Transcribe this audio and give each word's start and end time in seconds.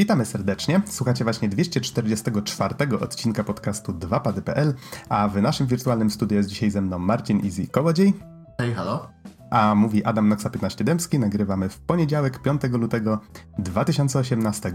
Witamy 0.00 0.24
serdecznie. 0.24 0.82
Słuchacie 0.86 1.24
właśnie 1.24 1.48
244 1.48 2.74
odcinka 3.00 3.44
podcastu 3.44 3.92
2pady.pl, 3.92 4.74
a 5.08 5.28
w 5.28 5.42
naszym 5.42 5.66
wirtualnym 5.66 6.10
studiu 6.10 6.36
jest 6.36 6.48
dzisiaj 6.48 6.70
ze 6.70 6.80
mną 6.80 6.98
Marcin 6.98 7.44
Easy 7.44 7.66
Kołodziej. 7.66 8.14
Hej, 8.58 8.74
halo. 8.74 9.08
A 9.50 9.74
mówi 9.74 10.04
Adam 10.04 10.28
Noxa 10.28 10.50
15 10.52 10.84
Dębski. 10.84 11.18
Nagrywamy 11.18 11.68
w 11.68 11.78
poniedziałek, 11.78 12.42
5 12.42 12.62
lutego 12.62 13.20
2018. 13.58 14.72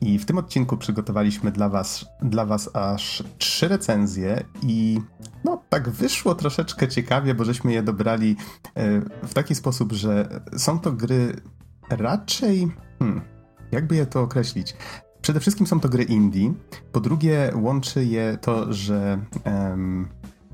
I 0.00 0.18
w 0.18 0.24
tym 0.24 0.38
odcinku 0.38 0.76
przygotowaliśmy 0.76 1.50
dla 1.52 1.68
was, 1.68 2.06
dla 2.22 2.46
was 2.46 2.70
aż 2.76 3.24
trzy 3.38 3.68
recenzje 3.68 4.44
i 4.62 5.00
no 5.44 5.62
tak 5.68 5.88
wyszło 5.88 6.34
troszeczkę 6.34 6.88
ciekawie, 6.88 7.34
bo 7.34 7.44
żeśmy 7.44 7.72
je 7.72 7.82
dobrali 7.82 8.36
e, 8.74 9.00
w 9.26 9.34
taki 9.34 9.54
sposób, 9.54 9.92
że 9.92 10.40
są 10.56 10.78
to 10.78 10.92
gry 10.92 11.40
raczej... 11.90 12.68
Hmm, 12.98 13.37
jakby 13.72 13.96
je 13.96 14.06
to 14.06 14.22
określić? 14.22 14.76
Przede 15.22 15.40
wszystkim 15.40 15.66
są 15.66 15.80
to 15.80 15.88
gry 15.88 16.04
indie. 16.04 16.52
Po 16.92 17.00
drugie, 17.00 17.52
łączy 17.54 18.04
je 18.04 18.38
to, 18.40 18.72
że 18.72 19.18
um, 19.44 20.08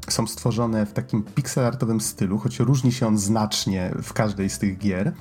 są 0.09 0.27
stworzone 0.27 0.87
w 0.87 0.92
takim 0.92 1.23
pixelartowym 1.23 2.00
stylu, 2.00 2.38
choć 2.38 2.60
różni 2.60 2.92
się 2.92 3.06
on 3.06 3.18
znacznie 3.18 3.95
w 4.02 4.12
każdej 4.12 4.50
z 4.50 4.59
tych 4.59 4.78
gier. 4.78 5.12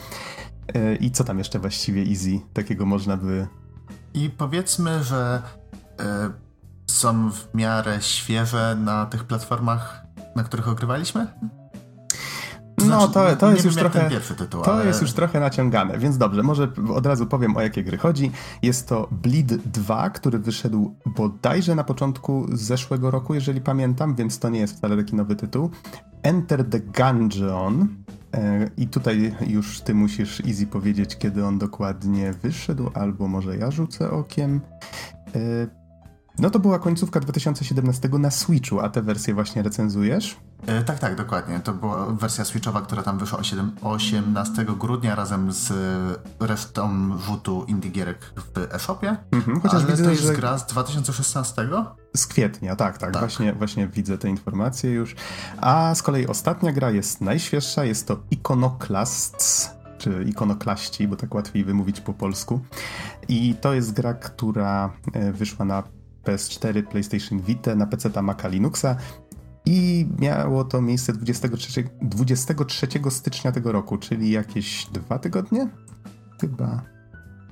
E, 0.73 0.95
I 0.95 1.11
co 1.11 1.23
tam 1.23 1.37
jeszcze 1.37 1.59
właściwie 1.59 2.01
Easy 2.01 2.39
takiego 2.53 2.85
można 2.85 3.17
by. 3.17 3.47
I 4.13 4.29
powiedzmy, 4.29 5.03
że 5.03 5.41
y, 6.01 6.03
są 6.91 7.31
w 7.31 7.53
miarę 7.53 8.01
świeże 8.01 8.77
na 8.79 9.05
tych 9.05 9.23
platformach, 9.23 10.03
na 10.35 10.43
których 10.43 10.67
ogrywaliśmy? 10.67 11.27
No, 12.77 12.85
znaczy, 12.85 13.13
to, 13.13 13.35
to 13.35 13.51
jest 13.51 13.65
już 13.65 13.75
trochę. 13.75 14.09
Tytuł, 14.37 14.61
to 14.61 14.73
ale... 14.73 14.85
jest 14.85 15.01
już 15.01 15.13
trochę 15.13 15.39
naciągane, 15.39 15.97
więc 15.97 16.17
dobrze, 16.17 16.43
może 16.43 16.71
od 16.95 17.05
razu 17.05 17.25
powiem 17.25 17.57
o 17.57 17.61
jakie 17.61 17.83
gry 17.83 17.97
chodzi. 17.97 18.31
Jest 18.61 18.87
to 18.87 19.07
Bleed 19.11 19.55
2, 19.55 20.09
który 20.09 20.39
wyszedł 20.39 20.95
bodajże 21.05 21.75
na 21.75 21.83
początku 21.83 22.45
zeszłego 22.51 23.11
roku, 23.11 23.33
jeżeli 23.33 23.61
pamiętam, 23.61 24.15
więc 24.15 24.39
to 24.39 24.49
nie 24.49 24.59
jest 24.59 24.77
wcale 24.77 24.97
taki 24.97 25.15
nowy 25.15 25.35
tytuł. 25.35 25.69
Enter 26.23 26.69
the 26.69 26.79
Gungeon. 26.79 27.87
E, 28.33 28.69
I 28.77 28.87
tutaj 28.87 29.35
już 29.47 29.81
ty 29.81 29.93
musisz 29.93 30.41
easy 30.47 30.67
powiedzieć, 30.67 31.17
kiedy 31.17 31.45
on 31.45 31.57
dokładnie 31.59 32.33
wyszedł, 32.33 32.89
albo 32.93 33.27
może 33.27 33.57
ja 33.57 33.71
rzucę 33.71 34.11
okiem. 34.11 34.61
E, 36.39 36.41
no 36.41 36.49
to 36.49 36.59
była 36.59 36.79
końcówka 36.79 37.19
2017 37.19 38.09
na 38.09 38.31
Switchu, 38.31 38.79
a 38.79 38.89
tę 38.89 39.01
wersję 39.01 39.33
właśnie 39.33 39.63
recenzujesz? 39.63 40.37
E, 40.67 40.83
tak, 40.83 40.99
tak, 40.99 41.15
dokładnie. 41.15 41.59
To 41.59 41.73
była 41.73 42.05
wersja 42.05 42.45
Switchowa, 42.45 42.81
która 42.81 43.03
tam 43.03 43.17
wyszła 43.17 43.39
18 43.81 44.65
grudnia 44.65 45.15
razem 45.15 45.51
z 45.51 45.73
resztą 46.39 47.09
rzutu 47.17 47.65
indie 47.67 47.89
gierek 47.89 48.33
w 48.35 48.57
e-shopie. 48.75 49.17
Mhm, 49.31 49.61
chociaż 49.61 49.81
Ale 49.81 49.91
widzę, 49.91 50.03
to 50.03 50.09
jest 50.09 50.23
że... 50.23 50.33
gra 50.33 50.57
z 50.57 50.65
2016? 50.67 51.69
Z 52.15 52.27
kwietnia, 52.27 52.75
tak, 52.75 52.97
tak, 52.97 53.11
tak. 53.11 53.21
Właśnie, 53.21 53.53
właśnie 53.53 53.87
widzę 53.87 54.17
te 54.17 54.29
informacje 54.29 54.91
już. 54.91 55.15
A 55.57 55.95
z 55.95 56.01
kolei 56.01 56.27
ostatnia 56.27 56.71
gra 56.71 56.91
jest 56.91 57.21
najświeższa, 57.21 57.85
jest 57.85 58.07
to 58.07 58.17
Iconoclasts 58.31 59.69
czy 59.97 60.23
ikonoklaści, 60.27 61.07
bo 61.07 61.15
tak 61.15 61.35
łatwiej 61.35 61.63
wymówić 61.63 62.01
po 62.01 62.13
polsku. 62.13 62.59
I 63.27 63.55
to 63.61 63.73
jest 63.73 63.93
gra, 63.93 64.13
która 64.13 64.93
e, 65.13 65.31
wyszła 65.31 65.65
na 65.65 65.83
PS4, 66.25 66.83
PlayStation 66.83 67.41
Vita, 67.41 67.75
na 67.75 67.87
PC 67.87 68.21
Maca 68.21 68.47
Linuxa 68.47 68.95
i 69.65 70.07
miało 70.19 70.63
to 70.63 70.81
miejsce 70.81 71.13
23, 71.13 71.89
23 72.01 72.87
stycznia 73.09 73.51
tego 73.51 73.71
roku, 73.71 73.97
czyli 73.97 74.31
jakieś 74.31 74.85
dwa 74.85 75.19
tygodnie? 75.19 75.69
Chyba. 76.41 76.81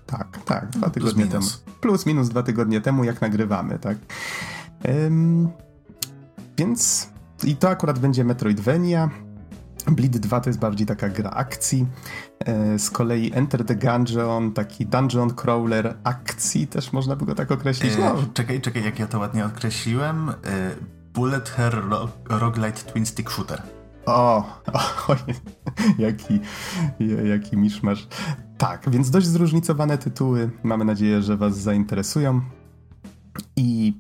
Tak, 0.06 0.40
tak, 0.46 0.70
dwa 0.70 0.90
Plus 0.90 0.94
tygodnie 0.94 1.26
minus. 1.26 1.64
temu. 1.64 1.78
Plus 1.82 2.06
minus 2.06 2.30
dwa 2.30 2.44
tygodnie 2.44 2.82
temu, 2.82 3.04
jak 3.04 3.22
nagrywamy, 3.22 3.80
tak. 3.80 3.98
Ym, 4.90 5.50
więc 6.58 7.10
i 7.44 7.56
to 7.56 7.70
akurat 7.70 8.00
będzie 8.00 8.24
Metroidvania. 8.24 9.10
Bleed 9.88 10.18
2 10.18 10.40
to 10.40 10.50
jest 10.50 10.60
bardziej 10.60 10.88
taka 10.88 11.10
gra 11.10 11.30
akcji. 11.30 11.88
E, 12.40 12.80
z 12.80 12.90
kolei 12.90 13.32
Enter 13.34 13.66
the 13.66 13.76
Gungeon, 13.76 14.52
taki 14.54 14.86
dungeon 14.86 15.34
crawler 15.34 15.98
akcji, 16.04 16.68
też 16.68 16.94
można 16.94 17.16
by 17.16 17.26
go 17.26 17.36
tak 17.36 17.52
określić. 17.52 17.94
No. 18.00 18.20
E, 18.20 18.26
czekaj, 18.34 18.62
czekaj, 18.62 18.84
jak 18.84 19.00
ja 19.00 19.08
to 19.08 19.20
ładnie 19.20 19.46
określiłem. 19.46 20.30
E, 20.30 20.34
bullet 21.14 21.50
Hair 21.50 21.84
Roguelite 22.30 22.92
Twin 22.92 23.06
Stick 23.06 23.32
Shooter. 23.32 23.62
O, 24.06 24.44
o 25.08 25.16
jaki, 25.98 26.40
jaki 27.30 27.58
miszmasz. 27.58 28.08
Tak, 28.58 28.90
więc 28.90 29.10
dość 29.10 29.28
zróżnicowane 29.28 29.98
tytuły. 29.98 30.50
Mamy 30.64 30.86
nadzieję, 30.86 31.22
że 31.22 31.38
Was 31.38 31.58
zainteresują. 31.58 32.42
I 33.56 33.94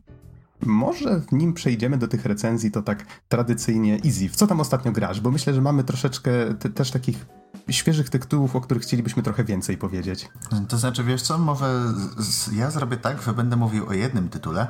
może 0.65 1.19
w 1.19 1.31
nim 1.31 1.53
przejdziemy 1.53 1.97
do 1.97 2.07
tych 2.07 2.25
recenzji, 2.25 2.71
to 2.71 2.81
tak 2.81 3.05
tradycyjnie 3.29 3.99
easy. 4.05 4.29
W 4.29 4.35
co 4.35 4.47
tam 4.47 4.59
ostatnio 4.59 4.91
grasz? 4.91 5.21
Bo 5.21 5.31
myślę, 5.31 5.53
że 5.53 5.61
mamy 5.61 5.83
troszeczkę 5.83 6.31
te, 6.59 6.69
też 6.69 6.91
takich 6.91 7.25
świeżych 7.69 8.09
tytułów, 8.09 8.55
o 8.55 8.61
których 8.61 8.83
chcielibyśmy 8.83 9.23
trochę 9.23 9.43
więcej 9.43 9.77
powiedzieć. 9.77 10.29
To 10.67 10.77
znaczy, 10.77 11.03
wiesz 11.03 11.21
co, 11.21 11.37
może 11.37 11.93
z, 12.17 12.53
ja 12.53 12.71
zrobię 12.71 12.97
tak, 12.97 13.21
że 13.21 13.33
będę 13.33 13.55
mówił 13.55 13.87
o 13.87 13.93
jednym 13.93 14.29
tytule, 14.29 14.67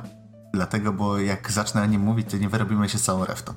dlatego, 0.52 0.92
bo 0.92 1.18
jak 1.18 1.52
zacznę 1.52 1.82
o 1.82 1.86
nim 1.86 2.00
mówić, 2.00 2.30
to 2.30 2.36
nie 2.36 2.48
wyrobimy 2.48 2.88
się 2.88 2.98
z 2.98 3.02
całą 3.02 3.24
resztą. 3.24 3.54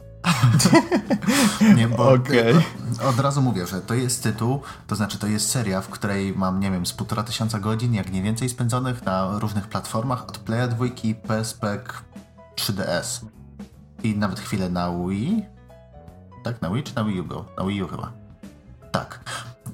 nie, 1.77 1.87
bo 1.87 2.11
okay. 2.11 2.61
od 3.09 3.19
razu 3.19 3.41
mówię, 3.41 3.67
że 3.67 3.81
to 3.81 3.93
jest 3.93 4.23
tytuł, 4.23 4.61
to 4.87 4.95
znaczy 4.95 5.19
to 5.19 5.27
jest 5.27 5.49
seria, 5.49 5.81
w 5.81 5.87
której 5.87 6.33
mam, 6.33 6.59
nie 6.59 6.71
wiem, 6.71 6.85
z 6.85 6.93
półtora 6.93 7.23
tysiąca 7.23 7.59
godzin, 7.59 7.93
jak 7.93 8.11
nie 8.11 8.21
więcej 8.21 8.49
spędzonych 8.49 9.05
na 9.05 9.39
różnych 9.39 9.67
platformach, 9.67 10.29
od 10.29 10.37
Playa 10.37 10.67
2, 10.67 10.85
PSP, 11.27 11.79
3DS 12.55 13.25
i 14.03 14.17
nawet 14.17 14.39
chwilę 14.39 14.69
na 14.69 14.91
Wii. 14.91 15.45
Tak, 16.43 16.61
na 16.61 16.69
Wii 16.69 16.83
czy 16.83 16.95
na 16.95 17.03
Wii 17.03 17.21
U 17.21 17.23
był? 17.23 17.45
Na 17.57 17.65
Wii 17.65 17.83
U 17.83 17.87
chyba. 17.87 18.11
Tak. 18.91 19.19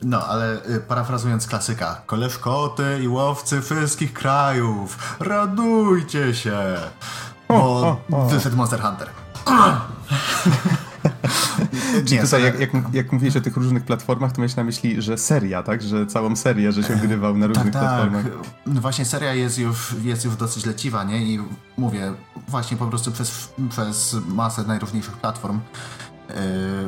No, 0.03 0.25
ale 0.27 0.65
y, 0.69 0.79
parafrazując 0.79 1.47
klasyka, 1.47 2.01
koleżkoty 2.05 2.99
i 3.03 3.07
łowcy 3.07 3.61
wszystkich 3.61 4.13
krajów, 4.13 5.17
radujcie 5.19 6.35
się, 6.35 6.77
bo 7.49 7.55
o, 7.55 7.97
o, 8.11 8.17
o. 8.17 8.25
wyszedł 8.25 8.57
Monster 8.57 8.81
Hunter. 8.81 9.09
Czyli 12.05 12.21
tutaj 12.21 12.43
jak, 12.43 12.59
jak, 12.59 12.69
jak 12.93 13.11
mówiłeś 13.11 13.35
o 13.35 13.41
tych 13.41 13.57
różnych 13.57 13.85
platformach, 13.85 14.31
to 14.31 14.37
miałeś 14.37 14.55
na 14.55 14.63
myśli, 14.63 15.01
że 15.01 15.17
seria, 15.17 15.63
tak? 15.63 15.81
Że 15.81 16.05
całą 16.05 16.35
serię, 16.35 16.71
że 16.71 16.83
się 16.83 16.93
ogrywał 16.95 17.37
na 17.37 17.47
różnych 17.47 17.73
tak, 17.73 17.83
platformach. 17.83 18.23
Tak. 18.23 18.33
No 18.65 18.81
właśnie 18.81 19.05
seria 19.05 19.33
jest 19.33 19.59
już, 19.59 19.95
jest 20.03 20.25
już 20.25 20.35
dosyć 20.35 20.65
leciwa, 20.65 21.03
nie? 21.03 21.23
I 21.23 21.39
mówię, 21.77 22.13
właśnie 22.47 22.77
po 22.77 22.87
prostu 22.87 23.11
przez, 23.11 23.53
przez 23.69 24.15
masę 24.27 24.63
najróżniejszych 24.63 25.17
platform 25.17 25.59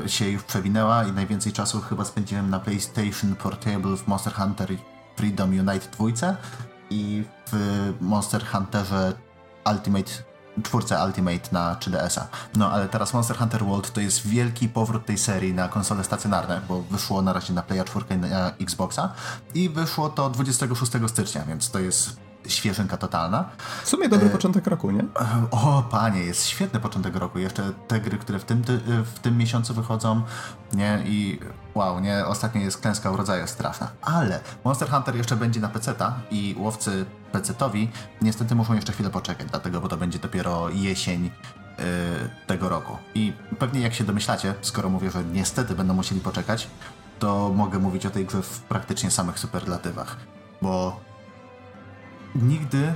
yy, 0.01 0.09
się 0.09 0.29
już 0.29 0.43
przewinęła 0.43 1.03
i 1.03 1.11
najwięcej 1.11 1.51
czasu 1.51 1.81
chyba 1.81 2.05
spędziłem 2.05 2.49
na 2.49 2.59
PlayStation 2.59 3.35
Portable 3.35 3.97
w 3.97 4.07
Monster 4.07 4.33
Hunter 4.33 4.69
Freedom 5.15 5.49
Unite 5.49 5.87
2 5.97 6.37
i 6.89 7.23
w 7.51 7.93
Monster 8.01 8.45
Hunterze 8.45 9.13
Ultimate 9.71 10.11
czwórce 10.63 11.05
Ultimate 11.05 11.49
na 11.51 11.75
3DS-a. 11.75 12.27
No 12.55 12.71
ale 12.71 12.89
teraz 12.89 13.13
Monster 13.13 13.37
Hunter 13.37 13.65
World 13.65 13.93
to 13.93 14.01
jest 14.01 14.27
wielki 14.27 14.69
powrót 14.69 15.05
tej 15.05 15.17
serii 15.17 15.53
na 15.53 15.67
konsole 15.67 16.03
stacjonarne, 16.03 16.61
bo 16.67 16.81
wyszło 16.81 17.21
na 17.21 17.33
razie 17.33 17.53
na 17.53 17.63
Playa 17.63 17.83
4 17.83 18.05
i 18.15 18.17
na 18.17 18.51
Xboxa 18.61 19.13
i 19.53 19.69
wyszło 19.69 20.09
to 20.09 20.29
26 20.29 20.91
stycznia, 21.07 21.45
więc 21.45 21.71
to 21.71 21.79
jest 21.79 22.22
świeżynka 22.47 22.97
totalna. 22.97 23.49
W 23.83 23.89
sumie 23.89 24.09
dobry 24.09 24.27
e... 24.27 24.29
początek 24.29 24.67
roku, 24.67 24.91
nie? 24.91 25.05
O, 25.51 25.83
panie, 25.91 26.19
jest 26.19 26.47
świetny 26.47 26.79
początek 26.79 27.15
roku. 27.15 27.39
Jeszcze 27.39 27.71
te 27.87 28.01
gry, 28.01 28.17
które 28.17 28.39
w 28.39 28.43
tym, 28.43 28.63
w 29.15 29.19
tym 29.19 29.37
miesiącu 29.37 29.73
wychodzą, 29.73 30.21
nie? 30.73 31.03
I 31.05 31.39
wow, 31.75 31.99
nie? 31.99 32.25
Ostatnio 32.25 32.61
jest 32.61 32.77
klęska 32.77 33.11
urodzaju 33.11 33.47
straszna. 33.47 33.91
Ale 34.01 34.39
Monster 34.63 34.89
Hunter 34.89 35.15
jeszcze 35.15 35.35
będzie 35.35 35.59
na 35.59 35.69
PC-ta 35.69 36.19
i 36.31 36.55
łowcy 36.57 37.05
PC-towi 37.33 37.87
niestety 38.21 38.55
muszą 38.55 38.73
jeszcze 38.73 38.93
chwilę 38.93 39.09
poczekać, 39.09 39.47
dlatego, 39.49 39.81
bo 39.81 39.87
to 39.87 39.97
będzie 39.97 40.19
dopiero 40.19 40.69
jesień 40.69 41.23
yy, 41.23 41.83
tego 42.47 42.69
roku. 42.69 42.97
I 43.15 43.33
pewnie 43.59 43.81
jak 43.81 43.93
się 43.93 44.03
domyślacie, 44.03 44.53
skoro 44.61 44.89
mówię, 44.89 45.11
że 45.11 45.23
niestety 45.23 45.75
będą 45.75 45.93
musieli 45.93 46.21
poczekać, 46.21 46.67
to 47.19 47.51
mogę 47.55 47.79
mówić 47.79 48.05
o 48.05 48.09
tej 48.09 48.25
grze 48.25 48.41
w 48.41 48.59
praktycznie 48.59 49.11
samych 49.11 49.39
superlatywach, 49.39 50.17
bo 50.61 50.99
nigdy. 52.35 52.93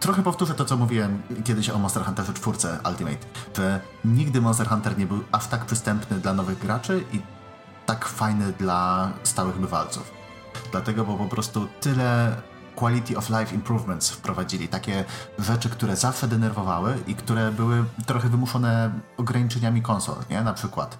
Trochę 0.00 0.22
powtórzę 0.22 0.54
to, 0.54 0.64
co 0.64 0.76
mówiłem 0.76 1.22
kiedyś 1.44 1.70
o 1.70 1.78
Monster 1.78 2.04
Hunterze 2.04 2.32
4 2.32 2.58
Ultimate, 2.88 3.26
że 3.56 3.80
nigdy 4.04 4.40
Monster 4.40 4.68
Hunter 4.68 4.98
nie 4.98 5.06
był 5.06 5.20
aż 5.32 5.46
tak 5.46 5.64
przystępny 5.64 6.18
dla 6.18 6.34
nowych 6.34 6.58
graczy 6.58 7.04
i 7.12 7.20
tak 7.86 8.04
fajny 8.04 8.52
dla 8.52 9.10
stałych 9.22 9.58
bywalców. 9.58 10.10
Dlatego, 10.72 11.04
bo 11.04 11.16
po 11.16 11.26
prostu 11.26 11.68
tyle 11.80 12.36
quality 12.76 13.18
of 13.18 13.30
life 13.30 13.54
improvements 13.54 14.10
wprowadzili. 14.10 14.68
Takie 14.68 15.04
rzeczy, 15.38 15.68
które 15.68 15.96
zawsze 15.96 16.28
denerwowały 16.28 16.98
i 17.06 17.14
które 17.14 17.52
były 17.52 17.84
trochę 18.06 18.28
wymuszone 18.28 18.90
ograniczeniami 19.16 19.82
konsol, 19.82 20.16
nie? 20.30 20.42
Na 20.42 20.54
przykład 20.54 20.98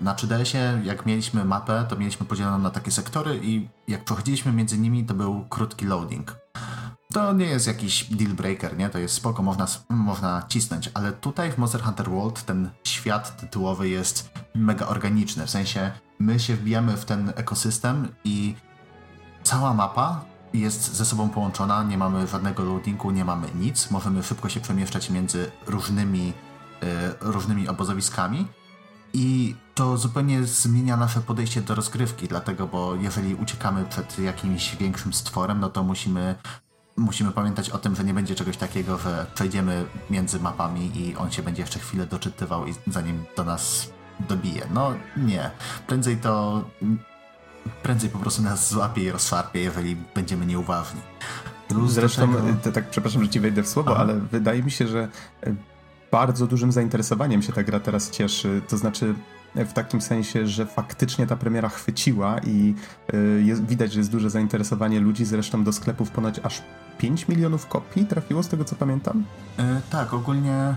na 0.00 0.14
3DS-ie, 0.14 0.80
jak 0.84 1.06
mieliśmy 1.06 1.44
mapę, 1.44 1.86
to 1.88 1.96
mieliśmy 1.96 2.26
podzieloną 2.26 2.58
na 2.58 2.70
takie 2.70 2.90
sektory 2.90 3.40
i 3.42 3.68
jak 3.88 4.04
przechodziliśmy 4.04 4.52
między 4.52 4.78
nimi, 4.78 5.04
to 5.04 5.14
był 5.14 5.44
krótki 5.48 5.86
loading. 5.86 6.36
To 7.12 7.32
nie 7.32 7.46
jest 7.46 7.66
jakiś 7.66 8.04
deal 8.04 8.32
breaker, 8.32 8.76
nie? 8.76 8.88
To 8.88 8.98
jest 8.98 9.14
spoko, 9.14 9.42
można, 9.42 9.66
można 9.88 10.42
cisnąć, 10.48 10.90
ale 10.94 11.12
tutaj 11.12 11.52
w 11.52 11.58
Monster 11.58 11.82
Hunter 11.82 12.10
World 12.10 12.44
ten 12.44 12.70
świat 12.84 13.40
tytułowy 13.40 13.88
jest 13.88 14.30
mega 14.54 14.86
organiczny, 14.86 15.46
w 15.46 15.50
sensie 15.50 15.90
my 16.18 16.40
się 16.40 16.56
wbijamy 16.56 16.96
w 16.96 17.04
ten 17.04 17.32
ekosystem 17.36 18.08
i 18.24 18.54
cała 19.42 19.74
mapa 19.74 20.24
jest 20.54 20.94
ze 20.94 21.04
sobą 21.04 21.28
połączona, 21.28 21.82
nie 21.82 21.98
mamy 21.98 22.26
żadnego 22.26 22.64
loadingu, 22.64 23.10
nie 23.10 23.24
mamy 23.24 23.48
nic, 23.54 23.90
możemy 23.90 24.22
szybko 24.22 24.48
się 24.48 24.60
przemieszczać 24.60 25.10
między 25.10 25.50
różnymi, 25.66 26.32
y, 26.82 26.86
różnymi 27.20 27.68
obozowiskami 27.68 28.46
i 29.14 29.54
to 29.74 29.96
zupełnie 29.96 30.44
zmienia 30.44 30.96
nasze 30.96 31.20
podejście 31.20 31.60
do 31.60 31.74
rozgrywki, 31.74 32.28
dlatego, 32.28 32.66
bo 32.66 32.94
jeżeli 32.94 33.34
uciekamy 33.34 33.84
przed 33.84 34.18
jakimś 34.18 34.76
większym 34.76 35.12
stworem, 35.12 35.60
no 35.60 35.68
to 35.68 35.82
musimy 35.82 36.34
musimy 36.96 37.32
pamiętać 37.32 37.70
o 37.70 37.78
tym, 37.78 37.96
że 37.96 38.04
nie 38.04 38.14
będzie 38.14 38.34
czegoś 38.34 38.56
takiego, 38.56 38.98
że 38.98 39.26
przejdziemy 39.34 39.84
między 40.10 40.40
mapami 40.40 40.90
i 40.94 41.16
on 41.16 41.30
się 41.30 41.42
będzie 41.42 41.62
jeszcze 41.62 41.78
chwilę 41.78 42.06
doczytywał 42.06 42.66
i 42.66 42.74
zanim 42.86 43.24
do 43.36 43.44
nas 43.44 43.92
dobije. 44.28 44.66
No 44.74 44.92
nie. 45.16 45.50
Prędzej 45.86 46.16
to 46.16 46.64
prędzej 47.82 48.10
po 48.10 48.18
prostu 48.18 48.42
nas 48.42 48.70
złapie 48.70 49.02
i 49.02 49.10
rozszarpie, 49.10 49.60
jeżeli 49.60 49.96
będziemy 50.14 50.46
nieuważni. 50.46 51.00
Zresztą, 51.86 52.34
tego... 52.34 52.72
tak 52.72 52.90
przepraszam, 52.90 53.22
że 53.24 53.28
ci 53.28 53.40
wejdę 53.40 53.62
w 53.62 53.68
słowo, 53.68 53.92
Aha. 53.92 54.00
ale 54.00 54.14
wydaje 54.14 54.62
mi 54.62 54.70
się, 54.70 54.88
że 54.88 55.08
e, 55.42 55.54
bardzo 56.12 56.46
dużym 56.46 56.72
zainteresowaniem 56.72 57.42
się 57.42 57.52
ta 57.52 57.62
gra 57.62 57.80
teraz 57.80 58.10
cieszy. 58.10 58.62
To 58.68 58.76
znaczy 58.76 59.14
w 59.54 59.72
takim 59.72 60.00
sensie, 60.00 60.46
że 60.46 60.66
faktycznie 60.66 61.26
ta 61.26 61.36
premiera 61.36 61.68
chwyciła 61.68 62.38
i 62.38 62.74
e, 63.12 63.16
jest, 63.18 63.66
widać, 63.66 63.92
że 63.92 64.00
jest 64.00 64.10
duże 64.10 64.30
zainteresowanie 64.30 65.00
ludzi. 65.00 65.24
Zresztą 65.24 65.64
do 65.64 65.72
sklepów 65.72 66.10
ponoć 66.10 66.40
aż 66.42 66.62
5 66.98 67.28
milionów 67.28 67.66
kopii 67.66 68.06
trafiło, 68.06 68.42
z 68.42 68.48
tego 68.48 68.64
co 68.64 68.76
pamiętam. 68.76 69.24
E, 69.58 69.80
tak, 69.90 70.14
ogólnie 70.14 70.52
e, 70.52 70.74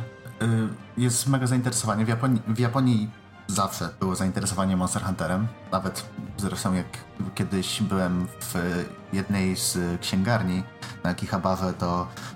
jest 0.98 1.28
mega 1.28 1.48
zainteresowanie. 1.48 2.06
W 2.06 2.08
Japonii, 2.08 2.42
w 2.48 2.60
Japonii 2.60 3.10
zawsze 3.48 3.90
było 4.00 4.16
zainteresowanie 4.16 4.78
Monster 4.78 5.04
Hunterem. 5.04 5.48
Nawet 5.72 6.06
zresztą 6.38 6.74
jak 6.74 6.88
kiedyś 7.36 7.82
byłem 7.82 8.28
w 8.42 8.86
jednej 9.14 9.56
z 9.56 9.78
księgarni 10.02 10.64
na 11.04 11.14
Kihabawe, 11.14 11.74
to 11.74 12.08
y, 12.08 12.35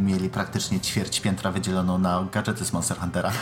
mieli 0.00 0.28
praktycznie 0.28 0.80
ćwierć 0.80 1.20
piętra 1.20 1.52
wydzieloną 1.52 1.98
na 1.98 2.26
gadżety 2.32 2.64
z 2.64 2.72
Monster 2.72 2.98
Huntera. 2.98 3.32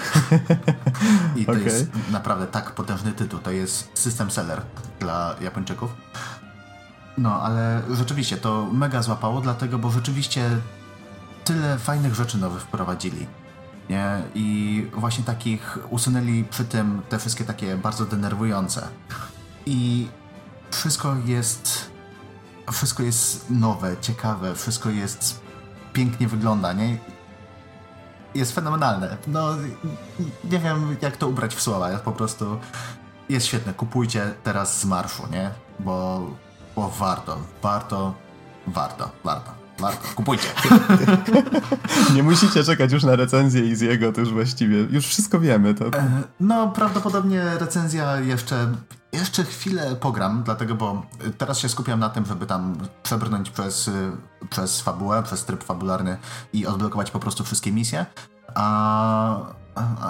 I 1.37 1.47
to 1.47 1.53
okay. 1.53 1.65
jest 1.65 1.87
naprawdę 2.11 2.47
tak 2.47 2.71
potężny 2.71 3.13
tytuł. 3.13 3.39
To 3.39 3.51
jest 3.51 3.91
system 3.95 4.31
seller 4.31 4.63
dla 5.01 5.35
Japończyków. 5.41 5.91
No, 7.19 7.43
ale 7.43 7.83
rzeczywiście 7.91 8.37
to 8.37 8.69
mega 8.73 9.03
złapało, 9.03 9.41
dlatego, 9.41 9.79
bo 9.79 9.91
rzeczywiście 9.91 10.51
tyle 11.45 11.79
fajnych 11.79 12.15
rzeczy 12.15 12.39
nowych 12.39 12.63
wprowadzili 12.63 13.27
nie? 13.91 14.23
I 14.35 14.87
właśnie 14.93 15.25
takich 15.25 15.79
usunęli 15.91 16.45
przy 16.45 16.65
tym 16.65 17.03
te 17.09 17.19
wszystkie 17.19 17.45
takie 17.45 17.77
bardzo 17.77 18.05
denerwujące. 18.05 18.89
I 19.67 20.09
wszystko 20.71 21.17
jest 21.25 21.91
wszystko 22.73 23.03
jest 23.03 23.51
nowe, 23.51 23.97
ciekawe, 24.01 24.55
wszystko 24.55 24.91
jest 24.91 25.41
pięknie 25.99 26.29
wygląda, 26.29 26.73
nie? 26.73 26.99
Jest 28.35 28.55
fenomenalne. 28.55 29.17
No, 29.27 29.49
nie 30.45 30.59
wiem 30.59 30.97
jak 31.03 31.17
to 31.17 31.29
ubrać 31.29 31.55
w 31.55 31.63
słowa, 31.63 31.99
po 31.99 32.13
prostu 32.13 32.59
jest 33.29 33.47
świetne. 33.47 33.75
Kupujcie 33.75 34.35
teraz 34.45 34.81
z 34.81 34.85
marszu, 34.85 35.23
nie? 35.33 35.51
Bo, 35.79 36.27
bo 36.77 36.91
warto, 36.91 37.39
warto, 37.63 38.15
warto, 38.67 39.11
warto. 39.25 39.59
Warto, 39.79 40.09
kupujcie. 40.15 40.49
Nie 42.15 42.23
musicie 42.23 42.65
czekać 42.65 42.93
już 42.93 43.05
na 43.05 43.17
recenzję 43.17 43.65
i 43.65 43.77
z 43.77 43.81
jego, 43.81 44.13
to 44.13 44.21
już 44.21 44.33
właściwie, 44.33 44.79
już 44.79 45.07
wszystko 45.07 45.41
wiemy. 45.41 45.75
To... 45.75 45.87
E, 45.87 46.23
no, 46.41 46.69
prawdopodobnie 46.69 47.43
recenzja 47.61 48.21
jeszcze, 48.21 48.73
jeszcze 49.13 49.45
chwilę 49.45 49.97
pogram, 49.97 50.43
dlatego, 50.43 50.75
bo 50.75 51.03
teraz 51.39 51.59
się 51.59 51.69
skupiam 51.69 52.01
na 52.01 52.09
tym, 52.09 52.27
żeby 52.27 52.47
tam 52.47 52.77
przebrnąć 53.03 53.51
przez, 53.51 53.91
przez 54.51 54.81
fabułę, 54.81 55.23
przez 55.23 55.45
tryb 55.45 55.65
fabularny 55.65 56.19
i 56.53 56.67
odblokować 56.67 57.11
po 57.11 57.19
prostu 57.19 57.45
wszystkie 57.45 57.73
misje. 57.73 58.07
A 58.55 59.39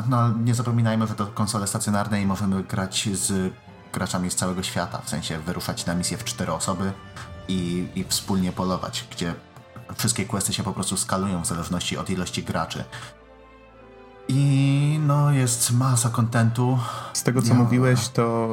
no, 0.08 0.28
nie 0.28 0.54
zapominajmy, 0.54 1.06
że 1.06 1.14
to 1.14 1.26
konsole 1.26 1.66
stacjonarne 1.66 2.22
i 2.22 2.26
możemy 2.26 2.62
grać 2.62 3.08
z 3.12 3.52
graczami 3.92 4.30
z 4.30 4.34
całego 4.34 4.62
świata, 4.62 5.00
w 5.04 5.10
sensie 5.10 5.38
wyruszać 5.38 5.86
na 5.86 5.94
misję 5.94 6.18
w 6.18 6.24
cztery 6.24 6.52
osoby 6.52 6.92
i, 7.48 7.88
i 7.94 8.04
wspólnie 8.04 8.52
polować, 8.52 9.08
gdzie 9.10 9.34
wszystkie 9.96 10.26
questy 10.26 10.52
się 10.52 10.62
po 10.62 10.72
prostu 10.72 10.96
skalują 10.96 11.42
w 11.42 11.46
zależności 11.46 11.96
od 11.96 12.10
ilości 12.10 12.42
graczy. 12.42 12.84
I 14.28 15.00
no, 15.06 15.30
jest 15.30 15.72
masa 15.72 16.08
kontentu. 16.08 16.78
Z 17.12 17.22
tego 17.22 17.42
co 17.42 17.48
ja... 17.48 17.54
mówiłeś, 17.54 18.08
to 18.08 18.48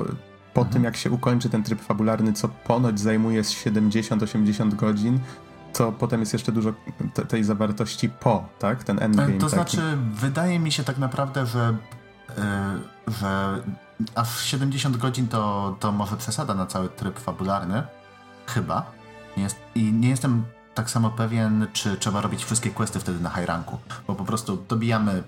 po 0.56 0.62
mhm. 0.62 0.74
tym 0.74 0.84
jak 0.84 0.98
się 0.98 1.12
ukończy 1.12 1.50
ten 1.50 1.64
tryb 1.64 1.82
fabularny, 1.82 2.34
co 2.34 2.48
ponoć 2.48 3.00
zajmuje 3.00 3.42
70-80 3.42 4.76
godzin, 4.76 5.20
to 5.74 5.92
potem 5.92 6.20
jest 6.20 6.34
jeszcze 6.34 6.52
dużo 6.52 6.74
te, 7.14 7.26
tej 7.26 7.44
zawartości 7.44 8.10
po, 8.10 8.44
tak? 8.60 8.84
Ten 8.84 9.04
endgame. 9.04 9.34
To 9.34 9.40
taki. 9.40 9.54
znaczy, 9.54 9.82
wydaje 10.14 10.60
mi 10.60 10.72
się 10.72 10.84
tak 10.84 10.98
naprawdę, 10.98 11.46
że, 11.46 11.76
yy, 12.38 13.14
że 13.20 13.62
aż 14.16 14.44
70 14.44 14.98
godzin 14.98 15.28
to, 15.28 15.76
to 15.80 15.92
może 15.92 16.18
przesada 16.18 16.54
na 16.54 16.66
cały 16.66 16.90
tryb 16.90 17.20
fabularny. 17.20 17.84
Chyba. 18.48 18.92
Jest, 19.38 19.58
I 19.76 19.94
nie 19.94 20.10
jestem 20.10 20.44
tak 20.74 20.90
samo 20.90 21.10
pewien, 21.10 21.68
czy 21.74 21.98
trzeba 21.98 22.22
robić 22.22 22.46
wszystkie 22.46 22.70
questy 22.70 23.00
wtedy 23.00 23.20
na 23.20 23.30
high 23.30 23.46
ranku, 23.46 23.78
bo 24.08 24.16
po 24.16 24.24
prostu 24.24 24.58
dobijamy 24.70 25.24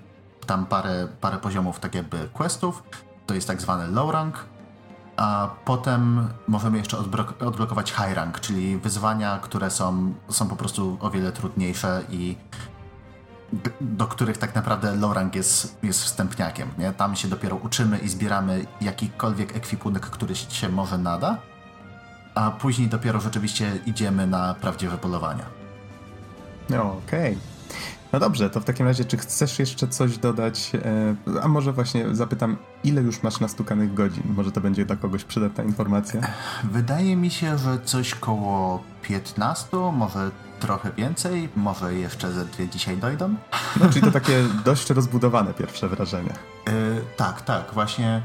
tam 0.46 0.66
parę, 0.66 1.08
parę 1.20 1.38
poziomów 1.38 1.80
tak 1.80 1.94
jakby 1.94 2.28
questów, 2.32 2.82
to 3.26 3.34
jest 3.34 3.48
tak 3.48 3.60
zwany 3.60 3.86
low 3.86 4.12
rank, 4.12 4.44
a 5.18 5.50
potem 5.64 6.28
możemy 6.48 6.78
jeszcze 6.78 6.98
odblokować 7.40 7.90
high 7.92 8.14
rank, 8.14 8.40
czyli 8.40 8.76
wyzwania, 8.76 9.38
które 9.42 9.70
są, 9.70 10.14
są 10.28 10.48
po 10.48 10.56
prostu 10.56 10.98
o 11.00 11.10
wiele 11.10 11.32
trudniejsze 11.32 12.02
i 12.10 12.36
do 13.80 14.06
których 14.06 14.38
tak 14.38 14.54
naprawdę 14.54 14.96
low 14.96 15.14
rank 15.14 15.34
jest, 15.34 15.78
jest 15.82 16.02
wstępniakiem. 16.02 16.68
Nie? 16.78 16.92
Tam 16.92 17.16
się 17.16 17.28
dopiero 17.28 17.56
uczymy 17.56 17.98
i 17.98 18.08
zbieramy 18.08 18.66
jakikolwiek 18.80 19.56
ekwipunek, 19.56 20.06
który 20.06 20.36
się 20.36 20.68
może 20.68 20.98
nada, 20.98 21.38
a 22.34 22.50
później 22.50 22.88
dopiero 22.88 23.20
rzeczywiście 23.20 23.78
idziemy 23.86 24.26
na 24.26 24.54
prawdziwe 24.54 24.98
polowania. 24.98 25.44
Okej. 26.66 27.32
Okay. 27.32 27.36
No 28.12 28.18
dobrze, 28.18 28.50
to 28.50 28.60
w 28.60 28.64
takim 28.64 28.86
razie, 28.86 29.04
czy 29.04 29.16
chcesz 29.16 29.58
jeszcze 29.58 29.88
coś 29.88 30.18
dodać? 30.18 30.72
E, 30.74 31.42
a 31.42 31.48
może 31.48 31.72
właśnie 31.72 32.14
zapytam, 32.14 32.56
ile 32.84 33.02
już 33.02 33.22
masz 33.22 33.40
nastukanych 33.40 33.94
godzin? 33.94 34.22
Może 34.36 34.52
to 34.52 34.60
będzie 34.60 34.84
dla 34.84 34.96
kogoś 34.96 35.24
przydatna 35.24 35.64
informacja? 35.64 36.20
Wydaje 36.64 37.16
mi 37.16 37.30
się, 37.30 37.58
że 37.58 37.78
coś 37.84 38.14
koło 38.14 38.82
15, 39.02 39.76
może 39.76 40.30
trochę 40.60 40.92
więcej, 40.92 41.48
może 41.56 41.94
jeszcze 41.94 42.32
ze 42.32 42.44
dwie 42.44 42.68
dzisiaj 42.68 42.96
dojdą. 42.96 43.34
No, 43.80 43.90
czyli 43.90 44.00
to 44.00 44.10
takie 44.10 44.44
dość 44.64 44.90
rozbudowane 44.90 45.54
pierwsze 45.54 45.88
wrażenie. 45.88 46.32
Yy, 46.66 46.72
tak, 47.16 47.42
tak, 47.42 47.74
właśnie 47.74 48.22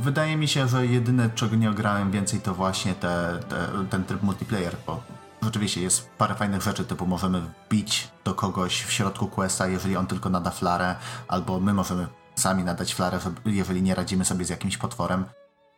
Wydaje 0.00 0.36
mi 0.36 0.48
się, 0.48 0.68
że 0.68 0.86
jedyne, 0.86 1.30
czego 1.34 1.56
nie 1.56 1.70
ograłem 1.70 2.10
więcej, 2.10 2.40
to 2.40 2.54
właśnie 2.54 2.94
te, 2.94 3.40
te, 3.48 3.68
ten 3.90 4.04
tryb 4.04 4.22
multiplayer, 4.22 4.76
bo 4.86 5.02
rzeczywiście 5.42 5.82
jest 5.82 6.10
parę 6.10 6.34
fajnych 6.34 6.62
rzeczy, 6.62 6.84
typu 6.84 7.06
możemy 7.06 7.40
wbić 7.40 8.08
do 8.24 8.34
kogoś 8.34 8.82
w 8.82 8.92
środku 8.92 9.26
questa, 9.26 9.66
jeżeli 9.66 9.96
on 9.96 10.06
tylko 10.06 10.30
nada 10.30 10.50
flarę, 10.50 10.96
albo 11.28 11.60
my 11.60 11.74
możemy 11.74 12.06
sami 12.34 12.64
nadać 12.64 12.94
flarę, 12.94 13.18
jeżeli 13.44 13.82
nie 13.82 13.94
radzimy 13.94 14.24
sobie 14.24 14.44
z 14.44 14.48
jakimś 14.48 14.76
potworem. 14.76 15.24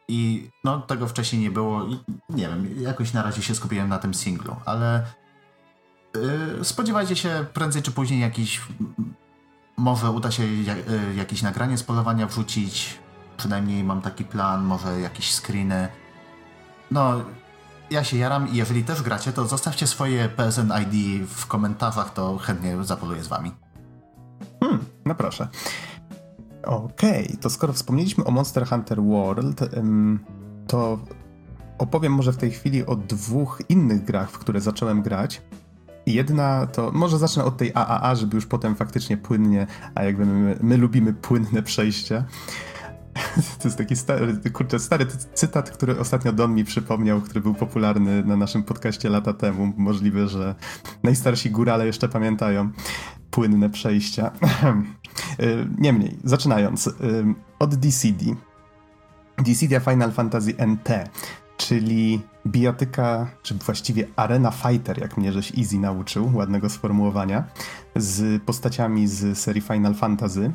I 0.09 0.51
no, 0.65 0.81
tego 0.81 1.09
wcześniej 1.09 1.43
nie 1.43 1.51
było 1.51 1.85
i 1.85 1.99
nie 2.31 2.49
wiem, 2.49 2.69
jakoś 2.81 3.13
na 3.13 3.23
razie 3.23 3.43
się 3.43 3.55
skupiłem 3.55 3.89
na 3.89 3.99
tym 3.99 4.15
singlu, 4.15 4.57
ale 4.65 5.07
yy, 6.15 6.65
spodziewajcie 6.65 7.17
się 7.17 7.47
prędzej 7.55 7.83
czy 7.83 7.91
później 7.91 8.21
jakiś 8.21 8.61
może 9.77 10.11
uda 10.11 10.31
się 10.31 10.63
jak, 10.63 10.79
yy, 10.91 11.15
jakieś 11.15 11.43
nagranie 11.43 11.79
z 11.79 11.83
polowania 11.83 12.27
wrzucić, 12.27 12.99
Przynajmniej 13.37 13.85
mam 13.85 14.03
taki 14.03 14.25
plan, 14.25 14.65
może 14.65 15.01
jakieś 15.01 15.35
screeny. 15.35 15.89
No, 16.91 17.25
ja 17.91 18.05
się 18.05 18.17
jaram 18.17 18.49
i 18.49 18.57
jeżeli 18.57 18.85
też 18.85 19.03
gracie, 19.03 19.33
to 19.33 19.47
zostawcie 19.47 19.87
swoje 19.87 20.29
PSN 20.29 20.73
ID 20.83 21.27
w 21.29 21.47
komentarzach, 21.47 22.13
to 22.13 22.39
chętnie 22.39 22.85
zapoluję 22.85 23.25
z 23.25 23.29
wami. 23.29 23.51
Hmm, 24.61 24.85
no 25.05 25.15
proszę. 25.15 25.49
Okej, 26.63 27.25
okay, 27.25 27.37
to 27.37 27.51
skoro 27.51 27.73
wspomnieliśmy 27.73 28.25
o 28.25 28.31
Monster 28.31 28.67
Hunter 28.67 29.03
World, 29.03 29.61
to 30.67 30.99
opowiem 31.79 32.13
może 32.13 32.33
w 32.33 32.37
tej 32.37 32.51
chwili 32.51 32.87
o 32.87 32.97
dwóch 32.97 33.63
innych 33.69 34.05
grach, 34.05 34.31
w 34.31 34.39
które 34.39 34.61
zacząłem 34.61 35.03
grać. 35.03 35.43
Jedna 36.07 36.67
to, 36.67 36.91
może 36.93 37.19
zacznę 37.19 37.45
od 37.45 37.57
tej 37.57 37.73
AAA, 37.75 38.15
żeby 38.15 38.35
już 38.35 38.47
potem 38.47 38.77
faktycznie 38.77 39.17
płynnie, 39.17 39.67
a 39.95 40.05
jakby 40.05 40.27
my, 40.27 40.59
my 40.61 40.77
lubimy 40.77 41.13
płynne 41.13 41.63
przejścia. 41.63 42.25
To 43.59 43.69
jest 43.69 43.79
taki 43.79 43.97
stary, 43.97 44.37
kurczę, 44.53 44.79
stary 44.79 45.07
cytat, 45.35 45.71
który 45.71 45.99
ostatnio 45.99 46.33
Don 46.33 46.55
mi 46.55 46.65
przypomniał, 46.65 47.21
który 47.21 47.41
był 47.41 47.55
popularny 47.55 48.25
na 48.25 48.37
naszym 48.37 48.63
podcaście 48.63 49.09
lata 49.09 49.33
temu. 49.33 49.73
Możliwe, 49.77 50.29
że 50.29 50.55
najstarsi 51.03 51.51
górale 51.51 51.87
jeszcze 51.87 52.09
pamiętają 52.09 52.71
płynne 53.31 53.71
przejścia. 53.71 54.31
Y, 55.41 55.67
niemniej, 55.79 56.19
zaczynając. 56.25 56.87
Y, 56.87 56.93
od 57.59 57.75
DCD. 57.75 58.25
DCD 59.39 59.81
Final 59.81 60.13
Fantasy 60.13 60.55
NT, 60.67 61.11
czyli 61.57 62.21
bijatyka, 62.47 63.31
czy 63.43 63.55
właściwie 63.55 64.07
arena 64.17 64.51
fighter, 64.51 65.01
jak 65.01 65.17
mnie 65.17 65.33
żeś 65.33 65.59
Easy 65.59 65.79
nauczył, 65.79 66.37
ładnego 66.37 66.71
sformułowania, 66.71 67.45
z 67.97 68.43
postaciami 68.43 69.09
z 69.09 69.39
serii 69.39 69.63
Final 69.63 69.95
Fantasy. 69.95 70.53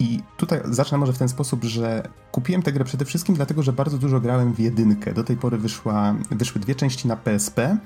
I 0.00 0.22
tutaj 0.36 0.60
zacznę 0.64 0.98
może 0.98 1.12
w 1.12 1.18
ten 1.18 1.28
sposób, 1.28 1.64
że 1.64 2.08
kupiłem 2.32 2.62
tę 2.62 2.72
grę 2.72 2.84
przede 2.84 3.04
wszystkim 3.04 3.34
dlatego, 3.34 3.62
że 3.62 3.72
bardzo 3.72 3.98
dużo 3.98 4.20
grałem 4.20 4.52
w 4.52 4.58
jedynkę. 4.58 5.14
Do 5.14 5.24
tej 5.24 5.36
pory 5.36 5.58
wyszła, 5.58 6.14
wyszły 6.30 6.60
dwie 6.60 6.74
części 6.74 7.08
na 7.08 7.16
PSP. 7.16 7.76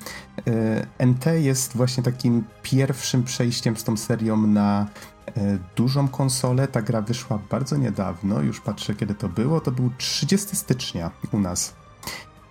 E, 0.46 1.06
NT 1.06 1.26
jest 1.26 1.76
właśnie 1.76 2.02
takim 2.02 2.44
pierwszym 2.62 3.22
przejściem 3.22 3.76
z 3.76 3.84
tą 3.84 3.96
serią 3.96 4.36
na 4.36 4.86
e, 5.26 5.58
dużą 5.76 6.08
konsolę. 6.08 6.68
Ta 6.68 6.82
gra 6.82 7.02
wyszła 7.02 7.38
bardzo 7.50 7.76
niedawno, 7.76 8.40
już 8.42 8.60
patrzę 8.60 8.94
kiedy 8.94 9.14
to 9.14 9.28
było. 9.28 9.60
To 9.60 9.70
był 9.70 9.90
30 9.98 10.56
stycznia 10.56 11.10
u 11.32 11.38
nas. 11.38 11.83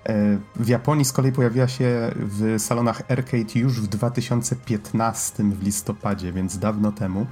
E, 0.09 0.37
w 0.55 0.67
Japonii 0.67 1.05
z 1.05 1.11
kolei 1.11 1.31
pojawiła 1.31 1.67
się 1.67 2.11
w 2.15 2.55
salonach 2.57 3.01
arcade 3.11 3.59
już 3.59 3.81
w 3.81 3.87
2015 3.87 5.43
w 5.43 5.63
listopadzie, 5.63 6.33
więc 6.33 6.59
dawno 6.59 6.91
temu, 6.91 7.25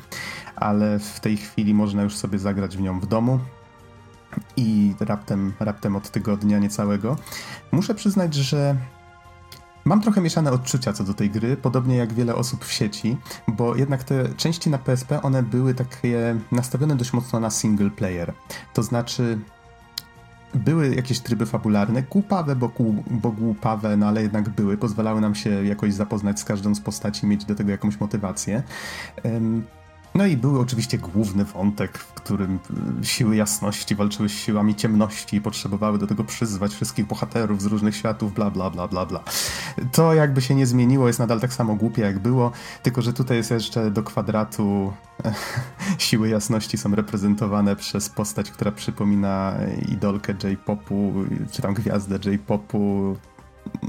ale 0.56 1.00
w 1.00 1.20
tej 1.20 1.38
chwili 1.38 1.74
można 1.74 2.04
już 2.04 2.18
sobie 2.18 2.40
zagrać 2.40 2.78
w 2.78 2.82
nią 2.82 3.00
w 3.00 3.06
domu 3.06 3.40
i 4.58 4.96
raptem, 5.00 5.54
raptem 5.60 5.96
od 5.96 6.10
tygodnia 6.10 6.60
niecałego. 6.60 7.18
Muszę 7.72 7.96
przyznać, 7.96 8.34
że 8.34 8.76
Mam 9.86 10.02
trochę 10.02 10.22
mieszane 10.22 10.52
odczucia 10.52 10.94
co 10.94 11.04
do 11.04 11.14
tej 11.14 11.30
gry, 11.30 11.58
podobnie 11.58 11.96
jak 11.96 12.14
wiele 12.14 12.36
osób 12.36 12.66
w 12.66 12.72
sieci, 12.72 13.18
bo 13.48 13.76
jednak 13.76 14.04
te 14.04 14.34
części 14.34 14.70
na 14.70 14.78
PSP 14.78 15.22
one 15.22 15.44
były 15.44 15.74
takie 15.74 16.36
nastawione 16.52 16.96
dość 16.96 17.14
mocno 17.14 17.40
na 17.40 17.50
single 17.50 17.90
player. 17.90 18.34
To 18.74 18.84
znaczy 18.84 19.40
były 20.56 20.96
jakieś 20.96 21.20
tryby 21.20 21.46
fabularne, 21.46 22.04
głupawe, 22.04 22.56
bo, 22.56 22.72
bo 23.08 23.32
głupawe, 23.32 23.98
no 23.98 24.08
ale 24.08 24.22
jednak 24.22 24.50
były, 24.50 24.78
pozwalały 24.78 25.22
nam 25.22 25.36
się 25.36 25.66
jakoś 25.66 25.94
zapoznać 25.94 26.40
z 26.40 26.44
każdą 26.44 26.76
z 26.76 26.80
postaci, 26.80 27.28
mieć 27.28 27.46
do 27.46 27.56
tego 27.56 27.72
jakąś 27.72 28.00
motywację. 28.00 28.64
No 30.16 30.26
i 30.26 30.38
był 30.38 30.60
oczywiście 30.60 30.98
główny 30.98 31.46
wątek, 31.46 31.98
w 31.98 32.14
którym 32.14 32.60
y, 33.02 33.06
siły 33.06 33.36
jasności 33.36 33.96
walczyły 33.96 34.30
z 34.30 34.32
siłami 34.32 34.76
ciemności 34.76 35.36
i 35.36 35.42
potrzebowały 35.42 35.98
do 35.98 36.08
tego 36.08 36.24
przyzwać 36.24 36.74
wszystkich 36.74 37.08
bohaterów 37.08 37.62
z 37.62 37.66
różnych 37.66 37.96
światów, 37.96 38.34
bla, 38.34 38.52
bla, 38.52 38.70
bla, 38.70 38.88
bla, 38.88 39.06
bla. 39.06 39.24
To 39.92 40.14
jakby 40.14 40.42
się 40.42 40.56
nie 40.56 40.66
zmieniło, 40.66 41.08
jest 41.08 41.20
nadal 41.20 41.40
tak 41.40 41.54
samo 41.54 41.76
głupie 41.76 42.02
jak 42.02 42.20
było, 42.20 42.52
tylko 42.84 43.02
że 43.02 43.14
tutaj 43.14 43.38
jest 43.38 43.52
jeszcze 43.52 43.92
do 43.92 44.04
kwadratu 44.04 44.94
siły 45.98 46.30
jasności 46.30 46.78
są 46.78 46.96
reprezentowane 46.96 47.76
przez 47.76 48.10
postać, 48.10 48.52
która 48.52 48.72
przypomina 48.72 49.54
idolkę 49.90 50.34
J-popu, 50.44 51.14
czy 51.52 51.62
tam 51.62 51.74
gwiazdę 51.74 52.20
J-popu, 52.26 53.16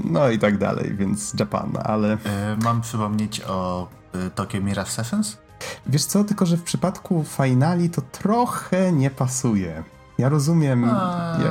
no 0.03 0.29
i 0.29 0.39
tak 0.39 0.57
dalej, 0.57 0.95
więc 0.95 1.33
Japan, 1.39 1.73
ale... 1.83 2.17
E, 2.25 2.57
mam 2.63 2.81
przypomnieć 2.81 3.41
o 3.41 3.87
y, 4.15 4.29
Tokyo 4.29 4.61
Mirage 4.61 4.91
Sessions? 4.91 5.42
Wiesz 5.87 6.05
co, 6.05 6.23
tylko 6.23 6.45
że 6.45 6.57
w 6.57 6.63
przypadku 6.63 7.25
finali 7.37 7.89
to 7.89 8.01
trochę 8.01 8.91
nie 8.91 9.09
pasuje. 9.09 9.83
Ja 10.17 10.29
rozumiem, 10.29 10.83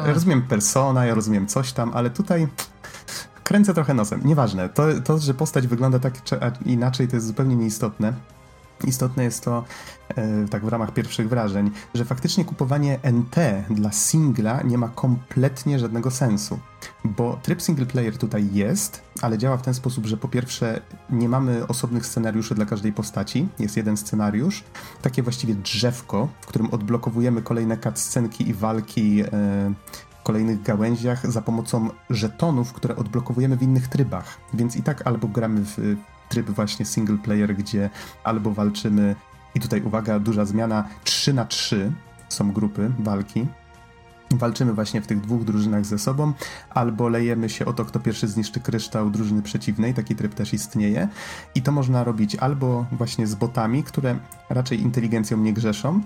ja 0.07 0.13
rozumiem 0.13 0.43
persona, 0.43 1.07
ja 1.07 1.15
rozumiem 1.15 1.47
coś 1.47 1.73
tam, 1.73 1.91
ale 1.95 2.11
tutaj 2.11 2.49
kręcę 3.45 3.75
trochę 3.75 3.95
nosem. 3.95 4.21
Nieważne, 4.25 4.69
to, 4.69 4.83
to 5.05 5.19
że 5.19 5.35
postać 5.35 5.67
wygląda 5.67 5.99
tak 5.99 6.25
czy 6.25 6.39
inaczej, 6.67 7.09
to 7.09 7.17
jest 7.17 7.27
zupełnie 7.27 7.57
nieistotne. 7.57 8.13
Istotne 8.85 9.25
jest 9.25 9.45
to, 9.45 9.65
e, 10.09 10.49
tak 10.49 10.65
w 10.65 10.69
ramach 10.69 10.93
pierwszych 10.93 11.29
wrażeń, 11.29 11.71
że 11.95 12.05
faktycznie 12.05 12.45
kupowanie 12.45 12.99
NT 13.13 13.37
dla 13.71 13.93
singla 13.93 14.63
nie 14.63 14.79
ma 14.79 14.89
kompletnie 14.89 15.79
żadnego 15.79 16.11
sensu, 16.11 16.59
bo 17.05 17.39
tryb 17.43 17.63
single 17.63 17.87
player 17.87 18.19
tutaj 18.19 18.49
jest, 18.53 19.03
ale 19.23 19.39
działa 19.39 19.57
w 19.57 19.63
ten 19.63 19.75
sposób, 19.75 20.07
że 20.07 20.17
po 20.17 20.29
pierwsze 20.29 20.81
nie 21.11 21.29
mamy 21.29 21.67
osobnych 21.67 22.07
scenariuszy 22.07 22.55
dla 22.55 22.67
każdej 22.67 22.93
postaci, 22.93 23.49
jest 23.59 23.77
jeden 23.77 23.97
scenariusz, 23.97 24.65
takie 25.03 25.23
właściwie 25.23 25.55
drzewko, 25.55 26.29
w 26.41 26.47
którym 26.47 26.71
odblokowujemy 26.71 27.43
kolejne 27.43 27.79
cutscenki 27.79 28.49
i 28.49 28.55
walki 28.55 29.21
e, 29.21 29.27
w 30.21 30.23
kolejnych 30.23 30.63
gałęziach 30.63 31.31
za 31.31 31.43
pomocą 31.43 31.89
żetonów, 32.11 32.73
które 32.73 32.97
odblokowujemy 32.97 33.57
w 33.57 33.63
innych 33.63 33.89
trybach. 33.89 34.39
Więc 34.55 34.77
i 34.77 34.83
tak 34.83 35.07
albo 35.07 35.29
gramy 35.29 35.61
w 35.65 35.97
tryb 36.29 36.51
właśnie 36.51 36.87
single 36.87 37.19
player, 37.19 37.57
gdzie 37.57 37.91
albo 38.25 38.51
walczymy, 38.51 39.17
i 39.55 39.61
tutaj 39.61 39.83
uwaga, 39.83 40.19
duża 40.19 40.45
zmiana, 40.45 40.89
3 41.05 41.35
na 41.35 41.45
3 41.45 41.93
są 42.29 42.53
grupy 42.53 42.91
walki, 42.99 43.47
walczymy 44.39 44.73
właśnie 44.73 45.03
w 45.03 45.07
tych 45.07 45.21
dwóch 45.21 45.45
drużynach 45.45 45.85
ze 45.85 45.99
sobą, 45.99 46.33
albo 46.71 47.09
lejemy 47.09 47.49
się 47.49 47.65
o 47.65 47.73
to, 47.73 47.85
kto 47.85 48.01
pierwszy 48.01 48.29
zniszczy 48.29 48.61
kryształ 48.61 49.11
drużyny 49.11 49.43
przeciwnej, 49.43 49.95
taki 49.95 50.17
tryb 50.17 50.35
też 50.35 50.55
istnieje. 50.55 51.09
I 51.55 51.63
to 51.63 51.73
można 51.73 52.05
robić 52.05 52.37
albo 52.37 52.87
właśnie 52.93 53.27
z 53.27 53.35
botami, 53.35 53.83
które 53.83 54.19
raczej 54.49 54.81
inteligencją 54.81 55.39
nie 55.39 55.53
grzeszą, 55.53 56.01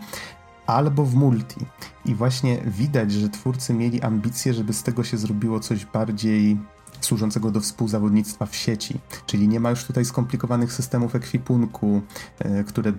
albo 0.66 1.04
w 1.04 1.14
multi. 1.14 1.66
I 2.04 2.14
właśnie 2.14 2.58
widać, 2.66 3.12
że 3.12 3.28
twórcy 3.28 3.74
mieli 3.74 4.02
ambicje, 4.02 4.54
żeby 4.54 4.72
z 4.72 4.82
tego 4.82 5.04
się 5.04 5.16
zrobiło 5.16 5.60
coś 5.60 5.84
bardziej 5.84 6.58
służącego 7.00 7.50
do 7.50 7.60
współzawodnictwa 7.60 8.46
w 8.46 8.56
sieci. 8.56 8.98
Czyli 9.26 9.48
nie 9.48 9.60
ma 9.60 9.70
już 9.70 9.84
tutaj 9.84 10.04
skomplikowanych 10.04 10.72
systemów 10.72 11.14
ekwipunku, 11.14 12.02
e, 12.38 12.64
które 12.64 12.92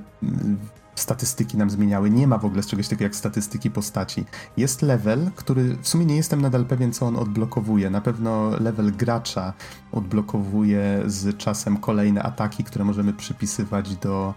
statystyki 0.99 1.57
nam 1.57 1.69
zmieniały. 1.69 2.09
Nie 2.09 2.27
ma 2.27 2.37
w 2.37 2.45
ogóle 2.45 2.63
czegoś 2.63 2.87
takiego 2.87 3.03
jak 3.03 3.15
statystyki 3.15 3.71
postaci. 3.71 4.25
Jest 4.57 4.81
level, 4.81 5.31
który 5.35 5.77
w 5.81 5.87
sumie 5.87 6.05
nie 6.05 6.15
jestem 6.15 6.41
nadal 6.41 6.65
pewien, 6.65 6.93
co 6.93 7.05
on 7.05 7.15
odblokowuje. 7.15 7.89
Na 7.89 8.01
pewno 8.01 8.49
level 8.59 8.91
gracza 8.91 9.53
odblokowuje 9.91 11.03
z 11.05 11.37
czasem 11.37 11.77
kolejne 11.77 12.23
ataki, 12.23 12.63
które 12.63 12.85
możemy 12.85 13.13
przypisywać 13.13 13.95
do, 13.95 14.33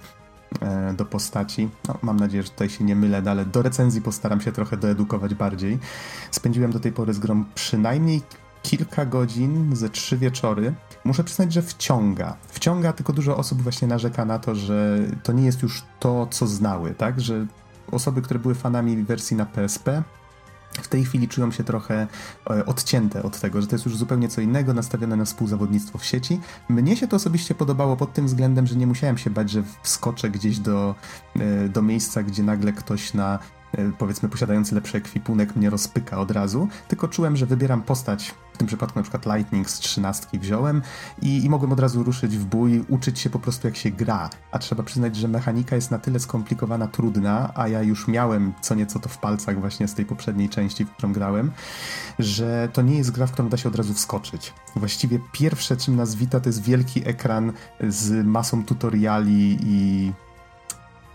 e, 0.60 0.94
do 0.94 1.04
postaci. 1.04 1.68
No, 1.88 1.98
mam 2.02 2.16
nadzieję, 2.16 2.42
że 2.42 2.48
tutaj 2.48 2.70
się 2.70 2.84
nie 2.84 2.96
mylę, 2.96 3.22
no, 3.22 3.30
ale 3.30 3.44
do 3.44 3.62
recenzji 3.62 4.02
postaram 4.02 4.40
się 4.40 4.52
trochę 4.52 4.76
doedukować 4.76 5.34
bardziej. 5.34 5.78
Spędziłem 6.30 6.72
do 6.72 6.80
tej 6.80 6.92
pory 6.92 7.14
z 7.14 7.18
grą 7.18 7.44
przynajmniej 7.54 8.22
kilka 8.62 9.06
godzin, 9.06 9.76
ze 9.76 9.90
trzy 9.90 10.18
wieczory. 10.18 10.74
Muszę 11.04 11.24
przyznać, 11.24 11.52
że 11.52 11.62
wciąga. 11.62 12.36
Wciąga, 12.48 12.92
tylko 12.92 13.12
dużo 13.12 13.36
osób 13.36 13.62
właśnie 13.62 13.88
narzeka 13.88 14.24
na 14.24 14.38
to, 14.38 14.54
że 14.54 14.98
to 15.22 15.32
nie 15.32 15.44
jest 15.44 15.62
już 15.62 15.82
to, 16.00 16.26
co 16.30 16.46
znały, 16.46 16.94
tak? 16.94 17.20
Że 17.20 17.46
osoby, 17.90 18.22
które 18.22 18.40
były 18.40 18.54
fanami 18.54 19.02
wersji 19.02 19.36
na 19.36 19.46
PSP, 19.46 20.02
w 20.72 20.88
tej 20.88 21.04
chwili 21.04 21.28
czują 21.28 21.50
się 21.50 21.64
trochę 21.64 22.06
e, 22.50 22.66
odcięte 22.66 23.22
od 23.22 23.40
tego, 23.40 23.60
że 23.60 23.66
to 23.66 23.74
jest 23.74 23.84
już 23.84 23.96
zupełnie 23.96 24.28
co 24.28 24.40
innego, 24.40 24.74
nastawione 24.74 25.16
na 25.16 25.24
współzawodnictwo 25.24 25.98
w 25.98 26.04
sieci. 26.04 26.40
Mnie 26.68 26.96
się 26.96 27.08
to 27.08 27.16
osobiście 27.16 27.54
podobało 27.54 27.96
pod 27.96 28.12
tym 28.12 28.26
względem, 28.26 28.66
że 28.66 28.76
nie 28.76 28.86
musiałem 28.86 29.18
się 29.18 29.30
bać, 29.30 29.50
że 29.50 29.62
wskoczę 29.82 30.30
gdzieś 30.30 30.58
do, 30.58 30.94
e, 31.36 31.68
do 31.68 31.82
miejsca, 31.82 32.22
gdzie 32.22 32.42
nagle 32.42 32.72
ktoś 32.72 33.14
na 33.14 33.38
powiedzmy 33.98 34.28
posiadający 34.28 34.74
lepszy 34.74 34.98
ekwipunek 34.98 35.56
mnie 35.56 35.70
rozpyka 35.70 36.18
od 36.18 36.30
razu, 36.30 36.68
tylko 36.88 37.08
czułem, 37.08 37.36
że 37.36 37.46
wybieram 37.46 37.82
postać, 37.82 38.34
w 38.52 38.58
tym 38.58 38.66
przypadku 38.66 38.98
na 38.98 39.02
przykład 39.02 39.36
Lightning 39.36 39.70
z 39.70 39.78
trzynastki 39.78 40.38
wziąłem 40.38 40.82
i, 41.22 41.44
i 41.44 41.50
mogłem 41.50 41.72
od 41.72 41.80
razu 41.80 42.02
ruszyć 42.02 42.36
w 42.36 42.44
bój, 42.44 42.84
uczyć 42.88 43.18
się 43.18 43.30
po 43.30 43.38
prostu 43.38 43.66
jak 43.66 43.76
się 43.76 43.90
gra, 43.90 44.30
a 44.52 44.58
trzeba 44.58 44.82
przyznać, 44.82 45.16
że 45.16 45.28
mechanika 45.28 45.76
jest 45.76 45.90
na 45.90 45.98
tyle 45.98 46.20
skomplikowana, 46.20 46.88
trudna, 46.88 47.52
a 47.54 47.68
ja 47.68 47.82
już 47.82 48.08
miałem 48.08 48.52
co 48.60 48.74
nieco 48.74 49.00
to 49.00 49.08
w 49.08 49.18
palcach 49.18 49.60
właśnie 49.60 49.88
z 49.88 49.94
tej 49.94 50.04
poprzedniej 50.04 50.48
części, 50.48 50.84
w 50.84 50.90
którą 50.90 51.12
grałem, 51.12 51.50
że 52.18 52.68
to 52.72 52.82
nie 52.82 52.96
jest 52.96 53.10
gra, 53.10 53.26
w 53.26 53.32
którą 53.32 53.48
da 53.48 53.56
się 53.56 53.68
od 53.68 53.76
razu 53.76 53.94
wskoczyć. 53.94 54.52
Właściwie 54.76 55.20
pierwsze, 55.32 55.76
czym 55.76 55.96
nas 55.96 56.14
wita, 56.14 56.40
to 56.40 56.48
jest 56.48 56.62
wielki 56.62 57.08
ekran 57.08 57.52
z 57.88 58.26
masą 58.26 58.64
tutoriali 58.64 59.58
i 59.62 60.12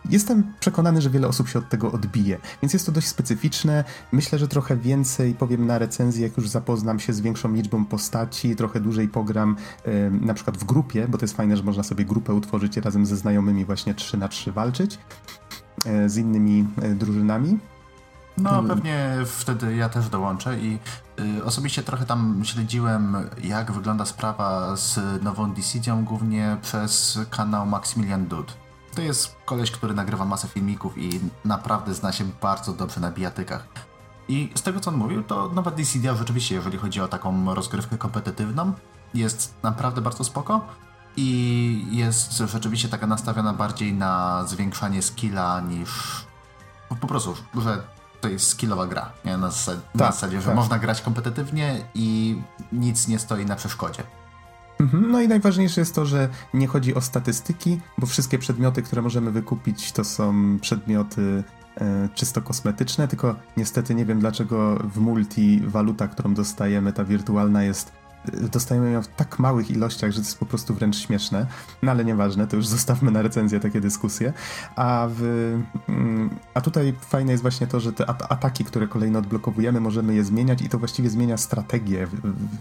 Jestem 0.10 0.54
przekonany, 0.60 1.02
że 1.02 1.10
wiele 1.10 1.28
osób 1.28 1.50
się 1.50 1.60
od 1.60 1.70
tego 1.70 1.92
odbije, 1.92 2.38
więc 2.62 2.74
jest 2.74 2.86
to 2.86 2.92
dość 2.92 3.08
specyficzne. 3.08 3.84
Myślę, 4.12 4.40
że 4.40 4.48
trochę 4.48 4.78
więcej 4.78 5.34
powiem 5.34 5.68
na 5.68 5.80
recenzji, 5.80 6.24
jak 6.24 6.38
już 6.38 6.50
zapoznam 6.50 7.00
się 7.00 7.14
z 7.14 7.22
większą 7.22 7.54
liczbą 7.54 7.86
postaci, 7.86 8.56
trochę 8.56 8.80
dłużej 8.80 9.08
pogram 9.08 9.56
na 10.22 10.34
przykład 10.34 10.58
w 10.58 10.64
grupie, 10.64 11.08
bo 11.08 11.18
to 11.18 11.24
jest 11.24 11.38
fajne, 11.38 11.58
że 11.58 11.64
można 11.64 11.84
sobie 11.84 12.06
grupę 12.06 12.34
utworzyć 12.34 12.78
i 12.78 12.82
razem 12.82 13.06
ze 13.06 13.18
znajomymi 13.18 13.66
właśnie 13.66 13.94
3 13.94 14.18
na 14.18 14.28
3 14.28 14.52
walczyć 14.52 15.00
e, 15.86 16.10
z 16.10 16.18
innymi 16.18 16.68
e, 16.82 16.96
drużynami. 16.96 17.60
No, 18.38 18.64
pewnie 18.64 19.18
wtedy 19.26 19.76
ja 19.76 19.90
też 19.90 20.10
dołączę 20.10 20.60
i 20.60 20.80
y, 21.38 21.44
osobiście 21.44 21.84
trochę 21.84 22.06
tam 22.06 22.42
śledziłem, 22.44 23.18
jak 23.44 23.72
wygląda 23.72 24.06
sprawa 24.06 24.76
z 24.76 25.00
nową 25.24 25.54
Decidią, 25.54 26.06
głównie 26.06 26.58
przez 26.62 27.20
kanał 27.30 27.66
Maximilian 27.66 28.26
Dud. 28.26 28.65
To 28.96 29.02
jest 29.02 29.36
koleś, 29.46 29.72
który 29.72 29.94
nagrywa 29.94 30.26
masę 30.26 30.48
filmików 30.48 30.98
i 30.98 31.20
naprawdę 31.46 31.94
zna 31.94 32.12
się 32.12 32.26
bardzo 32.42 32.74
dobrze 32.74 33.00
na 33.00 33.12
bijatykach. 33.12 33.68
I 34.28 34.52
z 34.56 34.62
tego, 34.62 34.80
co 34.80 34.92
on 34.92 34.98
mówił, 34.98 35.24
to 35.24 35.50
nowa 35.50 35.72
DCD 35.72 36.16
rzeczywiście, 36.16 36.56
jeżeli 36.56 36.78
chodzi 36.78 37.02
o 37.02 37.08
taką 37.08 37.54
rozgrywkę 37.54 37.98
kompetytywną, 37.98 38.74
jest 39.14 39.54
naprawdę 39.64 40.02
bardzo 40.02 40.24
spoko 40.24 40.62
i 41.18 41.88
jest 41.92 42.34
rzeczywiście 42.34 42.90
taka 42.90 43.08
nastawiona 43.08 43.54
bardziej 43.54 43.94
na 43.94 44.44
zwiększanie 44.48 45.02
skilla 45.02 45.62
niż 45.62 45.90
po 47.02 47.08
prostu, 47.08 47.36
że 47.62 47.84
to 48.22 48.28
jest 48.28 48.48
skillowa 48.48 48.88
gra. 48.88 49.12
Nie? 49.26 49.38
Na, 49.38 49.52
zasadzie, 49.52 49.82
tak, 49.82 49.96
na 49.96 50.12
zasadzie 50.12 50.42
że 50.42 50.48
tak. 50.48 50.56
można 50.56 50.80
grać 50.80 51.02
kompetytywnie 51.02 51.86
i 51.96 52.42
nic 52.72 53.08
nie 53.08 53.20
stoi 53.20 53.46
na 53.46 53.56
przeszkodzie. 53.56 54.04
Mhm. 54.80 55.12
No 55.12 55.22
i 55.22 55.28
najważniejsze 55.28 55.82
jest 55.82 55.96
to, 55.96 56.06
że 56.06 56.30
nie 56.54 56.68
chodzi 56.68 56.96
o 56.96 57.02
statystyki, 57.02 57.80
bo 57.98 58.08
wszystkie 58.08 58.40
przedmioty, 58.40 58.82
które 58.82 59.02
możemy 59.02 59.32
wykupić, 59.32 59.92
to 59.92 60.04
są 60.04 60.58
przedmioty 60.62 61.44
e, 61.78 62.10
czysto 62.16 62.42
kosmetyczne, 62.42 63.08
tylko 63.08 63.36
niestety 63.58 63.96
nie 63.96 64.06
wiem 64.06 64.20
dlaczego 64.20 64.76
w 64.76 65.00
multi 65.00 65.62
waluta, 65.66 66.08
którą 66.08 66.34
dostajemy, 66.34 66.94
ta 66.94 67.04
wirtualna 67.04 67.64
jest 67.64 67.92
dostajemy 68.52 68.92
ją 68.92 69.02
w 69.02 69.08
tak 69.08 69.40
małych 69.40 69.72
ilościach, 69.72 70.12
że 70.12 70.18
to 70.18 70.26
jest 70.26 70.40
po 70.40 70.46
prostu 70.46 70.74
wręcz 70.74 70.98
śmieszne. 70.98 71.48
No 71.82 71.92
ale 71.92 72.06
nieważne, 72.06 72.48
to 72.48 72.56
już 72.56 72.68
zostawmy 72.68 73.12
na 73.12 73.22
recenzję 73.22 73.60
takie 73.60 73.82
dyskusje. 73.82 74.34
A, 74.76 75.08
w, 75.10 75.22
mm, 75.90 76.30
a 76.54 76.62
tutaj 76.62 76.94
fajne 77.02 77.32
jest 77.32 77.42
właśnie 77.42 77.68
to, 77.68 77.80
że 77.80 77.94
te 77.94 78.10
ataki, 78.10 78.64
które 78.64 78.88
kolejno 78.88 79.20
odblokowujemy, 79.20 79.80
możemy 79.80 80.16
je 80.16 80.24
zmieniać 80.24 80.62
i 80.62 80.70
to 80.70 80.80
właściwie 80.80 81.10
zmienia 81.10 81.38
strategię, 81.38 82.08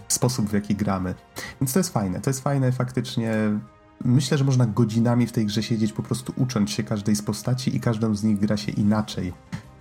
sposób 0.07 0.49
w 0.49 0.53
jaki 0.53 0.75
gramy. 0.75 1.15
Więc 1.61 1.73
to 1.73 1.79
jest 1.79 1.93
fajne. 1.93 2.21
To 2.21 2.29
jest 2.29 2.43
fajne 2.43 2.71
faktycznie. 2.71 3.33
Myślę, 4.05 4.37
że 4.37 4.43
można 4.43 4.65
godzinami 4.65 5.27
w 5.27 5.31
tej 5.31 5.45
grze 5.45 5.63
siedzieć, 5.63 5.93
po 5.93 6.03
prostu 6.03 6.33
ucząc 6.37 6.69
się 6.69 6.83
każdej 6.83 7.15
z 7.15 7.21
postaci 7.21 7.75
i 7.75 7.79
każdą 7.79 8.15
z 8.15 8.23
nich 8.23 8.39
gra 8.39 8.57
się 8.57 8.71
inaczej. 8.71 9.33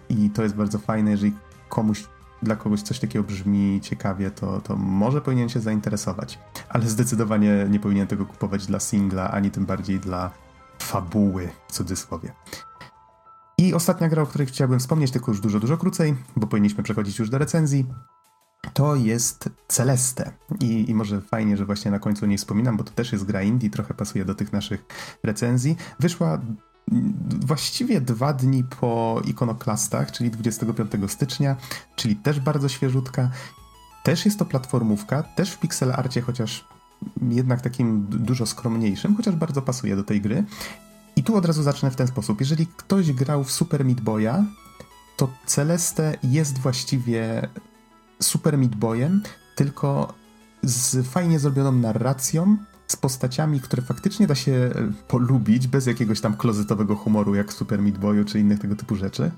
I 0.08 0.30
to 0.30 0.42
jest 0.42 0.54
bardzo 0.54 0.78
fajne, 0.78 1.10
jeżeli 1.10 1.32
komuś 1.68 2.04
dla 2.44 2.56
kogoś 2.56 2.82
coś 2.82 2.98
takiego 2.98 3.24
brzmi 3.24 3.80
ciekawie, 3.82 4.30
to, 4.30 4.60
to 4.60 4.76
może 4.76 5.20
powinien 5.20 5.48
się 5.48 5.60
zainteresować. 5.60 6.38
Ale 6.68 6.88
zdecydowanie 6.88 7.66
nie 7.70 7.80
powinien 7.80 8.06
tego 8.06 8.26
kupować 8.26 8.66
dla 8.66 8.80
singla, 8.80 9.30
ani 9.30 9.50
tym 9.50 9.66
bardziej 9.66 10.00
dla 10.00 10.30
fabuły, 10.78 11.48
w 11.68 11.72
cudzysłowie. 11.72 12.32
I 13.58 13.74
ostatnia 13.74 14.08
gra, 14.08 14.22
o 14.22 14.26
której 14.26 14.46
chciałbym 14.46 14.78
wspomnieć, 14.78 15.10
tylko 15.10 15.30
już 15.30 15.40
dużo, 15.40 15.60
dużo 15.60 15.76
krócej, 15.76 16.14
bo 16.36 16.46
powinniśmy 16.46 16.82
przechodzić 16.82 17.18
już 17.18 17.30
do 17.30 17.38
recenzji, 17.38 17.86
to 18.72 18.96
jest 18.96 19.50
Celeste. 19.68 20.32
I, 20.60 20.90
I, 20.90 20.94
może 20.94 21.20
fajnie, 21.20 21.56
że 21.56 21.64
właśnie 21.64 21.90
na 21.90 21.98
końcu 21.98 22.26
nie 22.26 22.38
wspominam, 22.38 22.76
bo 22.76 22.84
to 22.84 22.92
też 22.92 23.12
jest 23.12 23.24
gra 23.24 23.42
indie, 23.42 23.70
trochę 23.70 23.94
pasuje 23.94 24.24
do 24.24 24.34
tych 24.34 24.52
naszych 24.52 24.84
recenzji. 25.22 25.76
Wyszła 26.00 26.40
właściwie 27.40 28.00
dwa 28.00 28.32
dni 28.32 28.64
po 28.80 29.22
ikonoklastach, 29.24 30.12
czyli 30.12 30.30
25 30.30 30.90
stycznia, 31.08 31.56
czyli 31.96 32.16
też 32.16 32.40
bardzo 32.40 32.68
świeżutka. 32.68 33.30
Też 34.04 34.24
jest 34.24 34.38
to 34.38 34.44
platformówka, 34.44 35.22
też 35.22 35.50
w 35.50 35.58
pixel 35.58 35.92
arcie, 35.92 36.20
chociaż 36.20 36.64
jednak 37.28 37.60
takim 37.60 38.06
dużo 38.10 38.46
skromniejszym, 38.46 39.16
chociaż 39.16 39.34
bardzo 39.34 39.62
pasuje 39.62 39.96
do 39.96 40.04
tej 40.04 40.20
gry. 40.20 40.44
I 41.16 41.22
tu 41.22 41.36
od 41.36 41.44
razu 41.44 41.62
zacznę 41.62 41.90
w 41.90 41.96
ten 41.96 42.06
sposób. 42.06 42.40
Jeżeli 42.40 42.66
ktoś 42.66 43.12
grał 43.12 43.44
w 43.44 43.52
Super 43.52 43.84
Meat 43.84 44.00
Boya, 44.00 44.44
to 45.16 45.28
Celeste 45.46 46.18
jest 46.22 46.58
właściwie 46.58 47.48
Super 48.22 48.58
Meat 48.58 48.76
Boyem, 48.76 49.22
tylko 49.56 50.14
z 50.62 51.06
fajnie 51.06 51.38
zrobioną 51.38 51.72
narracją, 51.72 52.56
z 52.94 52.96
postaciami, 52.96 53.60
które 53.60 53.82
faktycznie 53.82 54.26
da 54.26 54.34
się 54.34 54.52
e, 54.52 54.72
polubić 55.08 55.66
bez 55.66 55.86
jakiegoś 55.86 56.20
tam 56.20 56.36
klozetowego 56.36 56.96
humoru, 56.96 57.34
jak 57.34 57.52
Super 57.52 57.82
Meat 57.82 57.98
Boyu 57.98 58.24
czy 58.24 58.40
innych 58.40 58.58
tego 58.58 58.76
typu 58.76 58.96
rzeczy. 58.96 59.30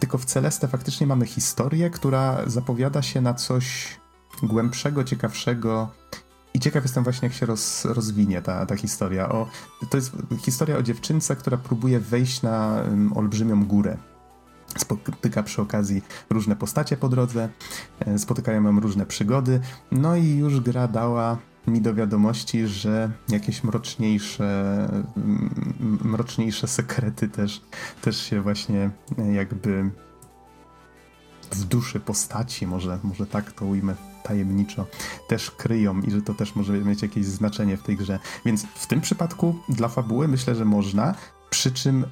Tylko 0.00 0.18
w 0.18 0.24
Celeste 0.24 0.68
faktycznie 0.68 1.06
mamy 1.06 1.26
historię, 1.26 1.90
która 1.90 2.42
zapowiada 2.46 3.02
się 3.02 3.20
na 3.20 3.34
coś 3.34 3.96
głębszego, 4.42 5.04
ciekawszego. 5.04 5.88
I 6.54 6.60
ciekaw 6.60 6.84
jestem 6.84 7.04
właśnie, 7.04 7.28
jak 7.28 7.36
się 7.36 7.46
roz, 7.46 7.84
rozwinie 7.84 8.42
ta, 8.42 8.66
ta 8.66 8.76
historia. 8.76 9.28
O, 9.28 9.48
to 9.90 9.96
jest 9.96 10.12
historia 10.38 10.76
o 10.76 10.82
dziewczynce, 10.82 11.36
która 11.36 11.56
próbuje 11.56 12.00
wejść 12.00 12.42
na 12.42 12.82
um, 12.88 13.12
olbrzymią 13.16 13.64
górę. 13.64 13.96
Spotyka 14.78 15.42
przy 15.42 15.62
okazji 15.62 16.02
różne 16.30 16.56
postacie 16.56 16.96
po 16.96 17.08
drodze, 17.08 17.48
e, 18.00 18.18
spotykają 18.18 18.62
ją 18.62 18.80
różne 18.80 19.06
przygody, 19.06 19.60
no 19.92 20.16
i 20.16 20.36
już 20.36 20.60
gra 20.60 20.88
dała 20.88 21.38
mi 21.66 21.80
do 21.80 21.94
wiadomości, 21.94 22.66
że 22.66 23.10
jakieś 23.28 23.64
mroczniejsze, 23.64 24.88
mroczniejsze 26.04 26.68
sekrety 26.68 27.28
też, 27.28 27.62
też 28.02 28.22
się 28.22 28.40
właśnie 28.42 28.90
jakby 29.32 29.90
w 31.52 31.64
duszy 31.64 32.00
postaci, 32.00 32.66
może, 32.66 32.98
może 33.02 33.26
tak 33.26 33.52
to 33.52 33.66
ujmę 33.66 33.94
tajemniczo, 34.22 34.86
też 35.28 35.50
kryją 35.50 36.00
i 36.00 36.10
że 36.10 36.22
to 36.22 36.34
też 36.34 36.54
może 36.54 36.72
mieć 36.72 37.02
jakieś 37.02 37.26
znaczenie 37.26 37.76
w 37.76 37.82
tej 37.82 37.96
grze. 37.96 38.18
Więc 38.44 38.66
w 38.74 38.86
tym 38.86 39.00
przypadku 39.00 39.58
dla 39.68 39.88
fabuły 39.88 40.28
myślę, 40.28 40.54
że 40.54 40.64
można, 40.64 41.14
przy 41.50 41.72
czym 41.72 42.04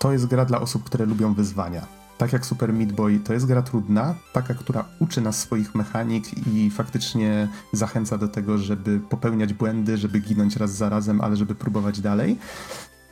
to 0.00 0.12
jest 0.12 0.26
gra 0.26 0.44
dla 0.44 0.60
osób, 0.60 0.84
które 0.84 1.06
lubią 1.06 1.34
wyzwania 1.34 2.01
tak 2.18 2.32
jak 2.32 2.46
Super 2.46 2.72
Meat 2.72 2.92
Boy, 2.92 3.18
to 3.18 3.32
jest 3.32 3.46
gra 3.46 3.62
trudna, 3.62 4.14
taka, 4.32 4.54
która 4.54 4.84
uczy 4.98 5.20
nas 5.20 5.38
swoich 5.38 5.74
mechanik 5.74 6.46
i 6.46 6.70
faktycznie 6.70 7.48
zachęca 7.72 8.18
do 8.18 8.28
tego, 8.28 8.58
żeby 8.58 9.00
popełniać 9.00 9.52
błędy, 9.52 9.96
żeby 9.96 10.20
ginąć 10.20 10.56
raz 10.56 10.70
za 10.74 10.88
razem, 10.88 11.20
ale 11.20 11.36
żeby 11.36 11.54
próbować 11.54 12.00
dalej. 12.00 12.38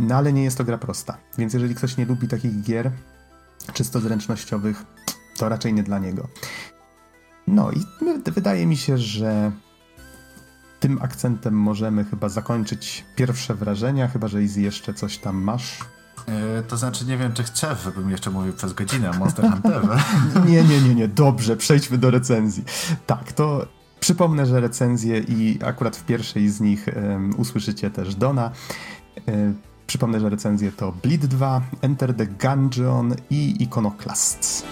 No 0.01 0.15
ale 0.15 0.33
nie 0.33 0.45
jest 0.45 0.59
to 0.59 0.65
gra 0.65 0.79
prosta. 0.79 1.19
Więc 1.39 1.55
jeżeli 1.55 1.75
ktoś 1.75 1.97
nie 1.97 2.05
lubi 2.05 2.29
takich 2.29 2.63
gier 2.63 2.91
czysto 3.73 4.01
zręcznościowych, 4.01 4.85
to 5.37 5.49
raczej 5.49 5.75
nie 5.75 5.83
dla 5.83 5.99
niego. 5.99 6.29
No 7.47 7.71
i 7.73 7.81
wydaje 8.31 8.67
mi 8.67 8.77
się, 8.77 8.99
że 8.99 9.53
tym 10.81 10.99
akcentem 11.03 11.55
możemy 11.55 12.05
chyba 12.05 12.29
zakończyć 12.29 13.05
pierwsze 13.17 13.55
wrażenia, 13.55 14.09
chyba 14.09 14.29
że 14.29 14.43
Izzy 14.43 14.61
jeszcze 14.61 14.95
coś 14.95 15.19
tam 15.19 15.37
masz. 15.43 15.79
E, 16.31 16.63
to 16.63 16.77
znaczy, 16.77 17.05
nie 17.05 17.17
wiem, 17.17 17.33
czy 17.33 17.43
chcesz, 17.43 17.83
żebym 17.83 18.11
jeszcze 18.11 18.31
mówił 18.31 18.53
przez 18.53 18.73
godzinę 18.73 19.11
o 19.11 19.13
Monster 19.13 19.51
Hunterze. 19.51 20.03
nie, 20.49 20.65
nie, 20.65 20.81
nie, 20.81 20.95
nie. 20.95 21.09
Dobrze, 21.09 21.57
przejdźmy 21.57 21.99
do 21.99 22.11
recenzji. 22.11 22.65
Tak, 23.07 23.33
to 23.33 23.67
przypomnę, 24.01 24.47
że 24.47 24.61
recenzję 24.61 25.19
i 25.19 25.59
akurat 25.65 25.97
w 25.97 26.05
pierwszej 26.05 26.49
z 26.49 26.61
nich 26.61 26.87
um, 26.97 27.35
usłyszycie 27.41 27.91
też 27.91 28.15
Dona. 28.15 28.51
Um, 29.27 29.55
przypomnę, 29.87 30.21
że 30.21 30.29
recenzje 30.29 30.73
to 30.73 30.93
Bleed 31.03 31.27
2, 31.27 31.61
Enter 31.83 32.15
the 32.15 32.27
Gungeon 32.27 33.15
i 33.31 33.63
Iconoclasts. 33.63 34.65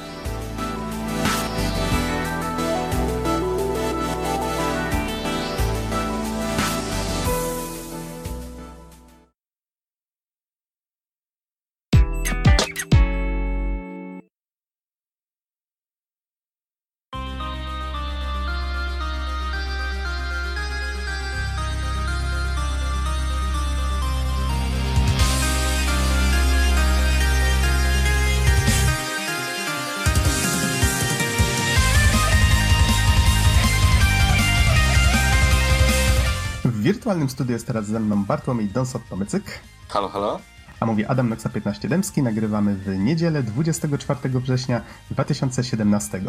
Wirtualnym 37.19 37.31
studiu 37.31 37.53
jest 37.53 37.67
teraz 37.67 37.87
ze 37.87 38.01
mną 38.01 38.25
Bartłomiej 38.25 38.69
Donsot-Tomycyk. 38.69 39.43
Halo, 39.89 40.09
halo. 40.09 40.41
A 40.81 40.87
mówi 40.87 41.05
Adam 41.05 41.29
Noxa 41.29 41.49
15 41.49 41.89
Dębski. 41.89 42.23
Nagrywamy 42.23 42.75
w 42.75 42.99
niedzielę 42.99 43.43
24 43.43 44.41
września 44.41 44.81
2017. 45.11 46.23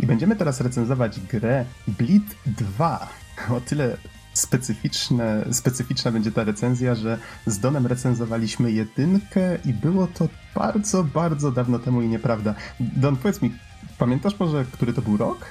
I 0.00 0.06
będziemy 0.06 0.36
teraz 0.36 0.60
recenzować 0.60 1.20
grę 1.20 1.64
Bleed 1.88 2.22
2. 2.46 3.08
O 3.50 3.60
tyle 3.60 3.96
specyficzne, 4.32 5.44
specyficzna 5.52 6.12
będzie 6.12 6.32
ta 6.32 6.44
recenzja, 6.44 6.94
że 6.94 7.18
z 7.46 7.58
Donem 7.58 7.86
recenzowaliśmy 7.86 8.72
jedynkę 8.72 9.58
i 9.64 9.72
było 9.72 10.06
to 10.06 10.28
bardzo, 10.54 11.04
bardzo 11.04 11.52
dawno 11.52 11.78
temu 11.78 12.02
i 12.02 12.08
nieprawda. 12.08 12.54
Don, 12.80 13.16
powiedz 13.16 13.42
mi, 13.42 13.54
pamiętasz 13.98 14.38
może, 14.38 14.64
który 14.64 14.92
to 14.92 15.02
był 15.02 15.16
rok? 15.16 15.44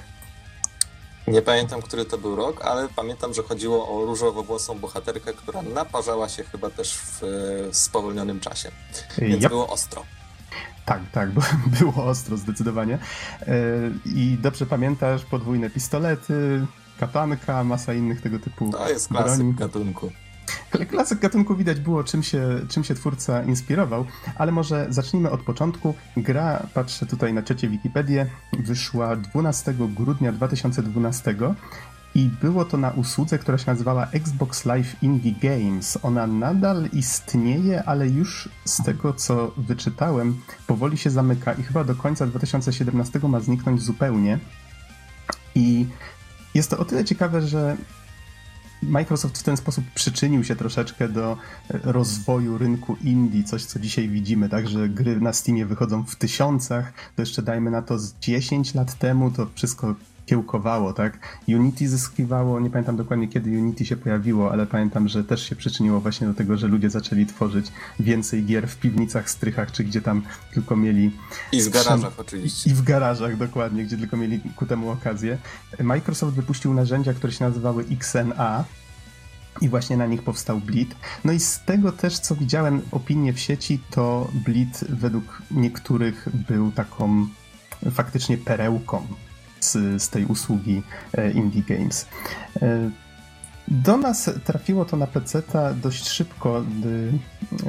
Nie 1.26 1.42
pamiętam, 1.42 1.82
który 1.82 2.04
to 2.04 2.18
był 2.18 2.36
rok, 2.36 2.64
ale 2.64 2.88
pamiętam, 2.96 3.34
że 3.34 3.42
chodziło 3.42 3.88
o 3.88 4.04
różowo-włosą 4.06 4.78
bohaterkę, 4.78 5.32
która 5.32 5.62
naparzała 5.62 6.28
się 6.28 6.44
chyba 6.44 6.70
też 6.70 6.98
w 6.98 7.20
spowolnionym 7.72 8.40
czasie. 8.40 8.70
Więc 9.18 9.42
yep. 9.42 9.50
było 9.50 9.68
ostro. 9.68 10.02
Tak, 10.84 11.00
tak, 11.12 11.30
było 11.80 12.04
ostro 12.04 12.36
zdecydowanie. 12.36 12.98
E, 13.40 13.54
I 14.04 14.38
dobrze 14.42 14.66
pamiętasz 14.66 15.24
podwójne 15.24 15.70
pistolety, 15.70 16.66
katanka, 17.00 17.64
masa 17.64 17.94
innych 17.94 18.20
tego 18.20 18.38
typu 18.38 18.72
To 18.72 18.88
jest 18.88 19.08
klasyk 19.08 19.36
broni. 19.36 19.54
gatunku. 19.54 20.10
Ale 20.72 20.86
klasyk 20.86 21.18
gatunku 21.18 21.56
widać 21.56 21.80
było, 21.80 22.04
czym 22.04 22.22
się, 22.22 22.60
czym 22.68 22.84
się 22.84 22.94
twórca 22.94 23.42
inspirował, 23.42 24.06
ale 24.36 24.52
może 24.52 24.86
zacznijmy 24.90 25.30
od 25.30 25.42
początku. 25.42 25.94
Gra, 26.16 26.66
patrzę 26.74 27.06
tutaj 27.06 27.32
na 27.32 27.42
ciocie 27.42 27.68
Wikipedię, 27.68 28.26
wyszła 28.52 29.16
12 29.16 29.74
grudnia 29.74 30.32
2012 30.32 31.34
i 32.14 32.30
było 32.42 32.64
to 32.64 32.76
na 32.76 32.90
usłudze, 32.90 33.38
która 33.38 33.58
się 33.58 33.64
nazywała 33.66 34.06
Xbox 34.06 34.64
Live 34.64 35.02
Indie 35.02 35.32
Games. 35.42 35.98
Ona 36.02 36.26
nadal 36.26 36.88
istnieje, 36.92 37.84
ale 37.84 38.08
już 38.08 38.48
z 38.64 38.82
tego 38.84 39.12
co 39.12 39.52
wyczytałem, 39.56 40.40
powoli 40.66 40.98
się 40.98 41.10
zamyka 41.10 41.52
i 41.52 41.62
chyba 41.62 41.84
do 41.84 41.94
końca 41.94 42.26
2017 42.26 43.20
ma 43.28 43.40
zniknąć 43.40 43.82
zupełnie. 43.82 44.38
I 45.54 45.86
jest 46.54 46.70
to 46.70 46.78
o 46.78 46.84
tyle 46.84 47.04
ciekawe, 47.04 47.42
że 47.42 47.76
Microsoft 48.88 49.38
w 49.38 49.42
ten 49.42 49.56
sposób 49.56 49.84
przyczynił 49.94 50.44
się 50.44 50.56
troszeczkę 50.56 51.08
do 51.08 51.36
rozwoju 51.68 52.58
rynku 52.58 52.96
indie, 53.04 53.44
coś 53.44 53.64
co 53.64 53.78
dzisiaj 53.78 54.08
widzimy, 54.08 54.48
tak, 54.48 54.68
że 54.68 54.88
gry 54.88 55.20
na 55.20 55.32
Steamie 55.32 55.66
wychodzą 55.66 56.04
w 56.04 56.16
tysiącach, 56.16 56.92
to 57.16 57.22
jeszcze 57.22 57.42
dajmy 57.42 57.70
na 57.70 57.82
to 57.82 57.98
z 57.98 58.14
10 58.20 58.74
lat 58.74 58.98
temu, 58.98 59.30
to 59.30 59.46
wszystko 59.54 59.94
kiełkowało, 60.26 60.92
tak? 60.92 61.38
Unity 61.48 61.88
zyskiwało, 61.88 62.60
nie 62.60 62.70
pamiętam 62.70 62.96
dokładnie 62.96 63.28
kiedy 63.28 63.50
Unity 63.50 63.84
się 63.84 63.96
pojawiło, 63.96 64.52
ale 64.52 64.66
pamiętam, 64.66 65.08
że 65.08 65.24
też 65.24 65.48
się 65.48 65.56
przyczyniło 65.56 66.00
właśnie 66.00 66.26
do 66.26 66.34
tego, 66.34 66.56
że 66.56 66.68
ludzie 66.68 66.90
zaczęli 66.90 67.26
tworzyć 67.26 67.66
więcej 68.00 68.44
gier 68.44 68.68
w 68.68 68.76
piwnicach, 68.76 69.30
strychach, 69.30 69.72
czy 69.72 69.84
gdzie 69.84 70.00
tam 70.02 70.22
tylko 70.54 70.76
mieli... 70.76 71.10
I 71.52 71.62
w 71.62 71.70
garażach 71.70 72.20
oczywiście. 72.20 72.70
I 72.70 72.74
w 72.74 72.82
garażach, 72.82 73.36
dokładnie, 73.36 73.84
gdzie 73.84 73.96
tylko 73.96 74.16
mieli 74.16 74.40
ku 74.56 74.66
temu 74.66 74.90
okazję. 74.90 75.38
Microsoft 75.80 76.36
wypuścił 76.36 76.74
narzędzia, 76.74 77.14
które 77.14 77.32
się 77.32 77.44
nazywały 77.44 77.84
XNA, 77.90 78.64
i 79.60 79.68
właśnie 79.68 79.96
na 79.96 80.06
nich 80.06 80.22
powstał 80.22 80.60
Bleed. 80.60 80.94
No 81.24 81.32
i 81.32 81.40
z 81.40 81.60
tego 81.60 81.92
też, 81.92 82.18
co 82.18 82.34
widziałem 82.34 82.82
opinie 82.90 83.32
w 83.32 83.40
sieci, 83.40 83.80
to 83.90 84.30
Bleed 84.32 84.84
według 84.88 85.42
niektórych 85.50 86.28
był 86.48 86.72
taką 86.72 87.26
faktycznie 87.90 88.38
perełką 88.38 89.06
z, 89.64 90.02
z 90.02 90.08
tej 90.08 90.24
usługi 90.24 90.82
e, 91.12 91.30
Indie 91.30 91.62
Games. 91.62 92.06
E, 92.62 92.90
do 93.68 93.96
nas 93.96 94.30
trafiło 94.44 94.84
to 94.84 94.96
na 94.96 95.06
PC 95.06 95.42
dość 95.82 96.08
szybko. 96.08 96.64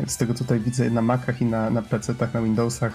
Z 0.08 0.18
tego 0.18 0.34
tutaj 0.34 0.60
widzę 0.60 0.90
na 0.90 1.02
Macach 1.02 1.42
i 1.42 1.46
na, 1.46 1.70
na 1.70 1.82
PC-tach, 1.82 2.34
na 2.34 2.42
Windowsach 2.42 2.94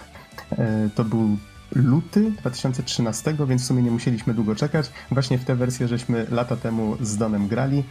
e, 0.51 0.89
to 0.95 1.03
był 1.03 1.37
luty 1.75 2.31
2013, 2.31 3.35
więc 3.47 3.61
w 3.61 3.65
sumie 3.65 3.83
nie 3.83 3.91
musieliśmy 3.91 4.33
długo 4.33 4.55
czekać. 4.55 4.91
Właśnie 5.11 5.37
w 5.37 5.45
tę 5.45 5.55
wersję 5.55 5.87
żeśmy 5.87 6.27
lata 6.31 6.55
temu 6.55 6.97
z 7.01 7.17
Donem 7.17 7.47
grali. 7.47 7.83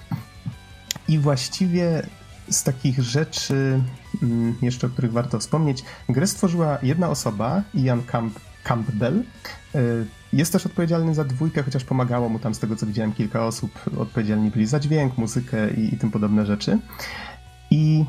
I 1.09 1.19
właściwie 1.19 2.03
z 2.51 2.63
takich 2.63 3.03
rzeczy, 3.03 3.81
mm, 4.23 4.55
jeszcze 4.63 4.87
o 4.87 4.91
których 4.91 5.13
warto 5.13 5.39
wspomnieć, 5.39 5.85
grę 6.09 6.27
stworzyła 6.27 6.79
jedna 6.83 7.09
osoba, 7.09 7.63
Ian 7.75 8.03
Camp 8.03 8.41
Campbell. 8.65 9.23
Jest 10.33 10.53
też 10.53 10.67
odpowiedzialny 10.67 11.15
za 11.15 11.25
dwójkę, 11.25 11.63
chociaż 11.63 11.85
pomagało 11.85 12.29
mu 12.29 12.39
tam 12.39 12.55
z 12.55 12.59
tego 12.59 12.77
co 12.77 12.87
widziałem 12.87 13.13
kilka 13.13 13.47
osób. 13.47 13.71
Odpowiedzialni 13.99 14.51
byli 14.51 14.67
za 14.67 14.81
dźwięk, 14.81 15.19
muzykę 15.19 15.71
i, 15.71 15.95
i 15.95 15.99
tym 15.99 16.11
podobne 16.11 16.47
rzeczy. 16.47 16.79
I 17.71 18.05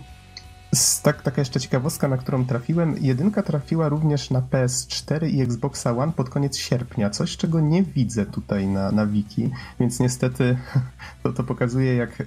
tak, 1.03 1.21
taka 1.21 1.41
jeszcze 1.41 1.59
ciekawostka, 1.59 2.07
na 2.07 2.17
którą 2.17 2.45
trafiłem. 2.45 2.95
Jedynka 3.01 3.43
trafiła 3.43 3.89
również 3.89 4.29
na 4.29 4.41
PS4 4.41 5.29
i 5.29 5.41
Xboxa 5.41 5.97
One 5.97 6.11
pod 6.11 6.29
koniec 6.29 6.57
sierpnia, 6.57 7.09
coś 7.09 7.37
czego 7.37 7.59
nie 7.59 7.83
widzę 7.83 8.25
tutaj 8.25 8.67
na, 8.67 8.91
na 8.91 9.05
wiki, 9.05 9.49
więc 9.79 9.99
niestety 9.99 10.57
to, 11.23 11.33
to 11.33 11.43
pokazuje, 11.43 11.95
jak 11.95 12.23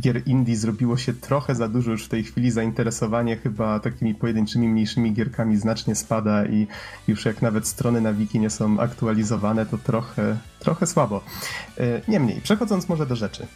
gier 0.00 0.28
indie 0.28 0.56
zrobiło 0.56 0.96
się 0.96 1.12
trochę 1.12 1.54
za 1.54 1.68
dużo 1.68 1.90
już 1.90 2.04
w 2.04 2.08
tej 2.08 2.24
chwili. 2.24 2.50
Zainteresowanie 2.50 3.36
chyba 3.36 3.80
takimi 3.80 4.14
pojedynczymi, 4.14 4.68
mniejszymi 4.68 5.12
gierkami 5.12 5.56
znacznie 5.56 5.94
spada 5.94 6.46
i 6.46 6.66
już 7.08 7.24
jak 7.24 7.42
nawet 7.42 7.68
strony 7.68 8.00
na 8.00 8.12
wiki 8.12 8.40
nie 8.40 8.50
są 8.50 8.80
aktualizowane, 8.80 9.66
to 9.66 9.78
trochę, 9.78 10.36
trochę 10.58 10.86
słabo. 10.86 11.24
E, 11.78 12.00
niemniej, 12.08 12.40
przechodząc 12.40 12.88
może 12.88 13.06
do 13.06 13.16
rzeczy. 13.16 13.46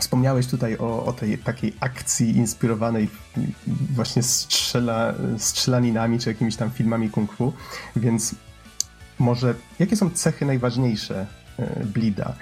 Wspomniałeś 0.00 0.46
tutaj 0.46 0.78
o, 0.78 1.04
o 1.04 1.12
tej 1.12 1.38
takiej 1.38 1.72
akcji 1.80 2.36
inspirowanej 2.36 3.08
właśnie 3.94 4.22
strzela, 4.22 5.14
strzelaninami 5.38 6.18
czy 6.18 6.28
jakimiś 6.28 6.56
tam 6.56 6.70
filmami 6.70 7.10
kung 7.10 7.32
fu, 7.32 7.52
więc 7.96 8.34
może 9.18 9.54
jakie 9.78 9.96
są 9.96 10.10
cechy 10.10 10.46
najważniejsze 10.46 11.26
e, 11.58 11.84
Blida? 11.84 12.34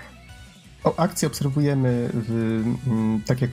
Akcję 0.96 1.28
obserwujemy 1.28 2.10
w, 2.14 2.62
mm, 2.86 3.22
tak 3.26 3.40
jak 3.40 3.50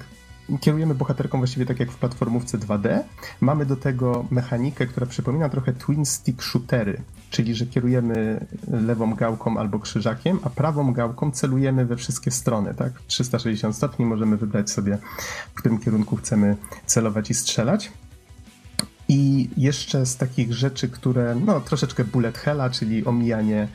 kierujemy 0.60 0.96
bohaterką 0.96 1.38
właściwie 1.38 1.66
tak 1.66 1.80
jak 1.80 1.92
w 1.92 1.98
platformówce 1.98 2.58
2D. 2.58 3.04
Mamy 3.42 3.66
do 3.66 3.76
tego 3.76 4.26
mechanikę, 4.32 4.88
która 4.88 5.06
przypomina 5.06 5.50
trochę 5.50 5.74
twin 5.74 6.06
stick 6.06 6.44
shootery, 6.44 7.02
czyli 7.30 7.56
że 7.56 7.66
kierujemy 7.66 8.46
lewą 8.72 9.16
gałką 9.16 9.58
albo 9.58 9.80
krzyżakiem, 9.80 10.40
a 10.44 10.50
prawą 10.50 10.94
gałką 10.94 11.32
celujemy 11.32 11.86
we 11.86 11.98
wszystkie 11.98 12.32
strony, 12.32 12.74
tak? 12.74 12.94
360 13.08 13.76
stopni 13.76 14.06
możemy 14.06 14.38
wybrać 14.38 14.72
sobie, 14.72 14.98
w 15.54 15.54
którym 15.54 15.80
kierunku 15.80 16.16
chcemy 16.16 16.58
celować 16.86 17.30
i 17.30 17.34
strzelać. 17.34 17.92
I 19.08 19.50
jeszcze 19.58 20.06
z 20.06 20.18
takich 20.18 20.54
rzeczy, 20.54 20.90
które 20.90 21.36
no 21.46 21.62
troszeczkę 21.62 22.04
bullet 22.04 22.38
hella, 22.38 22.70
czyli 22.70 23.06
omijanie 23.06 23.68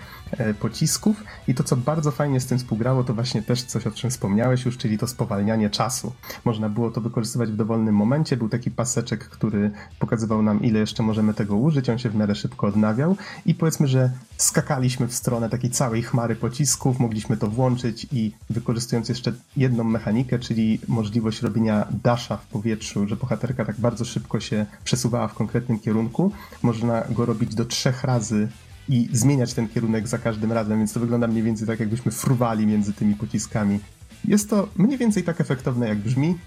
pocisków. 0.60 1.24
I 1.48 1.54
to, 1.54 1.64
co 1.64 1.76
bardzo 1.76 2.10
fajnie 2.10 2.40
z 2.40 2.46
tym 2.46 2.58
współgrało, 2.58 3.04
to 3.04 3.14
właśnie 3.14 3.42
też 3.42 3.62
coś, 3.62 3.86
o 3.86 3.90
czym 3.90 4.10
wspomniałeś 4.10 4.64
już, 4.64 4.76
czyli 4.78 4.98
to 4.98 5.06
spowalnianie 5.06 5.70
czasu. 5.70 6.12
Można 6.44 6.68
było 6.68 6.90
to 6.90 7.00
wykorzystywać 7.00 7.50
w 7.50 7.56
dowolnym 7.56 7.94
momencie. 7.94 8.36
Był 8.36 8.48
taki 8.48 8.70
paseczek, 8.70 9.24
który 9.24 9.70
pokazywał 9.98 10.42
nam, 10.42 10.62
ile 10.62 10.80
jeszcze 10.80 11.02
możemy 11.02 11.34
tego 11.34 11.56
użyć. 11.56 11.88
On 11.88 11.98
się 11.98 12.10
w 12.10 12.14
miarę 12.14 12.34
szybko 12.34 12.66
odnawiał. 12.66 13.16
I 13.46 13.54
powiedzmy, 13.54 13.88
że 13.88 14.10
skakaliśmy 14.36 15.08
w 15.08 15.14
stronę 15.14 15.50
takiej 15.50 15.70
całej 15.70 16.02
chmary 16.02 16.36
pocisków, 16.36 16.98
mogliśmy 16.98 17.36
to 17.36 17.46
włączyć 17.46 18.06
i 18.12 18.32
wykorzystując 18.50 19.08
jeszcze 19.08 19.32
jedną 19.56 19.84
mechanikę, 19.84 20.38
czyli 20.38 20.80
możliwość 20.88 21.42
robienia 21.42 21.86
dasha 22.02 22.36
w 22.36 22.46
powietrzu, 22.46 23.08
że 23.08 23.16
bohaterka 23.16 23.64
tak 23.64 23.80
bardzo 23.80 24.04
szybko 24.04 24.40
się 24.40 24.66
przesuwała 24.84 25.28
w 25.28 25.34
konkretnym 25.34 25.78
kierunku, 25.78 26.32
można 26.62 27.04
go 27.10 27.26
robić 27.26 27.54
do 27.54 27.64
trzech 27.64 28.04
razy 28.04 28.48
i 28.88 29.08
zmieniać 29.12 29.54
ten 29.54 29.68
kierunek 29.68 30.08
za 30.08 30.18
każdym 30.18 30.52
razem, 30.52 30.78
więc 30.78 30.92
to 30.92 31.00
wygląda 31.00 31.26
mniej 31.26 31.42
więcej 31.42 31.66
tak, 31.66 31.80
jakbyśmy 31.80 32.12
fruwali 32.12 32.66
między 32.66 32.92
tymi 32.92 33.14
pociskami. 33.14 33.80
Jest 34.24 34.50
to 34.50 34.68
mniej 34.76 34.98
więcej 34.98 35.22
tak 35.22 35.40
efektowne, 35.40 35.88
jak 35.88 35.98
brzmi. 35.98 36.38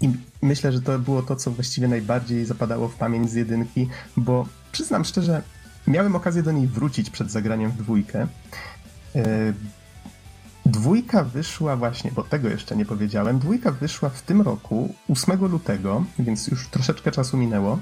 I 0.00 0.10
myślę, 0.42 0.72
że 0.72 0.80
to 0.82 0.98
było 0.98 1.22
to, 1.22 1.36
co 1.36 1.50
właściwie 1.50 1.88
najbardziej 1.88 2.44
zapadało 2.44 2.88
w 2.88 2.94
pamięć 2.94 3.30
z 3.30 3.34
jedynki, 3.34 3.88
bo 4.16 4.46
przyznam 4.72 5.04
szczerze, 5.04 5.42
miałem 5.86 6.16
okazję 6.16 6.42
do 6.42 6.52
niej 6.52 6.66
wrócić 6.66 7.10
przed 7.10 7.30
zagraniem 7.30 7.70
w 7.70 7.76
dwójkę. 7.76 8.26
E, 9.14 9.52
Dwójka 10.66 11.24
wyszła 11.24 11.76
właśnie, 11.76 12.12
bo 12.12 12.22
tego 12.22 12.48
jeszcze 12.48 12.76
nie 12.76 12.84
powiedziałem, 12.84 13.38
dwójka 13.38 13.70
wyszła 13.70 14.08
w 14.08 14.22
tym 14.22 14.42
roku, 14.42 14.94
8 15.08 15.46
lutego, 15.46 16.04
więc 16.18 16.48
już 16.48 16.68
troszeczkę 16.68 17.10
czasu 17.10 17.36
minęło. 17.36 17.78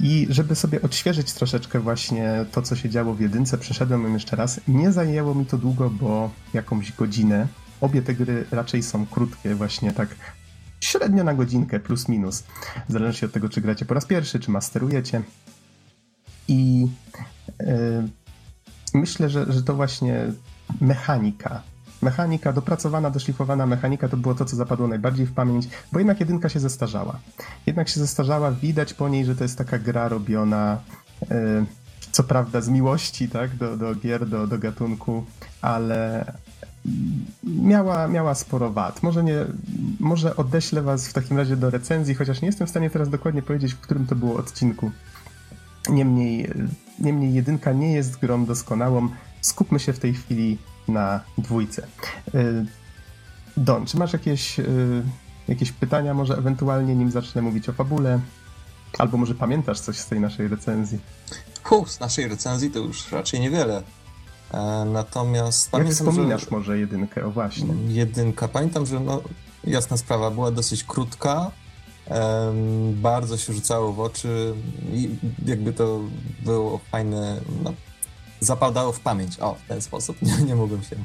I 0.00 0.26
żeby 0.30 0.54
sobie 0.54 0.82
odświeżyć 0.82 1.32
troszeczkę 1.32 1.80
właśnie 1.80 2.46
to, 2.52 2.62
co 2.62 2.76
się 2.76 2.90
działo 2.90 3.14
w 3.14 3.20
jedynce, 3.20 3.58
przeszedłem 3.58 4.02
ją 4.02 4.12
jeszcze 4.12 4.36
raz. 4.36 4.60
Nie 4.68 4.92
zajęło 4.92 5.34
mi 5.34 5.46
to 5.46 5.58
długo, 5.58 5.90
bo 5.90 6.30
jakąś 6.54 6.92
godzinę. 6.92 7.46
Obie 7.80 8.02
te 8.02 8.14
gry 8.14 8.46
raczej 8.50 8.82
są 8.82 9.06
krótkie, 9.06 9.54
właśnie 9.54 9.92
tak 9.92 10.08
średnio 10.80 11.24
na 11.24 11.34
godzinkę, 11.34 11.80
plus 11.80 12.08
minus. 12.08 12.44
Zależności 12.88 13.24
od 13.24 13.32
tego, 13.32 13.48
czy 13.48 13.60
gracie 13.60 13.84
po 13.84 13.94
raz 13.94 14.06
pierwszy, 14.06 14.40
czy 14.40 14.50
masterujecie. 14.50 15.22
I 16.48 16.86
yy, 17.60 18.08
myślę, 18.94 19.30
że, 19.30 19.52
że 19.52 19.62
to 19.62 19.74
właśnie 19.74 20.32
mechanika 20.80 21.62
mechanika, 22.04 22.52
dopracowana, 22.52 23.10
doszlifowana 23.10 23.66
mechanika 23.66 24.08
to 24.08 24.16
było 24.16 24.34
to, 24.34 24.44
co 24.44 24.56
zapadło 24.56 24.88
najbardziej 24.88 25.26
w 25.26 25.32
pamięć, 25.32 25.68
bo 25.92 25.98
jednak 25.98 26.20
jedynka 26.20 26.48
się 26.48 26.60
zestarzała. 26.60 27.18
Jednak 27.66 27.88
się 27.88 28.00
zestarzała, 28.00 28.52
widać 28.52 28.94
po 28.94 29.08
niej, 29.08 29.24
że 29.24 29.36
to 29.36 29.44
jest 29.44 29.58
taka 29.58 29.78
gra 29.78 30.08
robiona 30.08 30.78
yy, 31.30 31.66
co 32.12 32.22
prawda 32.22 32.60
z 32.60 32.68
miłości, 32.68 33.28
tak, 33.28 33.56
do, 33.56 33.76
do 33.76 33.94
gier, 33.94 34.28
do, 34.28 34.46
do 34.46 34.58
gatunku, 34.58 35.24
ale 35.62 36.24
miała, 37.44 38.08
miała 38.08 38.34
sporo 38.34 38.70
wad. 38.70 39.02
Może, 39.02 39.24
nie, 39.24 39.44
może 40.00 40.36
odeślę 40.36 40.82
was 40.82 41.08
w 41.08 41.12
takim 41.12 41.36
razie 41.36 41.56
do 41.56 41.70
recenzji, 41.70 42.14
chociaż 42.14 42.42
nie 42.42 42.46
jestem 42.46 42.66
w 42.66 42.70
stanie 42.70 42.90
teraz 42.90 43.08
dokładnie 43.08 43.42
powiedzieć, 43.42 43.74
w 43.74 43.80
którym 43.80 44.06
to 44.06 44.14
było 44.14 44.36
odcinku. 44.36 44.90
Niemniej, 45.88 46.50
niemniej 46.98 47.34
jedynka 47.34 47.72
nie 47.72 47.92
jest 47.92 48.18
grą 48.18 48.44
doskonałą. 48.44 49.08
Skupmy 49.40 49.78
się 49.80 49.92
w 49.92 49.98
tej 49.98 50.14
chwili 50.14 50.58
na 50.88 51.20
dwójce. 51.38 51.86
Y, 52.34 52.66
Don, 53.56 53.86
czy 53.86 53.96
masz 53.96 54.12
jakieś, 54.12 54.58
y, 54.58 55.02
jakieś 55.48 55.72
pytania, 55.72 56.14
może 56.14 56.34
ewentualnie 56.36 56.94
nim 56.94 57.10
zacznę 57.10 57.42
mówić 57.42 57.68
o 57.68 57.72
fabule? 57.72 58.20
Albo 58.98 59.18
może 59.18 59.34
pamiętasz 59.34 59.80
coś 59.80 59.96
z 59.96 60.06
tej 60.06 60.20
naszej 60.20 60.48
recenzji? 60.48 60.98
Hu, 61.62 61.86
z 61.86 62.00
naszej 62.00 62.28
recenzji 62.28 62.70
to 62.70 62.78
już 62.78 63.12
raczej 63.12 63.40
niewiele. 63.40 63.82
E, 64.52 64.84
natomiast 64.92 65.64
Jak 65.64 65.70
pamiętam, 65.72 66.06
wspominasz 66.06 66.40
że... 66.40 66.46
może 66.50 66.78
jedynkę, 66.78 67.24
o 67.24 67.30
właśnie. 67.30 67.74
Jedynka. 67.88 68.48
Pamiętam, 68.48 68.86
że 68.86 69.00
no, 69.00 69.22
jasna 69.64 69.96
sprawa, 69.96 70.30
była 70.30 70.50
dosyć 70.50 70.84
krótka, 70.84 71.50
bardzo 72.92 73.36
się 73.36 73.52
rzucało 73.52 73.92
w 73.92 74.00
oczy 74.00 74.54
i 74.92 75.10
jakby 75.46 75.72
to 75.72 76.00
było 76.44 76.78
fajne, 76.78 77.40
no, 77.62 77.72
zapadało 78.44 78.92
w 78.92 79.00
pamięć, 79.00 79.40
o, 79.40 79.54
w 79.54 79.68
ten 79.68 79.82
sposób, 79.82 80.16
nie, 80.22 80.36
nie 80.36 80.56
mogłem 80.56 80.82
się 80.82 80.96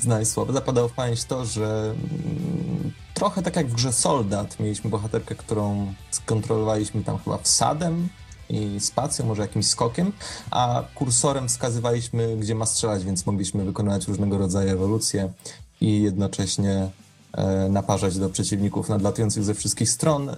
znaleźć 0.00 0.30
słowa, 0.30 0.52
zapadało 0.52 0.88
w 0.88 0.92
pamięć 0.92 1.24
to, 1.24 1.44
że 1.44 1.94
mm, 1.94 2.92
trochę 3.14 3.42
tak 3.42 3.56
jak 3.56 3.66
w 3.66 3.74
grze 3.74 3.92
Soldat 3.92 4.60
mieliśmy 4.60 4.90
bohaterkę, 4.90 5.34
którą 5.34 5.94
skontrolowaliśmy 6.10 7.04
tam 7.04 7.18
chyba 7.18 7.38
wsadem 7.38 8.08
i 8.48 8.80
spacją, 8.80 9.26
może 9.26 9.42
jakimś 9.42 9.66
skokiem, 9.66 10.12
a 10.50 10.84
kursorem 10.94 11.48
wskazywaliśmy, 11.48 12.36
gdzie 12.36 12.54
ma 12.54 12.66
strzelać, 12.66 13.04
więc 13.04 13.26
mogliśmy 13.26 13.64
wykonywać 13.64 14.08
różnego 14.08 14.38
rodzaju 14.38 14.70
ewolucje 14.70 15.32
i 15.80 16.02
jednocześnie 16.02 16.90
e, 17.32 17.68
naparzać 17.68 18.18
do 18.18 18.30
przeciwników 18.30 18.88
nadlatujących 18.88 19.44
ze 19.44 19.54
wszystkich 19.54 19.90
stron. 19.90 20.36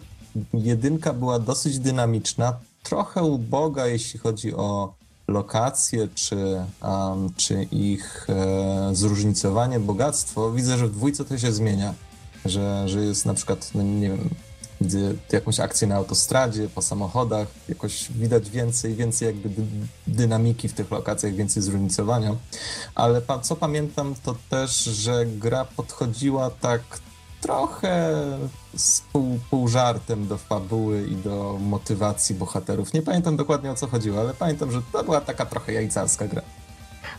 Jedynka 0.55 1.13
była 1.13 1.39
dosyć 1.39 1.79
dynamiczna, 1.79 2.59
trochę 2.83 3.23
uboga, 3.23 3.87
jeśli 3.87 4.19
chodzi 4.19 4.55
o 4.55 4.95
lokacje, 5.29 6.09
czy, 6.15 6.37
um, 6.83 7.35
czy 7.37 7.63
ich 7.63 8.27
e, 8.29 8.91
zróżnicowanie, 8.93 9.81
bogactwo. 9.81 10.53
Widzę, 10.53 10.79
że 10.79 10.87
w 10.87 10.93
dwójce 10.93 11.25
to 11.25 11.39
się 11.39 11.53
zmienia, 11.53 11.95
że, 12.45 12.89
że 12.89 13.05
jest 13.05 13.27
na 13.27 13.35
przykład, 13.35 13.71
no 13.75 13.83
nie 13.83 14.09
wiem, 14.09 14.31
widzę 14.81 14.99
jakąś 15.33 15.61
akcję 15.61 15.89
na 15.89 15.97
autostradzie, 15.97 16.69
po 16.75 16.83
samochodach, 16.83 17.49
jakoś 17.69 18.13
widać 18.13 18.51
więcej, 18.51 18.95
więcej 18.95 19.27
jakby 19.27 19.49
dy, 19.49 19.63
dynamiki 20.07 20.69
w 20.69 20.73
tych 20.73 20.91
lokacjach, 20.91 21.35
więcej 21.35 21.63
zróżnicowania. 21.63 22.35
Ale 22.95 23.21
pa, 23.21 23.39
co 23.39 23.57
pamiętam, 23.57 24.15
to 24.25 24.37
też, 24.51 24.85
że 24.85 25.27
gra 25.27 25.65
podchodziła 25.65 26.51
tak 26.51 26.81
trochę 27.41 28.15
z 28.79 29.01
pół, 29.01 29.39
pół 29.51 29.69
żartem 29.69 30.27
do 30.27 30.39
fabuły 30.39 31.07
i 31.07 31.17
do 31.17 31.59
motywacji 31.61 32.35
bohaterów. 32.35 32.93
Nie 32.93 33.03
pamiętam 33.03 33.37
dokładnie 33.37 33.71
o 33.71 33.75
co 33.75 33.87
chodziło, 33.87 34.21
ale 34.21 34.35
pamiętam, 34.35 34.73
że 34.73 34.83
to 34.93 35.05
była 35.05 35.21
taka 35.21 35.47
trochę 35.47 35.73
jajcarska 35.73 36.29
gra. 36.29 36.43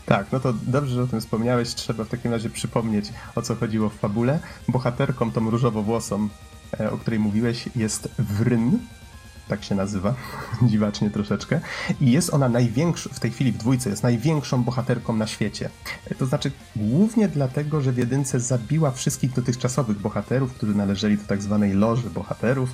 Tak, 0.06 0.32
no 0.32 0.40
to 0.40 0.52
dobrze, 0.52 0.94
że 0.94 1.02
o 1.02 1.06
tym 1.06 1.20
wspomniałeś. 1.20 1.74
Trzeba 1.74 2.04
w 2.04 2.08
takim 2.08 2.32
razie 2.32 2.50
przypomnieć, 2.50 3.12
o 3.34 3.42
co 3.42 3.54
chodziło 3.54 3.88
w 3.88 3.94
fabule. 3.94 4.40
Bohaterką, 4.68 5.32
tą 5.32 5.50
różowo-włosą, 5.50 6.28
e, 6.80 6.90
o 6.90 6.98
której 6.98 7.20
mówiłeś, 7.20 7.68
jest 7.76 8.08
Wryn, 8.18 8.78
tak 9.50 9.64
się 9.64 9.74
nazywa, 9.74 10.14
dziwacznie 10.70 11.10
troszeczkę. 11.10 11.60
I 12.00 12.12
jest 12.12 12.34
ona 12.34 12.48
największą, 12.48 13.10
w 13.12 13.20
tej 13.20 13.30
chwili 13.30 13.52
w 13.52 13.56
dwójce, 13.56 13.90
jest 13.90 14.02
największą 14.02 14.62
bohaterką 14.62 15.16
na 15.16 15.26
świecie. 15.26 15.70
To 16.18 16.26
znaczy 16.26 16.52
głównie 16.76 17.28
dlatego, 17.28 17.80
że 17.80 17.92
w 17.92 17.98
jedynce 17.98 18.40
zabiła 18.40 18.90
wszystkich 18.90 19.32
dotychczasowych 19.32 19.98
bohaterów, 19.98 20.54
którzy 20.54 20.74
należeli 20.74 21.16
do 21.16 21.24
tak 21.24 21.42
zwanej 21.42 21.72
loży 21.72 22.10
bohaterów. 22.10 22.70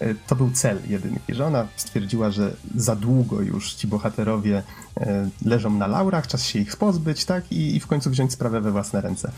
E, 0.00 0.14
to 0.14 0.36
był 0.36 0.50
cel 0.50 0.78
jedynki, 0.88 1.34
że 1.34 1.46
ona 1.46 1.66
stwierdziła, 1.76 2.30
że 2.30 2.56
za 2.74 2.96
długo 2.96 3.40
już 3.40 3.74
ci 3.74 3.86
bohaterowie 3.86 4.62
e, 4.96 5.28
leżą 5.44 5.70
na 5.70 5.86
laurach, 5.86 6.26
czas 6.26 6.46
się 6.46 6.58
ich 6.58 6.76
pozbyć, 6.76 7.24
tak? 7.24 7.52
I, 7.52 7.76
i 7.76 7.80
w 7.80 7.86
końcu 7.86 8.10
wziąć 8.10 8.32
sprawę 8.32 8.60
we 8.60 8.72
własne 8.72 9.00
ręce. 9.00 9.32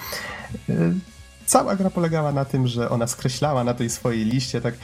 Cała 1.46 1.76
gra 1.76 1.90
polegała 1.90 2.32
na 2.32 2.44
tym, 2.44 2.66
że 2.66 2.90
ona 2.90 3.06
skreślała 3.06 3.64
na 3.64 3.74
tej 3.74 3.90
swojej 3.90 4.24
liście, 4.24 4.60
tak 4.60 4.74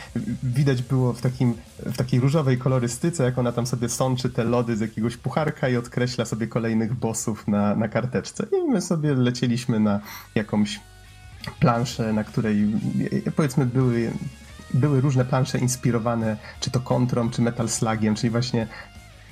widać 0.42 0.83
było 0.83 1.12
w, 1.12 1.20
takim, 1.20 1.55
w 1.79 1.96
takiej 1.96 2.20
różowej 2.20 2.59
kolorystyce, 2.59 3.25
jak 3.25 3.38
ona 3.38 3.53
tam 3.53 3.66
sobie 3.66 3.88
sączy 3.88 4.31
te 4.31 4.44
lody 4.44 4.77
z 4.77 4.81
jakiegoś 4.81 5.16
pucharka 5.16 5.68
i 5.68 5.77
odkreśla 5.77 6.25
sobie 6.25 6.46
kolejnych 6.46 6.94
bossów 6.94 7.48
na, 7.48 7.75
na 7.75 7.88
karteczce. 7.88 8.46
I 8.53 8.70
my 8.70 8.81
sobie 8.81 9.14
lecieliśmy 9.14 9.81
na 9.81 10.01
jakąś 10.35 10.81
planszę, 11.61 12.12
na 12.12 12.25
której 12.25 12.66
powiedzmy 13.37 13.66
były 13.66 14.12
były 14.75 15.01
różne 15.01 15.25
plansze 15.25 15.59
inspirowane 15.59 16.37
czy 16.61 16.70
to 16.70 16.81
kontrą, 16.81 17.31
czy 17.31 17.42
metal 17.42 17.68
slagiem, 17.68 18.14
czyli 18.14 18.31
właśnie 18.31 18.66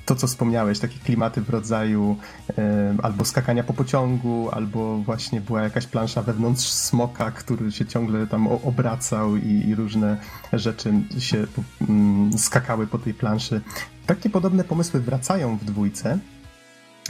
to, 0.05 0.15
co 0.15 0.27
wspomniałeś, 0.27 0.79
takie 0.79 0.99
klimaty 0.99 1.41
w 1.41 1.49
rodzaju 1.49 2.17
e, 2.57 2.95
albo 3.03 3.25
skakania 3.25 3.63
po 3.63 3.73
pociągu, 3.73 4.49
albo 4.51 4.97
właśnie 4.97 5.41
była 5.41 5.61
jakaś 5.61 5.87
plansza 5.87 6.21
wewnątrz 6.21 6.63
smoka, 6.63 7.31
który 7.31 7.71
się 7.71 7.85
ciągle 7.85 8.27
tam 8.27 8.47
obracał 8.47 9.35
i, 9.35 9.67
i 9.67 9.75
różne 9.75 10.17
rzeczy 10.53 10.93
się 11.19 11.47
mm, 11.89 12.37
skakały 12.37 12.87
po 12.87 12.97
tej 12.97 13.13
planszy. 13.13 13.61
Takie 14.05 14.29
podobne 14.29 14.63
pomysły 14.63 14.99
wracają 14.99 15.57
w 15.57 15.65
dwójce, 15.65 16.19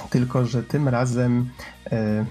tylko 0.09 0.45
że 0.45 0.63
tym 0.63 0.87
razem 0.87 1.49
e, 1.91 2.25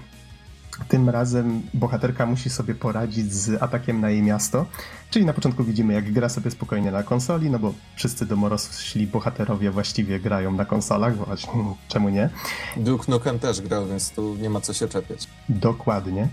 tym 0.85 1.09
razem 1.09 1.61
bohaterka 1.73 2.25
musi 2.25 2.49
sobie 2.49 2.75
poradzić 2.75 3.33
z 3.33 3.63
atakiem 3.63 4.01
na 4.01 4.09
jej 4.09 4.21
miasto. 4.21 4.65
Czyli 5.09 5.25
na 5.25 5.33
początku 5.33 5.63
widzimy, 5.63 5.93
jak 5.93 6.11
gra 6.11 6.29
sobie 6.29 6.51
spokojnie 6.51 6.91
na 6.91 7.03
konsoli, 7.03 7.49
no 7.49 7.59
bo 7.59 7.73
wszyscy 7.95 8.25
domorośli 8.25 9.07
bohaterowie 9.07 9.71
właściwie 9.71 10.19
grają 10.19 10.51
na 10.51 10.65
konsolach, 10.65 11.15
właśnie 11.15 11.53
czemu 11.87 12.09
nie? 12.09 12.29
Duke 12.77 13.11
Nukem 13.11 13.39
też 13.39 13.61
grał, 13.61 13.87
więc 13.87 14.11
tu 14.11 14.35
nie 14.35 14.49
ma 14.49 14.61
co 14.61 14.73
się 14.73 14.87
czepiać. 14.87 15.27
Dokładnie. 15.49 16.27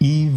I 0.00 0.30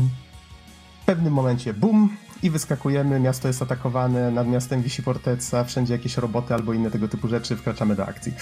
w 1.01 1.05
pewnym 1.05 1.33
momencie 1.33 1.73
bum, 1.73 2.09
i 2.43 2.49
wyskakujemy, 2.49 3.19
miasto 3.19 3.47
jest 3.47 3.61
atakowane, 3.61 4.31
nad 4.31 4.47
miastem 4.47 4.81
wisi 4.81 5.01
forteca, 5.01 5.63
wszędzie 5.63 5.93
jakieś 5.93 6.17
roboty 6.17 6.53
albo 6.53 6.73
inne 6.73 6.91
tego 6.91 7.07
typu 7.07 7.27
rzeczy, 7.27 7.55
wkraczamy 7.55 7.95
do 7.95 8.05
akcji. 8.05 8.33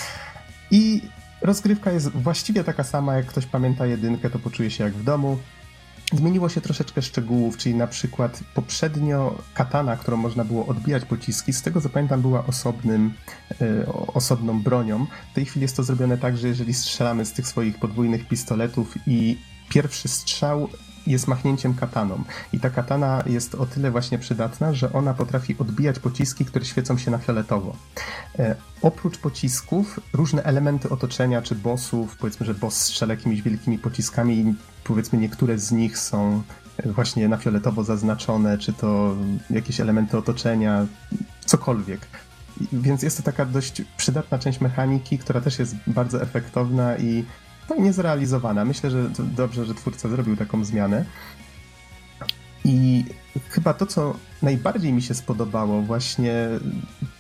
I 0.71 1.02
Rozgrywka 1.41 1.91
jest 1.91 2.10
właściwie 2.10 2.63
taka 2.63 2.84
sama, 2.84 3.15
jak 3.15 3.25
ktoś 3.25 3.45
pamięta 3.45 3.86
jedynkę, 3.86 4.30
to 4.30 4.39
poczuje 4.39 4.71
się 4.71 4.84
jak 4.84 4.93
w 4.93 5.04
domu. 5.04 5.38
Zmieniło 6.13 6.49
się 6.49 6.62
troszeczkę 6.62 7.01
szczegółów, 7.01 7.58
czyli 7.58 7.75
na 7.75 7.88
przykład 7.88 8.43
poprzednio 8.56 9.43
katana, 9.54 9.97
którą 9.97 10.17
można 10.17 10.45
było 10.45 10.65
odbijać 10.65 11.06
pociski, 11.06 11.54
z 11.54 11.62
tego 11.62 11.82
co 11.82 11.89
pamiętam 11.89 12.21
była 12.21 12.45
osobnym, 12.45 13.13
yy, 13.60 13.86
osobną 14.08 14.62
bronią. 14.62 15.06
W 15.32 15.36
tej 15.36 15.45
chwili 15.45 15.62
jest 15.62 15.77
to 15.77 15.84
zrobione 15.84 16.17
tak, 16.17 16.38
że 16.38 16.47
jeżeli 16.47 16.73
strzelamy 16.73 17.25
z 17.25 17.34
tych 17.34 17.47
swoich 17.47 17.80
podwójnych 17.80 18.27
pistoletów 18.27 18.95
i 19.08 19.38
pierwszy 19.69 20.08
strzał 20.08 20.69
jest 21.07 21.27
machnięciem 21.27 21.73
kataną. 21.73 22.23
I 22.53 22.59
ta 22.59 22.69
katana 22.69 23.23
jest 23.25 23.55
o 23.55 23.65
tyle 23.65 23.91
właśnie 23.91 24.19
przydatna, 24.19 24.73
że 24.73 24.93
ona 24.93 25.13
potrafi 25.13 25.55
odbijać 25.59 25.99
pociski, 25.99 26.45
które 26.45 26.65
świecą 26.65 26.97
się 26.97 27.11
na 27.11 27.17
fioletowo. 27.17 27.75
E, 28.39 28.55
oprócz 28.81 29.17
pocisków, 29.17 29.99
różne 30.13 30.43
elementy 30.43 30.89
otoczenia 30.89 31.41
czy 31.41 31.55
bossów, 31.55 32.17
powiedzmy, 32.17 32.45
że 32.45 32.53
boss 32.53 32.77
strzela 32.77 33.13
jakimiś 33.13 33.41
wielkimi 33.41 33.79
pociskami 33.79 34.37
i 34.37 34.55
powiedzmy 34.83 35.19
niektóre 35.19 35.57
z 35.57 35.71
nich 35.71 35.97
są 35.97 36.41
właśnie 36.85 37.29
na 37.29 37.37
fioletowo 37.37 37.83
zaznaczone, 37.83 38.57
czy 38.57 38.73
to 38.73 39.15
jakieś 39.49 39.79
elementy 39.79 40.17
otoczenia, 40.17 40.85
cokolwiek. 41.45 42.07
Więc 42.73 43.03
jest 43.03 43.17
to 43.17 43.23
taka 43.23 43.45
dość 43.45 43.81
przydatna 43.97 44.39
część 44.39 44.61
mechaniki, 44.61 45.17
która 45.17 45.41
też 45.41 45.59
jest 45.59 45.75
bardzo 45.87 46.21
efektowna 46.21 46.97
i 46.97 47.25
fajnie 47.71 47.93
zrealizowana. 47.93 48.65
Myślę, 48.65 48.91
że 48.91 49.10
dobrze, 49.19 49.65
że 49.65 49.75
twórca 49.75 50.10
zrobił 50.10 50.38
taką 50.38 50.65
zmianę. 50.65 51.05
I 52.65 53.05
chyba 53.49 53.73
to, 53.73 53.86
co 53.86 54.15
najbardziej 54.41 54.93
mi 54.93 55.01
się 55.01 55.13
spodobało, 55.13 55.81
właśnie 55.81 56.34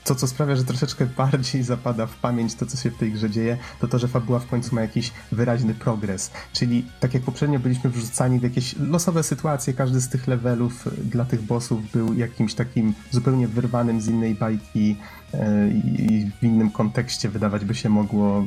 to, 0.03 0.15
co 0.15 0.27
sprawia, 0.27 0.55
że 0.55 0.63
troszeczkę 0.63 1.05
bardziej 1.05 1.63
zapada 1.63 2.05
w 2.05 2.15
pamięć 2.15 2.55
to, 2.55 2.65
co 2.65 2.77
się 2.77 2.91
w 2.91 2.97
tej 2.97 3.11
grze 3.11 3.29
dzieje, 3.29 3.57
to 3.79 3.87
to, 3.87 3.99
że 3.99 4.07
fabuła 4.07 4.39
w 4.39 4.47
końcu 4.47 4.75
ma 4.75 4.81
jakiś 4.81 5.11
wyraźny 5.31 5.73
progres. 5.73 6.31
Czyli 6.53 6.85
tak 6.99 7.13
jak 7.13 7.23
poprzednio 7.23 7.59
byliśmy 7.59 7.89
wrzucani 7.89 8.39
w 8.39 8.43
jakieś 8.43 8.75
losowe 8.79 9.23
sytuacje, 9.23 9.73
każdy 9.73 10.01
z 10.01 10.09
tych 10.09 10.27
levelów 10.27 10.87
dla 11.03 11.25
tych 11.25 11.41
bossów 11.41 11.91
był 11.91 12.13
jakimś 12.13 12.53
takim 12.53 12.93
zupełnie 13.11 13.47
wyrwanym 13.47 14.01
z 14.01 14.07
innej 14.07 14.35
bajki 14.35 14.97
e, 15.33 15.67
i 15.69 16.31
w 16.39 16.43
innym 16.43 16.71
kontekście 16.71 17.29
wydawać 17.29 17.65
by 17.65 17.75
się 17.75 17.89
mogło 17.89 18.45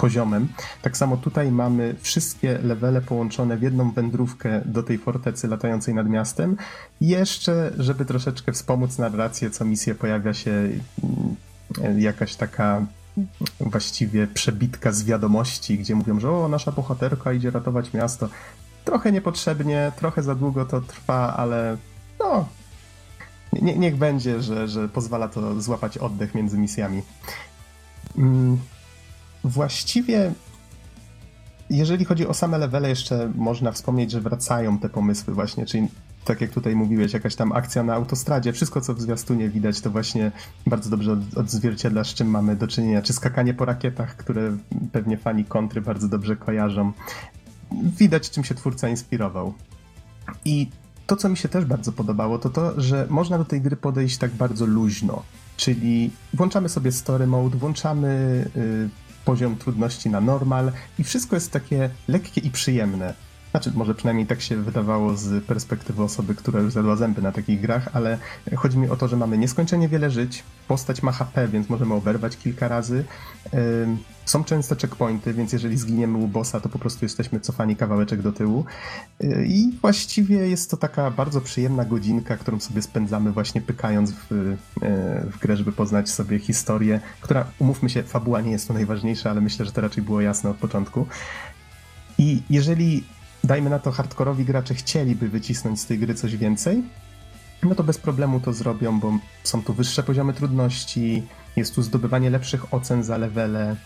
poziomem. 0.00 0.48
Tak 0.82 0.96
samo 0.96 1.16
tutaj 1.16 1.52
mamy 1.52 1.94
wszystkie 2.00 2.58
levele 2.62 3.00
połączone 3.00 3.56
w 3.56 3.62
jedną 3.62 3.90
wędrówkę 3.90 4.62
do 4.64 4.82
tej 4.82 4.98
fortecy 4.98 5.48
latającej 5.48 5.94
nad 5.94 6.08
miastem. 6.08 6.56
Jeszcze, 7.00 7.72
żeby 7.78 8.04
troszeczkę 8.04 8.52
wspomóc 8.52 8.98
narrację, 8.98 9.50
co 9.50 9.64
misję 9.64 9.94
pojawia 9.94 10.34
się 10.34 10.50
mm, 10.50 12.00
jakaś 12.00 12.34
taka 12.34 12.86
właściwie 13.60 14.26
przebitka 14.26 14.92
z 14.92 15.04
wiadomości, 15.04 15.78
gdzie 15.78 15.94
mówią, 15.94 16.20
że 16.20 16.30
o, 16.30 16.48
nasza 16.48 16.72
bohaterka 16.72 17.32
idzie 17.32 17.50
ratować 17.50 17.92
miasto. 17.92 18.28
Trochę 18.84 19.12
niepotrzebnie, 19.12 19.92
trochę 19.96 20.22
za 20.22 20.34
długo 20.34 20.64
to 20.64 20.80
trwa, 20.80 21.36
ale 21.36 21.76
no, 22.18 22.48
nie, 23.52 23.78
niech 23.78 23.96
będzie, 23.96 24.42
że, 24.42 24.68
że 24.68 24.88
pozwala 24.88 25.28
to 25.28 25.60
złapać 25.60 25.98
oddech 25.98 26.34
między 26.34 26.58
misjami. 26.58 27.02
Właściwie 29.44 30.32
jeżeli 31.70 32.04
chodzi 32.04 32.26
o 32.26 32.34
same 32.34 32.58
levele, 32.58 32.88
jeszcze 32.88 33.32
można 33.34 33.72
wspomnieć, 33.72 34.10
że 34.10 34.20
wracają 34.20 34.78
te 34.78 34.88
pomysły 34.88 35.34
właśnie, 35.34 35.66
czyli 35.66 35.88
tak 36.24 36.40
jak 36.40 36.50
tutaj 36.50 36.76
mówiłeś, 36.76 37.12
jakaś 37.12 37.34
tam 37.34 37.52
akcja 37.52 37.82
na 37.82 37.94
autostradzie, 37.94 38.52
wszystko 38.52 38.80
co 38.80 38.94
w 38.94 39.00
zwiastunie 39.00 39.48
widać, 39.48 39.80
to 39.80 39.90
właśnie 39.90 40.32
bardzo 40.66 40.90
dobrze 40.90 41.16
odzwierciedla, 41.36 42.04
z 42.04 42.14
czym 42.14 42.28
mamy 42.28 42.56
do 42.56 42.68
czynienia, 42.68 43.02
czy 43.02 43.12
skakanie 43.12 43.54
po 43.54 43.64
rakietach, 43.64 44.16
które 44.16 44.56
pewnie 44.92 45.16
fani 45.16 45.44
kontry 45.44 45.80
bardzo 45.80 46.08
dobrze 46.08 46.36
kojarzą. 46.36 46.92
Widać, 47.98 48.30
czym 48.30 48.44
się 48.44 48.54
twórca 48.54 48.88
inspirował. 48.88 49.54
I 50.44 50.68
to, 51.06 51.16
co 51.16 51.28
mi 51.28 51.36
się 51.36 51.48
też 51.48 51.64
bardzo 51.64 51.92
podobało, 51.92 52.38
to 52.38 52.50
to, 52.50 52.80
że 52.80 53.06
można 53.10 53.38
do 53.38 53.44
tej 53.44 53.60
gry 53.60 53.76
podejść 53.76 54.18
tak 54.18 54.30
bardzo 54.34 54.66
luźno. 54.66 55.22
Czyli 55.56 56.10
włączamy 56.34 56.68
sobie 56.68 56.92
story 56.92 57.26
mode, 57.26 57.58
włączamy 57.58 58.44
y, 58.56 58.99
poziom 59.24 59.56
trudności 59.56 60.10
na 60.10 60.20
normal 60.20 60.72
i 60.98 61.04
wszystko 61.04 61.36
jest 61.36 61.52
takie 61.52 61.90
lekkie 62.08 62.40
i 62.40 62.50
przyjemne. 62.50 63.14
Znaczy, 63.50 63.72
może 63.74 63.94
przynajmniej 63.94 64.26
tak 64.26 64.40
się 64.40 64.56
wydawało 64.56 65.16
z 65.16 65.44
perspektywy 65.44 66.02
osoby, 66.02 66.34
która 66.34 66.60
już 66.60 66.72
zjadła 66.72 66.96
zęby 66.96 67.22
na 67.22 67.32
takich 67.32 67.60
grach, 67.60 67.88
ale 67.92 68.18
chodzi 68.56 68.78
mi 68.78 68.88
o 68.88 68.96
to, 68.96 69.08
że 69.08 69.16
mamy 69.16 69.38
nieskończenie 69.38 69.88
wiele 69.88 70.10
żyć, 70.10 70.42
postać 70.68 71.02
ma 71.02 71.12
HP, 71.12 71.48
więc 71.48 71.68
możemy 71.68 71.94
oberwać 71.94 72.36
kilka 72.36 72.68
razy. 72.68 73.04
Są 74.24 74.44
częste 74.44 74.76
checkpointy, 74.76 75.34
więc 75.34 75.52
jeżeli 75.52 75.78
zginiemy 75.78 76.18
u 76.18 76.28
bossa, 76.28 76.60
to 76.60 76.68
po 76.68 76.78
prostu 76.78 77.04
jesteśmy 77.04 77.40
cofani 77.40 77.76
kawałeczek 77.76 78.22
do 78.22 78.32
tyłu. 78.32 78.64
Yy, 79.20 79.46
I 79.46 79.72
właściwie 79.80 80.36
jest 80.36 80.70
to 80.70 80.76
taka 80.76 81.10
bardzo 81.10 81.40
przyjemna 81.40 81.84
godzinka, 81.84 82.36
którą 82.36 82.60
sobie 82.60 82.82
spędzamy 82.82 83.32
właśnie 83.32 83.60
pykając 83.60 84.12
w, 84.12 84.30
yy, 84.30 84.56
w 85.32 85.38
grę, 85.40 85.56
żeby 85.56 85.72
poznać 85.72 86.10
sobie 86.10 86.38
historię, 86.38 87.00
która, 87.20 87.44
umówmy 87.58 87.90
się, 87.90 88.02
fabuła 88.02 88.40
nie 88.40 88.50
jest 88.50 88.68
to 88.68 88.74
najważniejsza, 88.74 89.30
ale 89.30 89.40
myślę, 89.40 89.64
że 89.64 89.72
to 89.72 89.80
raczej 89.80 90.04
było 90.04 90.20
jasne 90.20 90.50
od 90.50 90.56
początku. 90.56 91.06
I 92.18 92.42
jeżeli 92.50 93.04
dajmy 93.44 93.70
na 93.70 93.78
to, 93.78 93.90
hardkorowi 93.90 94.44
gracze 94.44 94.74
chcieliby 94.74 95.28
wycisnąć 95.28 95.80
z 95.80 95.86
tej 95.86 95.98
gry 95.98 96.14
coś 96.14 96.36
więcej, 96.36 96.82
no 97.62 97.74
to 97.74 97.84
bez 97.84 97.98
problemu 97.98 98.40
to 98.40 98.52
zrobią, 98.52 99.00
bo 99.00 99.18
są 99.44 99.62
tu 99.62 99.74
wyższe 99.74 100.02
poziomy 100.02 100.32
trudności, 100.32 101.22
jest 101.56 101.74
tu 101.74 101.82
zdobywanie 101.82 102.30
lepszych 102.30 102.74
ocen 102.74 103.02
za 103.02 103.18
levele. 103.18 103.76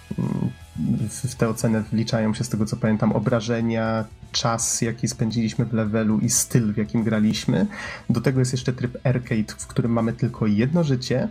W 1.08 1.34
te 1.34 1.48
oceny 1.48 1.82
wliczają 1.82 2.34
się, 2.34 2.44
z 2.44 2.48
tego 2.48 2.66
co 2.66 2.76
pamiętam, 2.76 3.12
obrażenia, 3.12 4.04
czas, 4.32 4.82
jaki 4.82 5.08
spędziliśmy 5.08 5.64
w 5.64 5.72
levelu 5.72 6.18
i 6.18 6.30
styl, 6.30 6.72
w 6.72 6.76
jakim 6.76 7.04
graliśmy. 7.04 7.66
Do 8.10 8.20
tego 8.20 8.38
jest 8.38 8.52
jeszcze 8.52 8.72
tryb 8.72 9.06
arcade, 9.06 9.54
w 9.58 9.66
którym 9.66 9.92
mamy 9.92 10.12
tylko 10.12 10.46
jedno 10.46 10.84
życie, 10.84 11.28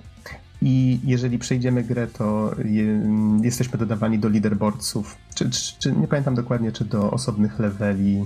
i 0.66 1.00
jeżeli 1.04 1.40
przejdziemy 1.40 1.84
grę, 1.84 2.08
to 2.08 2.56
je, 2.66 3.02
jesteśmy 3.44 3.80
dodawani 3.80 4.20
do 4.20 4.30
leaderboardsów, 4.30 5.16
czy, 5.36 5.50
czy, 5.50 5.74
czy, 5.80 5.92
nie 5.92 6.08
pamiętam 6.08 6.36
dokładnie, 6.36 6.72
czy 6.72 6.86
do 6.86 7.12
osobnych 7.12 7.60
leveli 7.60 8.26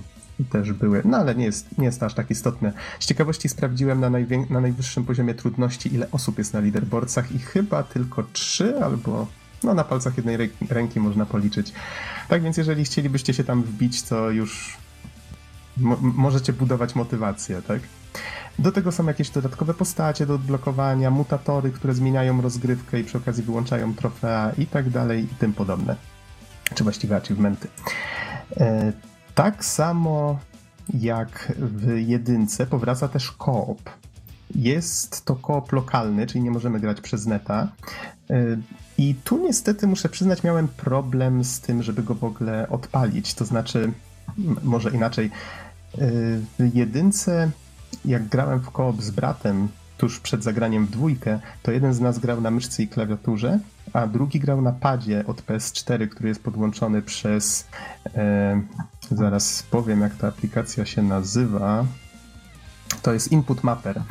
też 0.51 0.73
były, 0.73 1.01
no 1.05 1.17
ale 1.17 1.35
nie 1.35 1.45
jest, 1.45 1.77
nie 1.77 1.85
jest 1.85 1.99
to 1.99 2.05
aż 2.05 2.13
tak 2.13 2.31
istotne. 2.31 2.73
Z 2.99 3.05
ciekawości 3.05 3.49
sprawdziłem 3.49 3.99
na, 3.99 4.09
najwię- 4.09 4.49
na 4.51 4.61
najwyższym 4.61 5.05
poziomie 5.05 5.33
trudności, 5.33 5.95
ile 5.95 6.11
osób 6.11 6.37
jest 6.37 6.53
na 6.53 6.59
leaderboardsach 6.59 7.31
i 7.31 7.39
chyba 7.39 7.83
tylko 7.83 8.23
trzy 8.33 8.83
albo 8.83 9.27
no 9.63 9.73
na 9.73 9.83
palcach 9.83 10.17
jednej 10.17 10.37
ręki 10.69 10.99
można 10.99 11.25
policzyć. 11.25 11.73
Tak 12.29 12.43
więc 12.43 12.57
jeżeli 12.57 12.83
chcielibyście 12.85 13.33
się 13.33 13.43
tam 13.43 13.63
wbić, 13.63 14.03
to 14.03 14.29
już 14.31 14.77
mo- 15.77 15.97
możecie 16.01 16.53
budować 16.53 16.95
motywację, 16.95 17.61
tak? 17.61 17.79
Do 18.59 18.71
tego 18.71 18.91
są 18.91 19.05
jakieś 19.05 19.29
dodatkowe 19.29 19.73
postacie 19.73 20.25
do 20.25 20.35
odblokowania, 20.35 21.11
mutatory, 21.11 21.71
które 21.71 21.93
zmieniają 21.93 22.41
rozgrywkę 22.41 22.99
i 22.99 23.03
przy 23.03 23.17
okazji 23.17 23.43
wyłączają 23.43 23.93
trofea 23.93 24.51
i 24.57 24.65
tak 24.65 24.89
dalej 24.89 25.23
i 25.23 25.27
tym 25.27 25.53
podobne. 25.53 25.95
Czy 26.75 26.83
właściwie 26.83 27.15
achievementy. 27.15 27.67
E, 28.57 28.93
tak 29.35 29.65
samo 29.65 30.39
jak 30.93 31.53
w 31.57 31.97
jedynce 31.97 32.67
powraca 32.67 33.07
też 33.07 33.31
koop. 33.31 33.89
Jest 34.55 35.25
to 35.25 35.35
koop 35.35 35.71
lokalny, 35.71 36.27
czyli 36.27 36.43
nie 36.43 36.51
możemy 36.51 36.79
grać 36.79 37.01
przez 37.01 37.25
neta. 37.25 37.67
E, 38.29 38.57
I 38.97 39.15
tu 39.23 39.37
niestety 39.37 39.87
muszę 39.87 40.09
przyznać, 40.09 40.43
miałem 40.43 40.67
problem 40.67 41.43
z 41.43 41.59
tym, 41.59 41.83
żeby 41.83 42.03
go 42.03 42.15
w 42.15 42.23
ogóle 42.23 42.69
odpalić. 42.69 43.33
To 43.33 43.45
znaczy, 43.45 43.91
może 44.63 44.89
inaczej. 44.89 45.25
E, 45.25 45.99
w 46.59 46.75
jedynce 46.75 47.51
jak 48.07 48.27
grałem 48.27 48.59
w 48.59 48.71
koop 48.71 49.01
z 49.01 49.11
bratem 49.11 49.67
tuż 49.97 50.19
przed 50.19 50.43
zagraniem 50.43 50.85
w 50.85 50.89
dwójkę, 50.89 51.39
to 51.63 51.71
jeden 51.71 51.93
z 51.93 51.99
nas 51.99 52.19
grał 52.19 52.41
na 52.41 52.51
myszce 52.51 52.83
i 52.83 52.87
klawiaturze, 52.87 53.59
a 53.93 54.07
drugi 54.07 54.39
grał 54.39 54.61
na 54.61 54.71
padzie 54.71 55.23
od 55.27 55.41
PS4, 55.41 56.09
który 56.09 56.29
jest 56.29 56.43
podłączony 56.43 57.01
przez. 57.01 57.67
E, 58.15 58.61
zaraz 59.11 59.63
powiem, 59.63 60.01
jak 60.01 60.15
ta 60.15 60.27
aplikacja 60.27 60.85
się 60.85 61.01
nazywa. 61.01 61.85
To 63.01 63.13
jest 63.13 63.31
Input 63.31 63.63
Mapper. 63.63 64.01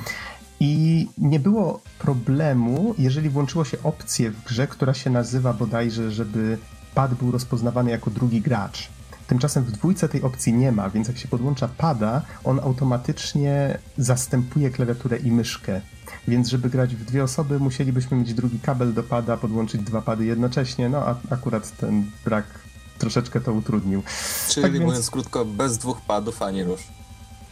I 0.61 1.09
nie 1.19 1.41
było 1.41 1.81
problemu, 1.99 2.95
jeżeli 2.99 3.29
włączyło 3.29 3.65
się 3.65 3.83
opcję 3.83 4.31
w 4.31 4.45
grze, 4.45 4.67
która 4.67 4.95
się 4.95 5.11
nazywa 5.11 5.53
bodajże, 5.53 6.11
żeby 6.11 6.59
pad 6.95 7.15
był 7.15 7.31
rozpoznawany 7.31 7.91
jako 7.91 8.11
drugi 8.11 8.41
gracz. 8.41 8.96
Tymczasem 9.27 9.65
w 9.65 9.73
dwójce 9.73 10.09
tej 10.09 10.23
opcji 10.23 10.53
nie 10.53 10.73
ma, 10.73 10.91
więc 10.91 11.09
jak 11.09 11.19
się 11.19 11.29
podłącza 11.29 11.69
pada, 11.69 12.23
on 12.45 12.61
automatycznie 12.61 13.79
zastępuje 13.99 14.71
klawiaturę 14.71 15.17
i 15.17 15.33
myszkę. 15.33 15.81
Więc 16.29 16.49
żeby 16.49 16.71
grać 16.71 16.97
w 16.97 17.05
dwie 17.05 17.25
osoby, 17.25 17.59
musielibyśmy 17.59 18.17
mieć 18.17 18.35
drugi 18.35 18.61
kabel 18.61 18.95
do 18.95 19.03
pada, 19.03 19.37
podłączyć 19.37 19.83
dwa 19.83 20.03
pady 20.03 20.25
jednocześnie, 20.25 20.89
no 20.89 20.99
a 20.99 21.15
akurat 21.31 21.77
ten 21.77 22.11
brak 22.25 22.45
troszeczkę 22.99 23.41
to 23.41 23.53
utrudnił. 23.53 24.03
Czyli 24.49 24.63
tak 24.63 24.73
więc... 24.73 24.85
mówiąc 24.85 25.11
krótko, 25.11 25.45
bez 25.45 25.79
dwóch 25.79 26.01
padów 26.01 26.43
ani 26.43 26.65
rusz. 26.65 26.83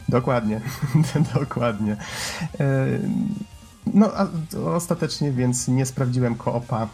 Dokładnie, 0.09 0.61
dokładnie. 1.39 1.97
E, 2.59 2.87
no, 3.93 4.11
a 4.15 4.27
ostatecznie 4.75 5.31
więc 5.31 5.67
nie 5.67 5.85
sprawdziłem 5.85 6.35
koopa 6.35 6.87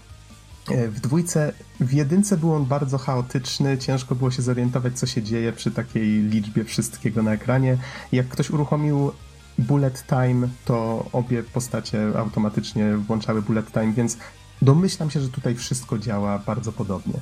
w 0.67 0.99
dwójce, 0.99 1.53
w 1.79 1.93
jedynce 1.93 2.37
był 2.37 2.53
on 2.53 2.65
bardzo 2.65 2.97
chaotyczny, 2.97 3.77
ciężko 3.77 4.15
było 4.15 4.31
się 4.31 4.41
zorientować, 4.41 4.99
co 4.99 5.07
się 5.07 5.23
dzieje 5.23 5.53
przy 5.53 5.71
takiej 5.71 6.21
liczbie 6.21 6.63
wszystkiego 6.63 7.23
na 7.23 7.33
ekranie. 7.33 7.77
Jak 8.11 8.27
ktoś 8.27 8.49
uruchomił 8.49 9.11
bullet 9.57 10.03
time, 10.07 10.47
to 10.65 11.05
obie 11.13 11.43
postacie 11.43 12.07
automatycznie 12.17 12.97
włączały 12.97 13.41
bullet 13.41 13.71
time, 13.71 13.93
więc 13.93 14.17
domyślam 14.61 15.09
się, 15.09 15.21
że 15.21 15.29
tutaj 15.29 15.55
wszystko 15.55 15.97
działa 15.97 16.39
bardzo 16.39 16.71
podobnie. 16.71 17.19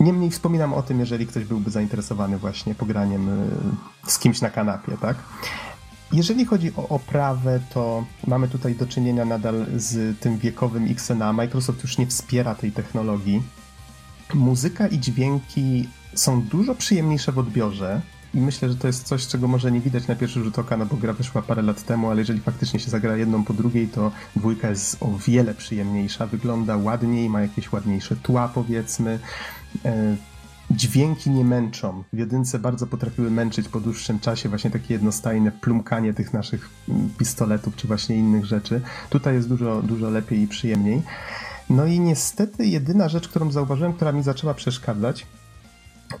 Niemniej 0.00 0.30
wspominam 0.30 0.74
o 0.74 0.82
tym, 0.82 1.00
jeżeli 1.00 1.26
ktoś 1.26 1.44
byłby 1.44 1.70
zainteresowany 1.70 2.38
właśnie 2.38 2.74
pograniem 2.74 3.28
e, 3.28 4.10
z 4.10 4.18
kimś 4.18 4.40
na 4.40 4.50
kanapie, 4.50 4.96
tak? 5.00 5.16
Jeżeli 6.12 6.44
chodzi 6.44 6.72
o 6.76 6.88
oprawę, 6.88 7.60
to 7.74 8.04
mamy 8.26 8.48
tutaj 8.48 8.74
do 8.74 8.86
czynienia 8.86 9.24
nadal 9.24 9.66
z 9.76 10.20
tym 10.20 10.38
wiekowym 10.38 10.86
XNA. 10.90 11.32
Microsoft 11.32 11.82
już 11.82 11.98
nie 11.98 12.06
wspiera 12.06 12.54
tej 12.54 12.72
technologii. 12.72 13.42
Muzyka 14.34 14.86
i 14.86 14.98
dźwięki 14.98 15.88
są 16.14 16.42
dużo 16.42 16.74
przyjemniejsze 16.74 17.32
w 17.32 17.38
odbiorze. 17.38 18.00
I 18.34 18.40
myślę, 18.40 18.68
że 18.68 18.76
to 18.76 18.86
jest 18.86 19.02
coś, 19.04 19.26
czego 19.26 19.48
może 19.48 19.72
nie 19.72 19.80
widać 19.80 20.06
na 20.06 20.14
pierwszy 20.14 20.44
rzut 20.44 20.58
oka, 20.58 20.76
no 20.76 20.86
bo 20.86 20.96
gra 20.96 21.12
wyszła 21.12 21.42
parę 21.42 21.62
lat 21.62 21.82
temu, 21.84 22.10
ale 22.10 22.20
jeżeli 22.20 22.40
faktycznie 22.40 22.80
się 22.80 22.90
zagra 22.90 23.16
jedną 23.16 23.44
po 23.44 23.52
drugiej, 23.52 23.88
to 23.88 24.12
dwójka 24.36 24.70
jest 24.70 24.96
o 25.00 25.18
wiele 25.26 25.54
przyjemniejsza, 25.54 26.26
wygląda 26.26 26.76
ładniej, 26.76 27.30
ma 27.30 27.40
jakieś 27.40 27.72
ładniejsze 27.72 28.16
tła 28.16 28.48
powiedzmy. 28.48 29.18
Dźwięki 30.76 31.30
nie 31.30 31.44
męczą. 31.44 32.04
W 32.12 32.18
jedynce 32.18 32.58
bardzo 32.58 32.86
potrafiły 32.86 33.30
męczyć 33.30 33.68
po 33.68 33.80
dłuższym 33.80 34.20
czasie 34.20 34.48
właśnie 34.48 34.70
takie 34.70 34.94
jednostajne 34.94 35.52
plumkanie 35.52 36.14
tych 36.14 36.32
naszych 36.32 36.70
mm, 36.88 37.10
pistoletów 37.18 37.76
czy 37.76 37.86
właśnie 37.86 38.16
innych 38.16 38.44
rzeczy. 38.44 38.80
Tutaj 39.10 39.34
jest 39.34 39.48
dużo, 39.48 39.82
dużo 39.82 40.10
lepiej 40.10 40.40
i 40.40 40.48
przyjemniej. 40.48 41.02
No 41.70 41.86
i 41.86 42.00
niestety 42.00 42.66
jedyna 42.66 43.08
rzecz, 43.08 43.28
którą 43.28 43.50
zauważyłem, 43.50 43.92
która 43.92 44.12
mi 44.12 44.22
zaczęła 44.22 44.54
przeszkadzać, 44.54 45.26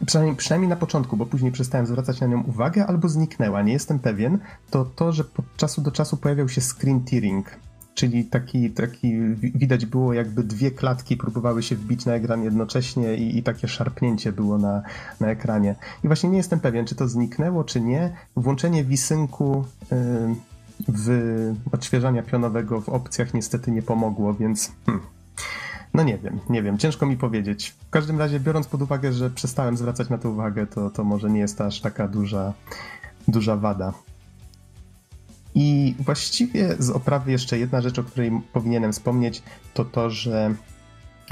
przynajmniej, 0.06 0.36
przynajmniej 0.36 0.68
na 0.68 0.76
początku, 0.76 1.16
bo 1.16 1.26
później 1.26 1.52
przestałem 1.52 1.86
zwracać 1.86 2.20
na 2.20 2.26
nią 2.26 2.42
uwagę 2.42 2.86
albo 2.86 3.08
zniknęła, 3.08 3.62
nie 3.62 3.72
jestem 3.72 3.98
pewien, 3.98 4.38
to 4.70 4.84
to, 4.84 5.12
że 5.12 5.22
od 5.22 5.56
czasu 5.56 5.80
do 5.82 5.90
czasu 5.90 6.16
pojawiał 6.16 6.48
się 6.48 6.60
screen 6.60 7.04
tearing 7.04 7.46
czyli 7.94 8.24
taki, 8.24 8.70
taki 8.70 9.18
widać 9.34 9.86
było 9.86 10.12
jakby 10.12 10.44
dwie 10.44 10.70
klatki 10.70 11.16
próbowały 11.16 11.62
się 11.62 11.76
wbić 11.76 12.06
na 12.06 12.14
ekran 12.14 12.42
jednocześnie 12.44 13.16
i, 13.16 13.38
i 13.38 13.42
takie 13.42 13.68
szarpnięcie 13.68 14.32
było 14.32 14.58
na, 14.58 14.82
na 15.20 15.28
ekranie. 15.28 15.74
I 16.04 16.06
właśnie 16.06 16.30
nie 16.30 16.36
jestem 16.36 16.60
pewien, 16.60 16.86
czy 16.86 16.94
to 16.94 17.08
zniknęło, 17.08 17.64
czy 17.64 17.80
nie. 17.80 18.12
Włączenie 18.36 18.84
wisynku 18.84 19.64
yy, 19.90 19.98
w 20.88 21.54
odświeżania 21.72 22.22
pionowego 22.22 22.80
w 22.80 22.88
opcjach 22.88 23.34
niestety 23.34 23.70
nie 23.70 23.82
pomogło, 23.82 24.34
więc 24.34 24.72
hmm. 24.86 25.06
no 25.94 26.02
nie 26.02 26.18
wiem, 26.18 26.40
nie 26.50 26.62
wiem, 26.62 26.78
ciężko 26.78 27.06
mi 27.06 27.16
powiedzieć. 27.16 27.74
W 27.86 27.90
każdym 27.90 28.18
razie, 28.18 28.40
biorąc 28.40 28.66
pod 28.66 28.82
uwagę, 28.82 29.12
że 29.12 29.30
przestałem 29.30 29.76
zwracać 29.76 30.08
na 30.08 30.18
to 30.18 30.30
uwagę, 30.30 30.66
to, 30.66 30.90
to 30.90 31.04
może 31.04 31.30
nie 31.30 31.40
jest 31.40 31.60
aż 31.60 31.80
taka 31.80 32.08
duża, 32.08 32.52
duża 33.28 33.56
wada. 33.56 33.92
I 35.54 35.94
właściwie 35.98 36.76
z 36.78 36.90
oprawy 36.90 37.32
jeszcze 37.32 37.58
jedna 37.58 37.80
rzecz, 37.80 37.98
o 37.98 38.04
której 38.04 38.30
powinienem 38.52 38.92
wspomnieć, 38.92 39.42
to 39.74 39.84
to, 39.84 40.10
że 40.10 40.54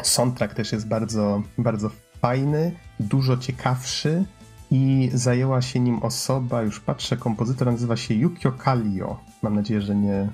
soundtrack 0.03 0.55
też 0.55 0.73
jest 0.73 0.89
bardzo, 0.89 1.43
bardzo 1.59 1.91
fajny, 2.21 2.73
dużo 3.01 3.37
ciekawszy 3.37 4.25
i 4.71 5.11
zajęła 5.15 5.63
się 5.63 5.81
nim 5.81 6.03
osoba, 6.03 6.63
już 6.63 6.81
patrzę, 6.81 7.17
kompozytor 7.17 7.73
nazywa 7.73 7.97
się 7.97 8.15
Yukio 8.15 8.53
Kallio. 8.53 9.19
Mam 9.43 9.55
nadzieję, 9.55 9.81
że 9.81 9.97
nie, 9.97 10.29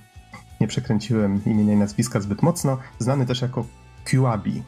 nie 0.61 0.68
przekręciłem 0.68 1.45
imienia 1.45 1.72
i 1.72 1.76
nazwiska 1.76 2.20
zbyt 2.20 2.43
mocno. 2.43 2.78
Znany 2.99 3.26
też 3.26 3.43
jako 3.43 3.66
Kiwabi. 4.05 4.62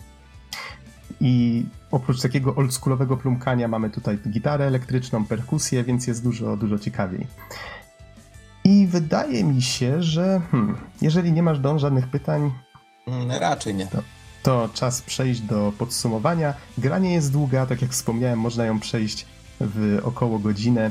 I 1.21 1.65
oprócz 1.91 2.23
takiego 2.23 2.55
oldschoolowego 2.55 3.17
plumkania 3.17 3.69
mamy 3.69 3.91
tutaj 3.91 4.19
gitarę 4.29 4.67
elektryczną, 4.67 5.25
perkusję, 5.25 5.85
więc 5.85 6.07
jest 6.07 6.23
dużo, 6.25 6.57
dużo 6.57 6.79
ciekawiej. 6.79 7.27
I 8.69 8.87
wydaje 8.87 9.45
mi 9.45 9.63
się, 9.63 10.03
że 10.03 10.41
hmm, 10.51 10.77
jeżeli 11.03 11.33
nie 11.33 11.43
masz 11.43 11.59
do 11.59 11.79
żadnych 11.79 12.09
pytań, 12.09 12.51
Mm, 13.07 13.31
Raczej 13.31 13.75
nie. 13.75 13.87
to, 13.87 14.03
to 14.43 14.69
czas 14.75 15.03
przejść 15.03 15.41
do 15.41 15.73
podsumowania. 15.79 16.55
Gra 16.79 16.99
nie 16.99 17.15
jest 17.15 17.33
długa, 17.33 17.67
tak 17.67 17.83
jak 17.83 17.91
wspomniałem, 17.91 18.39
można 18.39 18.65
ją 18.65 18.81
przejść 18.81 19.27
w 19.61 19.99
około 20.03 20.39
godzinę, 20.39 20.91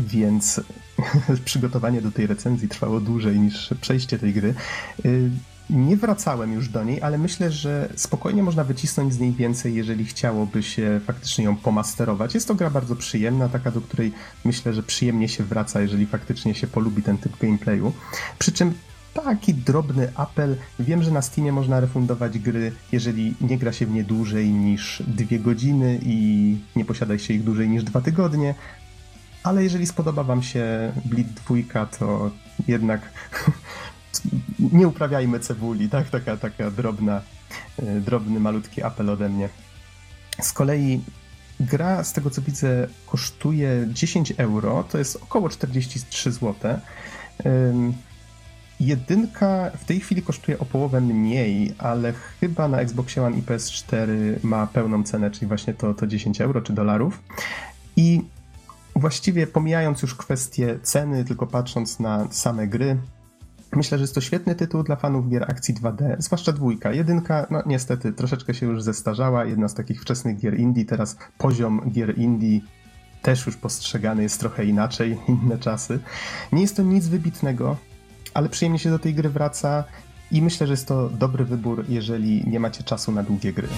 więc 0.00 0.60
przygotowanie 1.44 2.02
do 2.02 2.12
tej 2.12 2.26
recenzji 2.26 2.68
trwało 2.68 3.00
dłużej 3.00 3.38
niż 3.40 3.74
przejście 3.80 4.18
tej 4.18 4.32
gry. 4.32 4.54
Nie 5.70 5.96
wracałem 5.96 6.52
już 6.52 6.68
do 6.68 6.84
niej, 6.84 7.02
ale 7.02 7.18
myślę, 7.18 7.50
że 7.50 7.88
spokojnie 7.96 8.42
można 8.42 8.64
wycisnąć 8.64 9.14
z 9.14 9.18
niej 9.18 9.32
więcej, 9.32 9.74
jeżeli 9.74 10.04
chciałoby 10.04 10.62
się 10.62 11.00
faktycznie 11.06 11.44
ją 11.44 11.56
pomasterować. 11.56 12.34
Jest 12.34 12.48
to 12.48 12.54
gra 12.54 12.70
bardzo 12.70 12.96
przyjemna, 12.96 13.48
taka 13.48 13.70
do 13.70 13.80
której 13.80 14.12
myślę, 14.44 14.74
że 14.74 14.82
przyjemnie 14.82 15.28
się 15.28 15.44
wraca, 15.44 15.80
jeżeli 15.80 16.06
faktycznie 16.06 16.54
się 16.54 16.66
polubi 16.66 17.02
ten 17.02 17.18
typ 17.18 17.38
gameplayu. 17.38 17.92
Przy 18.38 18.52
czym 18.52 18.74
taki 19.24 19.54
drobny 19.54 20.12
apel. 20.14 20.56
Wiem, 20.80 21.02
że 21.02 21.10
na 21.10 21.22
Steamie 21.22 21.52
można 21.52 21.80
refundować 21.80 22.38
gry, 22.38 22.72
jeżeli 22.92 23.34
nie 23.40 23.58
gra 23.58 23.72
się 23.72 23.86
w 23.86 23.90
nie 23.90 24.04
dłużej 24.04 24.50
niż 24.50 25.02
dwie 25.06 25.38
godziny 25.38 26.00
i 26.02 26.56
nie 26.76 26.84
posiada 26.84 27.18
się 27.18 27.34
ich 27.34 27.44
dłużej 27.44 27.68
niż 27.68 27.84
dwa 27.84 28.00
tygodnie. 28.00 28.54
Ale 29.42 29.62
jeżeli 29.62 29.86
spodoba 29.86 30.22
Wam 30.22 30.42
się 30.42 30.92
Bleed 31.04 31.26
2, 31.72 31.86
to 31.86 32.30
jednak 32.68 33.00
nie 34.58 34.88
uprawiajmy 34.88 35.40
cebuli, 35.40 35.88
tak? 35.88 36.10
Taka, 36.10 36.36
taka 36.36 36.70
drobna, 36.70 37.20
e, 37.78 38.00
drobny, 38.00 38.40
malutki 38.40 38.82
apel 38.82 39.10
ode 39.10 39.28
mnie. 39.28 39.48
Z 40.40 40.52
kolei 40.52 41.00
gra, 41.60 42.04
z 42.04 42.12
tego 42.12 42.30
co 42.30 42.42
widzę, 42.42 42.88
kosztuje 43.06 43.88
10 43.92 44.32
euro, 44.36 44.84
to 44.90 44.98
jest 44.98 45.16
około 45.16 45.48
43 45.48 46.32
zł. 46.32 46.54
Jedynka 48.80 49.70
w 49.78 49.84
tej 49.84 50.00
chwili 50.00 50.22
kosztuje 50.22 50.58
o 50.58 50.64
połowę 50.64 51.00
mniej, 51.00 51.74
ale 51.78 52.12
chyba 52.12 52.68
na 52.68 52.80
Xboxie 52.80 53.22
One 53.22 53.36
i 53.36 53.42
PS4 53.42 54.08
ma 54.42 54.66
pełną 54.66 55.02
cenę, 55.02 55.30
czyli 55.30 55.46
właśnie 55.46 55.74
to, 55.74 55.94
to 55.94 56.06
10 56.06 56.40
euro 56.40 56.62
czy 56.62 56.72
dolarów. 56.72 57.22
I 57.96 58.20
właściwie 58.96 59.46
pomijając 59.46 60.02
już 60.02 60.14
kwestię 60.14 60.78
ceny, 60.82 61.24
tylko 61.24 61.46
patrząc 61.46 62.00
na 62.00 62.28
same 62.30 62.66
gry, 62.66 62.96
myślę, 63.72 63.98
że 63.98 64.02
jest 64.02 64.14
to 64.14 64.20
świetny 64.20 64.54
tytuł 64.54 64.82
dla 64.82 64.96
fanów 64.96 65.28
gier 65.28 65.42
akcji 65.42 65.74
2D, 65.74 66.16
zwłaszcza 66.18 66.52
dwójka. 66.52 66.92
Jedynka, 66.92 67.46
no 67.50 67.62
niestety, 67.66 68.12
troszeczkę 68.12 68.54
się 68.54 68.66
już 68.66 68.82
zestarzała, 68.82 69.44
jedna 69.44 69.68
z 69.68 69.74
takich 69.74 70.02
wczesnych 70.02 70.38
gier 70.38 70.58
indie, 70.58 70.84
teraz 70.84 71.16
poziom 71.38 71.90
gier 71.90 72.18
indie 72.18 72.60
też 73.22 73.46
już 73.46 73.56
postrzegany 73.56 74.22
jest 74.22 74.40
trochę 74.40 74.64
inaczej, 74.64 75.18
inne 75.42 75.58
czasy. 75.58 75.98
Nie 76.52 76.62
jest 76.62 76.76
to 76.76 76.82
nic 76.82 77.06
wybitnego, 77.06 77.76
ale 78.34 78.48
przyjemnie 78.48 78.78
się 78.78 78.90
do 78.90 78.98
tej 78.98 79.14
gry 79.14 79.28
wraca 79.28 79.84
i 80.30 80.42
myślę, 80.42 80.66
że 80.66 80.72
jest 80.72 80.88
to 80.88 81.08
dobry 81.08 81.44
wybór, 81.44 81.84
jeżeli 81.88 82.48
nie 82.48 82.60
macie 82.60 82.84
czasu 82.84 83.12
na 83.12 83.22
długie 83.22 83.52
gry. 83.52 83.68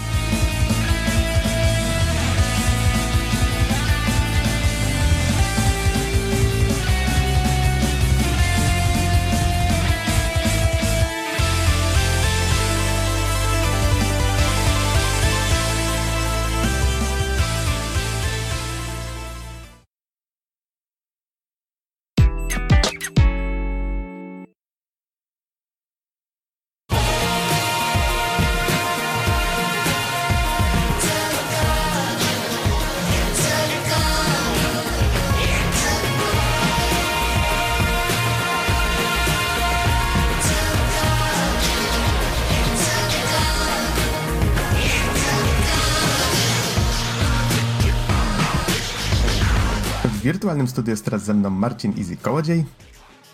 Wirtualnym 50.60 50.68
studiu 50.68 50.90
jest 50.90 51.04
teraz 51.04 51.24
ze 51.24 51.34
mną 51.34 51.50
Marcin 51.50 51.92
Easy 51.98 52.16
Kołodziej, 52.16 52.64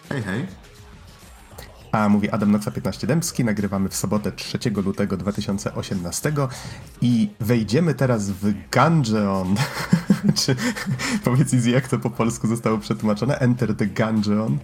Hej, 0.09 0.23
hej. 0.23 0.47
a 1.93 2.09
mówi 2.09 2.31
Adam 2.31 2.51
Noxa 2.51 2.71
15 2.71 3.07
Dębski. 3.07 3.45
Nagrywamy 3.45 3.89
w 3.89 3.97
sobotę 3.97 4.33
3 4.33 4.59
lutego 4.71 5.17
2018 5.17 6.33
i 7.01 7.31
wejdziemy 7.41 7.95
teraz 7.95 8.31
w 8.31 8.53
Gungeon. 8.75 9.57
Czy 10.41 10.57
powiedz 11.25 11.55
Easy, 11.55 11.71
jak 11.71 11.89
to 11.89 11.99
po 11.99 12.11
polsku 12.11 12.47
zostało 12.49 12.79
przetłumaczone? 12.79 13.39
Enter 13.39 13.77
the 13.77 13.87
Gungeon. 13.87 14.59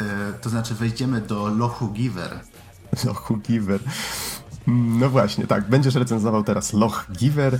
E, 0.00 0.32
to 0.32 0.50
znaczy 0.50 0.74
wejdziemy 0.74 1.20
do 1.20 1.48
Lochu 1.48 1.88
Giver. 1.88 2.40
Loch 3.04 3.32
Giver. 3.42 3.80
Mm, 4.68 4.98
No 4.98 5.10
właśnie, 5.10 5.46
tak. 5.46 5.68
Będziesz 5.68 5.94
recenzował 5.94 6.44
teraz 6.44 6.72
Loch 6.72 7.06
Giver. 7.12 7.58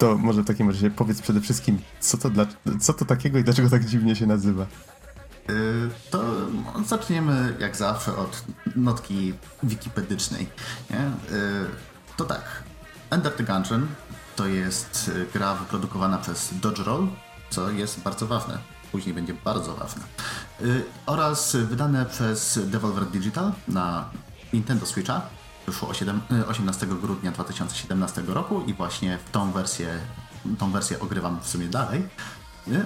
To 0.00 0.18
może 0.18 0.42
w 0.42 0.46
takim 0.46 0.68
razie 0.68 0.90
powiedz 0.90 1.22
przede 1.22 1.40
wszystkim, 1.40 1.78
co 2.00 2.18
to, 2.18 2.30
dla, 2.30 2.46
co 2.80 2.92
to 2.92 3.04
takiego 3.04 3.38
i 3.38 3.44
dlaczego 3.44 3.70
tak 3.70 3.84
dziwnie 3.84 4.16
się 4.16 4.26
nazywa. 4.26 4.62
E, 4.62 5.52
To 6.10 6.24
zaczniemy 6.86 7.56
jak 7.58 7.76
zawsze 7.76 8.16
od 8.16 8.44
notki 8.76 9.34
wikipedycznej. 9.62 10.46
E, 10.90 11.10
To 12.16 12.24
tak, 12.24 12.42
Enter 13.10 13.32
the 13.32 13.44
Gungeon 13.44 13.86
to 14.36 14.46
jest 14.46 15.10
e, 15.16 15.32
gra 15.32 15.54
wyprodukowana 15.54 16.18
przez 16.18 16.48
Dodge 16.60 16.78
Roll, 16.78 17.08
co 17.50 17.70
jest 17.70 18.00
bardzo 18.00 18.26
ważne. 18.26 18.58
Później 18.92 19.14
będzie 19.14 19.34
bardzo 19.34 19.74
ważne. 19.74 20.02
Oraz 21.06 21.56
wydane 21.56 22.06
przez 22.06 22.60
Devolver 22.66 23.06
Digital 23.06 23.52
na 23.68 24.10
Nintendo 24.52 24.86
Switcha. 24.86 25.22
Wyszło 25.70 25.88
o 25.88 25.94
siedem- 25.94 26.20
e, 26.30 26.46
18 26.46 26.86
grudnia 26.86 27.30
2017 27.32 28.22
roku 28.34 28.62
i 28.66 28.74
właśnie 28.74 29.18
tą 29.32 29.52
wersję, 29.52 29.88
tą 30.58 30.72
wersję 30.72 31.00
ogrywam 31.00 31.40
w 31.40 31.48
sumie 31.48 31.66
dalej. 31.68 32.08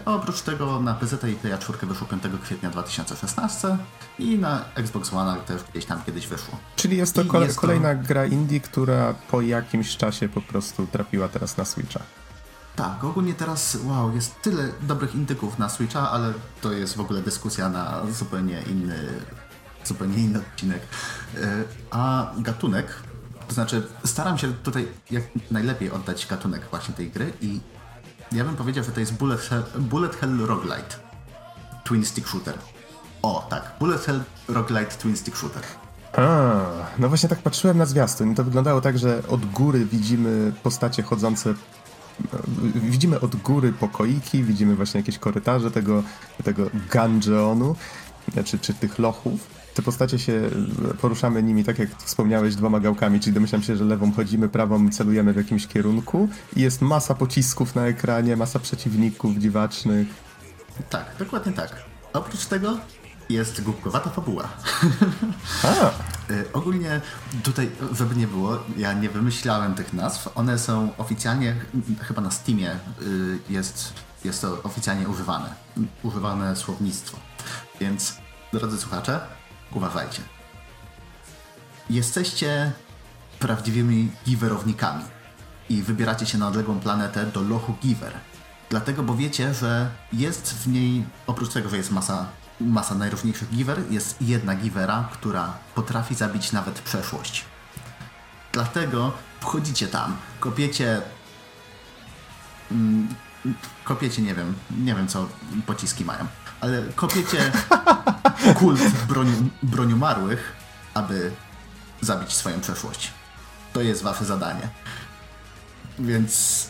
A 0.04 0.12
Oprócz 0.14 0.40
tego 0.40 0.80
na 0.80 0.94
PC 0.94 1.30
i 1.30 1.34
Playa 1.34 1.58
4 1.58 1.86
wyszło 1.86 2.06
5 2.06 2.22
kwietnia 2.42 2.70
2016 2.70 3.76
i 4.18 4.38
na 4.38 4.64
Xbox 4.74 5.12
One 5.12 5.36
też 5.36 5.62
gdzieś 5.70 5.84
tam 5.84 6.02
kiedyś 6.06 6.26
wyszło. 6.26 6.56
Czyli 6.76 6.96
jest 6.96 7.14
to, 7.14 7.22
I 7.22 7.26
kole- 7.26 7.42
jest 7.44 7.54
to- 7.54 7.60
kolejna 7.60 7.94
gra 7.94 8.26
indie, 8.26 8.60
która 8.60 9.14
po 9.30 9.40
jakimś 9.40 9.96
czasie 9.96 10.28
po 10.28 10.40
prostu 10.40 10.86
trafiła 10.86 11.28
teraz 11.28 11.56
na 11.56 11.64
Switcha. 11.64 12.00
Tak, 12.76 13.04
ogólnie 13.04 13.34
teraz, 13.34 13.78
wow, 13.84 14.14
jest 14.14 14.42
tyle 14.42 14.68
dobrych 14.82 15.14
indyków 15.14 15.58
na 15.58 15.68
Switcha, 15.68 16.10
ale 16.10 16.32
to 16.60 16.72
jest 16.72 16.96
w 16.96 17.00
ogóle 17.00 17.22
dyskusja 17.22 17.68
na 17.68 18.00
zupełnie 18.12 18.62
inny, 18.62 19.08
zupełnie 19.88 20.16
inny 20.16 20.38
odcinek. 20.38 20.80
Y, 21.34 21.40
A 21.90 22.32
gatunek, 22.38 22.86
to 23.48 23.54
znaczy 23.54 23.86
staram 24.04 24.38
się 24.38 24.52
tutaj 24.52 24.88
jak 25.10 25.22
najlepiej 25.50 25.90
oddać 25.90 26.26
gatunek 26.26 26.62
właśnie 26.70 26.94
tej 26.94 27.10
gry 27.10 27.32
i 27.40 27.60
ja 28.32 28.44
bym 28.44 28.56
powiedział, 28.56 28.84
że 28.84 28.92
to 28.92 29.00
jest 29.00 29.14
Bullet 29.14 29.40
Hell, 29.40 29.62
Bullet 29.78 30.16
Hell 30.16 30.38
Roguelite. 30.38 30.96
Twin 31.84 32.04
Stick 32.04 32.28
Shooter. 32.28 32.58
O, 33.22 33.46
tak, 33.50 33.72
Bullet 33.80 34.00
Hell 34.00 34.20
Roguelite 34.48 34.96
Twin 34.96 35.16
Stick 35.16 35.36
Shooter. 35.36 35.62
A, 36.16 36.60
no 36.98 37.08
właśnie 37.08 37.28
tak 37.28 37.38
patrzyłem 37.38 37.78
na 37.78 37.86
zwiastun. 37.86 38.34
To 38.34 38.44
wyglądało 38.44 38.80
tak, 38.80 38.98
że 38.98 39.22
od 39.28 39.46
góry 39.46 39.84
widzimy 39.84 40.52
postacie 40.62 41.02
chodzące. 41.02 41.54
Widzimy 42.74 43.20
od 43.20 43.36
góry 43.36 43.72
pokoiki, 43.72 44.44
widzimy 44.44 44.76
właśnie 44.76 45.00
jakieś 45.00 45.18
korytarze 45.18 45.70
tego, 45.70 46.02
tego 46.44 46.66
gungeonu, 46.92 47.76
czy, 48.44 48.58
czy 48.58 48.74
tych 48.74 48.98
lochów. 48.98 49.63
Te 49.74 49.82
postacie 49.82 50.18
się, 50.18 50.50
poruszamy 51.00 51.42
nimi, 51.42 51.64
tak 51.64 51.78
jak 51.78 51.88
wspomniałeś, 52.02 52.54
dwoma 52.54 52.80
gałkami, 52.80 53.20
czyli 53.20 53.34
domyślam 53.34 53.62
się, 53.62 53.76
że 53.76 53.84
lewą 53.84 54.12
chodzimy, 54.12 54.48
prawą 54.48 54.90
celujemy 54.90 55.32
w 55.32 55.36
jakimś 55.36 55.66
kierunku 55.66 56.28
i 56.56 56.60
jest 56.60 56.82
masa 56.82 57.14
pocisków 57.14 57.74
na 57.74 57.86
ekranie, 57.86 58.36
masa 58.36 58.58
przeciwników 58.58 59.36
dziwacznych. 59.36 60.08
Tak, 60.90 61.14
dokładnie 61.18 61.52
tak. 61.52 61.84
Oprócz 62.12 62.46
tego 62.46 62.78
jest 63.28 63.62
głupkowata 63.62 64.10
fabuła. 64.10 64.48
A, 65.62 65.90
Y, 66.30 66.52
Ogólnie 66.52 67.00
tutaj, 67.42 67.70
żeby 67.92 68.14
nie 68.14 68.26
było, 68.26 68.58
ja 68.76 68.92
nie 68.92 69.08
wymyślałem 69.08 69.74
tych 69.74 69.92
nazw. 69.92 70.28
One 70.34 70.58
są 70.58 70.88
oficjalnie, 70.98 71.56
chyba 72.00 72.22
na 72.22 72.30
Steamie 72.30 72.78
jest, 73.50 73.92
jest 74.24 74.42
to 74.42 74.62
oficjalnie 74.62 75.08
używane. 75.08 75.54
Używane 76.02 76.56
słownictwo. 76.56 77.18
Więc, 77.80 78.16
drodzy 78.52 78.78
słuchacze, 78.78 79.20
uważajcie. 79.74 80.22
Jesteście 81.90 82.72
prawdziwymi 83.38 84.10
giverownikami 84.26 85.04
i 85.68 85.82
wybieracie 85.82 86.26
się 86.26 86.38
na 86.38 86.48
odległą 86.48 86.80
planetę 86.80 87.26
do 87.26 87.42
lochu 87.42 87.74
Giver. 87.82 88.12
Dlatego, 88.70 89.02
bo 89.02 89.14
wiecie, 89.14 89.54
że 89.54 89.90
jest 90.12 90.54
w 90.54 90.68
niej, 90.68 91.04
oprócz 91.26 91.52
tego, 91.52 91.68
że 91.68 91.76
jest 91.76 91.90
masa 91.90 92.26
masa 92.60 92.94
najróżniejszych 92.94 93.50
giver, 93.50 93.82
jest 93.90 94.22
jedna 94.22 94.54
givera, 94.54 95.08
która 95.12 95.58
potrafi 95.74 96.14
zabić 96.14 96.52
nawet 96.52 96.80
przeszłość. 96.80 97.44
Dlatego 98.52 99.12
wchodzicie 99.40 99.88
tam, 99.88 100.16
kopiecie 100.40 101.02
mm, 102.70 103.14
kopiecie, 103.84 104.22
nie 104.22 104.34
wiem, 104.34 104.54
nie 104.78 104.94
wiem 104.94 105.08
co 105.08 105.28
pociski 105.66 106.04
mają, 106.04 106.26
ale 106.64 106.82
kopiecie 106.96 107.52
kult 108.58 108.80
broni, 109.08 109.50
broniumarłych, 109.62 110.52
aby 110.94 111.30
zabić 112.00 112.32
swoją 112.32 112.60
przeszłość. 112.60 113.12
To 113.72 113.80
jest 113.80 114.02
wasze 114.02 114.24
zadanie. 114.24 114.68
Więc 115.98 116.64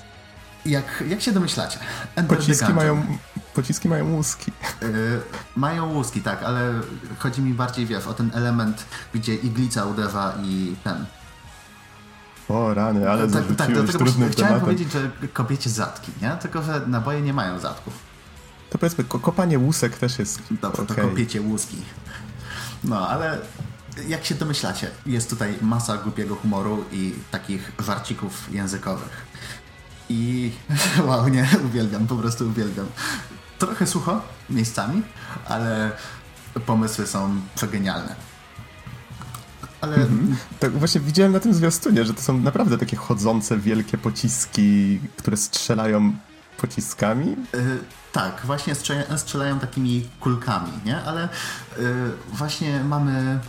jak, 0.67 1.05
jak 1.09 1.21
się 1.21 1.33
domyślacie? 1.33 1.79
Enter 2.17 2.39
pociski 2.39 2.73
mają, 2.73 3.07
pociski 3.55 3.89
mają 3.89 4.13
łuski. 4.13 4.53
Yy, 4.83 4.89
mają 5.57 5.93
łuski, 5.93 6.21
tak, 6.21 6.43
ale 6.43 6.73
chodzi 7.19 7.43
mi 7.43 7.55
bardziej, 7.55 7.87
wiesz, 7.87 8.07
o 8.07 8.15
ten 8.15 8.31
element, 8.35 8.85
gdzie 9.15 9.35
iglica 9.35 9.85
uderza 9.85 10.33
i 10.43 10.77
ten... 10.85 11.05
O 12.49 12.75
rany, 12.75 13.11
ale 13.11 13.29
tak, 13.29 13.45
tak, 13.57 13.73
dlatego 13.73 13.99
trudnym 13.99 14.31
Chciałem 14.31 14.35
tematem. 14.35 14.61
powiedzieć, 14.61 14.93
że 14.93 15.11
kopiecie 15.33 15.71
zatki, 15.71 16.13
nie? 16.23 16.31
Tylko, 16.31 16.63
że 16.63 16.81
naboje 16.87 17.21
nie 17.23 17.33
mają 17.33 17.59
zatków. 17.59 18.14
To 18.75 18.79
powiedzmy, 18.79 19.05
kopanie 19.05 19.59
łusek 19.59 19.99
też 19.99 20.19
jest 20.19 20.43
Dobrze, 20.51 20.83
okay. 20.83 20.97
to 20.97 21.03
kopiecie 21.03 21.41
łuski. 21.41 21.77
No, 22.85 23.09
ale 23.09 23.39
jak 24.09 24.25
się 24.25 24.35
domyślacie, 24.35 24.91
jest 25.07 25.31
tutaj 25.31 25.55
masa 25.63 25.97
głupiego 25.97 26.37
humoru 26.37 26.85
i 26.93 27.15
takich 27.31 27.73
żarcików 27.79 28.53
językowych. 28.53 29.27
I 30.09 30.53
wow, 31.07 31.29
nie, 31.29 31.49
uwielbiam, 31.65 32.07
po 32.07 32.17
prostu 32.17 32.49
uwielbiam. 32.49 32.87
Trochę 33.59 33.87
sucho 33.87 34.23
miejscami, 34.51 35.03
ale 35.49 35.93
pomysły 36.67 37.07
są 37.07 37.41
przegenialne. 37.55 38.17
Ale... 39.81 39.97
Mhm. 39.97 40.37
Tak 40.61 40.73
właśnie 40.73 41.01
widziałem 41.01 41.33
na 41.33 41.41
tym 41.41 41.55
zwiastunie, 41.55 42.05
że 42.05 42.15
to 42.15 42.23
są 42.23 42.41
naprawdę 42.41 42.79
takie 42.79 42.97
chodzące, 42.97 43.59
wielkie 43.59 43.99
pociski, 43.99 45.01
które 45.17 45.37
strzelają 45.37 46.13
pociskami. 46.57 47.27
Yy, 47.27 47.79
tak, 48.13 48.41
właśnie 48.45 48.75
strzelają, 48.75 49.19
strzelają 49.19 49.59
takimi 49.59 50.09
kulkami, 50.21 50.73
nie? 50.85 51.03
Ale 51.03 51.29
yy, 51.79 51.85
właśnie 52.33 52.85
mamy 52.85 53.41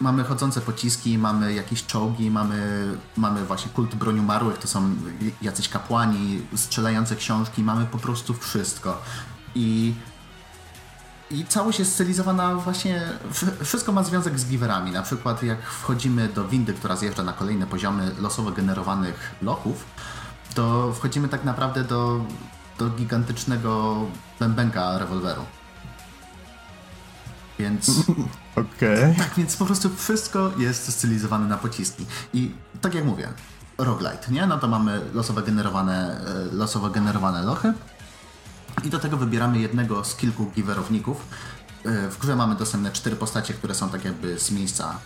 mamy 0.00 0.24
chodzące 0.24 0.60
pociski, 0.60 1.18
mamy 1.18 1.54
jakieś 1.54 1.86
czołgi, 1.86 2.30
mamy, 2.30 2.88
mamy 3.16 3.44
właśnie 3.44 3.70
kult 3.72 3.94
broni 3.94 4.20
umarłych, 4.20 4.58
to 4.58 4.68
są 4.68 4.94
jacyś 5.42 5.68
kapłani, 5.68 6.42
strzelające 6.56 7.16
książki, 7.16 7.62
mamy 7.62 7.86
po 7.86 7.98
prostu 7.98 8.34
wszystko. 8.34 9.02
I, 9.54 9.94
i 11.30 11.46
całość 11.46 11.78
jest 11.78 11.94
stylizowana 11.94 12.54
właśnie, 12.54 13.02
wszystko 13.64 13.92
ma 13.92 14.02
związek 14.02 14.38
z 14.38 14.46
giverami. 14.46 14.90
Na 14.92 15.02
przykład 15.02 15.42
jak 15.42 15.62
wchodzimy 15.62 16.28
do 16.28 16.48
windy, 16.48 16.74
która 16.74 16.96
zjeżdża 16.96 17.22
na 17.22 17.32
kolejne 17.32 17.66
poziomy 17.66 18.10
losowo 18.20 18.52
generowanych 18.52 19.34
lochów, 19.42 19.84
to 20.56 20.92
wchodzimy 20.92 21.28
tak 21.28 21.44
naprawdę 21.44 21.84
do, 21.84 22.24
do 22.78 22.90
gigantycznego 22.90 23.96
bębenka 24.40 24.98
rewolweru. 24.98 25.42
Więc 27.58 27.90
Okej. 28.56 28.98
Okay. 28.98 29.14
Tak, 29.18 29.34
więc 29.36 29.56
po 29.56 29.66
prostu 29.66 29.90
wszystko 29.96 30.50
jest 30.58 30.92
stylizowane 30.92 31.46
na 31.46 31.56
pociski. 31.56 32.06
I 32.34 32.54
tak 32.80 32.94
jak 32.94 33.04
mówię, 33.04 33.28
roguelite, 33.78 34.32
nie? 34.32 34.46
No 34.46 34.58
to 34.58 34.68
mamy 34.68 35.00
losowo 35.14 35.42
generowane, 35.42 36.20
e, 36.52 36.54
losowo 36.54 36.90
generowane 36.90 37.42
lochy 37.42 37.72
i 38.84 38.90
do 38.90 38.98
tego 38.98 39.16
wybieramy 39.16 39.58
jednego 39.58 40.04
z 40.04 40.16
kilku 40.16 40.46
giverowników. 40.46 41.26
E, 41.84 42.10
w 42.10 42.18
grze 42.18 42.36
mamy 42.36 42.54
dostępne 42.54 42.92
cztery 42.92 43.16
postacie, 43.16 43.54
które 43.54 43.74
są 43.74 43.88
tak 43.88 44.04
jakby 44.04 44.38
z 44.38 44.50
miejsca 44.50 44.98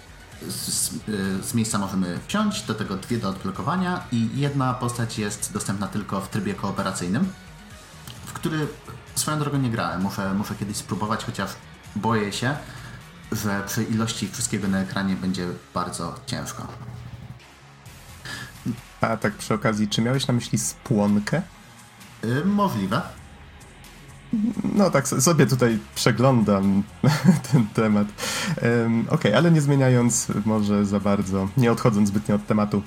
z, 0.49 0.95
e, 0.95 1.43
z, 1.43 1.55
miejsca 1.55 1.79
możemy 1.79 2.19
wziąć, 2.29 2.63
do 2.63 2.75
tego 2.75 2.97
dwie 2.97 3.19
do 3.19 3.29
odblokowania 3.29 4.05
i 4.13 4.29
jedna 4.35 4.75
postać 4.75 5.19
jest 5.19 5.53
dostępna 5.53 5.89
tylko 5.89 6.21
w 6.21 6.29
trybie 6.29 6.55
kooperacyjnym, 6.55 7.33
w 8.27 8.33
który 8.33 8.67
swoją 9.15 9.39
drogą 9.39 9.59
nie 9.59 9.71
grałem. 9.71 10.03
Muszę, 10.03 10.35
muszę 10.35 10.55
kiedyś 10.55 10.77
spróbować, 10.77 11.25
chociaż 11.25 11.51
boję 11.97 12.33
się, 12.33 12.57
że 13.33 13.63
przy 13.67 13.83
ilości 13.83 14.29
wszystkiego 14.29 14.69
na 14.69 14.81
ekranie 14.81 15.17
będzie 15.17 15.49
bardzo 15.75 16.15
ciężko. 16.27 16.67
A 19.01 19.17
tak 19.17 19.35
przy 19.35 19.55
okazji, 19.55 19.89
czy 19.89 20.03
miałeś 20.03 20.27
na 20.27 20.35
myśli 20.35 20.59
spłonkę? 20.59 21.43
Yy, 22.23 22.45
możliwe. 22.45 23.03
No 24.75 24.91
tak 24.91 25.09
sobie 25.09 25.47
tutaj 25.47 25.79
przeglądam 25.95 26.83
ten 27.53 27.67
temat. 27.67 28.07
Um, 28.63 29.01
Okej, 29.01 29.19
okay, 29.19 29.37
ale 29.37 29.51
nie 29.51 29.61
zmieniając 29.61 30.29
może 30.45 30.87
za 30.87 31.01
bardzo, 31.01 31.49
nie 31.57 31.73
odchodząc 31.73 32.09
zbytnio 32.09 32.35
od 32.35 32.47
tematu, 32.47 32.83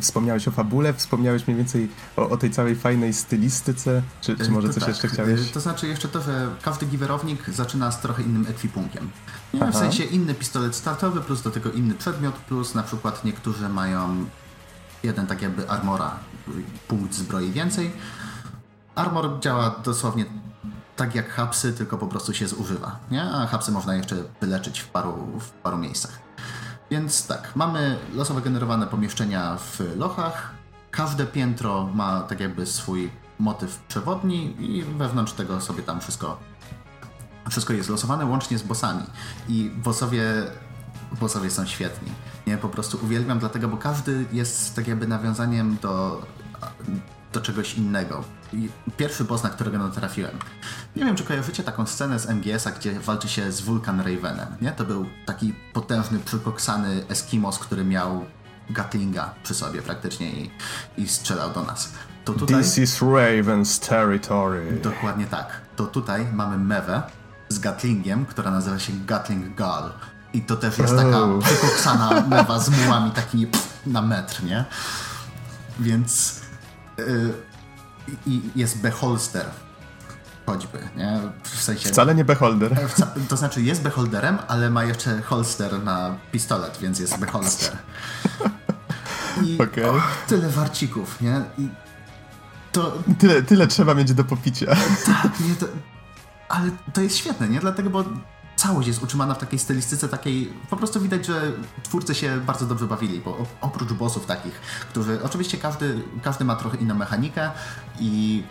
Wspomniałeś 0.00 0.48
o 0.48 0.50
fabule, 0.50 0.94
wspomniałeś 0.94 1.46
mniej 1.46 1.56
więcej 1.56 1.88
o, 2.16 2.28
o 2.28 2.36
tej 2.36 2.50
całej 2.50 2.76
fajnej 2.76 3.12
stylistyce, 3.12 4.02
czy, 4.20 4.36
czy 4.36 4.50
może 4.50 4.68
to 4.68 4.74
coś 4.74 4.82
tak. 4.82 4.88
jeszcze 4.88 5.08
chciałeś? 5.08 5.50
To 5.50 5.60
znaczy 5.60 5.86
jeszcze 5.86 6.08
to, 6.08 6.20
że 6.20 6.48
każdy 6.62 6.86
giwerownik 6.86 7.50
zaczyna 7.50 7.92
z 7.92 8.00
trochę 8.00 8.22
innym 8.22 8.46
ekwipunkiem. 8.46 9.10
Nie? 9.54 9.72
W 9.72 9.74
sensie 9.74 10.04
inny 10.04 10.34
pistolet 10.34 10.74
startowy, 10.74 11.20
plus 11.20 11.42
do 11.42 11.50
tego 11.50 11.72
inny 11.72 11.94
przedmiot, 11.94 12.34
plus 12.34 12.74
na 12.74 12.82
przykład 12.82 13.24
niektórzy 13.24 13.68
mają 13.68 14.24
jeden 15.02 15.26
tak 15.26 15.42
jakby 15.42 15.70
armora, 15.70 16.18
punkt 16.88 17.14
zbroi 17.14 17.52
więcej. 17.52 17.90
Armor 18.94 19.40
działa 19.40 19.74
dosłownie 19.84 20.24
tak 20.96 21.14
jak 21.14 21.30
hapsy, 21.30 21.72
tylko 21.72 21.98
po 21.98 22.06
prostu 22.06 22.34
się 22.34 22.48
zużywa, 22.48 22.98
nie? 23.10 23.22
A 23.22 23.46
hapsy 23.46 23.72
można 23.72 23.94
jeszcze 23.94 24.16
wyleczyć 24.40 24.80
w 24.80 24.88
paru, 24.88 25.40
w 25.40 25.50
paru 25.50 25.78
miejscach. 25.78 26.18
Więc 26.90 27.26
tak, 27.26 27.56
mamy 27.56 27.98
losowo 28.14 28.40
generowane 28.40 28.86
pomieszczenia 28.86 29.56
w 29.56 29.80
lochach. 29.96 30.50
Każde 30.90 31.26
piętro 31.26 31.88
ma 31.94 32.20
tak 32.20 32.40
jakby 32.40 32.66
swój 32.66 33.10
motyw 33.38 33.78
przewodni 33.78 34.56
i 34.58 34.82
wewnątrz 34.82 35.32
tego 35.32 35.60
sobie 35.60 35.82
tam 35.82 36.00
wszystko 36.00 36.38
wszystko 37.50 37.72
jest 37.72 37.88
losowane 37.88 38.26
łącznie 38.26 38.58
z 38.58 38.62
bossami. 38.62 39.02
I 39.48 39.70
bossowie, 39.76 40.24
bossowie 41.20 41.50
są 41.50 41.66
świetni. 41.66 42.12
Nie, 42.46 42.58
po 42.58 42.68
prostu 42.68 42.98
uwielbiam 43.02 43.38
dlatego, 43.38 43.68
bo 43.68 43.76
każdy 43.76 44.24
jest 44.32 44.76
tak 44.76 44.88
jakby 44.88 45.06
nawiązaniem 45.06 45.76
do, 45.82 46.22
do 47.32 47.40
czegoś 47.40 47.74
innego. 47.74 48.24
Pierwszy 48.96 49.24
boss, 49.24 49.42
na 49.42 49.50
którego 49.50 49.78
natrafiłem. 49.78 50.38
Nie 50.96 51.04
wiem, 51.04 51.16
czy 51.16 51.24
kojarzycie 51.24 51.62
taką 51.62 51.86
scenę 51.86 52.18
z 52.18 52.30
MGS-a, 52.30 52.70
gdzie 52.70 53.00
walczy 53.00 53.28
się 53.28 53.52
z 53.52 53.60
Vulcan 53.60 54.00
Ravenem, 54.00 54.48
nie? 54.60 54.72
To 54.72 54.84
był 54.84 55.06
taki 55.26 55.54
potężny, 55.72 56.18
przykoksany 56.18 57.04
Eskimos, 57.08 57.58
który 57.58 57.84
miał 57.84 58.24
Gatlinga 58.70 59.34
przy 59.42 59.54
sobie 59.54 59.82
praktycznie 59.82 60.30
i, 60.30 60.50
i 60.96 61.08
strzelał 61.08 61.52
do 61.52 61.62
nas. 61.62 61.92
To 62.24 62.32
tutaj... 62.32 62.56
This 62.56 62.78
is 62.78 63.02
Raven's 63.02 63.88
territory. 63.88 64.80
Dokładnie 64.82 65.26
tak. 65.26 65.60
To 65.76 65.86
tutaj 65.86 66.26
mamy 66.32 66.58
mewę 66.58 67.02
z 67.48 67.58
Gatlingiem, 67.58 68.26
która 68.26 68.50
nazywa 68.50 68.78
się 68.78 68.92
Gatling 69.06 69.56
Gull. 69.56 69.92
I 70.32 70.42
to 70.42 70.56
też 70.56 70.78
jest 70.78 70.96
taka 70.96 71.22
oh. 71.22 71.38
przykoksana 71.44 72.20
mewa 72.36 72.58
z 72.58 72.68
mułami 72.68 73.10
takimi 73.10 73.46
pff, 73.46 73.86
na 73.86 74.02
metr, 74.02 74.44
nie? 74.44 74.64
Więc... 75.80 76.40
Yy, 76.98 77.53
i 78.26 78.42
jest 78.56 78.78
beholster 78.80 79.46
choćby, 80.46 80.78
nie? 80.96 81.20
W 81.42 81.62
sensie... 81.62 81.88
Wcale 81.88 82.14
nie 82.14 82.24
beholder. 82.24 82.76
To 83.28 83.36
znaczy 83.36 83.62
jest 83.62 83.82
beholderem, 83.82 84.38
ale 84.48 84.70
ma 84.70 84.84
jeszcze 84.84 85.22
holster 85.22 85.82
na 85.82 86.14
pistolet, 86.32 86.78
więc 86.80 86.98
jest 87.00 87.18
beholster. 87.18 87.76
I 89.42 89.58
okay. 89.62 89.90
och, 89.90 90.02
tyle 90.26 90.48
warcików, 90.48 91.20
nie? 91.20 91.42
I 91.58 91.68
to... 92.72 92.98
Tyle, 93.18 93.42
tyle 93.42 93.66
trzeba 93.66 93.94
mieć 93.94 94.14
do 94.14 94.24
popicia. 94.24 94.66
Tak, 95.06 95.40
nie, 95.40 95.54
to... 95.54 95.66
ale 96.48 96.70
to 96.92 97.00
jest 97.00 97.16
świetne, 97.16 97.48
nie? 97.48 97.60
Dlatego, 97.60 97.90
bo 97.90 98.04
całość 98.64 98.88
jest 98.88 99.02
utrzymana 99.02 99.34
w 99.34 99.38
takiej 99.38 99.58
stylistyce 99.58 100.08
takiej, 100.08 100.52
po 100.70 100.76
prostu 100.76 101.00
widać, 101.00 101.26
że 101.26 101.52
twórcy 101.82 102.14
się 102.14 102.40
bardzo 102.40 102.66
dobrze 102.66 102.86
bawili, 102.86 103.20
bo 103.20 103.46
oprócz 103.60 103.92
bossów 103.92 104.26
takich, 104.26 104.60
którzy, 104.90 105.22
oczywiście 105.22 105.58
każdy, 105.58 106.02
każdy 106.22 106.44
ma 106.44 106.56
trochę 106.56 106.76
inną 106.76 106.94
mechanikę 106.94 107.50
i 108.00 108.42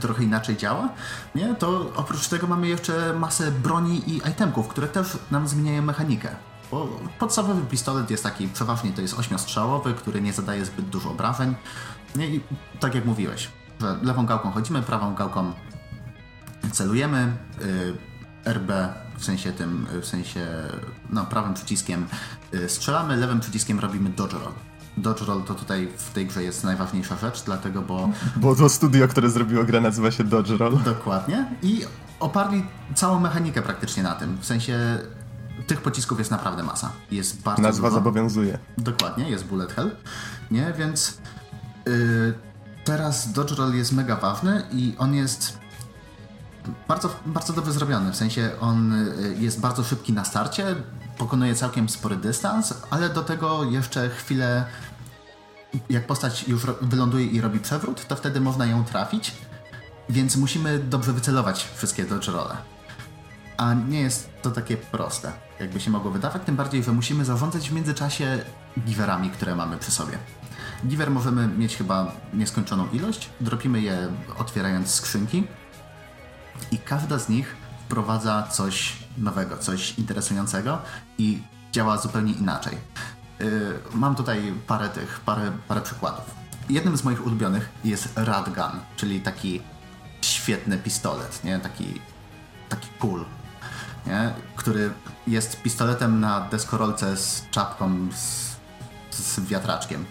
trochę 0.00 0.24
inaczej 0.24 0.56
działa, 0.56 0.88
nie? 1.34 1.54
to 1.54 1.92
oprócz 1.96 2.28
tego 2.28 2.46
mamy 2.46 2.68
jeszcze 2.68 3.14
masę 3.18 3.52
broni 3.52 4.10
i 4.10 4.16
itemków, 4.16 4.68
które 4.68 4.88
też 4.88 5.18
nam 5.30 5.48
zmieniają 5.48 5.82
mechanikę. 5.82 6.28
Bo 6.70 6.88
podstawowy 7.18 7.62
pistolet 7.62 8.10
jest 8.10 8.22
taki, 8.22 8.48
przeważnie 8.48 8.92
to 8.92 9.02
jest 9.02 9.18
ośmiostrzałowy, 9.18 9.94
który 9.94 10.20
nie 10.20 10.32
zadaje 10.32 10.64
zbyt 10.64 10.88
dużo 10.88 11.10
obrażeń. 11.10 11.54
I 12.18 12.40
tak 12.80 12.94
jak 12.94 13.04
mówiłeś, 13.04 13.48
że 13.80 13.98
lewą 14.02 14.26
gałką 14.26 14.50
chodzimy, 14.50 14.82
prawą 14.82 15.14
gałką 15.14 15.52
celujemy, 16.72 17.36
yy, 17.60 18.09
RB 18.44 18.72
w 19.18 19.24
sensie 19.24 19.52
tym, 19.52 19.86
w 20.02 20.06
sensie 20.06 20.46
no, 21.10 21.26
prawym 21.26 21.54
przyciskiem 21.54 22.06
yy, 22.52 22.68
strzelamy, 22.68 23.16
lewym 23.16 23.40
przyciskiem 23.40 23.80
robimy 23.80 24.10
dodge 24.10 24.32
roll. 24.32 24.52
Dodge 24.96 25.22
Roll 25.22 25.42
to 25.42 25.54
tutaj 25.54 25.88
w 25.96 26.10
tej 26.10 26.26
grze 26.26 26.42
jest 26.42 26.64
najważniejsza 26.64 27.16
rzecz, 27.16 27.42
dlatego 27.42 27.82
bo... 27.82 28.08
Bo 28.36 28.56
to 28.56 28.68
studio, 28.68 29.08
które 29.08 29.30
zrobiło 29.30 29.64
grę 29.64 29.80
nazywa 29.80 30.10
się 30.10 30.24
Dodge 30.24 30.50
Roll. 30.50 30.78
Dokładnie. 30.84 31.46
I 31.62 31.84
oparli 32.20 32.66
całą 32.94 33.20
mechanikę 33.20 33.62
praktycznie 33.62 34.02
na 34.02 34.14
tym. 34.14 34.38
W 34.40 34.46
sensie 34.46 34.98
tych 35.66 35.80
pocisków 35.80 36.18
jest 36.18 36.30
naprawdę 36.30 36.62
masa. 36.62 36.92
Jest 37.10 37.42
bardzo 37.42 37.62
Nazwa 37.62 37.88
dużo. 37.88 38.00
zobowiązuje. 38.00 38.58
Dokładnie, 38.78 39.30
jest 39.30 39.44
bullet 39.44 39.72
hell. 39.72 39.90
Nie, 40.50 40.72
więc 40.78 41.18
yy, 41.86 42.34
teraz 42.84 43.32
dodge 43.32 43.52
roll 43.52 43.74
jest 43.74 43.92
mega 43.92 44.16
ważny 44.16 44.62
i 44.72 44.94
on 44.98 45.14
jest 45.14 45.59
bardzo, 46.88 47.10
bardzo 47.26 47.52
dobrze 47.52 47.72
zrobiony. 47.72 48.12
W 48.12 48.16
sensie 48.16 48.50
on 48.60 48.92
y, 48.92 49.36
jest 49.38 49.60
bardzo 49.60 49.84
szybki 49.84 50.12
na 50.12 50.24
starcie, 50.24 50.76
pokonuje 51.18 51.54
całkiem 51.54 51.88
spory 51.88 52.16
dystans, 52.16 52.74
ale 52.90 53.08
do 53.08 53.22
tego 53.22 53.64
jeszcze 53.64 54.08
chwilę 54.10 54.64
jak 55.90 56.06
postać 56.06 56.48
już 56.48 56.66
wyląduje 56.80 57.26
i 57.26 57.40
robi 57.40 57.58
przewrót, 57.58 58.06
to 58.06 58.16
wtedy 58.16 58.40
można 58.40 58.66
ją 58.66 58.84
trafić, 58.84 59.32
więc 60.08 60.36
musimy 60.36 60.78
dobrze 60.78 61.12
wycelować 61.12 61.68
wszystkie 61.74 62.04
dodge 62.04 62.28
rolle. 62.28 62.56
A 63.56 63.74
nie 63.74 64.00
jest 64.00 64.30
to 64.42 64.50
takie 64.50 64.76
proste, 64.76 65.32
jakby 65.60 65.80
się 65.80 65.90
mogło 65.90 66.10
wydawać, 66.10 66.42
tym 66.46 66.56
bardziej, 66.56 66.82
że 66.82 66.92
musimy 66.92 67.24
zarządzać 67.24 67.70
w 67.70 67.72
międzyczasie 67.72 68.44
giverami, 68.80 69.30
które 69.30 69.56
mamy 69.56 69.76
przy 69.76 69.90
sobie. 69.90 70.18
Giver 70.86 71.10
możemy 71.10 71.48
mieć 71.48 71.76
chyba 71.76 72.12
nieskończoną 72.34 72.88
ilość, 72.92 73.30
dropimy 73.40 73.80
je 73.80 74.08
otwierając 74.38 74.90
skrzynki 74.90 75.46
i 76.72 76.78
każda 76.78 77.18
z 77.18 77.28
nich 77.28 77.56
wprowadza 77.84 78.42
coś 78.42 78.96
nowego, 79.18 79.56
coś 79.56 79.98
interesującego 79.98 80.78
i 81.18 81.42
działa 81.72 81.98
zupełnie 81.98 82.32
inaczej. 82.32 82.76
Yy, 83.40 83.78
mam 83.94 84.14
tutaj 84.14 84.54
parę 84.66 84.88
tych, 84.88 85.20
parę, 85.20 85.52
parę 85.68 85.80
przykładów. 85.80 86.24
Jednym 86.68 86.96
z 86.96 87.04
moich 87.04 87.26
ulubionych 87.26 87.68
jest 87.84 88.08
Radgun, 88.16 88.80
czyli 88.96 89.20
taki 89.20 89.62
świetny 90.22 90.78
pistolet, 90.78 91.44
nie? 91.44 91.58
Taki, 91.58 92.00
taki 92.68 92.88
cool, 92.98 93.24
nie? 94.06 94.32
który 94.56 94.92
jest 95.26 95.62
pistoletem 95.62 96.20
na 96.20 96.40
deskorolce 96.40 97.16
z 97.16 97.50
czapką 97.50 98.08
z, 98.12 98.56
z 99.10 99.40
wiatraczkiem. 99.40 100.04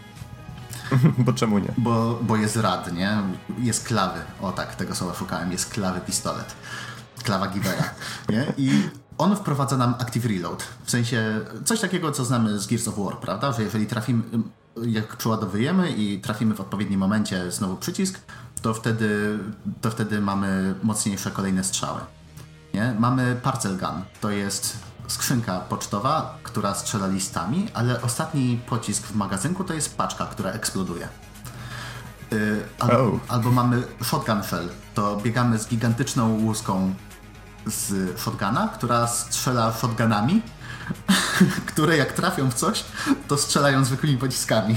Bo 1.25 1.33
czemu 1.33 1.59
nie? 1.59 1.73
Bo, 1.77 2.19
bo 2.21 2.37
jest 2.37 2.55
rad, 2.55 2.93
nie? 2.93 3.17
Jest 3.57 3.87
klawy. 3.87 4.19
O 4.41 4.51
tak, 4.51 4.75
tego 4.75 4.95
słowa 4.95 5.13
szukałem. 5.13 5.51
Jest 5.51 5.69
klawy 5.69 6.01
pistolet. 6.01 6.55
Klawa 7.23 7.47
Givera, 7.47 7.83
nie? 8.29 8.53
I 8.57 8.89
on 9.17 9.35
wprowadza 9.35 9.77
nam 9.77 9.95
Active 9.99 10.25
Reload. 10.25 10.63
W 10.83 10.91
sensie 10.91 11.39
coś 11.65 11.79
takiego, 11.79 12.11
co 12.11 12.25
znamy 12.25 12.59
z 12.59 12.67
Gears 12.67 12.87
of 12.87 12.97
War, 12.97 13.17
prawda? 13.17 13.51
Że 13.51 13.63
jeżeli 13.63 13.85
trafimy, 13.85 14.23
jak 14.81 15.17
przeładowujemy 15.17 15.91
i 15.91 16.19
trafimy 16.19 16.55
w 16.55 16.61
odpowiednim 16.61 16.99
momencie 16.99 17.51
znowu 17.51 17.75
przycisk, 17.75 18.19
to 18.61 18.73
wtedy, 18.73 19.39
to 19.81 19.91
wtedy 19.91 20.21
mamy 20.21 20.75
mocniejsze 20.83 21.31
kolejne 21.31 21.63
strzały. 21.63 21.99
Nie? 22.73 22.95
Mamy 22.99 23.35
Parcel 23.43 23.77
Gun. 23.77 24.01
To 24.21 24.29
jest 24.29 24.77
skrzynka 25.09 25.59
pocztowa, 25.59 26.37
która 26.43 26.75
strzela 26.75 27.07
listami, 27.07 27.67
ale 27.73 28.01
ostatni 28.01 28.59
pocisk 28.69 29.03
w 29.07 29.15
magazynku 29.15 29.63
to 29.63 29.73
jest 29.73 29.97
paczka, 29.97 30.25
która 30.25 30.51
eksploduje. 30.51 31.07
Yy, 32.31 32.65
albo, 32.79 32.99
Oh. 33.03 33.19
albo 33.27 33.51
mamy 33.51 33.83
Shotgun 34.03 34.43
Shell. 34.43 34.69
To 34.93 35.17
biegamy 35.17 35.59
z 35.59 35.67
gigantyczną 35.67 36.29
łuską 36.39 36.93
z 37.65 38.19
shotguna, 38.19 38.67
która 38.73 39.07
strzela 39.07 39.73
shotgunami, 39.73 40.41
które 41.73 41.97
jak 41.97 42.13
trafią 42.13 42.49
w 42.51 42.53
coś, 42.53 42.83
to 43.27 43.37
strzelają 43.37 43.85
zwykłymi 43.85 44.17
pociskami. 44.17 44.75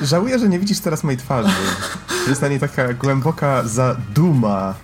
Żałuję, 0.00 0.38
że 0.38 0.48
nie 0.48 0.58
widzisz 0.58 0.80
teraz 0.80 1.04
mojej 1.04 1.18
twarzy. 1.18 1.50
Jest 2.28 2.42
na 2.42 2.48
niej 2.48 2.60
taka 2.60 2.94
głęboka 2.94 3.64
zaduma. 3.64 4.74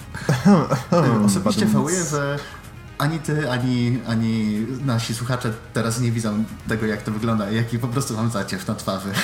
Osobiście 1.26 1.60
Badum. 1.66 1.72
żałuję, 1.72 2.04
że 2.04 2.38
ani 3.04 3.18
ty, 3.18 3.50
ani, 3.50 4.00
ani 4.06 4.66
nasi 4.84 5.14
słuchacze 5.14 5.52
teraz 5.72 6.00
nie 6.00 6.12
widzą 6.12 6.44
tego, 6.68 6.86
jak 6.86 7.02
to 7.02 7.12
wygląda, 7.12 7.50
jaki 7.50 7.78
po 7.78 7.88
prostu 7.88 8.14
mam 8.14 8.30
zaciew 8.30 8.68
na 8.68 8.74
twarzy. 8.74 9.08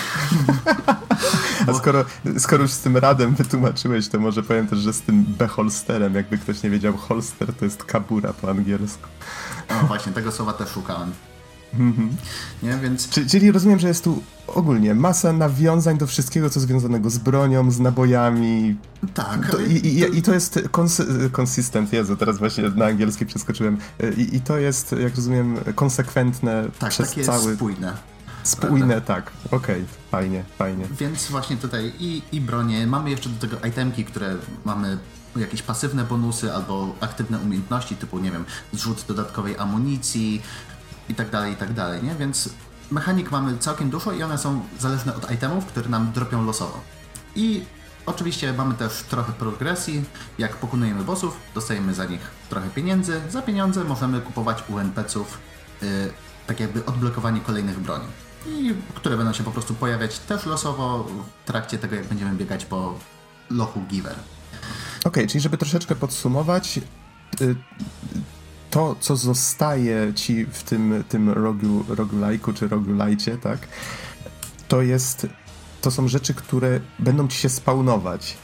A 1.66 1.74
skoro, 1.74 2.04
skoro 2.38 2.62
już 2.62 2.72
z 2.72 2.80
tym 2.80 2.96
radem 2.96 3.34
wytłumaczyłeś, 3.34 4.08
to 4.08 4.18
może 4.18 4.42
powiem 4.42 4.66
też, 4.66 4.78
że 4.78 4.92
z 4.92 5.00
tym 5.00 5.24
beholsterem, 5.24 6.14
jakby 6.14 6.38
ktoś 6.38 6.62
nie 6.62 6.70
wiedział, 6.70 6.96
holster 6.96 7.54
to 7.54 7.64
jest 7.64 7.84
kabura 7.84 8.32
po 8.32 8.50
angielsku. 8.50 9.08
No 9.70 9.86
właśnie, 9.86 10.12
tego 10.12 10.32
słowa 10.32 10.52
też 10.52 10.68
szukałem. 10.68 11.12
Nie, 12.62 12.78
więc 12.82 13.08
Czy- 13.08 13.26
Czyli 13.26 13.52
rozumiem, 13.52 13.78
że 13.78 13.88
jest 13.88 14.04
tu 14.04 14.22
ogólnie 14.46 14.94
masa 14.94 15.32
nawiązań 15.32 15.98
do 15.98 16.06
wszystkiego, 16.06 16.50
co 16.50 16.60
związanego 16.60 17.10
z 17.10 17.18
bronią, 17.18 17.70
z 17.70 17.80
nabojami. 17.80 18.76
tak. 19.14 19.50
To, 19.50 19.60
i, 19.60 19.72
i, 19.72 20.18
I 20.18 20.22
to 20.22 20.34
jest 20.34 20.56
kons- 20.56 21.30
consistent, 21.40 21.92
Jezu, 21.92 22.16
teraz 22.16 22.38
właśnie 22.38 22.68
na 22.68 22.86
angielski 22.86 23.26
przeskoczyłem. 23.26 23.78
I, 24.16 24.36
I 24.36 24.40
to 24.40 24.58
jest, 24.58 24.94
jak 25.02 25.16
rozumiem, 25.16 25.56
konsekwentne 25.74 26.64
tak, 26.78 26.90
przez 26.90 27.08
takie 27.08 27.24
cały... 27.24 27.54
spójne. 27.54 27.92
Spójne, 28.42 29.00
tak. 29.00 29.30
Okej, 29.50 29.84
fajnie, 30.10 30.44
fajnie. 30.58 30.84
Więc 31.00 31.26
właśnie 31.26 31.56
tutaj 31.56 31.92
i, 31.98 32.22
i 32.32 32.40
bronie, 32.40 32.86
mamy 32.86 33.10
jeszcze 33.10 33.28
do 33.28 33.48
tego 33.48 33.66
itemki, 33.68 34.04
które 34.04 34.36
mamy 34.64 34.98
jakieś 35.36 35.62
pasywne 35.62 36.04
bonusy 36.04 36.52
albo 36.54 36.94
aktywne 37.00 37.38
umiejętności, 37.38 37.96
typu, 37.96 38.18
nie 38.18 38.30
wiem, 38.30 38.44
zrzut 38.72 39.04
dodatkowej 39.08 39.58
amunicji 39.58 40.42
i 41.10 41.14
tak 41.14 41.30
dalej, 41.30 41.52
i 41.52 41.56
tak 41.56 41.72
dalej, 41.72 42.02
nie? 42.02 42.14
Więc 42.14 42.48
mechanik 42.90 43.30
mamy 43.30 43.58
całkiem 43.58 43.90
dużo 43.90 44.12
i 44.12 44.22
one 44.22 44.38
są 44.38 44.60
zależne 44.78 45.14
od 45.14 45.30
itemów, 45.30 45.66
które 45.66 45.88
nam 45.88 46.12
dropią 46.12 46.44
losowo. 46.44 46.80
I 47.36 47.64
oczywiście 48.06 48.52
mamy 48.52 48.74
też 48.74 49.02
trochę 49.02 49.32
progresji. 49.32 50.04
Jak 50.38 50.56
pokonujemy 50.56 51.04
bossów, 51.04 51.36
dostajemy 51.54 51.94
za 51.94 52.04
nich 52.04 52.20
trochę 52.48 52.70
pieniędzy. 52.70 53.20
Za 53.28 53.42
pieniądze 53.42 53.84
możemy 53.84 54.20
kupować 54.20 54.64
u 54.68 54.78
NPC-ów 54.78 55.38
yy, 55.82 55.88
tak 56.46 56.60
jakby 56.60 56.86
odblokowanie 56.86 57.40
kolejnych 57.40 57.80
broni. 57.80 58.06
I 58.46 58.74
które 58.94 59.16
będą 59.16 59.32
się 59.32 59.44
po 59.44 59.50
prostu 59.50 59.74
pojawiać 59.74 60.18
też 60.18 60.46
losowo 60.46 61.06
w 61.44 61.46
trakcie 61.46 61.78
tego, 61.78 61.96
jak 61.96 62.06
będziemy 62.06 62.36
biegać 62.36 62.64
po 62.64 62.98
lochu 63.50 63.80
Giver. 63.88 64.14
Okej, 65.04 65.26
czyli 65.26 65.40
żeby 65.40 65.58
troszeczkę 65.58 65.94
podsumować, 65.96 66.80
y, 67.40 67.56
to, 68.70 68.96
co 69.00 69.16
zostaje 69.16 70.14
ci 70.14 70.46
w 70.46 70.62
tym, 70.62 71.04
tym 71.08 71.30
rogu, 71.30 71.84
roguelike'u 71.88 72.54
czy 72.54 72.68
roguelite, 72.68 73.36
tak, 73.38 73.58
to 74.68 74.82
jest, 74.82 75.26
to 75.80 75.90
są 75.90 76.08
rzeczy, 76.08 76.34
które 76.34 76.80
będą 76.98 77.28
ci 77.28 77.38
się 77.38 77.48
spawnować. 77.48 78.36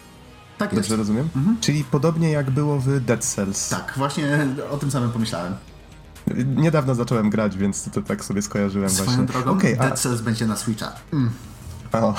Tak 0.58 0.72
jest. 0.72 0.82
Dobrze 0.82 0.96
rozumiem? 0.96 1.28
Czyli 1.60 1.84
podobnie 1.84 2.30
jak 2.30 2.50
było 2.50 2.78
w 2.78 3.00
Dead 3.00 3.24
Cells. 3.24 3.68
Tak, 3.68 3.92
właśnie 3.96 4.46
o 4.70 4.76
tym 4.76 4.90
samym 4.90 5.10
pomyślałem. 5.12 5.54
Niedawno 6.56 6.94
zacząłem 6.94 7.30
grać, 7.30 7.56
więc 7.56 7.90
to 7.90 8.02
tak 8.02 8.24
sobie 8.24 8.42
skojarzyłem 8.42 8.90
Swoją 8.90 9.06
właśnie. 9.06 9.24
drogą, 9.24 9.58
a- 9.78 9.82
Dead 9.88 10.00
Cells 10.00 10.20
będzie 10.20 10.46
na 10.46 10.56
Switcha. 10.56 10.92
Mm. 11.12 11.30
O, 11.92 12.14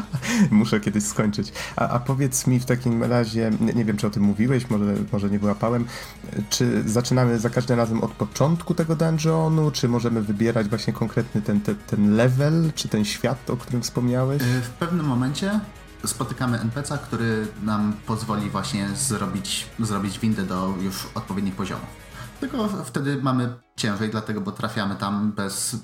muszę 0.50 0.80
kiedyś 0.80 1.04
skończyć. 1.04 1.52
A, 1.76 1.88
a 1.88 1.98
powiedz 2.00 2.46
mi 2.46 2.60
w 2.60 2.64
takim 2.64 3.04
razie, 3.04 3.50
nie, 3.60 3.72
nie 3.72 3.84
wiem 3.84 3.96
czy 3.96 4.06
o 4.06 4.10
tym 4.10 4.22
mówiłeś, 4.22 4.70
może, 4.70 4.94
może 5.12 5.30
nie 5.30 5.38
wyłapałem, 5.38 5.84
czy 6.50 6.82
zaczynamy 6.88 7.38
za 7.38 7.50
każdym 7.50 7.76
razem 7.76 8.02
od 8.02 8.12
początku 8.12 8.74
tego 8.74 8.96
dungeonu, 8.96 9.70
czy 9.70 9.88
możemy 9.88 10.22
wybierać 10.22 10.68
właśnie 10.68 10.92
konkretny 10.92 11.42
ten, 11.42 11.60
ten, 11.60 11.76
ten 11.86 12.16
level, 12.16 12.72
czy 12.74 12.88
ten 12.88 13.04
świat, 13.04 13.50
o 13.50 13.56
którym 13.56 13.82
wspomniałeś? 13.82 14.42
Y, 14.42 14.60
W 14.62 14.70
pewnym 14.70 15.06
momencie 15.06 15.60
spotykamy 16.06 16.60
NPC, 16.60 16.98
który 16.98 17.46
nam 17.62 17.92
pozwoli 18.06 18.50
właśnie 18.50 18.88
zrobić, 18.88 19.66
zrobić 19.78 20.18
windę 20.18 20.42
do 20.42 20.74
już 20.82 21.08
odpowiednich 21.14 21.54
poziomów. 21.54 21.86
Tylko 22.40 22.68
wtedy 22.84 23.22
mamy 23.22 23.54
ciężej, 23.76 24.10
dlatego 24.10 24.40
bo 24.40 24.52
trafiamy 24.52 24.96
tam 24.96 25.32
bez, 25.32 25.76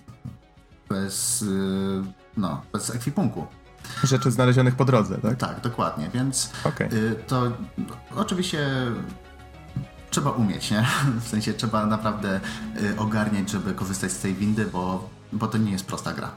bez, 0.89 1.43
y, 1.43 2.03
no, 2.41 2.63
bez 2.73 2.95
ekwipunku. 2.95 3.47
Rzeczy 4.05 4.31
znalezionych 4.31 4.75
po 4.75 4.85
drodze, 4.85 5.19
tak? 5.19 5.37
Tak, 5.37 5.61
dokładnie, 5.61 6.11
więc 6.15 6.53
Okej. 6.65 6.89
y, 6.93 7.17
to 7.27 7.53
oczywiście 8.17 8.67
trzeba 10.11 10.31
umieć, 10.31 10.71
nie? 10.71 10.87
W 11.21 11.29
sensie 11.29 11.55
trzeba 11.55 11.87
naprawdę 11.87 12.41
y, 12.83 12.99
ogarniać, 12.99 13.51
żeby 13.51 13.75
korzystać 13.75 14.13
z 14.13 14.19
tej 14.19 14.35
windy, 14.35 14.67
bo, 14.67 15.09
bo 15.33 15.47
to 15.47 15.59
nie 15.59 15.73
jest 15.73 15.87
prosta 15.87 16.13
gra. 16.13 16.31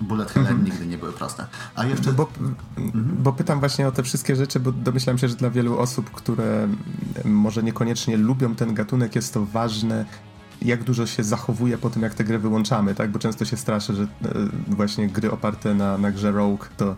Bullet 0.00 0.30
Hell 0.30 0.62
nigdy 0.64 0.86
nie 0.86 0.98
były 0.98 1.12
proste. 1.12 1.46
A 1.74 1.84
jeszcze 1.84 2.12
Bo, 2.12 2.28
bo 2.94 3.32
pytam 3.32 3.60
właśnie 3.60 3.88
o 3.88 3.92
te 3.92 4.02
wszystkie 4.02 4.36
rzeczy, 4.36 4.60
bo 4.60 4.72
domyślam 4.72 5.18
się, 5.18 5.28
że 5.28 5.36
dla 5.36 5.50
wielu 5.50 5.78
osób, 5.78 6.10
które 6.10 6.62
mm, 6.62 6.78
może 7.24 7.62
niekoniecznie 7.62 8.16
lubią 8.16 8.54
ten 8.54 8.74
gatunek, 8.74 9.16
jest 9.16 9.34
to 9.34 9.46
ważne, 9.46 10.04
jak 10.62 10.84
dużo 10.84 11.06
się 11.06 11.24
zachowuje 11.24 11.78
po 11.78 11.90
tym, 11.90 12.02
jak 12.02 12.14
te 12.14 12.24
gry 12.24 12.38
wyłączamy, 12.38 12.94
tak? 12.94 13.10
Bo 13.10 13.18
często 13.18 13.44
się 13.44 13.56
straszę, 13.56 13.94
że 13.94 14.02
e, 14.02 14.06
właśnie 14.68 15.08
gry 15.08 15.30
oparte 15.30 15.74
na, 15.74 15.98
na 15.98 16.10
grze 16.10 16.32
Rogue 16.32 16.64
to 16.76 16.96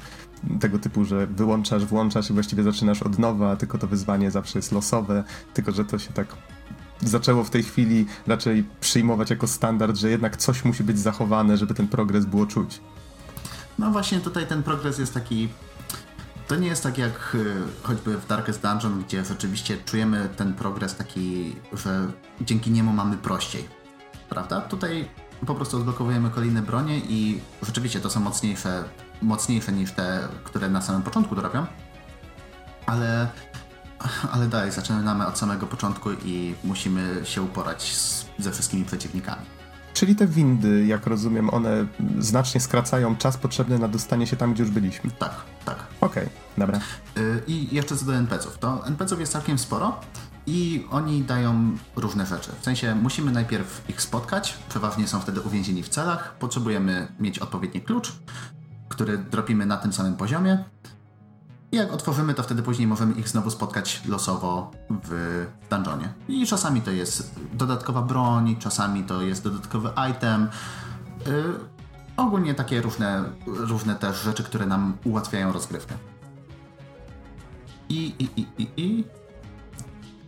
tego 0.61 0.79
typu, 0.79 1.05
że 1.05 1.27
wyłączasz, 1.27 1.85
włączasz 1.85 2.31
i 2.31 2.33
właściwie 2.33 2.63
zaczynasz 2.63 3.03
od 3.03 3.19
nowa, 3.19 3.57
tylko 3.57 3.79
to 3.79 3.87
wyzwanie 3.87 4.31
zawsze 4.31 4.59
jest 4.59 4.73
losowe, 4.73 5.25
tylko 5.55 5.73
że 5.73 5.85
to 5.85 5.99
się 5.99 6.13
tak 6.13 6.27
zaczęło 7.01 7.45
w 7.45 7.51
tej 7.51 7.63
chwili 7.63 8.07
raczej 8.27 8.65
przyjmować 8.81 9.31
jako 9.31 9.47
standard, 9.47 9.97
że 9.97 10.11
jednak 10.11 10.37
coś 10.37 10.65
musi 10.65 10.85
być 10.85 10.99
zachowane, 10.99 11.57
żeby 11.57 11.75
ten 11.75 11.89
progres 11.89 12.25
było 12.25 12.47
czuć. 12.47 12.81
No 13.79 13.91
właśnie 13.91 14.21
tutaj 14.21 14.47
ten 14.47 14.63
progres 14.63 14.99
jest 14.99 15.15
taki 15.15 15.49
to 16.53 16.57
nie 16.57 16.69
jest 16.69 16.83
tak 16.83 16.99
jak 16.99 17.35
y, 17.35 17.55
choćby 17.83 18.19
w 18.19 18.27
Darkest 18.27 18.63
Dungeon, 18.63 19.03
gdzie 19.03 19.25
rzeczywiście 19.25 19.77
czujemy 19.77 20.29
ten 20.37 20.55
progres 20.55 20.97
taki, 20.97 21.57
że 21.73 22.07
dzięki 22.41 22.71
niemu 22.71 22.93
mamy 22.93 23.17
prościej. 23.17 23.69
Prawda? 24.29 24.61
Tutaj 24.61 25.09
po 25.47 25.55
prostu 25.55 25.77
odblokowujemy 25.77 26.31
kolejne 26.31 26.63
bronie 26.63 26.99
i 26.99 27.41
rzeczywiście 27.63 28.01
to 28.01 28.11
są 28.11 28.21
mocniejsze, 28.21 28.85
mocniejsze 29.23 29.73
niż 29.73 29.93
te, 29.93 30.29
które 30.45 30.71
na 30.71 30.83
samym 30.83 31.03
początku 31.03 31.37
to 31.37 31.43
robią. 31.43 31.67
Ale, 32.87 33.29
ale 34.33 34.49
dalej 34.49 34.71
zaczynamy 34.71 35.27
od 35.27 35.39
samego 35.39 35.67
początku 35.67 36.13
i 36.13 36.55
musimy 36.65 37.21
się 37.25 37.43
uporać 37.43 37.97
z, 37.97 38.27
ze 38.39 38.53
wszystkimi 38.53 38.85
przeciwnikami. 38.85 39.62
Czyli 40.03 40.17
te 40.17 40.27
windy, 40.27 40.87
jak 40.87 41.07
rozumiem, 41.07 41.51
one 41.51 41.87
znacznie 42.19 42.61
skracają 42.61 43.17
czas 43.17 43.37
potrzebny 43.37 43.79
na 43.79 43.89
dostanie 43.89 44.27
się 44.27 44.37
tam, 44.37 44.55
gdzie 44.55 44.63
już 44.63 44.73
byliśmy. 44.73 45.11
Tak, 45.11 45.35
tak. 45.65 45.77
Okej, 46.01 46.23
okay, 46.23 46.37
dobra. 46.59 46.81
Yy, 47.17 47.43
I 47.47 47.75
jeszcze 47.75 47.97
co 47.97 48.05
do 48.05 48.15
NPC-ów. 48.15 48.59
To 48.59 48.87
NPC-ów 48.87 49.21
jest 49.21 49.33
całkiem 49.33 49.59
sporo 49.59 50.01
i 50.47 50.87
oni 50.91 51.23
dają 51.23 51.77
różne 51.97 52.27
rzeczy. 52.27 52.51
W 52.61 52.65
sensie 52.65 52.95
musimy 52.95 53.33
najpierw 53.33 53.85
ich 53.89 54.03
spotkać, 54.03 54.59
przeważnie 54.69 55.09
są 55.09 55.21
wtedy 55.21 55.41
uwięzieni 55.41 55.83
w 55.83 55.89
celach, 55.89 56.35
potrzebujemy 56.39 57.09
mieć 57.21 57.39
odpowiedni 57.39 57.81
klucz, 57.81 58.13
który 58.89 59.19
dropimy 59.19 59.67
na 59.67 59.77
tym 59.77 59.93
samym 59.93 60.15
poziomie. 60.15 60.65
Jak 61.73 61.93
otworzymy, 61.93 62.35
to 62.35 62.43
wtedy 62.43 62.63
później 62.63 62.89
możemy 62.89 63.15
ich 63.15 63.29
znowu 63.29 63.51
spotkać 63.51 64.03
losowo 64.09 64.71
w 65.05 65.47
dungeonie. 65.71 66.13
I 66.29 66.47
czasami 66.47 66.81
to 66.81 66.91
jest 66.91 67.41
dodatkowa 67.53 68.03
broń, 68.03 68.57
czasami 68.59 69.05
to 69.05 69.23
jest 69.23 69.45
dodatkowy 69.45 69.91
item. 70.11 70.49
Yy, 71.27 71.55
ogólnie 72.17 72.55
takie 72.55 72.83
różne, 72.83 73.25
różne 73.47 73.95
też 73.95 74.23
rzeczy, 74.23 74.45
które 74.45 74.67
nam 74.67 74.97
ułatwiają 75.05 75.53
rozgrywkę. 75.53 75.95
I, 77.89 78.15
i, 78.19 78.41
i, 78.41 78.47
i, 78.59 78.69
i. 78.77 79.05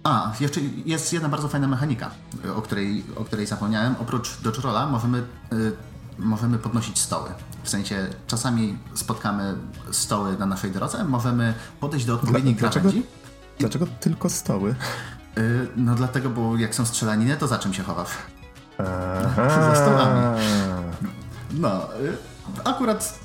A, 0.05 0.33
jeszcze 0.41 0.61
jest 0.87 1.13
jedna 1.13 1.29
bardzo 1.29 1.49
fajna 1.49 1.69
mechanika, 1.69 2.11
o 2.57 2.63
której, 2.63 3.05
o 3.17 3.25
której 3.25 3.47
zapomniałem. 3.47 3.95
Oprócz 4.01 4.41
Dodge 4.41 4.59
Rolla 4.59 4.87
możemy, 4.87 5.19
y, 5.53 5.73
możemy 6.19 6.59
podnosić 6.59 6.99
stoły. 6.99 7.31
W 7.65 7.69
sensie 7.69 8.07
czasami 8.27 8.79
spotkamy 8.95 9.55
stoły 9.91 10.39
na 10.39 10.47
naszej 10.47 10.71
drodze, 10.71 11.05
możemy 11.05 11.55
podejść 11.81 12.07
do 12.07 12.15
odpowiednich 12.15 12.57
Dla, 12.57 12.69
dlaczego, 12.69 12.91
Dlaczego 13.59 13.87
tylko 14.01 14.31
stoły? 14.31 14.75
Y, 15.39 15.69
no 15.77 15.95
dlatego, 15.95 16.31
bo 16.31 16.57
jak 16.57 16.75
są 16.75 16.87
strzelaniny, 16.87 17.37
to 17.37 17.47
za 17.47 17.59
czym 17.59 17.75
się 17.75 17.83
chowasz? 17.83 18.11
Za 19.37 19.75
stołami. 19.75 20.41
No, 21.51 21.95
y, 22.01 22.17
akurat 22.65 23.19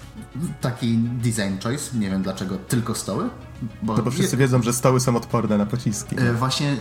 taki 0.61 0.97
design 0.97 1.63
choice, 1.63 1.97
nie 1.97 2.09
wiem 2.09 2.21
dlaczego 2.21 2.57
tylko 2.57 2.95
stoły. 2.95 3.29
Bo, 3.81 3.95
to 3.95 4.03
bo 4.03 4.11
wszyscy 4.11 4.35
je... 4.35 4.39
wiedzą, 4.39 4.61
że 4.61 4.73
stoły 4.73 4.99
są 4.99 5.15
odporne 5.15 5.57
na 5.57 5.65
pociski. 5.65 6.19
Y, 6.19 6.33
właśnie 6.33 6.77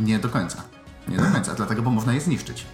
nie 0.00 0.18
do 0.18 0.28
końca. 0.28 0.62
Nie 1.08 1.16
do 1.16 1.30
końca, 1.32 1.54
dlatego, 1.54 1.82
bo 1.82 1.90
można 1.90 2.12
je 2.12 2.20
zniszczyć 2.20 2.66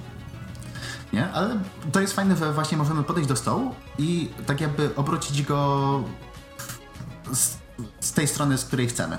nie? 1.13 1.33
Ale 1.33 1.61
to 1.93 2.01
jest 2.01 2.13
fajne, 2.13 2.37
że 2.37 2.53
właśnie 2.53 2.79
możemy 2.79 3.03
podejść 3.03 3.29
do 3.29 3.37
stołu 3.37 3.75
i 3.99 4.31
tak 4.47 4.61
jakby 4.61 4.91
obrócić 4.97 5.43
go 5.43 6.03
z, 7.33 7.57
z 8.01 8.13
tej 8.13 8.29
strony, 8.29 8.59
z 8.59 8.65
której 8.65 8.87
chcemy. 8.87 9.19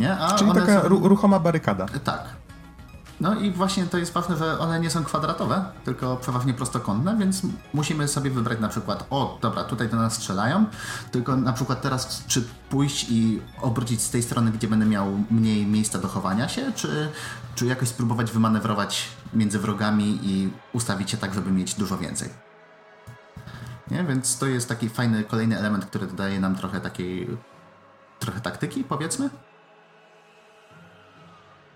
Nie? 0.00 0.18
A 0.18 0.34
Czyli 0.34 0.52
taka 0.52 0.82
są... 0.82 0.88
ruchoma 0.88 1.38
barykada. 1.38 1.86
Tak. 2.04 2.42
No 3.22 3.34
i 3.34 3.50
właśnie 3.50 3.86
to 3.86 3.98
jest 3.98 4.12
ważne, 4.12 4.36
że 4.36 4.58
one 4.58 4.80
nie 4.80 4.90
są 4.90 5.04
kwadratowe, 5.04 5.64
tylko 5.84 6.16
przeważnie 6.16 6.54
prostokątne, 6.54 7.16
więc 7.16 7.42
musimy 7.74 8.08
sobie 8.08 8.30
wybrać 8.30 8.60
na 8.60 8.68
przykład, 8.68 9.06
o 9.10 9.38
dobra, 9.42 9.64
tutaj 9.64 9.88
do 9.88 9.96
nas 9.96 10.14
strzelają, 10.14 10.64
tylko 11.10 11.36
na 11.36 11.52
przykład 11.52 11.82
teraz 11.82 12.24
czy 12.26 12.44
pójść 12.70 13.06
i 13.10 13.40
obrócić 13.60 14.02
z 14.02 14.10
tej 14.10 14.22
strony, 14.22 14.52
gdzie 14.52 14.68
będę 14.68 14.86
miał 14.86 15.06
mniej 15.30 15.66
miejsca 15.66 15.98
do 15.98 16.08
chowania 16.08 16.48
się, 16.48 16.72
czy, 16.72 17.10
czy 17.54 17.66
jakoś 17.66 17.88
spróbować 17.88 18.32
wymanewrować 18.32 19.08
między 19.34 19.58
wrogami 19.58 20.18
i 20.22 20.50
ustawić 20.72 21.10
się 21.10 21.16
tak, 21.16 21.34
żeby 21.34 21.50
mieć 21.50 21.74
dużo 21.74 21.98
więcej. 21.98 22.28
Nie? 23.90 24.04
Więc 24.04 24.38
to 24.38 24.46
jest 24.46 24.68
taki 24.68 24.88
fajny 24.88 25.24
kolejny 25.24 25.58
element, 25.58 25.86
który 25.86 26.06
dodaje 26.06 26.40
nam 26.40 26.56
trochę 26.56 26.80
takiej 26.80 27.28
trochę 28.18 28.40
taktyki, 28.40 28.84
powiedzmy. 28.84 29.30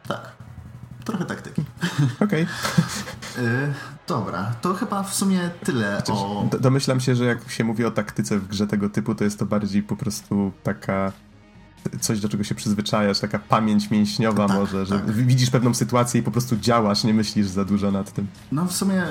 Tak. 0.09 0.33
Trochę 1.05 1.24
taktyki. 1.24 1.64
Okej. 2.24 2.47
Okay. 3.35 3.74
dobra, 4.09 4.53
to 4.61 4.74
chyba 4.74 5.03
w 5.03 5.14
sumie 5.14 5.51
tyle 5.64 5.97
Chociaż 5.97 6.16
o... 6.18 6.49
Domyślam 6.61 7.01
się, 7.01 7.14
że 7.14 7.24
jak 7.24 7.51
się 7.51 7.64
mówi 7.64 7.85
o 7.85 7.91
taktyce 7.91 8.39
w 8.39 8.49
grze 8.49 8.66
tego 8.66 8.91
typu, 8.91 9.14
to 9.14 9.24
jest 9.24 9.39
to 9.39 9.47
bardziej 9.47 9.83
po 9.83 9.97
prostu 9.97 10.53
taka 10.62 11.12
coś, 12.01 12.20
do 12.20 12.28
czego 12.28 12.45
się 12.45 12.55
przyzwyczajasz, 12.55 13.20
taka 13.20 13.39
pamięć 13.39 13.91
mięśniowa 13.91 14.49
tak, 14.49 14.57
może, 14.57 14.87
że 14.87 14.99
tak. 14.99 15.11
widzisz 15.11 15.51
pewną 15.51 15.74
sytuację 15.74 16.20
i 16.20 16.24
po 16.24 16.30
prostu 16.30 16.57
działasz, 16.57 17.05
nie 17.05 17.14
myślisz 17.14 17.47
za 17.47 17.64
dużo 17.64 17.91
nad 17.91 18.12
tym. 18.12 18.26
No 18.53 18.64
w 18.64 18.72
sumie 18.72 19.03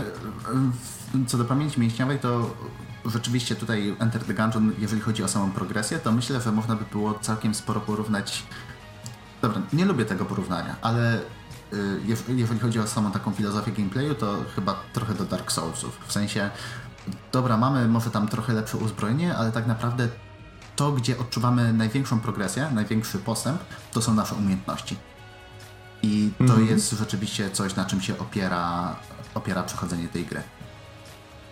co 1.28 1.38
do 1.38 1.46
pamięci 1.46 1.80
mięśniowej, 1.80 2.20
to 2.20 2.56
rzeczywiście 3.06 3.56
tutaj 3.56 3.96
Enter 4.00 4.24
the 4.24 4.34
Gungeon, 4.34 4.72
jeżeli 4.80 5.02
chodzi 5.02 5.24
o 5.24 5.28
samą 5.28 5.52
progresję, 5.52 6.00
to 6.00 6.12
myślę, 6.12 6.42
że 6.42 6.52
można 6.52 6.76
by 6.76 6.86
było 6.92 7.14
całkiem 7.14 7.56
sporo 7.56 7.82
porównać 7.82 8.44
Dobra, 9.42 9.62
nie 9.74 9.86
lubię 9.86 10.06
tego 10.06 10.26
porównania, 10.26 10.76
ale 10.82 11.22
Y, 11.74 12.00
jeżeli 12.36 12.60
chodzi 12.60 12.80
o 12.80 12.88
samą 12.88 13.12
taką 13.12 13.32
filozofię 13.32 13.72
gameplayu, 13.72 14.16
to 14.16 14.36
chyba 14.56 14.76
trochę 14.94 15.14
do 15.14 15.26
Dark 15.26 15.52
Soulsów. 15.52 16.00
W 16.08 16.12
sensie, 16.14 16.50
dobra, 17.32 17.58
mamy 17.58 17.88
może 17.88 18.12
tam 18.12 18.28
trochę 18.28 18.54
lepsze 18.54 18.78
uzbrojenie, 18.78 19.36
ale 19.38 19.52
tak 19.52 19.68
naprawdę 19.68 20.08
to, 20.76 20.92
gdzie 20.92 21.18
odczuwamy 21.18 21.74
największą 21.74 22.20
progresję, 22.20 22.70
największy 22.74 23.20
postęp, 23.20 23.62
to 23.92 24.02
są 24.02 24.14
nasze 24.14 24.36
umiejętności. 24.36 24.98
I 26.04 26.32
to 26.38 26.44
mm 26.44 26.58
-hmm. 26.58 26.70
jest 26.70 26.92
rzeczywiście 26.92 27.52
coś, 27.52 27.76
na 27.76 27.86
czym 27.86 28.02
się 28.02 28.20
opiera, 28.20 28.96
opiera 29.34 29.64
przechodzenie 29.64 30.08
tej 30.08 30.26
gry. 30.26 30.42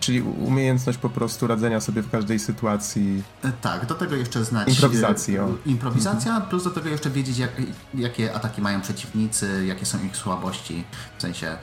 Czyli 0.00 0.22
umiejętność 0.22 0.98
po 0.98 1.10
prostu 1.10 1.46
radzenia 1.46 1.80
sobie 1.80 2.02
w 2.02 2.10
każdej 2.10 2.38
sytuacji. 2.38 3.22
E, 3.44 3.52
tak, 3.52 3.86
do 3.86 3.94
tego 3.94 4.16
jeszcze 4.16 4.44
znać. 4.44 4.68
Improwizacji, 4.68 5.38
o. 5.38 5.48
Improwizacja, 5.66 6.32
mhm. 6.32 6.50
plus 6.50 6.64
do 6.64 6.70
tego 6.70 6.88
jeszcze 6.88 7.10
wiedzieć, 7.10 7.38
jak, 7.38 7.50
jakie 7.94 8.34
ataki 8.34 8.62
mają 8.62 8.80
przeciwnicy, 8.80 9.64
jakie 9.66 9.86
są 9.86 10.04
ich 10.04 10.16
słabości. 10.16 10.84
W 11.18 11.22
sensie, 11.22 11.56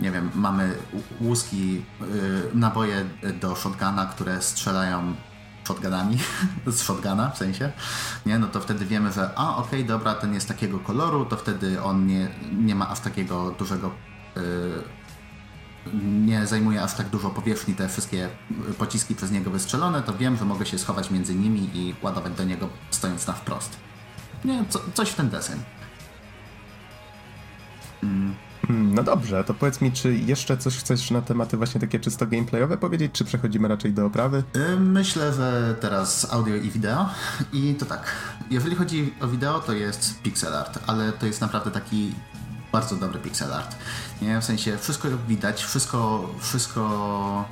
nie 0.00 0.10
wiem, 0.10 0.30
mamy 0.34 0.74
łuski, 1.20 1.74
yy, 1.74 2.50
naboje 2.54 3.04
do 3.40 3.56
shotguna, 3.56 4.06
które 4.06 4.42
strzelają 4.42 5.14
shotgunami, 5.64 6.18
z 6.66 6.82
shotguna 6.82 7.30
w 7.30 7.38
sensie, 7.38 7.72
nie, 8.26 8.38
no 8.38 8.46
to 8.46 8.60
wtedy 8.60 8.86
wiemy, 8.86 9.12
że 9.12 9.30
a 9.36 9.56
okej, 9.56 9.80
okay, 9.80 9.84
dobra, 9.84 10.14
ten 10.14 10.34
jest 10.34 10.48
takiego 10.48 10.78
koloru, 10.78 11.24
to 11.24 11.36
wtedy 11.36 11.82
on 11.82 12.06
nie, 12.06 12.28
nie 12.52 12.74
ma 12.74 12.88
aż 12.88 13.00
takiego 13.00 13.50
dużego 13.50 13.90
yy, 14.36 14.42
nie 16.02 16.46
zajmuje 16.46 16.82
aż 16.82 16.94
tak 16.94 17.08
dużo 17.08 17.30
powierzchni, 17.30 17.74
te 17.74 17.88
wszystkie 17.88 18.28
pociski 18.78 19.14
przez 19.14 19.30
niego 19.30 19.50
wystrzelone, 19.50 20.02
to 20.02 20.14
wiem, 20.14 20.36
że 20.36 20.44
mogę 20.44 20.66
się 20.66 20.78
schować 20.78 21.10
między 21.10 21.34
nimi 21.34 21.70
i 21.74 21.94
ładować 22.02 22.32
do 22.32 22.44
niego 22.44 22.68
stojąc 22.90 23.26
na 23.26 23.32
wprost. 23.32 23.76
Nie, 24.44 24.64
co, 24.68 24.80
coś 24.94 25.10
w 25.10 25.14
ten 25.14 25.30
deseń. 25.30 25.62
Mm. 28.02 28.34
No 28.68 29.02
dobrze, 29.02 29.44
to 29.44 29.54
powiedz 29.54 29.80
mi, 29.80 29.92
czy 29.92 30.14
jeszcze 30.14 30.56
coś 30.56 30.76
chcesz 30.76 31.10
na 31.10 31.22
tematy 31.22 31.56
właśnie 31.56 31.80
takie 31.80 32.00
czysto 32.00 32.26
gameplayowe 32.26 32.76
powiedzieć, 32.76 33.12
czy 33.12 33.24
przechodzimy 33.24 33.68
raczej 33.68 33.92
do 33.92 34.06
oprawy? 34.06 34.44
Y, 34.56 34.80
myślę, 34.80 35.32
że 35.32 35.76
teraz 35.80 36.32
audio 36.32 36.54
i 36.54 36.70
wideo. 36.70 37.08
I 37.52 37.74
to 37.74 37.86
tak, 37.86 38.12
jeżeli 38.50 38.76
chodzi 38.76 39.14
o 39.20 39.28
wideo, 39.28 39.60
to 39.60 39.72
jest 39.72 40.22
pixel 40.22 40.54
art, 40.54 40.78
ale 40.86 41.12
to 41.12 41.26
jest 41.26 41.40
naprawdę 41.40 41.70
taki 41.70 42.14
bardzo 42.72 42.96
dobry 42.96 43.20
pixel 43.20 43.52
art. 43.52 43.76
Nie? 44.22 44.40
W 44.40 44.44
sensie 44.44 44.78
wszystko 44.78 45.08
widać, 45.28 45.64
wszystko, 45.64 46.30
wszystko, 46.40 47.44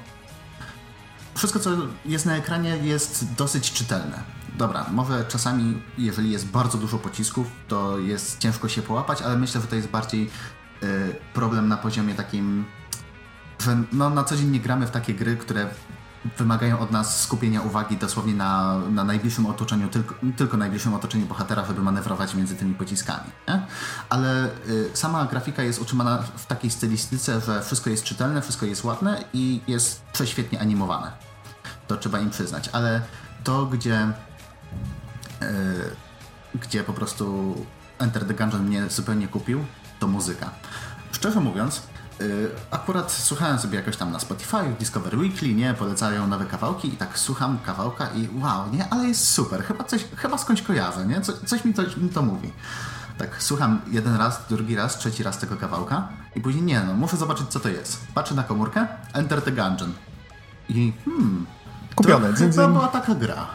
wszystko 1.34 1.58
co 1.60 1.70
jest 2.04 2.26
na 2.26 2.36
ekranie 2.36 2.76
jest 2.76 3.34
dosyć 3.34 3.72
czytelne. 3.72 4.22
Dobra, 4.58 4.86
może 4.90 5.24
czasami, 5.24 5.82
jeżeli 5.98 6.30
jest 6.30 6.46
bardzo 6.46 6.78
dużo 6.78 6.98
pocisków, 6.98 7.46
to 7.68 7.98
jest 7.98 8.38
ciężko 8.38 8.68
się 8.68 8.82
połapać, 8.82 9.22
ale 9.22 9.36
myślę, 9.36 9.60
że 9.60 9.66
to 9.66 9.76
jest 9.76 9.88
bardziej 9.88 10.30
problem 11.34 11.68
na 11.68 11.76
poziomie 11.76 12.14
takim, 12.14 12.64
że 13.58 13.82
no, 13.92 14.10
na 14.10 14.24
co 14.24 14.36
dzień 14.36 14.50
nie 14.50 14.60
gramy 14.60 14.86
w 14.86 14.90
takie 14.90 15.14
gry, 15.14 15.36
które 15.36 15.66
wymagają 16.38 16.78
od 16.78 16.90
nas 16.90 17.22
skupienia 17.22 17.62
uwagi 17.62 17.96
dosłownie 17.96 18.34
na, 18.34 18.78
na 18.90 19.04
najbliższym 19.04 19.46
otoczeniu, 19.46 19.88
tylko, 19.88 20.14
tylko 20.36 20.56
najbliższym 20.56 20.94
otoczeniu 20.94 21.26
bohatera, 21.26 21.64
żeby 21.64 21.82
manewrować 21.82 22.34
między 22.34 22.56
tymi 22.56 22.74
pociskami. 22.74 23.30
Nie? 23.48 23.66
Ale 24.08 24.46
y, 24.68 24.90
sama 24.94 25.24
grafika 25.24 25.62
jest 25.62 25.80
utrzymana 25.80 26.18
w 26.36 26.46
takiej 26.46 26.70
stylistyce, 26.70 27.40
że 27.40 27.62
wszystko 27.62 27.90
jest 27.90 28.04
czytelne, 28.04 28.42
wszystko 28.42 28.66
jest 28.66 28.84
ładne 28.84 29.24
i 29.32 29.60
jest 29.68 30.02
prześwietnie 30.12 30.60
animowane. 30.60 31.12
To 31.86 31.96
trzeba 31.96 32.18
im 32.18 32.30
przyznać. 32.30 32.70
Ale 32.72 33.00
to, 33.44 33.66
gdzie, 33.66 34.08
y, 35.42 35.46
gdzie 36.54 36.84
po 36.84 36.92
prostu 36.92 37.54
Enter 37.98 38.24
the 38.24 38.34
Gungeon 38.34 38.66
mnie 38.66 38.88
zupełnie 38.88 39.28
kupił, 39.28 39.64
to 40.02 40.08
muzyka. 40.08 40.50
Szczerze 41.12 41.40
mówiąc, 41.40 41.82
Y, 42.20 42.50
akurat 42.70 43.12
słuchałem 43.12 43.58
sobie 43.58 43.76
jakoś 43.76 43.96
tam 43.96 44.12
na 44.12 44.18
Spotify, 44.18 44.56
Discover 44.78 45.18
Weekly, 45.18 45.54
nie, 45.54 45.74
polecają 45.74 46.26
nowe 46.26 46.46
kawałki 46.46 46.88
i 46.88 46.96
tak 46.96 47.18
słucham 47.18 47.58
kawałka 47.58 48.08
i 48.10 48.28
wow, 48.42 48.70
nie, 48.72 48.88
ale 48.90 49.04
jest 49.04 49.28
super, 49.28 49.64
chyba 49.64 49.84
coś, 49.84 50.04
chyba 50.16 50.38
skądś 50.38 50.62
kojarzę, 50.62 51.06
nie, 51.06 51.20
Co, 51.20 51.32
coś, 51.32 51.64
mi 51.64 51.74
to, 51.74 51.82
mi 51.82 52.08
to 52.08 52.22
mówi. 52.22 52.52
Tak, 53.18 53.42
słucham 53.42 53.80
jeden 53.90 54.16
raz, 54.16 54.40
drugi 54.48 54.76
raz, 54.76 54.98
trzeci 54.98 55.22
raz 55.22 55.38
tego 55.38 55.56
kawałka 55.56 56.08
i 56.36 56.40
później 56.40 56.64
nie, 56.64 56.80
no, 56.80 56.94
muszę 56.94 57.16
zobaczyć 57.16 57.48
co 57.48 57.60
to 57.60 57.68
jest. 57.68 58.06
Patrzę 58.14 58.34
na 58.34 58.42
komórkę, 58.42 58.86
Enter 59.12 59.42
the 59.42 59.52
Gungeon. 59.52 59.92
I 60.68 60.92
hmm, 61.04 61.46
Kupione, 61.94 62.32
to 62.32 62.38
chyba 62.38 62.68
była 62.68 62.88
taka 62.88 63.14
gra. 63.14 63.46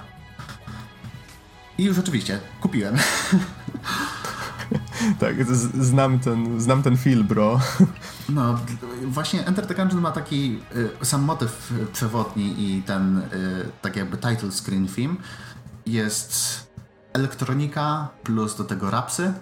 I 1.77 1.83
już 1.83 1.99
oczywiście, 1.99 2.39
kupiłem. 2.61 2.95
Tak, 5.19 5.35
znam 5.79 6.19
ten, 6.19 6.61
znam 6.61 6.83
ten 6.83 6.97
feel, 6.97 7.23
bro. 7.23 7.59
No, 8.29 8.59
właśnie 9.03 9.45
Enter 9.45 9.67
the 9.67 9.75
Gungeon 9.75 10.01
ma 10.01 10.11
taki 10.11 10.59
y, 11.01 11.05
sam 11.05 11.21
motyw 11.21 11.71
y, 11.71 11.85
przewodni 11.85 12.55
i 12.57 12.83
ten 12.83 13.17
y, 13.17 13.23
tak 13.81 13.95
jakby 13.95 14.17
title 14.17 14.51
screen 14.51 14.87
theme 14.87 15.15
jest 15.85 16.67
elektronika 17.13 18.07
plus 18.23 18.55
do 18.55 18.63
tego 18.63 18.91
rapsy 18.91 19.33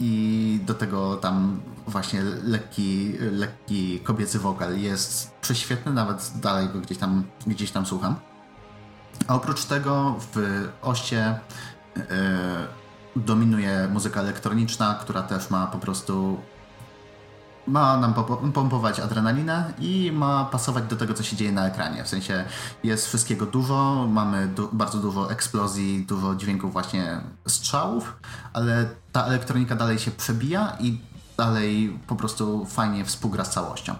i 0.00 0.60
do 0.66 0.74
tego 0.74 1.16
tam 1.16 1.60
właśnie 1.86 2.22
lekki, 2.22 3.12
lekki 3.32 4.00
kobiecy 4.00 4.38
wokal 4.38 4.78
jest 4.78 5.30
prześwietny, 5.40 5.92
nawet 5.92 6.32
dalej 6.34 6.68
go 6.68 6.80
gdzieś 6.80 6.98
tam, 6.98 7.24
gdzieś 7.46 7.70
tam 7.70 7.86
słucham. 7.86 8.16
A 9.26 9.34
oprócz 9.34 9.64
tego 9.64 10.16
w 10.32 10.68
oście 10.82 11.40
y, 11.96 12.00
dominuje 13.16 13.88
muzyka 13.92 14.20
elektroniczna, 14.20 14.98
która 15.00 15.22
też 15.22 15.50
ma 15.50 15.66
po 15.66 15.78
prostu 15.78 16.40
ma 17.66 17.96
nam 17.96 18.14
pompować 18.54 19.00
adrenalinę 19.00 19.72
i 19.78 20.12
ma 20.12 20.44
pasować 20.44 20.84
do 20.84 20.96
tego, 20.96 21.14
co 21.14 21.22
się 21.22 21.36
dzieje 21.36 21.52
na 21.52 21.66
ekranie. 21.66 22.04
W 22.04 22.08
sensie 22.08 22.44
jest 22.84 23.06
wszystkiego 23.06 23.46
dużo, 23.46 24.06
mamy 24.10 24.46
du- 24.48 24.68
bardzo 24.72 24.98
dużo 24.98 25.30
eksplozji, 25.30 26.04
dużo 26.08 26.34
dźwięków 26.34 26.72
właśnie 26.72 27.20
strzałów, 27.48 28.16
ale 28.52 28.88
ta 29.12 29.24
elektronika 29.24 29.76
dalej 29.76 29.98
się 29.98 30.10
przebija 30.10 30.76
i 30.80 31.00
dalej 31.36 31.98
po 32.06 32.16
prostu 32.16 32.64
fajnie 32.64 33.04
współgra 33.04 33.44
z 33.44 33.50
całością. 33.50 33.94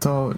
To 0.00 0.30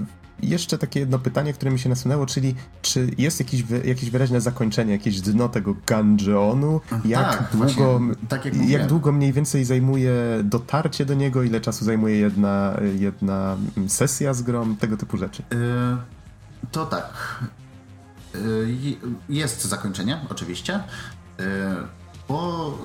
jeszcze 0.42 0.78
takie 0.78 1.00
jedno 1.00 1.18
pytanie, 1.18 1.52
które 1.52 1.70
mi 1.70 1.78
się 1.78 1.88
nasunęło, 1.88 2.26
czyli 2.26 2.54
czy 2.82 3.10
jest 3.18 3.40
jakieś, 3.40 3.64
jakieś 3.84 4.10
wyraźne 4.10 4.40
zakończenie, 4.40 4.92
jakieś 4.92 5.20
dno 5.20 5.48
tego 5.48 5.74
Gungeonu? 5.88 6.80
Jak, 7.04 7.38
tak, 7.38 7.48
długo, 7.52 7.98
właśnie, 7.98 8.14
tak 8.28 8.44
jak 8.44 8.68
jak 8.68 8.86
długo 8.86 9.12
mniej 9.12 9.32
więcej 9.32 9.64
zajmuje 9.64 10.12
dotarcie 10.44 11.04
do 11.04 11.14
niego? 11.14 11.42
Ile 11.42 11.60
czasu 11.60 11.84
zajmuje 11.84 12.16
jedna, 12.16 12.74
jedna 12.98 13.56
sesja 13.88 14.34
z 14.34 14.42
grą? 14.42 14.76
Tego 14.76 14.96
typu 14.96 15.16
rzeczy. 15.16 15.42
Y, 15.42 16.66
to 16.72 16.86
tak. 16.86 17.38
Y, 18.34 18.76
je- 18.80 18.96
jest 19.28 19.64
zakończenie, 19.64 20.20
oczywiście. 20.30 20.76
Y, 21.40 21.42
bo 22.28 22.78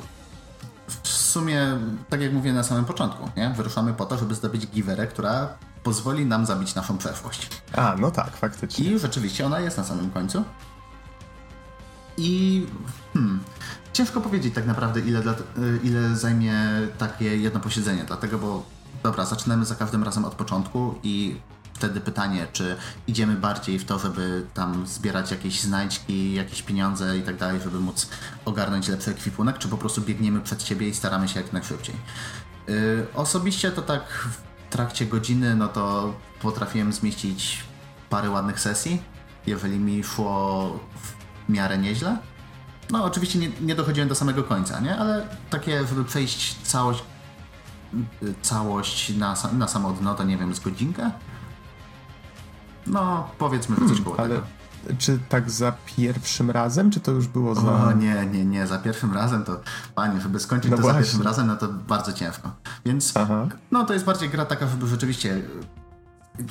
w 1.03 1.07
sumie, 1.07 1.61
tak 2.09 2.21
jak 2.21 2.33
mówię 2.33 2.53
na 2.53 2.63
samym 2.63 2.85
początku, 2.85 3.29
nie? 3.37 3.49
wyruszamy 3.57 3.93
po 3.93 4.05
to, 4.05 4.17
żeby 4.17 4.35
zdobyć 4.35 4.67
giwerę, 4.67 5.07
która 5.07 5.49
pozwoli 5.83 6.25
nam 6.25 6.45
zabić 6.45 6.75
naszą 6.75 6.97
przeszłość. 6.97 7.49
A, 7.73 7.95
no 7.99 8.11
tak, 8.11 8.37
faktycznie. 8.37 8.85
I 8.85 8.99
rzeczywiście 8.99 9.45
ona 9.45 9.59
jest 9.59 9.77
na 9.77 9.83
samym 9.83 10.11
końcu. 10.11 10.43
I 12.17 12.65
hmm, 13.13 13.39
ciężko 13.93 14.21
powiedzieć 14.21 14.55
tak 14.55 14.65
naprawdę, 14.65 14.99
ile, 14.99 15.21
dla, 15.21 15.33
y, 15.33 15.35
ile 15.83 16.15
zajmie 16.15 16.55
takie 16.97 17.37
jedno 17.37 17.59
posiedzenie, 17.59 18.03
dlatego, 18.07 18.39
bo 18.39 18.63
dobra, 19.03 19.25
zaczynamy 19.25 19.65
za 19.65 19.75
każdym 19.75 20.03
razem 20.03 20.25
od 20.25 20.35
początku 20.35 20.95
i 21.03 21.35
wtedy 21.73 22.01
pytanie, 22.01 22.47
czy 22.53 22.75
idziemy 23.07 23.35
bardziej 23.35 23.79
w 23.79 23.85
to, 23.85 23.99
żeby 23.99 24.45
tam 24.53 24.87
zbierać 24.87 25.31
jakieś 25.31 25.61
znajdźki, 25.61 26.33
jakieś 26.33 26.61
pieniądze 26.61 27.17
i 27.17 27.21
tak 27.21 27.37
dalej, 27.37 27.61
żeby 27.63 27.79
móc 27.79 28.09
ogarnąć 28.45 28.87
lepszy 28.87 29.11
ekwipunek, 29.11 29.57
czy 29.57 29.67
po 29.67 29.77
prostu 29.77 30.01
biegniemy 30.01 30.41
przed 30.41 30.63
siebie 30.63 30.89
i 30.89 30.93
staramy 30.93 31.27
się 31.27 31.39
jak 31.41 31.53
najszybciej. 31.53 31.95
Y, 32.69 33.05
osobiście 33.15 33.71
to 33.71 33.81
tak 33.81 34.27
trakcie 34.73 35.05
godziny, 35.05 35.55
no 35.55 35.67
to 35.67 36.13
potrafiłem 36.41 36.93
zmieścić 36.93 37.63
parę 38.09 38.29
ładnych 38.29 38.59
sesji, 38.59 39.01
jeżeli 39.47 39.79
mi 39.79 40.03
szło 40.03 40.79
w 41.01 41.51
miarę 41.51 41.77
nieźle. 41.77 42.17
No 42.89 43.03
oczywiście 43.03 43.39
nie, 43.39 43.49
nie 43.61 43.75
dochodziłem 43.75 44.09
do 44.09 44.15
samego 44.15 44.43
końca, 44.43 44.79
nie? 44.79 44.97
Ale 44.97 45.27
takie, 45.49 45.87
żeby 45.87 46.05
przejść 46.05 46.55
całość, 46.63 47.03
całość 48.41 49.15
na, 49.15 49.35
na 49.53 49.67
samo 49.67 49.91
dno, 49.91 50.15
to 50.15 50.23
nie 50.23 50.37
wiem, 50.37 50.55
z 50.55 50.59
godzinkę? 50.59 51.11
No, 52.87 53.29
powiedzmy, 53.37 53.75
że 53.75 53.87
coś 53.87 54.01
koło 54.01 54.19
Ale 54.19 54.29
tego. 54.29 54.47
Czy 54.97 55.19
tak 55.29 55.51
za 55.51 55.73
pierwszym 55.85 56.51
razem, 56.51 56.91
czy 56.91 56.99
to 56.99 57.11
już 57.11 57.27
było 57.27 57.55
za... 57.55 57.61
O 57.61 57.91
nie, 57.91 58.25
nie, 58.25 58.45
nie, 58.45 58.67
za 58.67 58.79
pierwszym 58.79 59.13
razem 59.13 59.43
to, 59.43 59.61
panie, 59.95 60.21
żeby 60.21 60.39
skończyć 60.39 60.71
No 60.71 60.77
to 60.77 60.83
za 60.83 60.89
właśnie. 60.89 61.01
pierwszym 61.01 61.21
razem, 61.21 61.47
no 61.47 61.55
to 61.55 61.67
bardzo 61.67 62.13
ciężko. 62.13 62.51
Więc 62.85 63.17
Aha. 63.17 63.47
no 63.71 63.85
to 63.85 63.93
jest 63.93 64.05
bardziej 64.05 64.29
gra 64.29 64.45
taka, 64.45 64.67
żeby 64.67 64.87
rzeczywiście 64.87 65.41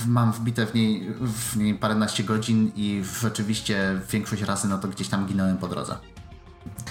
mam 0.07 0.33
wbite 0.33 0.67
w 0.67 0.75
niej, 0.75 1.15
w 1.21 1.57
niej 1.57 1.75
paręnaście 1.75 2.25
godzin 2.25 2.73
i 2.77 3.03
rzeczywiście 3.21 4.01
większość 4.11 4.43
razy 4.43 4.69
no 4.69 4.79
to 4.79 4.89
gdzieś 4.89 5.09
tam 5.09 5.27
ginąłem 5.27 5.57
po 5.59 5.69
drodze. 5.69 5.97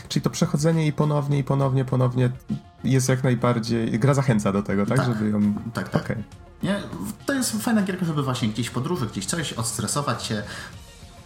Czyli 0.09 0.23
to 0.23 0.29
przechodzenie 0.29 0.87
i 0.87 0.93
ponownie, 0.93 1.39
i 1.39 1.43
ponownie, 1.43 1.85
ponownie 1.85 2.29
jest 2.83 3.09
jak 3.09 3.23
najbardziej... 3.23 3.99
Gra 3.99 4.13
zachęca 4.13 4.51
do 4.51 4.63
tego, 4.63 4.85
tak? 4.85 4.97
Tak. 4.97 5.07
Żeby 5.07 5.29
ją... 5.29 5.53
Tak, 5.73 5.89
tak. 5.89 6.03
Okej. 6.03 6.23
Nie? 6.63 6.79
To 7.25 7.33
jest 7.33 7.51
fajna 7.51 7.81
gierka, 7.81 8.05
żeby 8.05 8.23
właśnie 8.23 8.49
gdzieś 8.49 8.67
w 8.67 8.71
podróży, 8.71 9.07
gdzieś 9.07 9.25
coś, 9.25 9.53
odstresować 9.53 10.23
się, 10.23 10.43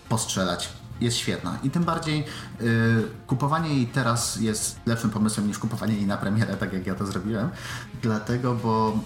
postrzelać. 0.10 0.70
Jest 1.02 1.18
świetna. 1.18 1.58
I 1.64 1.70
tym 1.70 1.84
bardziej 1.84 2.24
y, 2.62 3.04
kupowanie 3.28 3.76
jej 3.76 3.88
teraz 3.88 4.36
jest 4.36 4.80
lepszym 4.86 5.10
pomysłem 5.10 5.48
niż 5.48 5.60
kupowanie 5.60 5.94
jej 5.94 6.06
na 6.06 6.18
premierę, 6.18 6.58
tak 6.58 6.74
jak 6.74 6.88
ja 6.88 6.96
to 6.96 7.06
zrobiłem. 7.06 7.50
Dlatego, 8.02 8.56
bo 8.56 9.00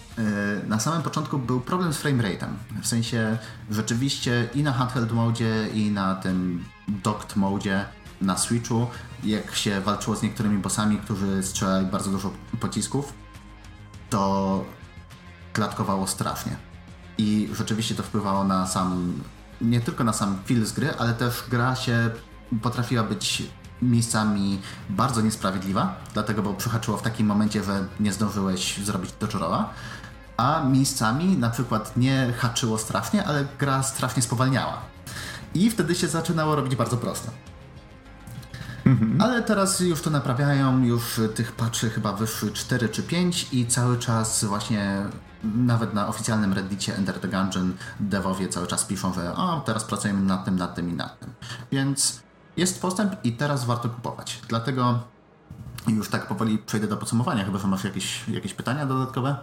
y, 0.64 0.68
na 0.68 0.80
samym 0.80 1.02
początku 1.02 1.38
był 1.38 1.62
problem 1.62 1.94
z 1.94 2.04
framerate'em. 2.04 2.50
W 2.82 2.88
sensie 2.88 3.38
rzeczywiście 3.72 4.50
i 4.56 4.64
na 4.64 4.74
handheld 4.74 5.12
modzie, 5.12 5.68
i 5.74 5.92
na 5.92 6.16
tym 6.16 6.66
docked 6.88 7.36
modzie 7.36 7.86
na 8.22 8.38
Switchu, 8.38 8.88
jak 9.24 9.56
się 9.56 9.82
walczyło 9.82 10.16
z 10.16 10.22
niektórymi 10.22 10.58
bossami, 10.58 10.98
którzy 10.98 11.44
strzelali 11.44 11.86
bardzo 11.86 12.12
dużo 12.12 12.32
pocisków, 12.60 13.14
to 14.10 14.66
klatkowało 15.54 16.08
strasznie. 16.08 16.56
I 17.18 17.50
rzeczywiście 17.54 17.96
to 17.96 18.04
wpływało 18.04 18.44
na 18.44 18.68
sam, 18.68 19.14
nie 19.62 19.82
tylko 19.82 20.04
na 20.04 20.14
sam 20.14 20.40
feel 20.46 20.66
z 20.66 20.72
gry, 20.72 20.94
ale 20.98 21.14
też 21.14 21.44
gra 21.50 21.76
się 21.76 22.10
potrafiła 22.62 23.04
być 23.04 23.44
miejscami 23.82 24.62
bardzo 24.90 25.22
niesprawiedliwa, 25.22 25.96
dlatego, 26.14 26.42
bo 26.42 26.54
przyhaczyło 26.54 26.98
w 26.98 27.02
takim 27.02 27.28
momencie, 27.28 27.64
że 27.64 27.86
nie 28.00 28.14
zdążyłeś 28.14 28.78
zrobić 28.78 29.12
doczoroła, 29.20 29.70
a 30.38 30.64
miejscami 30.64 31.38
na 31.38 31.50
przykład 31.50 31.98
nie 31.98 32.34
haczyło 32.38 32.78
strasznie, 32.78 33.26
ale 33.26 33.46
gra 33.60 33.84
strasznie 33.84 34.22
spowalniała. 34.22 34.78
I 35.54 35.72
wtedy 35.72 35.96
się 35.96 36.08
zaczynało 36.08 36.56
robić 36.56 36.76
bardzo 36.76 36.98
prosto. 36.98 37.32
Ale 39.20 39.44
teraz 39.44 39.80
już 39.80 40.02
to 40.02 40.10
naprawiają, 40.10 40.84
już 40.84 41.20
tych 41.36 41.52
patchy 41.52 41.90
chyba 41.90 42.14
wyszły 42.14 42.52
4 42.52 42.90
czy 42.90 43.04
5 43.04 43.48
i 43.52 43.66
cały 43.66 43.98
czas 43.98 44.46
właśnie 44.46 45.06
nawet 45.44 45.94
na 45.94 46.08
oficjalnym 46.08 46.54
reddicie 46.54 46.96
Enter 46.96 47.20
the 47.20 47.28
Gungeon 47.28 47.74
devowie 48.00 48.48
cały 48.48 48.68
czas 48.68 48.86
piszą, 48.86 49.14
że 49.14 49.36
o, 49.36 49.62
teraz 49.66 49.84
pracujemy 49.84 50.22
nad 50.22 50.46
tym, 50.46 50.56
nad 50.56 50.76
tym 50.76 50.90
i 50.90 50.94
nad 50.94 51.20
tym. 51.20 51.30
Więc 51.72 52.22
jest 52.58 52.82
postęp 52.82 53.16
i 53.24 53.32
teraz 53.32 53.66
warto 53.66 53.90
kupować. 53.90 54.42
Dlatego 54.48 55.00
już 55.88 56.10
tak 56.10 56.28
powoli 56.28 56.58
przejdę 56.58 56.88
do 56.88 56.98
podsumowania, 56.98 57.46
chyba 57.46 57.60
że 57.60 57.68
masz 57.68 57.84
jakieś, 57.84 58.28
jakieś 58.28 58.54
pytania 58.54 58.86
dodatkowe? 58.86 59.36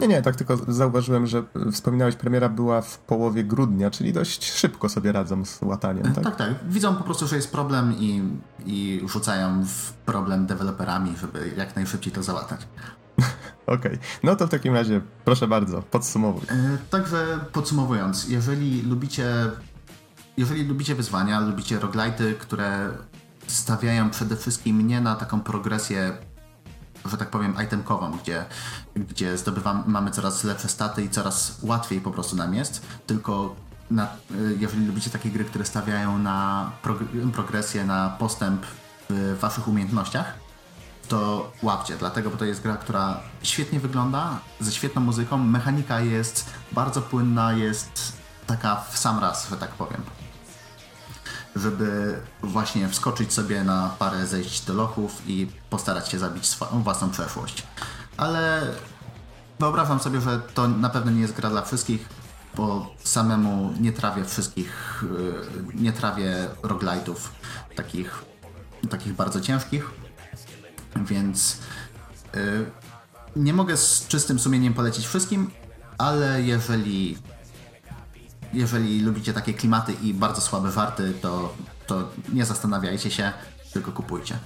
Nie, 0.00 0.08
nie, 0.08 0.22
tak 0.22 0.36
tylko 0.36 0.56
zauważyłem, 0.68 1.26
że 1.26 1.42
wspominałeś, 1.72 2.16
premiera 2.16 2.48
była 2.48 2.82
w 2.82 2.98
połowie 2.98 3.44
grudnia, 3.44 3.90
czyli 3.90 4.12
dość 4.12 4.52
szybko 4.52 4.88
sobie 4.88 5.12
radzą 5.12 5.44
z 5.44 5.62
łataniem, 5.62 6.12
tak? 6.14 6.24
Tak, 6.24 6.36
tak. 6.36 6.48
Widzą 6.68 6.96
po 6.96 7.04
prostu, 7.04 7.26
że 7.26 7.36
jest 7.36 7.52
problem 7.52 7.94
i, 7.98 8.22
i 8.66 9.00
rzucają 9.06 9.64
w 9.64 9.92
problem 9.92 10.46
deweloperami, 10.46 11.16
żeby 11.16 11.52
jak 11.56 11.76
najszybciej 11.76 12.12
to 12.12 12.22
załatać. 12.22 12.60
Okej, 13.66 13.98
no 14.22 14.36
to 14.36 14.46
w 14.46 14.50
takim 14.50 14.74
razie 14.74 15.00
proszę 15.24 15.48
bardzo, 15.48 15.82
podsumowuj. 15.82 16.42
E, 16.48 16.78
Także 16.90 17.38
podsumowując, 17.52 18.28
jeżeli 18.28 18.82
lubicie, 18.82 19.26
jeżeli 20.36 20.64
lubicie 20.64 20.94
wyzwania, 20.94 21.40
lubicie 21.40 21.78
roguelite'y, 21.78 22.34
które 22.34 22.90
stawiają 23.46 24.10
przede 24.10 24.36
wszystkim 24.36 24.86
nie 24.86 25.00
na 25.00 25.14
taką 25.14 25.40
progresję, 25.40 26.12
że 27.04 27.16
tak 27.16 27.30
powiem, 27.30 27.54
itemkową, 27.64 28.18
gdzie, 28.22 28.44
gdzie 28.96 29.38
zdobywamy, 29.38 29.82
mamy 29.86 30.10
coraz 30.10 30.44
lepsze 30.44 30.68
staty 30.68 31.02
i 31.04 31.08
coraz 31.10 31.58
łatwiej 31.62 32.00
po 32.00 32.10
prostu 32.10 32.36
nam 32.36 32.54
jest, 32.54 32.86
tylko 33.06 33.54
na, 33.90 34.04
e, 34.04 34.08
jeżeli 34.58 34.86
lubicie 34.86 35.10
takie 35.10 35.30
gry, 35.30 35.44
które 35.44 35.64
stawiają 35.64 36.18
na 36.18 36.70
prog- 36.84 37.30
progresję, 37.32 37.84
na 37.84 38.16
postęp 38.18 38.62
w 39.10 39.36
waszych 39.40 39.68
umiejętnościach, 39.68 40.34
to 41.08 41.52
łapcie, 41.62 41.96
dlatego, 41.96 42.30
bo 42.30 42.36
to 42.36 42.44
jest 42.44 42.62
gra, 42.62 42.76
która 42.76 43.20
świetnie 43.42 43.80
wygląda, 43.80 44.38
ze 44.60 44.72
świetną 44.72 45.02
muzyką, 45.02 45.38
mechanika 45.38 46.00
jest 46.00 46.50
bardzo 46.72 47.02
płynna, 47.02 47.52
jest 47.52 48.12
taka 48.46 48.76
w 48.76 48.98
sam 48.98 49.18
raz, 49.18 49.50
że 49.50 49.56
tak 49.56 49.70
powiem. 49.70 50.02
Żeby 51.56 52.18
właśnie 52.42 52.88
wskoczyć 52.88 53.32
sobie 53.32 53.64
na 53.64 53.94
parę 53.98 54.26
zejść 54.26 54.64
do 54.64 54.74
lochów 54.74 55.22
i 55.26 55.46
postarać 55.70 56.08
się 56.08 56.18
zabić 56.18 56.46
swoją 56.46 56.82
własną 56.82 57.10
przeszłość. 57.10 57.62
Ale 58.16 58.66
wyobrażam 59.60 60.00
sobie, 60.00 60.20
że 60.20 60.40
to 60.54 60.68
na 60.68 60.88
pewno 60.88 61.10
nie 61.10 61.20
jest 61.20 61.34
gra 61.34 61.50
dla 61.50 61.62
wszystkich, 61.62 62.08
bo 62.56 62.94
samemu 63.04 63.74
nie 63.80 63.92
trawię 63.92 64.24
wszystkich, 64.24 65.04
yy, 65.74 65.82
nie 65.82 65.92
trawię 65.92 66.48
roguelite'ów 66.62 67.16
takich, 67.76 68.24
takich 68.90 69.14
bardzo 69.14 69.40
ciężkich, 69.40 70.03
więc 70.96 71.58
yy, 72.34 72.66
nie 73.36 73.52
mogę 73.52 73.76
z 73.76 74.06
czystym 74.08 74.38
sumieniem 74.38 74.74
polecić 74.74 75.06
wszystkim, 75.06 75.50
ale 75.98 76.42
jeżeli 76.42 77.18
jeżeli 78.52 79.00
lubicie 79.00 79.32
takie 79.32 79.54
klimaty 79.54 79.92
i 79.92 80.14
bardzo 80.14 80.40
słabe 80.40 80.70
warty, 80.70 81.12
to, 81.20 81.54
to 81.86 82.08
nie 82.32 82.44
zastanawiajcie 82.44 83.10
się, 83.10 83.32
tylko 83.72 83.92
kupujcie. 83.92 84.38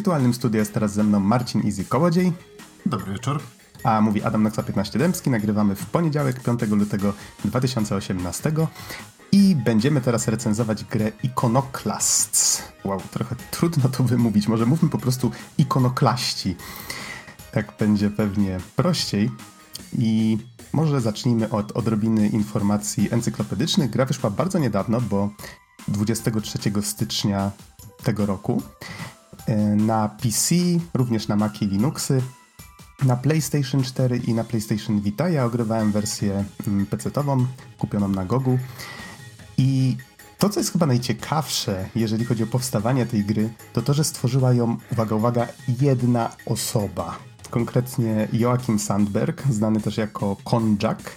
Wirtualnym 0.00 0.34
studiu 0.34 0.58
jest 0.58 0.74
teraz 0.74 0.92
ze 0.92 1.04
mną 1.04 1.20
Marcin 1.20 1.66
Easy 1.66 1.84
Kołodziej, 1.84 2.32
Dobry 2.86 3.12
wieczór. 3.12 3.42
a 3.84 4.00
mówi 4.00 4.22
Adam 4.22 4.42
Noxa 4.42 4.62
15 4.62 4.98
Dębski. 4.98 5.30
Nagrywamy 5.30 5.74
w 5.74 5.86
poniedziałek 5.86 6.40
5 6.42 6.60
lutego 6.62 7.12
2018 7.44 8.52
i 9.32 9.56
będziemy 9.56 10.00
teraz 10.00 10.28
recenzować 10.28 10.84
grę 10.84 11.12
Iconoclasts. 11.22 12.62
Wow, 12.84 13.00
trochę 13.10 13.36
trudno 13.50 13.88
to 13.88 14.04
wymówić, 14.04 14.48
może 14.48 14.66
mówmy 14.66 14.88
po 14.88 14.98
prostu 14.98 15.30
ikonoklaści. 15.58 16.56
Tak 17.52 17.72
będzie 17.78 18.10
pewnie 18.10 18.60
prościej. 18.76 19.30
I 19.98 20.38
może 20.72 21.00
zacznijmy 21.00 21.50
od 21.50 21.72
odrobiny 21.72 22.28
informacji 22.28 23.08
encyklopedycznych. 23.10 23.90
Gra 23.90 24.04
wyszła 24.04 24.30
bardzo 24.30 24.58
niedawno, 24.58 25.00
bo 25.00 25.30
23 25.88 26.58
stycznia 26.82 27.50
tego 28.02 28.26
roku 28.26 28.62
na 29.76 30.08
PC, 30.08 30.54
również 30.94 31.28
na 31.28 31.36
Maci 31.36 31.66
Linuxy, 31.66 32.22
na 33.02 33.16
PlayStation 33.16 33.82
4 33.82 34.16
i 34.16 34.34
na 34.34 34.44
PlayStation 34.44 35.00
Vita. 35.00 35.28
Ja 35.28 35.44
ogrywałem 35.44 35.92
wersję 35.92 36.44
mm, 36.66 36.86
PC-tową, 36.86 37.46
kupioną 37.78 38.08
na 38.08 38.24
Gogu. 38.24 38.58
I 39.58 39.96
to, 40.38 40.48
co 40.48 40.60
jest 40.60 40.72
chyba 40.72 40.86
najciekawsze, 40.86 41.88
jeżeli 41.94 42.24
chodzi 42.24 42.42
o 42.42 42.46
powstawanie 42.46 43.06
tej 43.06 43.24
gry, 43.24 43.50
to 43.72 43.82
to, 43.82 43.94
że 43.94 44.04
stworzyła 44.04 44.52
ją, 44.52 44.76
uwaga, 44.92 45.16
uwaga, 45.16 45.46
jedna 45.80 46.30
osoba. 46.46 47.18
Konkretnie 47.50 48.28
Joachim 48.32 48.78
Sandberg, 48.78 49.42
znany 49.50 49.80
też 49.80 49.96
jako 49.96 50.36
Konjak. 50.44 51.16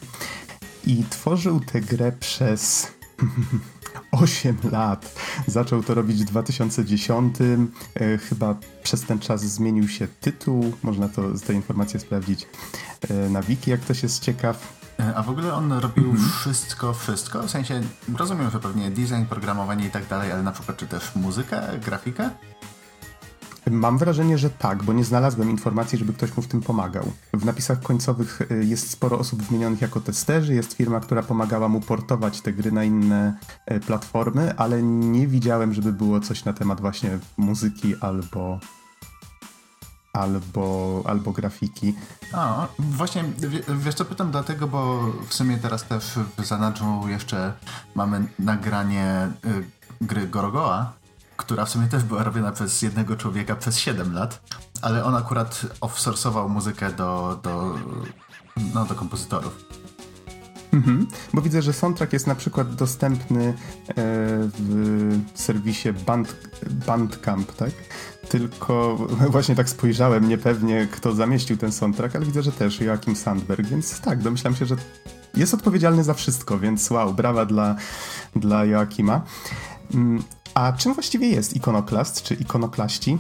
I 0.88 1.04
tworzył 1.10 1.60
tę 1.60 1.82
grę 1.82 2.12
przez 2.12 2.88
8 4.14 4.58
lat. 4.72 5.16
Zaczął 5.48 5.84
to 5.84 5.94
robić 5.94 6.24
w 6.24 6.26
2010. 6.26 7.36
E, 7.42 8.18
chyba 8.18 8.56
przez 8.84 9.02
ten 9.02 9.20
czas 9.20 9.42
zmienił 9.42 9.88
się 9.88 10.08
tytuł. 10.08 10.74
Można 10.84 11.10
to, 11.10 11.22
te 11.48 11.54
informacje 11.54 12.00
sprawdzić 12.00 12.48
e, 13.10 13.30
na 13.30 13.42
wiki, 13.42 13.72
jak 13.72 13.80
ktoś 13.80 14.04
jest 14.04 14.24
ciekaw. 14.24 14.84
E, 15.00 15.16
A 15.16 15.24
w 15.24 15.30
ogóle 15.30 15.54
on 15.54 15.74
robił 15.74 16.16
wszystko, 16.40 16.94
wszystko? 16.94 17.44
W 17.44 17.52
sensie, 17.52 17.82
rozumiem, 18.18 18.50
że 18.50 18.60
pewnie 18.60 18.92
design, 18.92 19.26
programowanie 19.30 19.86
i 19.86 19.90
tak 19.90 20.08
dalej, 20.08 20.32
ale 20.32 20.44
na 20.44 20.52
przykład 20.52 20.78
czy 20.78 20.88
też 20.88 21.16
muzykę, 21.16 21.62
grafikę? 21.86 22.30
Mam 23.72 23.98
wrażenie, 23.98 24.38
że 24.38 24.50
tak, 24.50 24.84
bo 24.84 24.94
nie 24.94 25.04
znalazłem 25.04 25.50
informacji, 25.50 25.98
żeby 25.98 26.14
ktoś 26.14 26.38
mu 26.38 26.44
w 26.44 26.48
tym 26.48 26.62
pomagał. 26.62 27.12
W 27.34 27.46
napisach 27.46 27.82
końcowych 27.82 28.42
y, 28.52 28.66
jest 28.66 28.90
sporo 28.90 29.20
osób 29.20 29.42
wymienionych 29.42 29.82
jako 29.82 30.00
testerzy, 30.02 30.54
jest 30.54 30.74
firma, 30.74 31.00
która 31.00 31.24
pomagała 31.24 31.68
mu 31.70 31.82
portować 31.82 32.42
te 32.42 32.54
gry 32.54 32.72
na 32.72 32.84
inne 32.84 33.38
y, 33.72 33.80
platformy, 33.80 34.54
ale 34.58 34.84
nie 34.84 35.28
widziałem, 35.28 35.74
żeby 35.74 35.94
było 35.94 36.20
coś 36.20 36.46
na 36.46 36.54
temat 36.54 36.82
właśnie 36.82 37.20
muzyki 37.38 37.96
albo 38.02 38.60
albo, 40.14 41.02
albo 41.06 41.32
grafiki. 41.32 41.96
A, 42.34 42.68
właśnie, 42.80 43.24
wie- 43.38 43.64
wiesz 43.78 43.96
co, 43.96 44.06
pytam 44.06 44.32
dlatego, 44.32 44.68
bo 44.68 45.00
w 45.28 45.34
sumie 45.34 45.58
teraz 45.58 45.84
też 45.84 46.20
w 46.38 46.46
zanadrzu 46.46 47.02
jeszcze 47.08 47.54
mamy 47.96 48.26
nagranie 48.40 49.30
y, 49.46 49.64
gry 50.02 50.28
Gorogoa, 50.28 50.94
która 51.38 51.66
w 51.66 51.70
sumie 51.70 51.88
też 51.88 52.04
była 52.04 52.24
robiona 52.24 52.52
przez 52.52 52.82
jednego 52.82 53.16
człowieka 53.16 53.56
przez 53.56 53.78
7 53.78 54.14
lat, 54.14 54.42
ale 54.82 55.04
on 55.04 55.16
akurat 55.16 55.62
offsourcował 55.82 56.50
muzykę 56.50 56.92
do, 56.92 57.40
do, 57.44 57.76
no, 58.74 58.86
do 58.86 58.96
kompozytorów. 58.96 59.66
Mhm, 60.74 61.08
bo 61.34 61.42
widzę, 61.42 61.62
że 61.62 61.74
soundtrack 61.74 62.14
jest 62.14 62.28
na 62.28 62.36
przykład 62.36 62.76
dostępny 62.76 63.48
e, 63.48 63.54
w 63.96 65.22
serwisie 65.34 65.94
Band, 66.06 66.36
Bandcamp, 66.88 67.56
tak? 67.56 67.72
Tylko 68.30 68.98
właśnie 69.32 69.56
tak 69.56 69.70
spojrzałem 69.70 70.30
niepewnie, 70.30 70.88
kto 70.92 71.16
zamieścił 71.16 71.58
ten 71.58 71.72
soundtrack, 71.72 72.16
ale 72.16 72.26
widzę, 72.26 72.44
że 72.44 72.52
też 72.52 72.82
Joachim 72.82 73.16
Sandberg, 73.16 73.68
więc 73.68 74.00
tak, 74.02 74.22
domyślam 74.22 74.56
się, 74.56 74.66
że 74.66 74.76
jest 75.36 75.54
odpowiedzialny 75.54 76.04
za 76.04 76.14
wszystko, 76.14 76.60
więc 76.60 76.92
wow, 76.92 77.14
brawa 77.14 77.46
dla, 77.46 77.76
dla 78.36 78.66
Joachima. 78.66 79.22
Mm, 80.56 80.74
A 80.74 80.78
czym 80.78 80.94
właściwie 80.94 81.28
jest 81.28 81.56
Iconoclast, 81.56 82.24
czy 82.24 82.34
Ikonoklaści? 82.34 83.18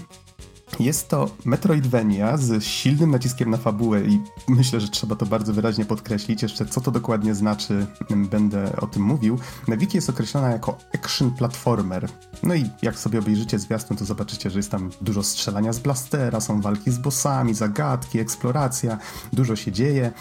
Jest 0.79 1.09
to 1.09 1.29
Metroidvania 1.45 2.38
z 2.38 2.63
silnym 2.63 3.11
naciskiem 3.11 3.49
na 3.49 3.57
fabułę 3.57 4.01
i 4.01 4.21
myślę, 4.47 4.79
że 4.79 4.88
trzeba 4.88 5.15
to 5.15 5.25
bardzo 5.25 5.53
wyraźnie 5.53 5.86
podkreślić. 5.86 6.41
Jeszcze 6.43 6.65
co 6.65 6.81
to 6.81 6.91
dokładnie 6.91 7.36
znaczy, 7.36 7.86
m, 8.11 8.27
będę 8.27 8.75
o 8.75 8.88
tym 8.88 9.03
mówił. 9.03 9.39
Na 9.67 9.77
wiki 9.77 9.97
jest 9.97 10.09
określona 10.09 10.49
jako 10.49 10.77
action 10.95 11.31
platformer. 11.31 12.09
No 12.43 12.55
i 12.55 12.69
jak 12.81 12.99
sobie 12.99 13.19
obejrzycie 13.19 13.59
zwiastun, 13.59 13.97
to 13.97 14.05
zobaczycie, 14.05 14.49
że 14.49 14.59
jest 14.59 14.71
tam 14.71 14.91
dużo 15.01 15.23
strzelania 15.23 15.73
z 15.73 15.79
blastera, 15.79 16.39
są 16.41 16.61
walki 16.61 16.91
z 16.91 16.97
bossami, 16.97 17.53
zagadki, 17.53 18.19
eksploracja, 18.19 18.97
dużo 19.34 19.55
się 19.55 19.71
dzieje. 19.71 20.11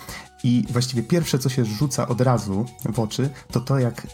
I 0.45 0.65
właściwie 0.71 1.03
pierwsze, 1.03 1.39
co 1.39 1.49
się 1.49 1.65
rzuca 1.65 2.09
od 2.09 2.21
razu 2.21 2.67
w 2.93 3.01
oczy, 3.01 3.31
to 3.53 3.61
to, 3.61 3.79
jak 3.79 4.07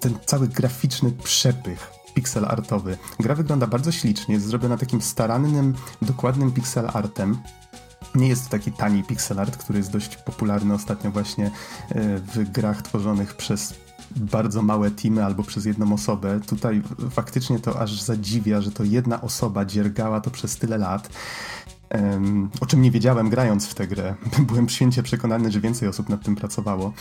ten 0.00 0.14
cały 0.26 0.48
graficzny 0.48 1.12
przepych 1.12 2.03
pixel 2.14 2.44
artowy. 2.44 2.96
Gra 3.20 3.34
wygląda 3.34 3.66
bardzo 3.66 3.92
ślicznie, 3.92 4.34
jest 4.34 4.46
zrobiona 4.46 4.76
takim 4.76 5.02
starannym, 5.02 5.74
dokładnym 6.02 6.52
pixel 6.52 6.88
artem. 6.92 7.38
Nie 8.14 8.28
jest 8.28 8.44
to 8.44 8.50
taki 8.50 8.72
tani 8.72 9.04
pixel 9.04 9.40
art, 9.40 9.56
który 9.56 9.78
jest 9.78 9.92
dość 9.92 10.16
popularny 10.16 10.74
ostatnio 10.74 11.10
właśnie 11.10 11.46
e, 11.46 11.50
w 12.18 12.50
grach 12.52 12.82
tworzonych 12.82 13.34
przez 13.36 13.74
bardzo 14.16 14.62
małe 14.62 14.90
teamy 14.90 15.24
albo 15.24 15.42
przez 15.42 15.64
jedną 15.64 15.92
osobę. 15.92 16.40
Tutaj 16.40 16.82
faktycznie 17.10 17.58
to 17.58 17.80
aż 17.80 18.02
zadziwia, 18.02 18.60
że 18.60 18.70
to 18.72 18.84
jedna 18.84 19.20
osoba 19.20 19.64
dziergała 19.64 20.20
to 20.20 20.30
przez 20.30 20.56
tyle 20.56 20.78
lat. 20.78 21.08
O 22.60 22.66
czym 22.66 22.82
nie 22.82 22.90
wiedziałem 22.90 23.30
grając 23.30 23.66
w 23.66 23.74
tę 23.74 23.86
grę. 23.86 24.14
Byłem 24.48 24.68
święcie 24.68 25.02
przekonany, 25.02 25.52
że 25.52 25.60
więcej 25.60 25.88
osób 25.88 26.08
nad 26.08 26.24
tym 26.24 26.36
pracowało. 26.36 26.92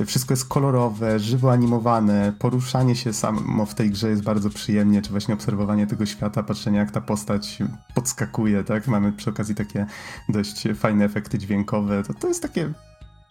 E, 0.00 0.04
Wszystko 0.04 0.32
jest 0.32 0.48
kolorowe, 0.48 1.18
żywo 1.18 1.52
animowane, 1.52 2.32
poruszanie 2.38 2.96
się 2.96 3.12
samo 3.12 3.66
w 3.66 3.74
tej 3.74 3.90
grze 3.90 4.10
jest 4.10 4.22
bardzo 4.22 4.50
przyjemnie, 4.50 5.02
czy 5.02 5.10
właśnie 5.10 5.34
obserwowanie 5.34 5.86
tego 5.86 6.06
świata, 6.06 6.42
patrzenie 6.42 6.78
jak 6.78 6.90
ta 6.90 7.00
postać 7.00 7.58
podskakuje, 7.94 8.64
tak? 8.64 8.88
Mamy 8.88 9.12
przy 9.12 9.30
okazji 9.30 9.54
takie 9.54 9.86
dość 10.28 10.68
fajne 10.74 11.04
efekty 11.04 11.38
dźwiękowe. 11.38 12.02
To, 12.02 12.14
to 12.14 12.28
jest 12.28 12.42
takie 12.42 12.72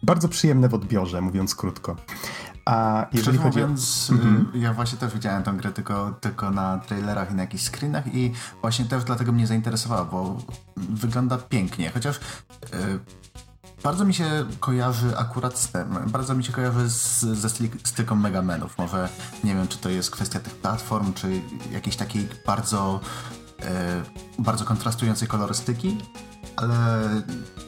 bardzo 0.03 0.29
przyjemne 0.29 0.69
w 0.69 0.73
odbiorze, 0.73 1.21
mówiąc 1.21 1.55
krótko. 1.55 1.95
A 2.65 3.05
jeżeli 3.11 3.21
Szczerze 3.21 3.37
chodzi 3.37 3.59
mówiąc, 3.59 4.09
o... 4.09 4.13
mhm. 4.13 4.51
ja 4.55 4.73
właśnie 4.73 4.97
też 4.97 5.13
widziałem 5.13 5.43
tą 5.43 5.57
grę 5.57 5.71
tylko, 5.71 6.11
tylko 6.21 6.51
na 6.51 6.77
trailerach 6.77 7.31
i 7.31 7.33
na 7.33 7.41
jakichś 7.41 7.63
screenach 7.63 8.15
i 8.15 8.33
właśnie 8.61 8.85
też 8.85 9.03
dlatego 9.03 9.31
mnie 9.31 9.47
zainteresowała, 9.47 10.05
bo 10.05 10.37
wygląda 10.77 11.37
pięknie, 11.37 11.89
chociaż 11.89 12.19
yy, 12.73 12.99
bardzo 13.83 14.05
mi 14.05 14.13
się 14.13 14.45
kojarzy 14.59 15.17
akurat 15.17 15.59
z 15.59 15.71
tym, 15.71 15.87
bardzo 16.07 16.35
mi 16.35 16.43
się 16.43 16.53
kojarzy 16.53 16.89
z, 16.89 17.19
ze 17.19 17.49
styliką 17.83 18.15
Megamenów. 18.15 18.77
Może 18.77 19.09
nie 19.43 19.55
wiem, 19.55 19.67
czy 19.67 19.77
to 19.77 19.89
jest 19.89 20.11
kwestia 20.11 20.39
tych 20.39 20.55
platform, 20.55 21.13
czy 21.13 21.41
jakiejś 21.71 21.95
takiej 21.95 22.29
bardzo, 22.45 22.99
yy, 23.59 23.65
bardzo 24.39 24.65
kontrastującej 24.65 25.27
kolorystyki, 25.27 25.97
ale 26.55 26.75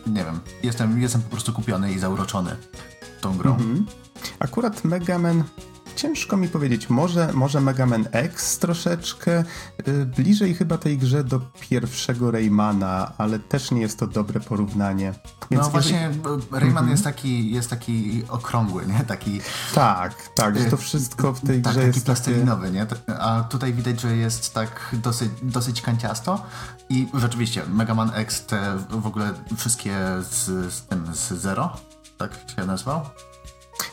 nie 0.07 0.25
wiem, 0.25 0.39
jestem, 0.63 1.01
jestem 1.01 1.21
po 1.21 1.29
prostu 1.29 1.53
kupiony 1.53 1.93
i 1.93 1.99
zauroczony 1.99 2.55
tą 3.21 3.37
grą. 3.37 3.51
Mhm. 3.51 3.85
Akurat 4.39 4.83
Mega 4.83 5.19
Man 5.19 5.43
ciężko 5.95 6.37
mi 6.37 6.47
powiedzieć. 6.47 6.89
Może, 6.89 7.33
może 7.33 7.61
Mega 7.61 7.85
Man 7.85 8.07
X 8.11 8.59
troszeczkę 8.59 9.43
yy, 9.87 10.05
bliżej 10.05 10.55
chyba 10.55 10.77
tej 10.77 10.97
grze 10.97 11.23
do 11.23 11.39
pierwszego 11.59 12.31
Raymana, 12.31 13.13
ale 13.17 13.39
też 13.39 13.71
nie 13.71 13.81
jest 13.81 13.99
to 13.99 14.07
dobre 14.07 14.39
porównanie. 14.39 15.13
Więc 15.51 15.63
no 15.63 15.69
właśnie 15.69 16.09
Rayman 16.51 16.77
mm 16.77 16.85
-hmm. 16.85 16.89
jest, 16.89 17.03
taki, 17.03 17.51
jest 17.51 17.69
taki 17.69 18.23
okrągły, 18.29 18.85
nie? 18.85 18.99
Taki... 18.99 19.41
Tak, 19.73 20.29
tak, 20.35 20.59
że 20.59 20.65
to 20.65 20.77
wszystko 20.77 21.33
w 21.33 21.41
tej 21.41 21.61
tak, 21.61 21.73
grze 21.73 21.81
taki 21.81 21.95
jest 21.95 22.05
plastelinowy, 22.05 22.71
nie? 22.71 22.87
A 23.19 23.43
tutaj 23.43 23.73
widać, 23.73 24.01
że 24.01 24.17
jest 24.17 24.53
tak 24.53 24.89
dosyć, 24.93 25.29
dosyć 25.41 25.81
kanciasto 25.81 26.45
i 26.89 27.07
rzeczywiście 27.13 27.61
Mega 27.67 27.95
Man 27.95 28.11
X 28.15 28.45
te 28.45 28.77
w 28.89 29.07
ogóle 29.07 29.33
wszystkie 29.57 29.95
z, 30.29 30.73
z 30.73 30.81
tym, 30.81 31.05
z 31.13 31.33
Zero, 31.33 31.77
tak 32.17 32.31
się 32.55 32.65
nazywał? 32.65 33.01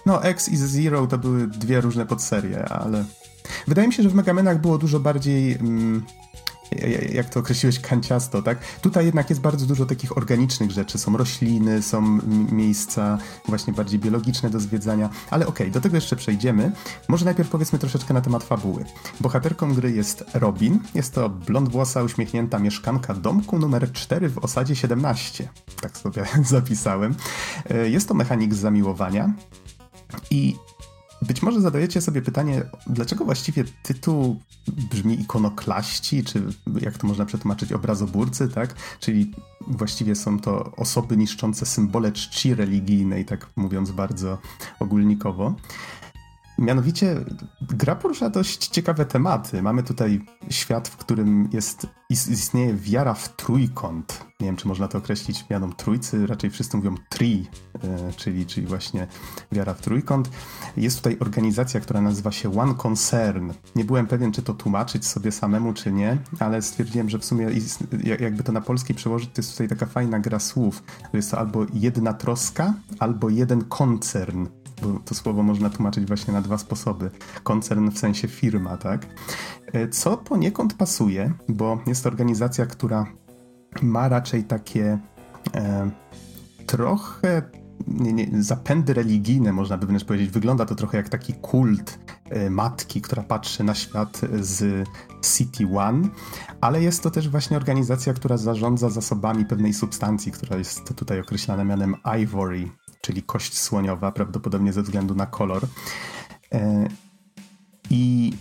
No, 0.07 0.25
X 0.25 0.49
i 0.49 0.57
Zero 0.57 1.07
to 1.07 1.19
były 1.19 1.47
dwie 1.47 1.81
różne 1.81 2.07
podserie, 2.07 2.69
ale 2.69 3.05
wydaje 3.69 3.89
mi 3.89 3.95
się, 3.95 4.03
że 4.03 4.09
w 4.09 4.15
Megamenach 4.15 4.61
było 4.61 4.79
dużo 4.79 5.01
bardziej. 5.01 5.53
Mm, 5.53 6.03
jak 7.13 7.29
to 7.29 7.41
określiłeś, 7.41 7.81
kanciasto, 7.81 8.43
tak? 8.43 8.59
Tutaj 8.81 9.05
jednak 9.05 9.31
jest 9.31 9.43
bardzo 9.43 9.67
dużo 9.67 9.87
takich 9.87 10.17
organicznych 10.17 10.71
rzeczy. 10.71 10.99
Są 10.99 11.17
rośliny, 11.17 11.83
są 11.83 12.19
miejsca 12.53 13.19
właśnie 13.49 13.73
bardziej 13.73 14.01
biologiczne 14.01 14.51
do 14.51 14.61
zwiedzania, 14.61 15.09
ale 15.31 15.47
okej, 15.47 15.67
okay, 15.67 15.73
do 15.73 15.81
tego 15.81 15.97
jeszcze 15.97 16.17
przejdziemy. 16.17 16.73
Może 17.09 17.25
najpierw 17.25 17.49
powiedzmy 17.49 17.79
troszeczkę 17.79 18.15
na 18.15 18.21
temat 18.21 18.45
fabuły. 18.45 18.85
Bohaterką 19.21 19.75
gry 19.75 19.93
jest 19.93 20.25
Robin. 20.35 20.79
Jest 20.95 21.15
to 21.15 21.29
blondwłosa, 21.29 22.03
uśmiechnięta 22.03 22.59
mieszkanka 22.59 23.15
domku 23.15 23.59
numer 23.59 23.93
4 23.93 24.29
w 24.29 24.39
osadzie 24.39 24.77
17. 24.77 25.49
Tak 25.81 25.99
sobie 25.99 26.25
zapisałem. 26.45 27.15
E, 27.71 27.89
jest 27.89 28.09
to 28.09 28.15
mechanik 28.15 28.55
zamiłowania. 28.55 29.33
I 30.31 30.57
być 31.23 31.43
może 31.43 31.61
zadajecie 31.61 32.01
sobie 32.01 32.23
pytanie, 32.23 32.63
dlaczego 32.87 33.25
właściwie 33.25 33.65
tytuł 33.83 34.41
brzmi 34.67 35.21
ikonoklaści, 35.21 36.25
czy 36.25 36.43
jak 36.81 36.99
to 36.99 37.07
można 37.07 37.25
przetłumaczyć, 37.25 37.73
obrazoburcy, 37.73 38.49
tak? 38.49 38.75
Czyli 39.01 39.33
właściwie 39.67 40.15
są 40.15 40.41
to 40.41 40.73
osoby 40.77 41.17
niszczące 41.17 41.67
symbole 41.67 42.13
czci 42.13 42.55
religijnej, 42.55 43.25
tak 43.25 43.47
mówiąc 43.57 43.91
bardzo 43.91 44.39
ogólnikowo. 44.81 45.55
Mianowicie 46.61 47.25
gra 47.61 47.97
porusza 47.97 48.31
dość 48.31 48.69
ciekawe 48.69 49.05
tematy. 49.05 49.63
Mamy 49.63 49.83
tutaj 49.83 50.21
świat, 50.51 50.89
w 50.89 50.97
którym 50.97 51.49
jest, 51.53 51.87
istnieje 52.11 52.75
wiara 52.75 53.15
w 53.15 53.37
trójkąt. 53.37 54.25
Nie 54.41 54.47
wiem, 54.47 54.57
czy 54.57 54.69
można 54.69 54.89
to 54.89 54.99
określić 54.99 55.45
mianą 55.51 55.73
trójcy, 55.73 56.27
raczej 56.27 56.51
wszyscy 56.51 56.77
mówią 56.77 56.95
tri, 57.09 57.47
e, 57.83 58.13
czyli, 58.13 58.47
czyli 58.47 58.67
właśnie 58.67 59.07
wiara 59.53 59.75
w 59.75 59.81
trójkąt. 59.81 60.31
Jest 60.77 60.97
tutaj 60.97 61.17
organizacja, 61.21 61.81
która 61.81 62.01
nazywa 62.01 62.33
się 62.33 62.59
One 62.59 62.75
Concern. 62.75 63.53
Nie 63.77 63.85
byłem 63.85 64.07
pewien, 64.07 64.33
czy 64.33 64.43
to 64.43 64.55
tłumaczyć 64.55 65.07
sobie 65.07 65.33
samemu, 65.33 65.73
czy 65.73 65.93
nie, 65.93 66.19
ale 66.39 66.63
stwierdziłem, 66.63 67.11
że 67.11 67.19
w 67.19 67.25
sumie 67.25 67.51
jakby 68.21 68.43
to 68.43 68.53
na 68.53 68.61
polski 68.61 68.95
przełożyć, 68.95 69.31
to 69.35 69.41
jest 69.41 69.53
tutaj 69.53 69.69
taka 69.69 69.87
fajna 69.87 70.19
gra 70.21 70.39
słów. 70.39 70.83
Jest 71.13 71.31
to 71.31 71.39
albo 71.39 71.67
jedna 71.75 72.13
troska, 72.13 72.75
albo 72.99 73.29
jeden 73.29 73.65
koncern 73.65 74.47
bo 74.83 75.01
to 75.05 75.15
słowo 75.15 75.43
można 75.43 75.71
tłumaczyć 75.71 76.07
właśnie 76.07 76.35
na 76.35 76.43
dwa 76.43 76.59
sposoby. 76.59 77.11
Koncern 77.43 77.91
w 77.91 77.99
sensie 77.99 78.29
firma, 78.29 78.77
tak? 78.77 79.07
E, 79.67 79.89
co 79.89 80.17
poniekąd 80.17 80.75
pasuje, 80.75 81.33
bo 81.49 81.81
jest 81.87 82.03
to 82.05 82.09
organizacja, 82.09 82.67
która 82.67 83.07
ma 83.83 84.09
raczej 84.09 84.45
takie 84.45 84.99
e, 85.55 85.91
trochę 86.67 87.43
nie, 87.87 88.13
nie, 88.13 88.43
zapędy 88.43 88.95
religijne, 88.95 89.53
można 89.53 89.79
by 89.79 89.87
wręcz 89.87 90.05
powiedzieć. 90.05 90.31
Wygląda 90.31 90.67
to 90.67 90.75
trochę 90.75 90.97
jak 90.97 91.09
taki 91.09 91.35
kult 91.35 91.99
e, 92.31 92.51
matki, 92.51 93.01
która 93.01 93.23
patrzy 93.23 93.65
na 93.65 93.75
świat 93.75 94.21
z 94.41 94.87
City 95.37 95.67
One, 95.77 96.09
ale 96.61 96.83
jest 96.83 97.03
to 97.03 97.11
też 97.11 97.29
właśnie 97.29 97.57
organizacja, 97.57 98.15
która 98.15 98.37
zarządza 98.37 98.91
zasobami 98.91 99.45
pewnej 99.45 99.75
substancji, 99.75 100.33
która 100.33 100.57
jest 100.57 100.95
tutaj 100.95 101.21
określana 101.21 101.65
mianem 101.65 101.97
Ivory, 102.23 102.69
czyli 103.01 103.23
kość 103.23 103.59
słoniowa, 103.59 104.13
prawdopodobnie 104.13 104.73
ze 104.73 104.83
względu 104.83 105.15
na 105.15 105.27
kolor. 105.27 105.67
E, 106.53 106.89
I 107.91 108.33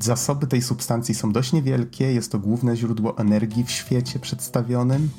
zasoby 0.00 0.46
tej 0.46 0.62
substancji 0.62 1.14
są 1.14 1.32
dość 1.32 1.52
niewielkie, 1.52 2.12
jest 2.12 2.32
to 2.32 2.38
główne 2.38 2.76
źródło 2.76 3.18
energii 3.18 3.64
w 3.64 3.70
świecie 3.70 4.18
przedstawionym. 4.18 5.10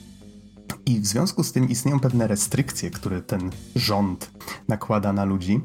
I 0.86 1.00
w 1.00 1.06
związku 1.06 1.44
z 1.44 1.52
tym 1.52 1.70
istnieją 1.70 2.00
pewne 2.00 2.28
restrykcje, 2.28 2.92
które 2.92 3.22
ten 3.22 3.52
rząd 3.76 4.32
nakłada 4.68 5.14
na 5.14 5.26
ludzi. 5.26 5.62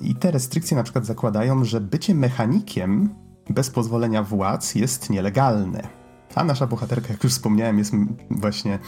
I 0.00 0.14
te 0.14 0.30
restrykcje 0.30 0.76
na 0.76 0.82
przykład 0.82 1.06
zakładają, 1.06 1.64
że 1.64 1.80
bycie 1.80 2.14
mechanikiem 2.14 3.14
bez 3.50 3.70
pozwolenia 3.70 4.22
władz 4.22 4.74
jest 4.74 5.10
nielegalne. 5.10 5.97
A 6.38 6.44
nasza 6.44 6.66
bohaterka, 6.66 7.12
jak 7.12 7.24
już 7.24 7.32
wspomniałem, 7.32 7.78
jest 7.78 7.92
właśnie 8.30 8.78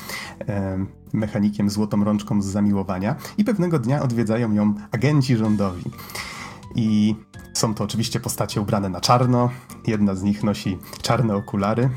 e, 0.49 0.87
mechanikiem 1.13 1.71
złotą 1.71 2.05
rączką 2.05 2.43
z 2.43 2.47
zamiłowania 2.47 3.17
i 3.39 3.45
pewnego 3.45 3.79
dnia 3.79 4.03
odwiedzają 4.03 4.53
ją 4.53 4.75
agenci 4.93 5.37
rządowi. 5.37 5.85
I 6.75 7.17
są 7.55 7.75
to 7.75 7.85
oczywiście 7.85 8.21
postacie 8.21 8.61
ubrane 8.61 8.89
na 8.89 9.01
czarno. 9.01 9.51
Jedna 9.87 10.15
z 10.15 10.23
nich 10.23 10.43
nosi 10.43 10.79
czarne 11.03 11.35
okulary 11.35 11.91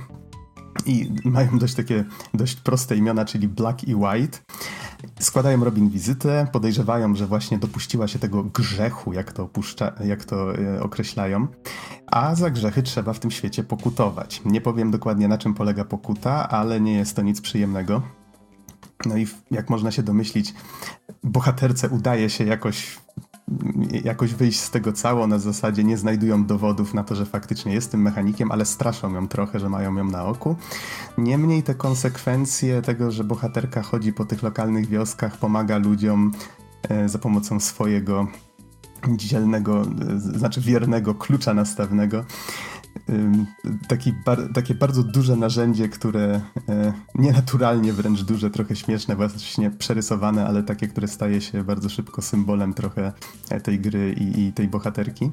i 0.85 1.11
mają 1.25 1.57
dość 1.59 1.73
takie 1.73 2.05
dość 2.33 2.55
proste 2.55 2.95
imiona, 2.95 3.25
czyli 3.25 3.47
Black 3.47 3.83
i 3.83 3.95
White. 3.95 4.39
Składają 5.19 5.63
Robin 5.63 5.89
wizytę, 5.89 6.47
podejrzewają, 6.51 7.15
że 7.15 7.27
właśnie 7.27 7.57
dopuściła 7.57 8.07
się 8.07 8.19
tego 8.19 8.43
grzechu, 8.43 9.13
jak 9.13 9.33
to, 9.33 9.43
opuszcza, 9.43 9.91
jak 10.05 10.25
to 10.25 10.55
e, 10.57 10.83
określają, 10.83 11.47
a 12.07 12.35
za 12.35 12.49
grzechy 12.49 12.83
trzeba 12.83 13.13
w 13.13 13.19
tym 13.19 13.31
świecie 13.31 13.63
pokutować. 13.63 14.41
Nie 14.45 14.61
powiem 14.61 14.91
dokładnie 14.91 15.27
na 15.27 15.37
czym 15.37 15.53
polega 15.53 15.85
pokuta, 15.85 16.49
ale 16.49 16.81
nie 16.81 16.93
jest 16.93 17.15
to 17.15 17.21
nic 17.21 17.41
przyjemnego. 17.41 18.01
No 19.05 19.17
i 19.17 19.27
jak 19.51 19.69
można 19.69 19.91
się 19.91 20.03
domyślić, 20.03 20.53
bohaterce 21.23 21.89
udaje 21.89 22.29
się 22.29 22.43
jakoś 22.43 22.97
jakoś 24.03 24.33
wyjść 24.33 24.59
z 24.59 24.69
tego 24.69 24.93
cało, 24.93 25.27
na 25.27 25.39
zasadzie 25.39 25.83
nie 25.83 25.97
znajdują 25.97 26.45
dowodów 26.45 26.93
na 26.93 27.03
to, 27.03 27.15
że 27.15 27.25
faktycznie 27.25 27.73
jest 27.73 27.91
tym 27.91 28.01
mechanikiem, 28.01 28.51
ale 28.51 28.65
straszą 28.65 29.13
ją 29.13 29.27
trochę, 29.27 29.59
że 29.59 29.69
mają 29.69 29.95
ją 29.95 30.03
na 30.03 30.25
oku. 30.25 30.55
Niemniej 31.17 31.63
te 31.63 31.75
konsekwencje 31.75 32.81
tego, 32.81 33.11
że 33.11 33.23
bohaterka 33.23 33.81
chodzi 33.81 34.13
po 34.13 34.25
tych 34.25 34.43
lokalnych 34.43 34.87
wioskach, 34.87 35.37
pomaga 35.37 35.77
ludziom 35.77 36.31
e, 36.89 37.09
za 37.09 37.19
pomocą 37.19 37.59
swojego 37.59 38.27
dzielnego, 39.09 39.81
e, 39.81 40.19
znaczy 40.19 40.61
wiernego 40.61 41.15
klucza 41.15 41.53
nastawnego, 41.53 42.25
taki 43.87 44.13
bar, 44.25 44.39
takie 44.53 44.75
bardzo 44.75 45.03
duże 45.03 45.35
narzędzie, 45.35 45.89
które 45.89 46.41
e, 46.69 46.93
nienaturalnie 47.15 47.93
wręcz 47.93 48.21
duże, 48.21 48.49
trochę 48.49 48.75
śmieszne, 48.75 49.15
właśnie 49.15 49.71
przerysowane, 49.71 50.47
ale 50.47 50.63
takie, 50.63 50.87
które 50.87 51.07
staje 51.07 51.41
się 51.41 51.63
bardzo 51.63 51.89
szybko 51.89 52.21
symbolem 52.21 52.73
trochę 52.73 53.13
e, 53.49 53.61
tej 53.61 53.79
gry 53.79 54.13
i, 54.13 54.41
i 54.47 54.53
tej 54.53 54.67
bohaterki. 54.67 55.31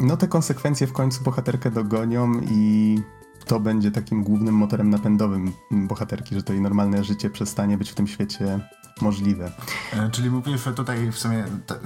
No 0.00 0.16
te 0.16 0.28
konsekwencje 0.28 0.86
w 0.86 0.92
końcu 0.92 1.24
bohaterkę 1.24 1.70
dogonią 1.70 2.32
i 2.50 2.98
to 3.46 3.60
będzie 3.60 3.90
takim 3.90 4.22
głównym 4.22 4.54
motorem 4.54 4.90
napędowym 4.90 5.52
bohaterki, 5.70 6.34
że 6.34 6.42
to 6.42 6.52
jej 6.52 6.62
normalne 6.62 7.04
życie 7.04 7.30
przestanie 7.30 7.78
być 7.78 7.90
w 7.90 7.94
tym 7.94 8.06
świecie 8.06 8.60
możliwe. 9.00 9.52
E, 9.92 10.10
czyli 10.10 10.30
mówisz, 10.30 10.64
że 10.64 10.74
tutaj 10.74 11.12
w 11.12 11.18
sumie 11.18 11.44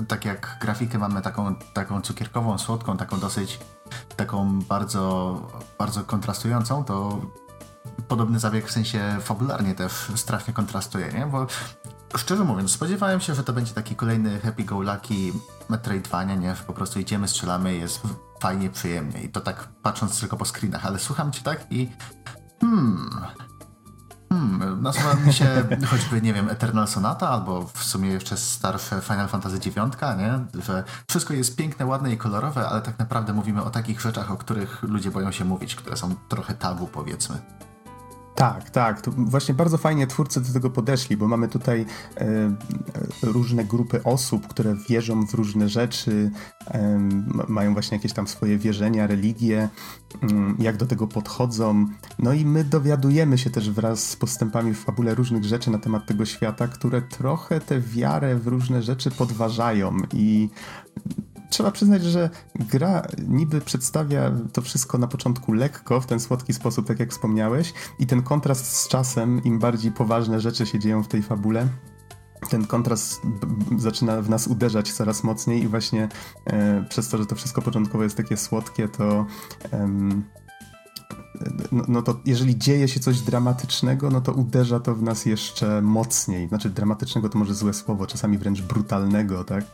tak 0.09 0.25
jak 0.25 0.59
grafikę 0.61 0.99
mamy 0.99 1.23
taką, 1.23 1.55
taką 1.75 2.01
cukierkową, 2.01 2.59
słodką, 2.59 2.97
taką 2.97 3.21
dosyć, 3.21 3.59
taką 4.17 4.61
bardzo, 4.63 5.37
bardzo 5.79 6.05
kontrastującą, 6.05 6.85
to 6.85 7.21
podobny 8.09 8.39
zabieg 8.39 8.67
w 8.67 8.71
sensie 8.71 9.17
fabularnie 9.21 9.75
też 9.75 9.93
strasznie 10.15 10.55
kontrastuje, 10.55 11.13
nie? 11.13 11.27
Bo 11.27 11.47
szczerze 12.17 12.45
mówiąc, 12.45 12.71
spodziewałem 12.71 13.21
się, 13.21 13.35
że 13.35 13.45
to 13.45 13.53
będzie 13.53 13.75
taki 13.75 13.97
kolejny 13.97 14.41
happy-go-lucky 14.41 15.33
Metroidvania, 15.69 16.35
nie? 16.35 16.55
Że 16.55 16.65
po 16.65 16.73
prostu 16.73 17.01
idziemy, 17.01 17.29
strzelamy, 17.29 17.77
jest 17.77 18.01
fajnie, 18.41 18.71
przyjemnie. 18.71 19.23
I 19.23 19.29
to 19.29 19.41
tak 19.41 19.69
patrząc 19.83 20.21
tylko 20.21 20.37
po 20.37 20.45
screenach, 20.45 20.87
ale 20.87 20.99
słucham 20.99 21.33
cię 21.33 21.43
tak 21.43 21.67
i 21.71 21.89
hmm, 22.61 23.11
Hmm, 24.33 24.83
nasuwa 24.83 25.15
mi 25.15 25.33
się 25.33 25.47
choćby, 25.91 26.23
nie 26.23 26.33
wiem, 26.33 26.51
Eternal 26.51 26.89
Sonata, 26.89 27.29
albo 27.29 27.63
w 27.63 27.85
sumie 27.85 28.11
jeszcze 28.11 28.37
starsze 28.37 29.01
Final 29.01 29.29
Fantasy 29.29 29.57
IX, 29.57 29.77
nie? 30.19 30.63
Że 30.63 30.85
wszystko 31.09 31.35
jest 31.35 31.57
piękne, 31.57 31.87
ładne 31.87 32.13
i 32.13 32.17
kolorowe, 32.17 32.69
ale 32.69 32.83
tak 32.83 32.99
naprawdę 32.99 33.33
mówimy 33.33 33.63
o 33.63 33.71
takich 33.71 34.01
rzeczach, 34.01 34.31
o 34.31 34.37
których 34.37 34.83
ludzie 34.83 35.11
boją 35.11 35.33
się 35.33 35.45
mówić, 35.45 35.75
które 35.75 35.97
są 35.97 36.15
trochę 36.29 36.55
tabu, 36.55 36.87
powiedzmy. 36.87 37.39
Tak, 38.41 38.71
tak. 38.71 39.01
To 39.01 39.11
właśnie 39.11 39.55
bardzo 39.55 39.79
fajnie 39.79 40.07
twórcy 40.07 40.41
do 40.41 40.53
tego 40.53 40.71
podeszli, 40.71 41.17
bo 41.17 41.29
mamy 41.29 41.49
tutaj 41.49 41.87
e, 42.17 42.27
różne 43.23 43.65
grupy 43.65 44.03
osób, 44.05 44.49
które 44.49 44.77
wierzą 44.89 45.27
w 45.27 45.35
różne 45.35 45.69
rzeczy, 45.69 46.31
e, 46.67 46.99
mają 47.49 47.73
właśnie 47.73 47.97
jakieś 47.97 48.13
tam 48.13 48.29
swoje 48.29 48.59
wierzenia, 48.59 49.07
religie, 49.07 49.69
mm, 50.23 50.57
jak 50.59 50.77
do 50.77 50.87
tego 50.87 51.07
podchodzą. 51.07 51.87
No 52.19 52.33
i 52.33 52.45
my 52.45 52.65
dowiadujemy 52.65 53.39
się 53.39 53.51
też 53.51 53.71
wraz 53.71 54.09
z 54.09 54.17
postępami 54.17 54.75
w 54.75 54.79
fabule 54.79 55.15
różnych 55.15 55.45
rzeczy 55.45 55.71
na 55.71 55.79
temat 55.79 56.07
tego 56.07 56.25
świata, 56.25 56.69
które 56.69 57.03
trochę 57.03 57.61
tę 57.61 57.81
wiarę 57.81 58.37
w 58.37 58.47
różne 58.47 58.83
rzeczy 58.83 59.11
podważają 59.11 59.97
i 60.13 60.49
trzeba 61.51 61.71
przyznać, 61.71 62.03
że 62.03 62.31
gra 62.55 63.07
niby 63.29 63.61
przedstawia 63.61 64.33
to 64.53 64.63
wszystko 64.63 64.99
na 64.99 65.07
początku 65.07 65.53
lekko, 65.53 66.01
w 66.01 66.07
ten 66.07 66.21
słodki 66.21 66.53
sposób, 66.53 66.87
tak 66.87 67.01
jak 67.01 67.11
wspomniałeś, 67.11 67.73
i 67.99 68.07
ten 68.07 68.23
kontrast 68.23 68.77
z 68.77 68.89
czasem, 68.89 69.45
im 69.45 69.59
bardziej 69.59 69.93
poważne 69.93 70.41
rzeczy 70.41 70.67
się 70.67 70.79
dzieją 70.79 71.03
w 71.03 71.09
tej 71.09 71.23
fabule, 71.23 71.69
ten 72.51 72.67
kontrast 72.67 73.23
zaczyna 73.79 74.23
w 74.23 74.31
nas 74.31 74.47
uderzać 74.47 74.93
coraz 74.93 75.25
mocniej 75.25 75.63
i 75.63 75.69
właśnie 75.69 76.09
e, 76.47 76.85
przez 76.89 77.09
to, 77.09 77.19
że 77.19 77.27
to 77.27 77.37
wszystko 77.37 77.63
początkowo 77.63 78.05
jest 78.05 78.17
takie 78.17 78.37
słodkie, 78.37 78.89
to 78.89 79.27
no, 81.73 81.85
no, 81.89 82.03
to 82.03 82.21
jeżeli 82.25 82.59
dzieje 82.59 82.89
się 82.89 83.01
coś 83.01 83.21
dramatycznego, 83.21 84.11
no 84.11 84.21
to 84.21 84.33
uderza 84.33 84.81
to 84.81 84.95
w 84.95 85.03
nas 85.03 85.27
jeszcze 85.27 85.83
mocniej. 85.83 86.49
Znaczy 86.49 86.71
dramatycznego 86.71 87.29
to 87.29 87.39
może 87.39 87.55
złe 87.55 87.75
słowo, 87.75 88.07
czasami 88.07 88.39
wręcz 88.39 88.63
brutalnego, 88.63 89.45
tak? 89.45 89.65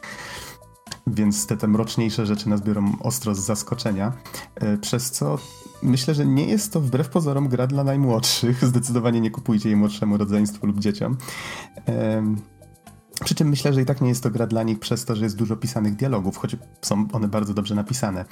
Więc 1.06 1.46
te, 1.46 1.56
te 1.56 1.68
mroczniejsze 1.68 2.26
rzeczy 2.26 2.48
nas 2.48 2.60
biorą 2.60 2.92
ostro 3.00 3.34
z 3.34 3.38
zaskoczenia, 3.38 4.12
e, 4.54 4.78
przez 4.78 5.10
co 5.10 5.38
myślę, 5.82 6.14
że 6.14 6.26
nie 6.26 6.46
jest 6.46 6.72
to 6.72 6.80
wbrew 6.80 7.08
pozorom 7.08 7.48
gra 7.48 7.66
dla 7.66 7.84
najmłodszych. 7.84 8.64
Zdecydowanie 8.66 9.20
nie 9.20 9.30
kupujcie 9.30 9.68
jej 9.68 9.76
młodszemu 9.76 10.16
rodzeństwu 10.16 10.66
lub 10.66 10.80
dzieciom. 10.80 11.16
Przy 13.24 13.34
czym 13.34 13.48
myślę, 13.48 13.72
że 13.72 13.82
i 13.82 13.84
tak 13.84 14.00
nie 14.00 14.08
jest 14.08 14.22
to 14.22 14.30
gra 14.30 14.46
dla 14.46 14.62
nich 14.62 14.78
przez 14.78 15.04
to, 15.04 15.16
że 15.16 15.24
jest 15.24 15.36
dużo 15.36 15.56
pisanych 15.56 15.96
dialogów, 15.96 16.36
choć 16.36 16.56
są 16.82 17.08
one 17.12 17.28
bardzo 17.28 17.54
dobrze 17.54 17.74
napisane. 17.74 18.24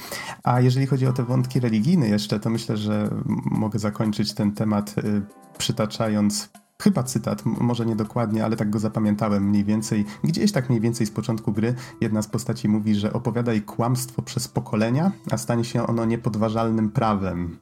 A 0.43 0.61
jeżeli 0.61 0.87
chodzi 0.87 1.07
o 1.07 1.13
te 1.13 1.23
wątki 1.23 1.61
religijne 1.61 2.09
jeszcze, 2.09 2.41
to 2.41 2.51
myślę, 2.51 2.77
że 2.77 3.11
mogę 3.45 3.79
zakończyć 3.79 4.35
ten 4.35 4.53
temat 4.53 4.95
y, 4.99 5.23
przytaczając 5.59 6.51
chyba 6.83 7.03
cytat, 7.03 7.43
może 7.45 7.87
nie 7.87 7.97
dokładnie, 7.97 8.45
ale 8.45 8.57
tak 8.57 8.71
go 8.71 8.79
zapamiętałem 8.79 9.49
mniej 9.49 9.65
więcej. 9.65 10.05
Gdzieś 10.25 10.53
tak 10.53 10.69
mniej 10.69 10.81
więcej 10.81 11.07
z 11.07 11.11
początku 11.11 11.53
gry 11.53 11.75
jedna 12.01 12.23
z 12.23 12.29
postaci 12.29 12.69
mówi, 12.69 12.95
że 12.95 13.13
opowiadaj 13.13 13.63
kłamstwo 13.63 14.23
przez 14.23 14.49
pokolenia, 14.49 15.13
a 15.31 15.39
stanie 15.39 15.65
się 15.65 15.87
ono 15.87 16.05
niepodważalnym 16.05 16.91
prawem. 16.91 17.59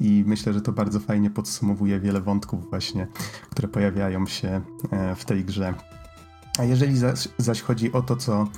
I 0.00 0.24
myślę, 0.26 0.52
że 0.52 0.60
to 0.60 0.72
bardzo 0.72 1.00
fajnie 1.00 1.30
podsumowuje 1.30 2.00
wiele 2.00 2.20
wątków 2.20 2.70
właśnie, 2.70 3.06
które 3.50 3.68
pojawiają 3.68 4.26
się 4.26 4.60
e, 4.90 5.14
w 5.14 5.24
tej 5.24 5.44
grze. 5.44 5.74
A 6.58 6.64
jeżeli 6.64 6.98
zaś, 6.98 7.28
zaś, 7.38 7.62
chodzi 7.62 7.92
o 7.92 8.02
to, 8.02 8.16
co 8.16 8.48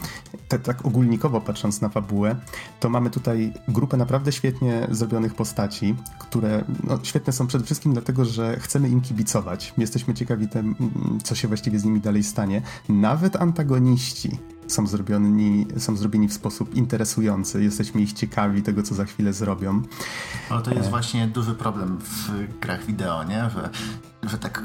te, 0.48 0.58
tak 0.58 0.86
ogólnikowo 0.86 1.40
patrząc 1.40 1.80
na 1.80 1.88
fabułę, 1.88 2.36
to 2.80 2.88
mamy 2.88 3.10
tutaj 3.10 3.52
grupę 3.68 3.96
naprawdę 3.96 4.32
świetnie 4.32 4.86
zrobionych 4.90 5.34
postaci, 5.34 5.94
które 6.18 6.64
no, 6.84 6.98
świetne 7.02 7.32
są 7.32 7.46
przede 7.46 7.64
wszystkim 7.64 7.92
dlatego, 7.92 8.24
że 8.24 8.56
chcemy 8.60 8.88
im 8.88 9.00
kibicować. 9.00 9.74
Jesteśmy 9.78 10.14
ciekawi, 10.14 10.48
tem, 10.48 10.74
co 11.24 11.34
się 11.34 11.48
właściwie 11.48 11.78
z 11.78 11.84
nimi 11.84 12.00
dalej 12.00 12.24
stanie. 12.24 12.62
Nawet 12.88 13.36
antagoniści 13.36 14.38
są 14.66 14.86
zrobieni, 14.86 15.66
są 15.78 15.96
zrobieni 15.96 16.28
w 16.28 16.32
sposób 16.32 16.74
interesujący. 16.74 17.62
Jesteśmy 17.62 18.00
ich 18.00 18.12
ciekawi 18.12 18.62
tego, 18.62 18.82
co 18.82 18.94
za 18.94 19.04
chwilę 19.04 19.32
zrobią. 19.32 19.82
Ale 20.50 20.62
to 20.62 20.70
jest 20.70 20.86
e... 20.86 20.90
właśnie 20.90 21.28
duży 21.28 21.54
problem 21.54 21.98
w 21.98 22.30
grach 22.60 22.86
wideo, 22.86 23.24
nie? 23.24 23.50
Że, 23.50 23.70
że 24.22 24.38
tak 24.38 24.62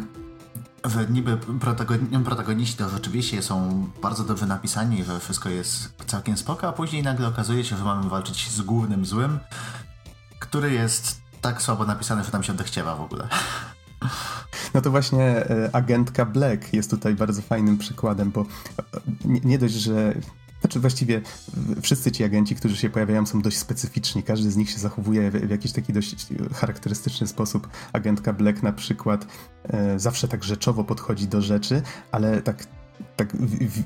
że 0.85 1.07
niby 1.07 1.37
protagoniści 2.25 2.77
to 2.77 2.89
rzeczywiście 2.89 3.41
są 3.41 3.87
bardzo 4.01 4.23
dobrze 4.23 4.45
napisani, 4.45 5.03
że 5.03 5.19
wszystko 5.19 5.49
jest 5.49 5.93
całkiem 6.05 6.37
spoko, 6.37 6.67
a 6.67 6.73
później 6.73 7.03
nagle 7.03 7.27
okazuje 7.27 7.63
się, 7.63 7.77
że 7.77 7.83
mamy 7.83 8.09
walczyć 8.09 8.49
z 8.49 8.61
głównym 8.61 9.05
złym, 9.05 9.39
który 10.39 10.71
jest 10.71 11.21
tak 11.41 11.61
słabo 11.61 11.85
napisany, 11.85 12.23
że 12.23 12.31
tam 12.31 12.43
się 12.43 12.53
odechciewa 12.53 12.95
w 12.95 13.01
ogóle. 13.01 13.27
No 14.73 14.81
to 14.81 14.91
właśnie 14.91 15.23
e, 15.23 15.69
agentka 15.73 16.25
Black 16.25 16.73
jest 16.73 16.89
tutaj 16.89 17.15
bardzo 17.15 17.41
fajnym 17.41 17.77
przykładem, 17.77 18.31
bo 18.31 18.41
e, 18.41 18.45
nie, 19.25 19.39
nie 19.39 19.59
dość, 19.59 19.73
że 19.73 20.13
znaczy 20.63 20.79
właściwie 20.79 21.21
wszyscy 21.81 22.11
ci 22.11 22.23
agenci, 22.23 22.55
którzy 22.55 22.77
się 22.77 22.89
pojawiają 22.89 23.25
są 23.25 23.41
dość 23.41 23.57
specyficzni. 23.57 24.23
Każdy 24.23 24.51
z 24.51 24.57
nich 24.57 24.69
się 24.69 24.79
zachowuje 24.79 25.31
w, 25.31 25.33
w 25.33 25.49
jakiś 25.49 25.71
taki 25.71 25.93
dość 25.93 26.15
charakterystyczny 26.53 27.27
sposób. 27.27 27.67
Agentka 27.93 28.33
Black 28.33 28.63
na 28.63 28.73
przykład 28.73 29.27
e, 29.63 29.99
zawsze 29.99 30.27
tak 30.27 30.43
rzeczowo 30.43 30.83
podchodzi 30.83 31.27
do 31.27 31.41
rzeczy, 31.41 31.81
ale 32.11 32.41
tak 32.41 32.67
tak 33.15 33.37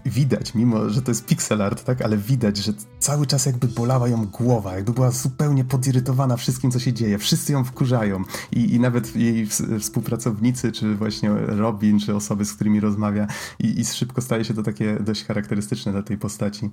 widać, 0.05 0.55
mimo 0.55 0.89
że 0.89 1.01
to 1.01 1.11
jest 1.11 1.25
pixel 1.25 1.61
art, 1.61 1.83
tak, 1.83 2.01
ale 2.01 2.17
widać, 2.17 2.57
że 2.57 2.73
cały 2.99 3.27
czas 3.27 3.45
jakby 3.45 3.67
bolała 3.67 4.07
ją 4.07 4.25
głowa, 4.25 4.75
jakby 4.75 4.93
była 4.93 5.11
zupełnie 5.11 5.63
podirytowana 5.63 6.37
wszystkim, 6.37 6.71
co 6.71 6.79
się 6.79 6.93
dzieje. 6.93 7.17
Wszyscy 7.17 7.53
ją 7.53 7.63
wkurzają 7.63 8.23
i, 8.51 8.75
i 8.75 8.79
nawet 8.79 9.15
jej 9.15 9.47
współpracownicy, 9.79 10.71
czy 10.71 10.95
właśnie 10.95 11.29
Robin, 11.47 11.99
czy 11.99 12.15
osoby, 12.15 12.45
z 12.45 12.53
którymi 12.53 12.79
rozmawia 12.79 13.27
i, 13.59 13.79
i 13.79 13.85
szybko 13.85 14.21
staje 14.21 14.45
się 14.45 14.53
to 14.53 14.63
takie 14.63 14.97
dość 14.99 15.25
charakterystyczne 15.25 15.91
dla 15.91 16.03
tej 16.03 16.17
postaci. 16.17 16.69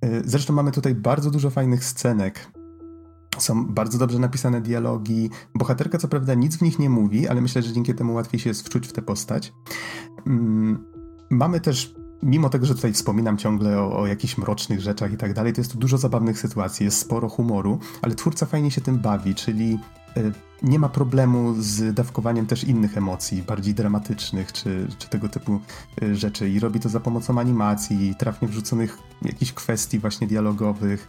E, 0.00 0.22
zresztą 0.24 0.52
mamy 0.52 0.72
tutaj 0.72 0.94
bardzo 0.94 1.30
dużo 1.30 1.50
fajnych 1.50 1.84
scenek, 1.84 2.48
są 3.38 3.66
bardzo 3.66 3.98
dobrze 3.98 4.18
napisane 4.18 4.60
dialogi. 4.60 5.30
Bohaterka, 5.54 5.98
co 5.98 6.08
prawda, 6.08 6.34
nic 6.34 6.56
w 6.56 6.62
nich 6.62 6.78
nie 6.78 6.90
mówi, 6.90 7.28
ale 7.28 7.40
myślę, 7.40 7.62
że 7.62 7.72
dzięki 7.72 7.94
temu 7.94 8.14
łatwiej 8.14 8.40
się 8.40 8.50
jest 8.50 8.66
wczuć 8.66 8.86
w 8.86 8.92
tę 8.92 9.02
postać. 9.02 9.52
Mm, 10.26 10.84
Mamy 11.30 11.60
też, 11.60 11.94
mimo 12.22 12.48
tego, 12.48 12.66
że 12.66 12.74
tutaj 12.74 12.92
wspominam 12.92 13.38
ciągle 13.38 13.80
o, 13.80 13.98
o 13.98 14.06
jakichś 14.06 14.38
mrocznych 14.38 14.80
rzeczach 14.80 15.12
i 15.12 15.16
tak 15.16 15.34
dalej, 15.34 15.52
to 15.52 15.60
jest 15.60 15.72
tu 15.72 15.78
dużo 15.78 15.98
zabawnych 15.98 16.38
sytuacji, 16.38 16.84
jest 16.84 16.98
sporo 16.98 17.28
humoru, 17.28 17.78
ale 18.02 18.14
twórca 18.14 18.46
fajnie 18.46 18.70
się 18.70 18.80
tym 18.80 18.98
bawi, 18.98 19.34
czyli 19.34 19.78
y, 20.16 20.32
nie 20.62 20.78
ma 20.78 20.88
problemu 20.88 21.54
z 21.58 21.94
dawkowaniem 21.94 22.46
też 22.46 22.64
innych 22.64 22.98
emocji, 22.98 23.42
bardziej 23.42 23.74
dramatycznych, 23.74 24.52
czy, 24.52 24.88
czy 24.98 25.08
tego 25.08 25.28
typu 25.28 25.60
y, 26.02 26.16
rzeczy. 26.16 26.50
I 26.50 26.60
robi 26.60 26.80
to 26.80 26.88
za 26.88 27.00
pomocą 27.00 27.40
animacji, 27.40 28.14
trafnie 28.18 28.48
wrzuconych 28.48 28.98
jakichś 29.22 29.52
kwestii 29.52 29.98
właśnie 29.98 30.26
dialogowych, 30.26 31.08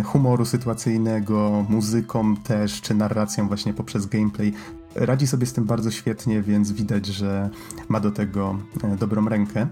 y, 0.00 0.02
humoru 0.02 0.44
sytuacyjnego, 0.44 1.66
muzyką 1.68 2.36
też, 2.36 2.80
czy 2.80 2.94
narracją 2.94 3.48
właśnie 3.48 3.74
poprzez 3.74 4.06
gameplay 4.06 4.52
radzi 4.94 5.26
sobie 5.26 5.46
z 5.46 5.52
tym 5.52 5.64
bardzo 5.64 5.90
świetnie, 5.90 6.42
więc 6.42 6.72
widać, 6.72 7.06
że 7.06 7.50
ma 7.88 8.00
do 8.00 8.10
tego 8.10 8.58
e, 8.82 8.96
dobrą 8.96 9.28
rękę. 9.28 9.66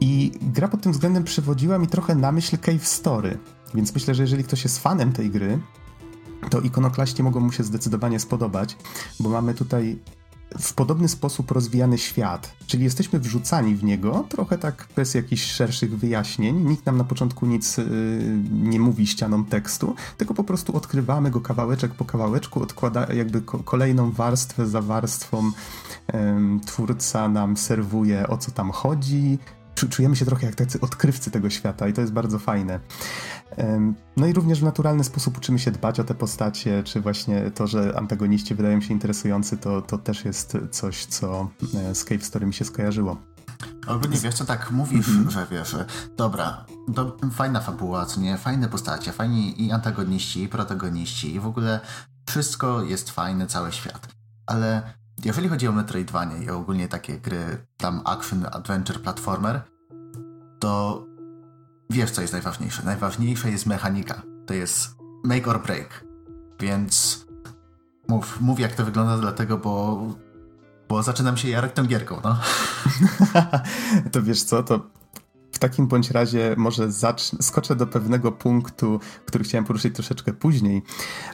I 0.00 0.32
gra 0.42 0.68
pod 0.68 0.82
tym 0.82 0.92
względem 0.92 1.24
przywodziła 1.24 1.78
mi 1.78 1.86
trochę 1.86 2.14
na 2.14 2.32
myśl 2.32 2.58
Cave 2.58 2.86
Story, 2.86 3.38
więc 3.74 3.94
myślę, 3.94 4.14
że 4.14 4.22
jeżeli 4.22 4.44
ktoś 4.44 4.64
jest 4.64 4.78
fanem 4.78 5.12
tej 5.12 5.30
gry, 5.30 5.58
to 6.50 6.60
ikonoklaści 6.60 7.22
mogą 7.22 7.40
mu 7.40 7.52
się 7.52 7.64
zdecydowanie 7.64 8.20
spodobać, 8.20 8.76
bo 9.20 9.28
mamy 9.28 9.54
tutaj 9.54 9.98
w 10.58 10.74
podobny 10.74 11.08
sposób 11.08 11.50
rozwijany 11.50 11.98
świat, 11.98 12.56
czyli 12.66 12.84
jesteśmy 12.84 13.18
wrzucani 13.18 13.74
w 13.74 13.84
niego, 13.84 14.24
trochę 14.28 14.58
tak 14.58 14.88
bez 14.96 15.14
jakichś 15.14 15.42
szerszych 15.42 15.98
wyjaśnień. 15.98 16.56
Nikt 16.56 16.86
nam 16.86 16.96
na 16.96 17.04
początku 17.04 17.46
nic 17.46 17.76
yy, 17.76 17.84
nie 18.52 18.80
mówi 18.80 19.06
ścianą 19.06 19.44
tekstu, 19.44 19.94
tylko 20.16 20.34
po 20.34 20.44
prostu 20.44 20.76
odkrywamy 20.76 21.30
go 21.30 21.40
kawałeczek 21.40 21.94
po 21.94 22.04
kawałeczku, 22.04 22.62
odkłada 22.62 23.06
jakby 23.14 23.40
ko 23.40 23.58
kolejną 23.58 24.10
warstwę 24.10 24.66
za 24.66 24.82
warstwą. 24.82 25.44
Yy, 26.12 26.20
twórca 26.66 27.28
nam 27.28 27.56
serwuje 27.56 28.28
o 28.28 28.38
co 28.38 28.50
tam 28.50 28.70
chodzi, 28.70 29.38
czujemy 29.86 30.16
się 30.16 30.24
trochę 30.24 30.46
jak 30.46 30.54
tacy 30.54 30.80
odkrywcy 30.80 31.30
tego 31.30 31.50
świata 31.50 31.88
i 31.88 31.92
to 31.92 32.00
jest 32.00 32.12
bardzo 32.12 32.38
fajne. 32.38 32.80
No 34.16 34.26
i 34.26 34.32
również 34.32 34.60
w 34.60 34.64
naturalny 34.64 35.04
sposób 35.04 35.38
uczymy 35.38 35.58
się 35.58 35.70
dbać 35.70 36.00
o 36.00 36.04
te 36.04 36.14
postacie, 36.14 36.82
czy 36.82 37.00
właśnie 37.00 37.50
to, 37.50 37.66
że 37.66 37.94
antagoniści 37.98 38.54
wydają 38.54 38.80
się 38.80 38.92
interesujący, 38.92 39.56
to, 39.56 39.82
to 39.82 39.98
też 39.98 40.24
jest 40.24 40.56
coś, 40.70 41.06
co 41.06 41.48
e, 41.74 41.94
z 41.94 42.04
Cave 42.04 42.24
Story 42.24 42.46
mi 42.46 42.54
się 42.54 42.64
skojarzyło. 42.64 43.16
Ogólnie 43.86 44.18
wiesz 44.18 44.34
co, 44.34 44.44
tak 44.44 44.70
mówisz, 44.70 45.08
mm 45.08 45.24
-hmm. 45.24 45.30
że 45.30 45.46
wiesz, 45.50 45.76
dobra, 46.16 46.64
do, 46.88 47.16
fajna 47.32 47.60
fabuła, 47.60 48.06
co 48.06 48.20
nie, 48.20 48.38
fajne 48.38 48.68
postacie, 48.68 49.12
fajni 49.12 49.66
i 49.66 49.72
antagoniści, 49.72 50.42
i 50.42 50.48
protagoniści, 50.48 51.34
i 51.34 51.40
w 51.40 51.46
ogóle 51.46 51.80
wszystko 52.28 52.82
jest 52.82 53.10
fajne, 53.10 53.46
cały 53.46 53.72
świat. 53.72 54.08
Ale 54.46 54.82
jeżeli 55.24 55.48
chodzi 55.48 55.68
o 55.68 55.72
Metroidvania 55.72 56.36
i 56.36 56.50
ogólnie 56.50 56.88
takie 56.88 57.18
gry, 57.20 57.66
tam 57.76 58.00
action, 58.04 58.46
adventure, 58.52 59.00
platformer, 59.00 59.60
to 60.58 61.04
wiesz, 61.90 62.10
co 62.10 62.20
jest 62.20 62.32
najważniejsze. 62.32 62.82
Najważniejsza 62.84 63.48
jest 63.48 63.66
mechanika. 63.66 64.22
To 64.46 64.54
jest 64.54 64.88
make 65.24 65.48
or 65.48 65.62
break. 65.62 66.04
Więc 66.60 67.26
mów, 68.08 68.40
mów 68.40 68.60
jak 68.60 68.72
to 68.72 68.84
wygląda, 68.84 69.18
dlatego, 69.18 69.58
bo 69.58 70.00
Bo 70.88 71.02
zaczynam 71.02 71.36
się 71.36 71.48
jarek 71.48 71.72
tą 71.72 71.86
gierką, 71.86 72.20
no. 72.24 72.38
to 74.12 74.22
wiesz 74.22 74.42
co, 74.42 74.62
to 74.62 74.90
w 75.52 75.58
takim 75.58 75.86
bądź 75.86 76.10
razie 76.10 76.54
może 76.56 76.88
skoczę 77.40 77.76
do 77.76 77.86
pewnego 77.86 78.32
punktu, 78.32 79.00
który 79.26 79.44
chciałem 79.44 79.64
poruszyć 79.64 79.94
troszeczkę 79.94 80.32
później, 80.32 80.82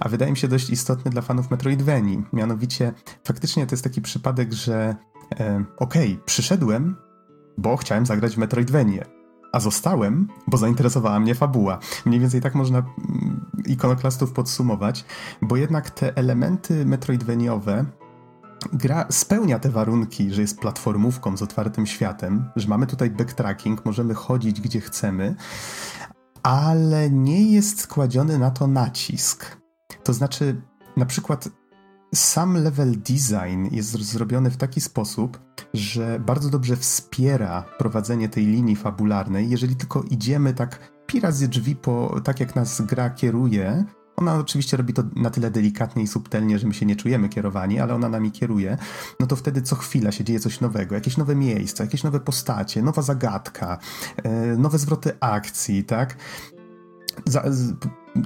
a 0.00 0.08
wydaje 0.08 0.30
mi 0.30 0.36
się 0.36 0.48
dość 0.48 0.70
istotny 0.70 1.10
dla 1.10 1.22
fanów 1.22 1.50
Metroidvanii. 1.50 2.24
Mianowicie, 2.32 2.92
faktycznie 3.24 3.66
to 3.66 3.72
jest 3.72 3.84
taki 3.84 4.02
przypadek, 4.02 4.52
że 4.52 4.96
e, 5.40 5.64
okej, 5.76 6.12
okay, 6.12 6.24
przyszedłem, 6.24 6.96
bo 7.58 7.76
chciałem 7.76 8.06
zagrać 8.06 8.34
w 8.34 8.38
Metroidvanię, 8.38 9.04
a 9.54 9.60
zostałem, 9.60 10.28
bo 10.46 10.56
zainteresowała 10.56 11.20
mnie 11.20 11.34
fabuła. 11.34 11.78
Mniej 12.06 12.20
więcej 12.20 12.40
tak 12.40 12.54
można 12.54 12.78
mm, 12.78 13.50
ikonoklastów 13.66 14.32
podsumować, 14.32 15.04
bo 15.42 15.56
jednak 15.56 15.90
te 15.90 16.16
elementy 16.16 16.86
metroidveniowe 16.86 17.84
gra 18.72 19.06
spełnia 19.10 19.58
te 19.58 19.70
warunki, 19.70 20.30
że 20.30 20.40
jest 20.40 20.60
platformówką 20.60 21.36
z 21.36 21.42
otwartym 21.42 21.86
światem, 21.86 22.50
że 22.56 22.68
mamy 22.68 22.86
tutaj 22.86 23.10
backtracking, 23.10 23.84
możemy 23.84 24.14
chodzić 24.14 24.60
gdzie 24.60 24.80
chcemy, 24.80 25.34
ale 26.42 27.10
nie 27.10 27.52
jest 27.52 27.86
kładziony 27.86 28.38
na 28.38 28.50
to 28.50 28.66
nacisk. 28.66 29.56
To 30.04 30.12
znaczy, 30.12 30.62
na 30.96 31.06
przykład 31.06 31.48
sam 32.14 32.56
level 32.56 32.98
design 32.98 33.68
jest 33.70 33.90
zrobiony 33.90 34.50
w 34.50 34.56
taki 34.56 34.80
sposób, 34.80 35.40
że 35.74 36.20
bardzo 36.20 36.50
dobrze 36.50 36.76
wspiera 36.76 37.64
prowadzenie 37.78 38.28
tej 38.28 38.46
linii 38.46 38.76
fabularnej, 38.76 39.50
jeżeli 39.50 39.76
tylko 39.76 40.02
idziemy 40.02 40.54
tak 40.54 40.78
pirazy 41.06 41.48
drzwi 41.48 41.76
po, 41.76 42.20
tak 42.24 42.40
jak 42.40 42.56
nas 42.56 42.80
gra 42.80 43.10
kieruje, 43.10 43.84
ona 44.16 44.34
oczywiście 44.34 44.76
robi 44.76 44.92
to 44.92 45.02
na 45.16 45.30
tyle 45.30 45.50
delikatnie 45.50 46.02
i 46.02 46.06
subtelnie, 46.06 46.58
że 46.58 46.66
my 46.66 46.74
się 46.74 46.86
nie 46.86 46.96
czujemy 46.96 47.28
kierowani, 47.28 47.80
ale 47.80 47.94
ona 47.94 48.08
nami 48.08 48.32
kieruje. 48.32 48.78
No 49.20 49.26
to 49.26 49.36
wtedy 49.36 49.62
co 49.62 49.76
chwila 49.76 50.12
się 50.12 50.24
dzieje 50.24 50.40
coś 50.40 50.60
nowego, 50.60 50.94
jakieś 50.94 51.16
nowe 51.16 51.34
miejsca, 51.34 51.84
jakieś 51.84 52.04
nowe 52.04 52.20
postacie, 52.20 52.82
nowa 52.82 53.02
zagadka, 53.02 53.78
e, 54.22 54.30
nowe 54.56 54.78
zwroty 54.78 55.12
akcji, 55.20 55.84
tak? 55.84 56.16
Za, 57.26 57.44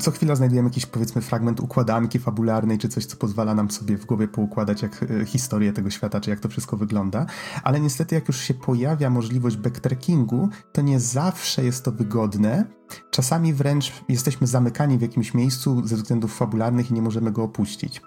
co 0.01 0.10
chwila 0.10 0.35
znajdujemy 0.35 0.69
jakiś, 0.69 0.86
powiedzmy, 0.86 1.23
fragment 1.23 1.60
układanki 1.60 2.19
fabularnej, 2.19 2.78
czy 2.78 2.89
coś, 2.89 3.06
co 3.06 3.16
pozwala 3.16 3.55
nam 3.55 3.70
sobie 3.70 3.97
w 3.97 4.06
głowie 4.06 4.28
poukładać 4.28 4.82
jak 4.82 5.02
e, 5.02 5.27
historię 5.27 5.73
tego 5.73 5.90
świata, 5.90 6.20
czy 6.20 6.31
jak 6.31 6.40
to 6.40 6.48
wszystko 6.48 6.77
wygląda. 6.77 7.27
Ale 7.62 7.81
niestety, 7.81 8.15
jak 8.15 8.28
już 8.28 8.40
się 8.40 8.55
pojawia 8.55 9.10
możliwość 9.10 9.56
backtrackingu, 9.56 10.48
to 10.73 10.82
nie 10.82 11.01
zawsze 11.01 11.65
jest 11.65 11.85
to 11.85 11.93
wygodne. 11.93 12.65
Czasami 13.10 13.55
wręcz 13.55 13.93
jesteśmy 14.09 14.47
zamykani 14.47 14.98
w 14.98 15.02
jakimś 15.02 15.35
miejscu 15.35 15.86
ze 15.86 15.97
względów 15.97 16.36
fabularnych 16.36 16.90
i 16.90 16.94
nie 16.94 17.02
możemy 17.02 17.32
go 17.32 17.43
opuścić. 17.43 18.02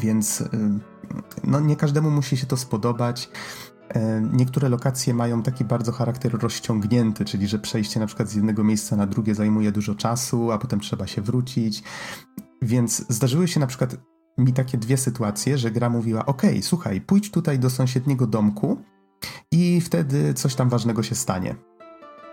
Więc 0.00 0.40
e, 0.40 0.48
no, 1.44 1.60
nie 1.60 1.76
każdemu 1.76 2.10
musi 2.10 2.36
się 2.36 2.46
to 2.46 2.56
spodobać. 2.56 3.30
E, 3.88 4.20
niektóre 4.32 4.68
lokacje 4.68 5.14
mają 5.14 5.42
taki 5.42 5.64
bardzo 5.64 5.92
charakter 5.92 6.32
rozciągnięty, 6.32 7.24
czyli 7.24 7.48
że 7.48 7.58
przejście 7.58 8.00
na 8.00 8.06
przykład 8.06 8.28
z 8.28 8.34
jednego 8.34 8.64
miejsca 8.64 8.96
na 8.96 9.06
drugie 9.06 9.34
zajmuje 9.34 9.72
dużo 9.72 9.94
czasu, 9.94 10.52
a 10.52 10.58
potem 10.58 10.80
trzeba 10.80 11.06
się 11.06 11.22
wrócić. 11.22 11.82
Więc 12.62 13.04
zdarzyły 13.08 13.48
się 13.48 13.60
na 13.60 13.66
przykład 13.66 13.96
mi 14.38 14.52
takie 14.52 14.78
dwie 14.78 14.96
sytuacje, 14.96 15.58
że 15.58 15.70
gra 15.70 15.90
mówiła: 15.90 16.26
OK, 16.26 16.42
słuchaj, 16.60 17.00
pójdź 17.00 17.30
tutaj 17.30 17.58
do 17.58 17.70
sąsiedniego 17.70 18.26
domku 18.26 18.82
i 19.52 19.80
wtedy 19.80 20.34
coś 20.34 20.54
tam 20.54 20.68
ważnego 20.68 21.02
się 21.02 21.14
stanie. 21.14 21.54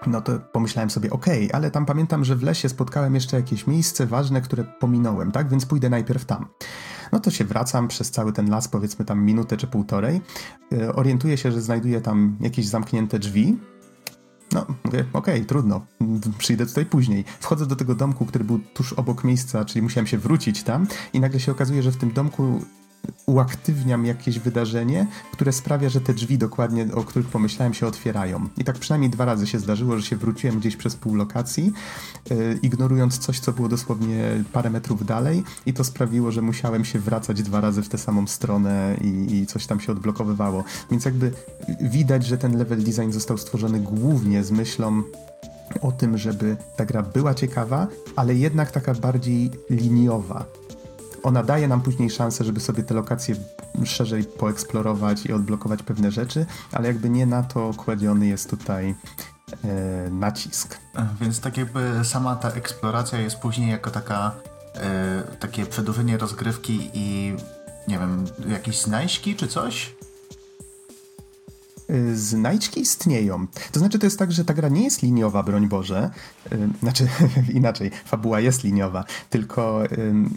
No 0.07 0.21
to 0.21 0.39
pomyślałem 0.39 0.89
sobie, 0.89 1.09
okay, 1.09 1.49
ale 1.53 1.71
tam 1.71 1.85
pamiętam, 1.85 2.25
że 2.25 2.35
w 2.35 2.43
lesie 2.43 2.69
spotkałem 2.69 3.15
jeszcze 3.15 3.37
jakieś 3.37 3.67
miejsce 3.67 4.05
ważne, 4.05 4.41
które 4.41 4.63
pominąłem, 4.63 5.31
tak? 5.31 5.49
Więc 5.49 5.65
pójdę 5.65 5.89
najpierw 5.89 6.25
tam. 6.25 6.45
No 7.11 7.19
to 7.19 7.31
się 7.31 7.45
wracam 7.45 7.87
przez 7.87 8.11
cały 8.11 8.33
ten 8.33 8.49
las, 8.49 8.67
powiedzmy 8.67 9.05
tam 9.05 9.23
minutę 9.23 9.57
czy 9.57 9.67
półtorej. 9.67 10.21
E, 10.73 10.95
orientuję 10.95 11.37
się, 11.37 11.51
że 11.51 11.61
znajduję 11.61 12.01
tam 12.01 12.37
jakieś 12.41 12.67
zamknięte 12.67 13.19
drzwi. 13.19 13.57
No, 14.51 14.65
mówię, 14.83 15.05
okej, 15.13 15.35
okay, 15.35 15.45
trudno, 15.45 15.85
przyjdę 16.37 16.65
tutaj 16.65 16.85
później. 16.85 17.23
Wchodzę 17.39 17.65
do 17.65 17.75
tego 17.75 17.95
domku, 17.95 18.25
który 18.25 18.43
był 18.43 18.59
tuż 18.59 18.93
obok 18.93 19.23
miejsca, 19.23 19.65
czyli 19.65 19.81
musiałem 19.81 20.07
się 20.07 20.17
wrócić 20.17 20.63
tam 20.63 20.87
i 21.13 21.19
nagle 21.19 21.39
się 21.39 21.51
okazuje, 21.51 21.83
że 21.83 21.91
w 21.91 21.97
tym 21.97 22.13
domku 22.13 22.61
uaktywniam 23.25 24.05
jakieś 24.05 24.39
wydarzenie, 24.39 25.07
które 25.33 25.51
sprawia, 25.51 25.89
że 25.89 26.01
te 26.01 26.13
drzwi 26.13 26.37
dokładnie, 26.37 26.87
o 26.93 27.03
których 27.03 27.27
pomyślałem, 27.27 27.73
się 27.73 27.87
otwierają. 27.87 28.47
I 28.57 28.63
tak 28.63 28.79
przynajmniej 28.79 29.11
dwa 29.11 29.25
razy 29.25 29.47
się 29.47 29.59
zdarzyło, 29.59 29.97
że 29.97 30.03
się 30.03 30.15
wróciłem 30.15 30.59
gdzieś 30.59 30.75
przez 30.75 30.95
pół 30.95 31.15
lokacji, 31.15 31.73
yy, 32.29 32.59
ignorując 32.61 33.17
coś, 33.17 33.39
co 33.39 33.51
było 33.51 33.69
dosłownie 33.69 34.43
parę 34.53 34.69
metrów 34.69 35.05
dalej 35.05 35.43
i 35.65 35.73
to 35.73 35.83
sprawiło, 35.83 36.31
że 36.31 36.41
musiałem 36.41 36.85
się 36.85 36.99
wracać 36.99 37.43
dwa 37.43 37.61
razy 37.61 37.81
w 37.81 37.89
tę 37.89 37.97
samą 37.97 38.27
stronę 38.27 38.97
i, 39.01 39.35
i 39.35 39.45
coś 39.45 39.65
tam 39.65 39.79
się 39.79 39.91
odblokowywało. 39.91 40.63
Więc 40.91 41.05
jakby 41.05 41.31
widać, 41.81 42.25
że 42.25 42.37
ten 42.37 42.57
level 42.57 42.83
design 42.83 43.11
został 43.11 43.37
stworzony 43.37 43.79
głównie 43.79 44.43
z 44.43 44.51
myślą 44.51 45.03
o 45.81 45.91
tym, 45.91 46.17
żeby 46.17 46.57
ta 46.75 46.85
gra 46.85 47.03
była 47.03 47.33
ciekawa, 47.33 47.87
ale 48.15 48.35
jednak 48.35 48.71
taka 48.71 48.93
bardziej 48.93 49.51
liniowa 49.69 50.45
ona 51.23 51.43
daje 51.43 51.67
nam 51.67 51.81
później 51.81 52.09
szansę, 52.09 52.43
żeby 52.43 52.59
sobie 52.59 52.83
te 52.83 52.93
lokacje 52.93 53.35
szerzej 53.85 54.23
poeksplorować 54.23 55.25
i 55.25 55.33
odblokować 55.33 55.83
pewne 55.83 56.11
rzeczy, 56.11 56.45
ale 56.71 56.87
jakby 56.87 57.09
nie 57.09 57.25
na 57.25 57.43
to 57.43 57.71
kładziony 57.77 58.27
jest 58.27 58.49
tutaj 58.49 58.95
e, 59.63 60.09
nacisk. 60.09 60.77
Więc 61.21 61.39
tak 61.39 61.57
jakby 61.57 61.99
sama 62.03 62.35
ta 62.35 62.49
eksploracja 62.49 63.19
jest 63.19 63.37
później 63.37 63.71
jako 63.71 63.91
taka 63.91 64.31
e, 64.75 65.23
takie 65.39 65.65
przedłużenie 65.65 66.17
rozgrywki 66.17 66.89
i 66.93 67.35
nie 67.87 67.99
wiem, 67.99 68.25
jakieś 68.47 68.81
znajdźki 68.81 69.35
czy 69.35 69.47
coś? 69.47 69.95
Y, 71.91 72.17
znajdźki 72.17 72.81
istnieją. 72.81 73.47
To 73.71 73.79
znaczy, 73.79 73.99
to 73.99 74.05
jest 74.05 74.19
tak, 74.19 74.31
że 74.31 74.45
ta 74.45 74.53
gra 74.53 74.69
nie 74.69 74.83
jest 74.83 75.01
liniowa, 75.01 75.43
broń 75.43 75.67
Boże. 75.67 76.09
Y, 76.51 76.69
znaczy, 76.79 77.07
inaczej, 77.53 77.91
fabuła 78.05 78.39
jest 78.39 78.63
liniowa, 78.63 79.05
tylko 79.29 79.83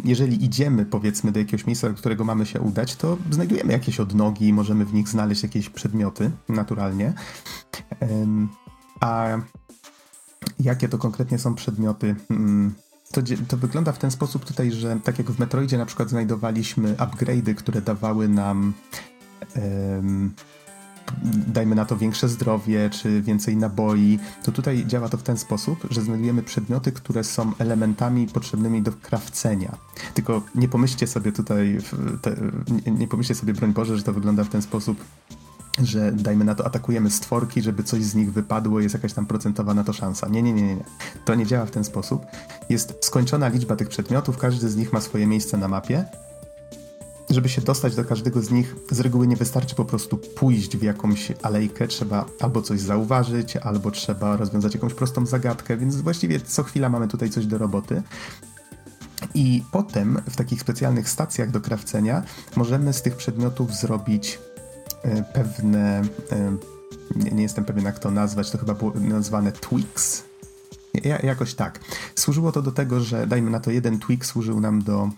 jeżeli 0.04 0.44
idziemy, 0.44 0.84
powiedzmy, 0.84 1.32
do 1.32 1.38
jakiegoś 1.38 1.66
miejsca, 1.66 1.88
do 1.88 1.94
którego 1.94 2.24
mamy 2.24 2.46
się 2.46 2.60
udać, 2.60 2.96
to 2.96 3.18
znajdujemy 3.30 3.72
jakieś 3.72 4.00
odnogi, 4.00 4.52
możemy 4.52 4.84
w 4.84 4.94
nich 4.94 5.08
znaleźć 5.08 5.42
jakieś 5.42 5.68
przedmioty, 5.68 6.30
naturalnie. 6.48 7.12
A 9.00 9.26
jakie 10.60 10.88
to 10.88 10.98
konkretnie 10.98 11.38
są 11.38 11.54
przedmioty? 11.54 12.16
Mm, 12.30 12.74
to, 13.12 13.20
to, 13.48 13.56
wygląda 13.56 13.92
w 13.92 13.98
ten 13.98 14.10
sposób 14.10 14.44
tutaj, 14.44 14.72
że 14.72 15.00
tak 15.04 15.18
jak 15.18 15.30
w 15.30 15.38
Metroidzie 15.38 15.78
na 15.78 15.86
przykład 15.86 16.08
znajdowaliśmy 16.08 16.94
upgrade'y, 16.94 17.54
które 17.54 17.82
dawały 17.82 18.28
nam 18.28 18.72
dajmy 21.46 21.74
na 21.74 21.84
to 21.84 21.96
większe 21.96 22.28
zdrowie, 22.28 22.90
czy 22.90 23.22
więcej 23.22 23.56
naboi, 23.56 24.18
to 24.42 24.52
tutaj 24.52 24.86
działa 24.86 25.08
to 25.08 25.16
w 25.16 25.22
ten 25.22 25.38
sposób, 25.38 25.86
że 25.90 26.02
znajdujemy 26.02 26.42
przedmioty, 26.42 26.92
które 26.92 27.24
są 27.24 27.52
elementami 27.58 28.26
potrzebnymi 28.26 28.82
do 28.82 28.92
krawcenia. 28.92 29.76
Tylko 30.14 30.42
nie 30.54 30.68
pomyślcie 30.68 31.06
sobie 31.06 31.32
tutaj, 31.32 31.78
te, 32.22 32.36
nie, 32.86 32.92
nie 32.92 33.08
pomyślcie 33.08 33.34
sobie, 33.34 33.52
broń 33.52 33.72
Boże, 33.72 33.96
że 33.96 34.02
to 34.02 34.12
wygląda 34.12 34.44
w 34.44 34.48
ten 34.48 34.62
sposób, 34.62 35.04
że 35.82 36.12
dajmy 36.12 36.44
na 36.44 36.54
to 36.54 36.66
atakujemy 36.66 37.10
stworki, 37.10 37.62
żeby 37.62 37.82
coś 37.82 38.02
z 38.02 38.14
nich 38.14 38.32
wypadło, 38.32 38.80
jest 38.80 38.94
jakaś 38.94 39.12
tam 39.12 39.26
procentowa 39.26 39.74
na 39.74 39.84
to 39.84 39.92
szansa. 39.92 40.28
Nie, 40.28 40.42
nie, 40.42 40.52
nie, 40.52 40.62
nie. 40.62 40.84
To 41.24 41.34
nie 41.34 41.46
działa 41.46 41.66
w 41.66 41.70
ten 41.70 41.84
sposób. 41.84 42.26
Jest 42.68 42.94
skończona 43.00 43.48
liczba 43.48 43.76
tych 43.76 43.88
przedmiotów, 43.88 44.38
każdy 44.38 44.68
z 44.68 44.76
nich 44.76 44.92
ma 44.92 45.00
swoje 45.00 45.26
miejsce 45.26 45.56
na 45.56 45.68
mapie 45.68 46.04
żeby 47.34 47.48
się 47.48 47.60
dostać 47.60 47.96
do 47.96 48.04
każdego 48.04 48.42
z 48.42 48.50
nich, 48.50 48.76
z 48.90 49.00
reguły 49.00 49.26
nie 49.26 49.36
wystarczy 49.36 49.74
po 49.74 49.84
prostu 49.84 50.18
pójść 50.18 50.76
w 50.76 50.82
jakąś 50.82 51.32
alejkę, 51.42 51.88
trzeba 51.88 52.24
albo 52.40 52.62
coś 52.62 52.80
zauważyć, 52.80 53.56
albo 53.56 53.90
trzeba 53.90 54.36
rozwiązać 54.36 54.74
jakąś 54.74 54.94
prostą 54.94 55.26
zagadkę, 55.26 55.76
więc 55.76 55.96
właściwie 55.96 56.40
co 56.40 56.62
chwila 56.62 56.88
mamy 56.88 57.08
tutaj 57.08 57.30
coś 57.30 57.46
do 57.46 57.58
roboty. 57.58 58.02
I 59.34 59.62
potem 59.72 60.22
w 60.30 60.36
takich 60.36 60.60
specjalnych 60.60 61.08
stacjach 61.08 61.50
do 61.50 61.60
krawcenia 61.60 62.22
możemy 62.56 62.92
z 62.92 63.02
tych 63.02 63.16
przedmiotów 63.16 63.74
zrobić 63.74 64.38
e, 65.02 65.22
pewne. 65.22 66.02
E, 66.32 66.56
nie, 67.16 67.42
jestem 67.42 67.64
pewien, 67.64 67.84
jak 67.84 67.98
to 67.98 68.10
nazwać, 68.10 68.50
to 68.50 68.58
chyba 68.58 68.74
było 68.74 68.92
nazwane 68.94 69.52
tweaks. 69.52 70.24
Ja, 71.04 71.18
jakoś 71.18 71.54
tak. 71.54 71.80
Służyło 72.14 72.52
to 72.52 72.62
do 72.62 72.72
tego, 72.72 73.00
że 73.00 73.26
dajmy 73.26 73.50
na 73.50 73.60
to 73.60 73.70
jeden 73.70 73.98
tweak 73.98 74.26
służył 74.26 74.60
nam 74.60 74.82
do 74.82 75.10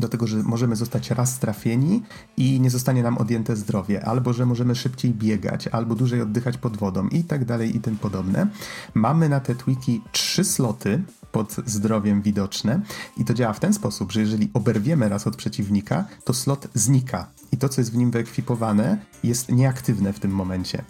do 0.00 0.08
tego, 0.08 0.26
że 0.26 0.36
możemy 0.36 0.76
zostać 0.76 1.10
raz 1.10 1.38
trafieni 1.38 2.02
i 2.36 2.60
nie 2.60 2.70
zostanie 2.70 3.02
nam 3.02 3.18
odjęte 3.18 3.56
zdrowie, 3.56 4.04
albo 4.04 4.32
że 4.32 4.46
możemy 4.46 4.74
szybciej 4.74 5.14
biegać, 5.14 5.68
albo 5.68 5.94
dłużej 5.94 6.20
oddychać 6.20 6.58
pod 6.58 6.76
wodą 6.76 7.08
i 7.08 7.24
tak 7.24 7.44
dalej 7.44 7.76
i 7.76 7.80
tym 7.80 7.98
podobne. 7.98 8.46
Mamy 8.94 9.28
na 9.28 9.40
te 9.40 9.54
tweaki 9.54 10.02
trzy 10.12 10.44
sloty 10.44 11.02
pod 11.32 11.56
zdrowiem 11.66 12.22
widoczne 12.22 12.80
i 13.16 13.24
to 13.24 13.34
działa 13.34 13.52
w 13.52 13.60
ten 13.60 13.72
sposób, 13.72 14.12
że 14.12 14.20
jeżeli 14.20 14.50
oberwiemy 14.54 15.08
raz 15.08 15.26
od 15.26 15.36
przeciwnika, 15.36 16.04
to 16.24 16.34
slot 16.34 16.68
znika 16.74 17.26
i 17.52 17.56
to, 17.56 17.68
co 17.68 17.80
jest 17.80 17.92
w 17.92 17.96
nim 17.96 18.10
wyekwipowane, 18.10 18.98
jest 19.24 19.52
nieaktywne 19.52 20.12
w 20.12 20.20
tym 20.20 20.30
momencie. 20.30 20.84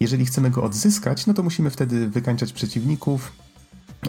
Jeżeli 0.00 0.26
chcemy 0.26 0.50
go 0.50 0.62
odzyskać, 0.62 1.26
no 1.26 1.34
to 1.34 1.42
musimy 1.42 1.70
wtedy 1.70 2.08
wykańczać 2.08 2.52
przeciwników, 2.52 3.32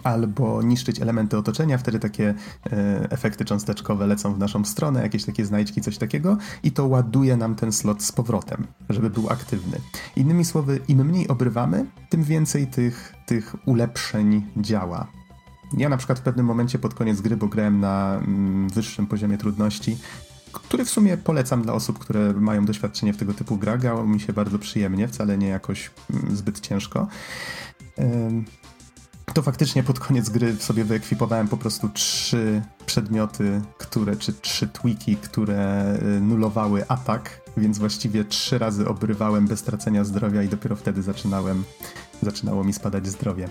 albo 0.04 0.62
niszczyć 0.62 1.02
elementy 1.02 1.38
otoczenia, 1.38 1.78
wtedy 1.78 2.00
takie 2.00 2.34
e, 2.72 3.12
efekty 3.12 3.46
cząsteczkowe 3.46 4.08
lecą 4.08 4.34
w 4.34 4.40
naszą 4.40 4.66
stronę, 4.66 5.02
jakieś 5.02 5.26
takie 5.26 5.46
znajdźki, 5.46 5.82
coś 5.82 5.98
takiego 5.98 6.38
i 6.64 6.72
to 6.72 6.88
ładuje 6.88 7.38
nam 7.38 7.56
ten 7.56 7.72
slot 7.72 8.04
z 8.04 8.12
powrotem, 8.12 8.68
żeby 8.90 9.10
był 9.10 9.30
aktywny. 9.30 9.78
Innymi 10.16 10.46
słowy, 10.46 10.80
im 10.88 11.06
mniej 11.06 11.28
obrywamy, 11.28 11.86
tym 12.10 12.24
więcej 12.24 12.68
tych, 12.68 13.14
tych 13.26 13.56
ulepszeń 13.66 14.46
działa. 14.58 15.08
Ja 15.78 15.90
na 15.90 15.98
przykład 15.98 16.20
w 16.20 16.22
pewnym 16.22 16.46
momencie 16.46 16.80
pod 16.80 16.94
koniec 16.94 17.22
gry, 17.22 17.38
bo 17.38 17.48
grałem 17.48 17.80
na 17.80 18.16
mm, 18.16 18.70
wyższym 18.70 19.08
poziomie 19.08 19.38
trudności, 19.38 19.98
który 20.52 20.86
w 20.86 20.90
sumie 20.90 21.18
polecam 21.18 21.62
dla 21.62 21.74
osób, 21.74 22.00
które 22.00 22.34
mają 22.34 22.66
doświadczenie 22.66 23.14
w 23.14 23.18
tego 23.18 23.34
typu 23.34 23.58
grach. 23.58 23.80
Grało 23.80 24.08
mi 24.08 24.20
się 24.20 24.34
bardzo 24.34 24.60
przyjemnie, 24.60 25.08
wcale 25.08 25.38
nie 25.38 25.48
jakoś 25.48 25.92
mm, 26.10 26.36
zbyt 26.36 26.60
ciężko. 26.60 27.08
To 29.34 29.42
faktycznie 29.42 29.84
pod 29.84 30.00
koniec 30.00 30.30
gry 30.30 30.56
sobie 30.56 30.84
wyekwipowałem 30.84 31.48
po 31.48 31.58
prostu 31.58 31.90
trzy 31.90 32.62
przedmioty, 32.86 33.62
które, 33.78 34.16
czy 34.16 34.34
trzy 34.34 34.68
tweaki, 34.68 35.16
które 35.16 35.94
y, 36.18 36.22
nulowały 36.22 36.88
atak, 36.88 37.42
więc 37.58 37.78
właściwie 37.78 38.26
trzy 38.26 38.58
razy 38.58 38.88
obrywałem 38.88 39.48
bez 39.48 39.64
tracenia 39.64 40.04
zdrowia 40.04 40.44
i 40.44 40.50
dopiero 40.50 40.76
wtedy 40.76 41.02
zaczynałem, 41.02 41.64
zaczynało 42.22 42.64
mi 42.64 42.74
spadać 42.74 43.08
zdrowie. 43.08 43.50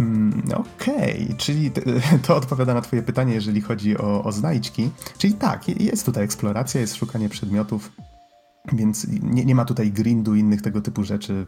Mm, 0.00 0.42
Okej, 0.54 1.24
okay. 1.24 1.36
czyli 1.36 1.70
to 2.26 2.36
odpowiada 2.36 2.74
na 2.74 2.80
Twoje 2.80 3.02
pytanie, 3.02 3.34
jeżeli 3.34 3.60
chodzi 3.60 3.98
o, 3.98 4.24
o 4.24 4.32
znajdźki. 4.32 4.90
Czyli 5.18 5.34
tak, 5.34 5.80
jest 5.80 6.06
tutaj 6.06 6.24
eksploracja, 6.24 6.80
jest 6.80 6.94
szukanie 6.94 7.28
przedmiotów, 7.28 7.92
więc 8.72 9.06
nie, 9.22 9.44
nie 9.44 9.54
ma 9.54 9.64
tutaj 9.64 9.92
grindu 9.92 10.34
innych 10.34 10.62
tego 10.62 10.80
typu 10.80 11.04
rzeczy. 11.04 11.46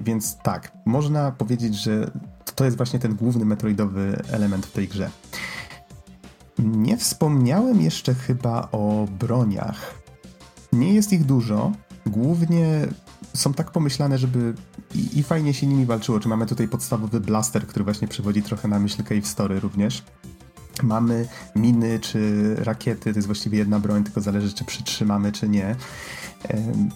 Więc 0.00 0.36
tak, 0.42 0.72
można 0.86 1.32
powiedzieć, 1.32 1.74
że 1.74 2.10
to 2.54 2.64
jest 2.64 2.76
właśnie 2.76 2.98
ten 2.98 3.14
główny 3.14 3.44
metroidowy 3.44 4.22
element 4.30 4.66
w 4.66 4.72
tej 4.72 4.88
grze. 4.88 5.10
Nie 6.58 6.96
wspomniałem 6.96 7.80
jeszcze 7.80 8.14
chyba 8.14 8.68
o 8.72 9.06
broniach. 9.20 9.94
Nie 10.72 10.94
jest 10.94 11.12
ich 11.12 11.24
dużo. 11.24 11.72
Głównie 12.06 12.86
są 13.34 13.54
tak 13.54 13.70
pomyślane, 13.70 14.18
żeby 14.18 14.54
i, 14.94 15.18
i, 15.18 15.22
fajnie 15.22 15.54
się 15.54 15.66
nimi 15.66 15.86
walczyło. 15.86 16.20
Czy 16.20 16.28
mamy 16.28 16.46
tutaj 16.46 16.68
podstawowy 16.68 17.20
blaster, 17.20 17.66
który 17.66 17.84
właśnie 17.84 18.08
przywodzi 18.08 18.42
trochę 18.42 18.68
na 18.68 18.78
myśl 18.78 19.02
Cave 19.02 19.26
Story 19.26 19.60
również. 19.60 20.02
Mamy 20.82 21.28
miny 21.56 21.98
czy 22.00 22.54
rakiety, 22.58 23.12
to 23.12 23.18
jest 23.18 23.26
właściwie 23.26 23.58
jedna 23.58 23.80
broń, 23.80 24.04
tylko 24.04 24.20
zależy 24.20 24.52
czy 24.52 24.64
przytrzymamy 24.64 25.32
czy 25.32 25.48
nie. 25.48 25.76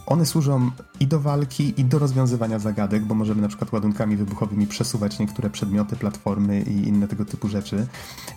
One 0.07 0.27
służą 0.27 0.71
i 1.01 1.07
do 1.07 1.21
walki, 1.21 1.81
i 1.81 1.85
do 1.85 1.99
rozwiązywania 1.99 2.59
zagadek, 2.59 3.05
bo 3.05 3.15
możemy 3.15 3.43
na 3.43 3.49
przykład 3.49 3.73
ładunkami 3.73 4.17
wybuchowymi 4.17 4.67
przesuwać 4.67 5.19
niektóre 5.19 5.51
przedmioty, 5.51 5.97
platformy 5.97 6.61
i 6.61 6.89
inne 6.89 7.09
tego 7.09 7.25
typu 7.25 7.49
rzeczy. 7.49 7.87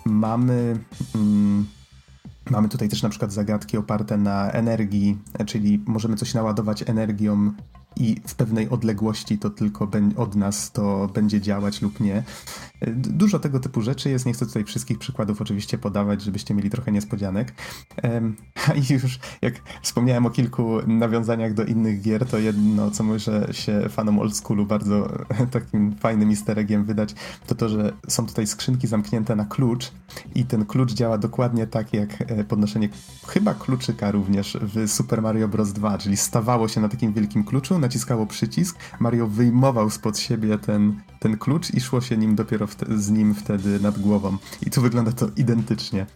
Mamy. 0.04 0.78
Mm, 1.14 1.66
Mamy 2.50 2.68
tutaj 2.68 2.88
też 2.88 3.02
na 3.02 3.08
przykład 3.08 3.32
zagadki 3.32 3.76
oparte 3.76 4.16
na 4.16 4.50
energii, 4.50 5.18
czyli 5.46 5.84
możemy 5.86 6.16
coś 6.16 6.34
naładować 6.34 6.88
energią 6.88 7.52
i 7.96 8.16
w 8.26 8.34
pewnej 8.34 8.68
odległości 8.68 9.38
to 9.38 9.50
tylko 9.50 9.88
od 10.16 10.34
nas 10.34 10.72
to 10.72 11.10
będzie 11.14 11.40
działać 11.40 11.82
lub 11.82 12.00
nie. 12.00 12.22
Dużo 12.96 13.38
tego 13.38 13.60
typu 13.60 13.82
rzeczy 13.82 14.10
jest, 14.10 14.26
nie 14.26 14.32
chcę 14.32 14.46
tutaj 14.46 14.64
wszystkich 14.64 14.98
przykładów 14.98 15.40
oczywiście 15.40 15.78
podawać, 15.78 16.22
żebyście 16.22 16.54
mieli 16.54 16.70
trochę 16.70 16.92
niespodzianek. 16.92 17.54
I 18.90 18.92
już 18.92 19.18
jak 19.42 19.54
wspomniałem 19.82 20.26
o 20.26 20.30
kilku 20.30 20.78
nawiązaniach 20.86 21.54
do 21.54 21.64
innych 21.64 22.00
gier, 22.00 22.26
to 22.26 22.38
jedno, 22.38 22.90
co 22.90 23.04
może 23.04 23.48
się 23.52 23.88
fanom 23.88 24.18
old 24.18 24.36
schoolu 24.36 24.66
bardzo 24.66 25.08
takim 25.50 25.96
fajnym 25.96 26.30
easter 26.30 26.58
eggiem 26.58 26.84
wydać, 26.84 27.14
to 27.46 27.54
to, 27.54 27.68
że 27.68 27.92
są 28.08 28.26
tutaj 28.26 28.46
skrzynki 28.46 28.86
zamknięte 28.86 29.36
na 29.36 29.44
klucz 29.44 29.92
i 30.34 30.44
ten 30.44 30.66
klucz 30.66 30.92
działa 30.92 31.18
dokładnie 31.18 31.66
tak 31.66 31.92
jak 31.92 32.20
e, 32.20 32.44
podnoszenie 32.44 32.88
chyba 33.26 33.54
kluczyka 33.54 34.10
również 34.10 34.58
w 34.62 34.90
Super 34.90 35.22
Mario 35.22 35.48
Bros. 35.48 35.72
2, 35.72 35.98
czyli 35.98 36.16
stawało 36.16 36.68
się 36.68 36.80
na 36.80 36.88
takim 36.88 37.12
wielkim 37.12 37.44
kluczu, 37.44 37.78
naciskało 37.82 38.26
przycisk, 38.26 38.78
Mario 39.00 39.26
wyjmował 39.26 39.90
spod 39.90 40.18
siebie 40.18 40.58
ten, 40.58 41.00
ten 41.20 41.38
klucz 41.38 41.74
i 41.74 41.80
szło 41.80 42.00
się 42.00 42.16
nim 42.16 42.34
dopiero 42.34 42.68
z 42.96 43.10
nim 43.10 43.34
wtedy 43.34 43.80
nad 43.80 43.98
głową. 43.98 44.36
I 44.66 44.70
tu 44.70 44.82
wygląda 44.82 45.12
to 45.12 45.26
identycznie. 45.36 46.06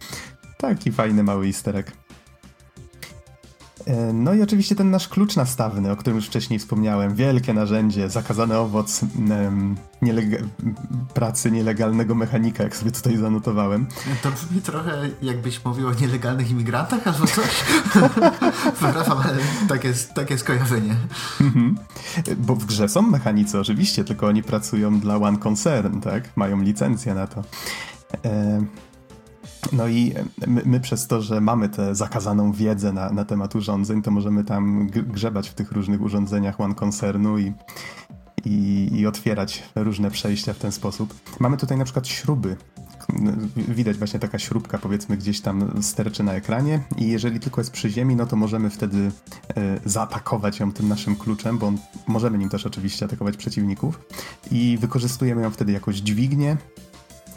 Taki 0.57 0.91
fajny 0.91 1.23
mały. 1.23 1.47
E, 1.47 2.06
no 4.13 4.33
i 4.33 4.41
oczywiście 4.41 4.75
ten 4.75 4.91
nasz 4.91 5.07
klucz 5.07 5.35
nastawny, 5.35 5.91
o 5.91 5.95
którym 5.95 6.17
już 6.17 6.27
wcześniej 6.27 6.59
wspomniałem. 6.59 7.15
Wielkie 7.15 7.53
narzędzie, 7.53 8.09
zakazany 8.09 8.57
owoc 8.57 9.01
nielega 10.01 10.37
pracy 11.13 11.51
nielegalnego 11.51 12.15
mechanika, 12.15 12.63
jak 12.63 12.75
sobie 12.75 12.91
tutaj 12.91 13.17
zanotowałem. 13.17 13.87
To 14.23 14.31
brzmi 14.31 14.61
trochę 14.61 15.09
jakbyś 15.21 15.65
mówił 15.65 15.87
o 15.87 15.93
nielegalnych 15.93 16.51
imigrantach 16.51 17.07
albo 17.07 17.27
coś. 17.27 17.63
Przepraszam, 18.79 19.17
ale 19.17 19.37
takie, 19.69 19.93
takie 20.15 20.37
skojarzenie. 20.37 20.95
Mhm. 21.41 21.77
Bo 22.37 22.55
w 22.55 22.65
grze 22.65 22.89
są 22.89 23.01
mechanicy 23.01 23.59
oczywiście, 23.59 24.03
tylko 24.03 24.27
oni 24.27 24.43
pracują 24.43 24.99
dla 24.99 25.15
One 25.15 25.37
Concern, 25.37 26.01
tak? 26.01 26.37
Mają 26.37 26.61
licencję 26.61 27.13
na 27.13 27.27
to. 27.27 27.43
E 28.25 28.61
no 29.71 29.87
i 29.87 30.13
my, 30.47 30.61
my, 30.65 30.79
przez 30.79 31.07
to, 31.07 31.21
że 31.21 31.41
mamy 31.41 31.69
tę 31.69 31.95
zakazaną 31.95 32.51
wiedzę 32.51 32.93
na, 32.93 33.09
na 33.09 33.25
temat 33.25 33.55
urządzeń, 33.55 34.01
to 34.01 34.11
możemy 34.11 34.43
tam 34.43 34.87
grzebać 34.87 35.49
w 35.49 35.53
tych 35.53 35.71
różnych 35.71 36.01
urządzeniach 36.01 36.61
One 36.61 36.75
Concernu 36.75 37.37
i, 37.37 37.53
i, 38.45 38.89
i 38.91 39.07
otwierać 39.07 39.63
różne 39.75 40.11
przejścia 40.11 40.53
w 40.53 40.57
ten 40.57 40.71
sposób. 40.71 41.13
Mamy 41.39 41.57
tutaj 41.57 41.77
na 41.77 41.83
przykład 41.83 42.07
śruby. 42.07 42.55
Widać 43.55 43.97
właśnie 43.97 44.19
taka 44.19 44.39
śrubka 44.39 44.77
powiedzmy 44.77 45.17
gdzieś 45.17 45.41
tam 45.41 45.83
sterczy 45.83 46.23
na 46.23 46.33
ekranie 46.33 46.79
i 46.97 47.07
jeżeli 47.07 47.39
tylko 47.39 47.61
jest 47.61 47.71
przy 47.71 47.89
ziemi, 47.89 48.15
no 48.15 48.25
to 48.25 48.35
możemy 48.35 48.69
wtedy 48.69 49.11
e, 49.55 49.79
zaatakować 49.85 50.59
ją 50.59 50.71
tym 50.71 50.87
naszym 50.87 51.15
kluczem, 51.15 51.57
bo 51.57 51.67
on, 51.67 51.77
możemy 52.07 52.37
nim 52.37 52.49
też 52.49 52.65
oczywiście 52.65 53.05
atakować 53.05 53.37
przeciwników 53.37 53.99
i 54.51 54.77
wykorzystujemy 54.81 55.41
ją 55.41 55.51
wtedy 55.51 55.71
jakoś 55.71 55.95
dźwignię 55.95 56.57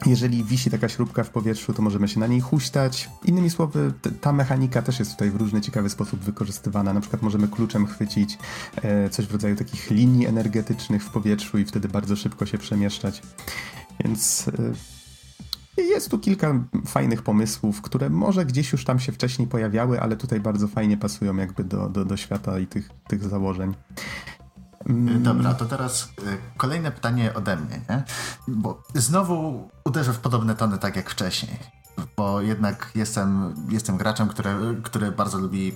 jeżeli 0.07 0.45
wisi 0.45 0.71
taka 0.71 0.89
śrubka 0.89 1.25
w 1.25 1.31
powietrzu, 1.31 1.73
to 1.73 1.83
możemy 1.83 2.09
się 2.09 2.21
na 2.21 2.27
niej 2.27 2.41
huśtać. 2.41 3.11
Innymi 3.25 3.51
słowy, 3.51 3.93
ta 4.21 4.33
mechanika 4.33 4.83
też 4.83 4.99
jest 4.99 5.13
tutaj 5.13 5.31
w 5.31 5.37
różny 5.37 5.61
ciekawy 5.61 5.91
sposób 5.91 6.21
wykorzystywana. 6.21 6.93
Na 6.93 7.01
przykład 7.01 7.23
możemy 7.23 7.49
kluczem 7.49 7.87
chwycić 7.87 8.39
e, 8.83 9.11
coś 9.11 9.27
w 9.27 9.33
rodzaju 9.33 9.57
takich 9.57 9.91
linii 9.91 10.27
energetycznych 10.27 11.05
w 11.05 11.11
powietrzu 11.11 11.59
i 11.59 11.65
wtedy 11.65 11.89
bardzo 11.89 12.17
szybko 12.17 12.47
się 12.47 12.59
przemieszczać. 12.59 13.23
Więc 14.05 14.49
e, 15.79 15.83
jest 15.83 16.11
tu 16.11 16.19
kilka 16.19 16.65
fajnych 16.87 17.23
pomysłów, 17.23 17.83
które 17.83 18.11
może 18.11 18.45
gdzieś 18.45 18.73
już 18.73 18.85
tam 18.85 19.01
się 19.01 19.13
wcześniej 19.13 19.49
pojawiały, 19.49 20.01
ale 20.01 20.17
tutaj 20.17 20.41
bardzo 20.41 20.69
fajnie 20.69 20.97
pasują 20.97 21.37
jakby 21.37 21.65
do, 21.65 21.89
do, 21.89 22.05
do 22.05 22.17
świata 22.17 22.59
i 22.59 22.67
tych, 22.67 22.91
tych 23.09 23.25
założeń. 23.25 23.75
Mm. 24.89 25.23
Dobra, 25.23 25.55
to 25.55 25.67
teraz 25.67 26.09
e, 26.27 26.37
kolejne 26.57 26.91
pytanie 26.91 27.35
ode 27.35 27.57
mnie, 27.57 27.81
nie? 27.91 28.03
Bo 28.49 28.83
znowu 28.95 29.69
uderzę 29.85 30.13
w 30.13 30.19
podobne 30.19 30.55
tony 30.55 30.79
tak 30.79 30.97
jak 30.97 31.11
wcześniej, 31.11 31.59
bo 32.17 32.41
jednak 32.41 32.91
jestem, 32.95 33.55
jestem 33.69 33.97
graczem, 33.97 34.29
który, 34.29 34.81
który 34.83 35.13
bardzo 35.13 35.39
lubi 35.39 35.73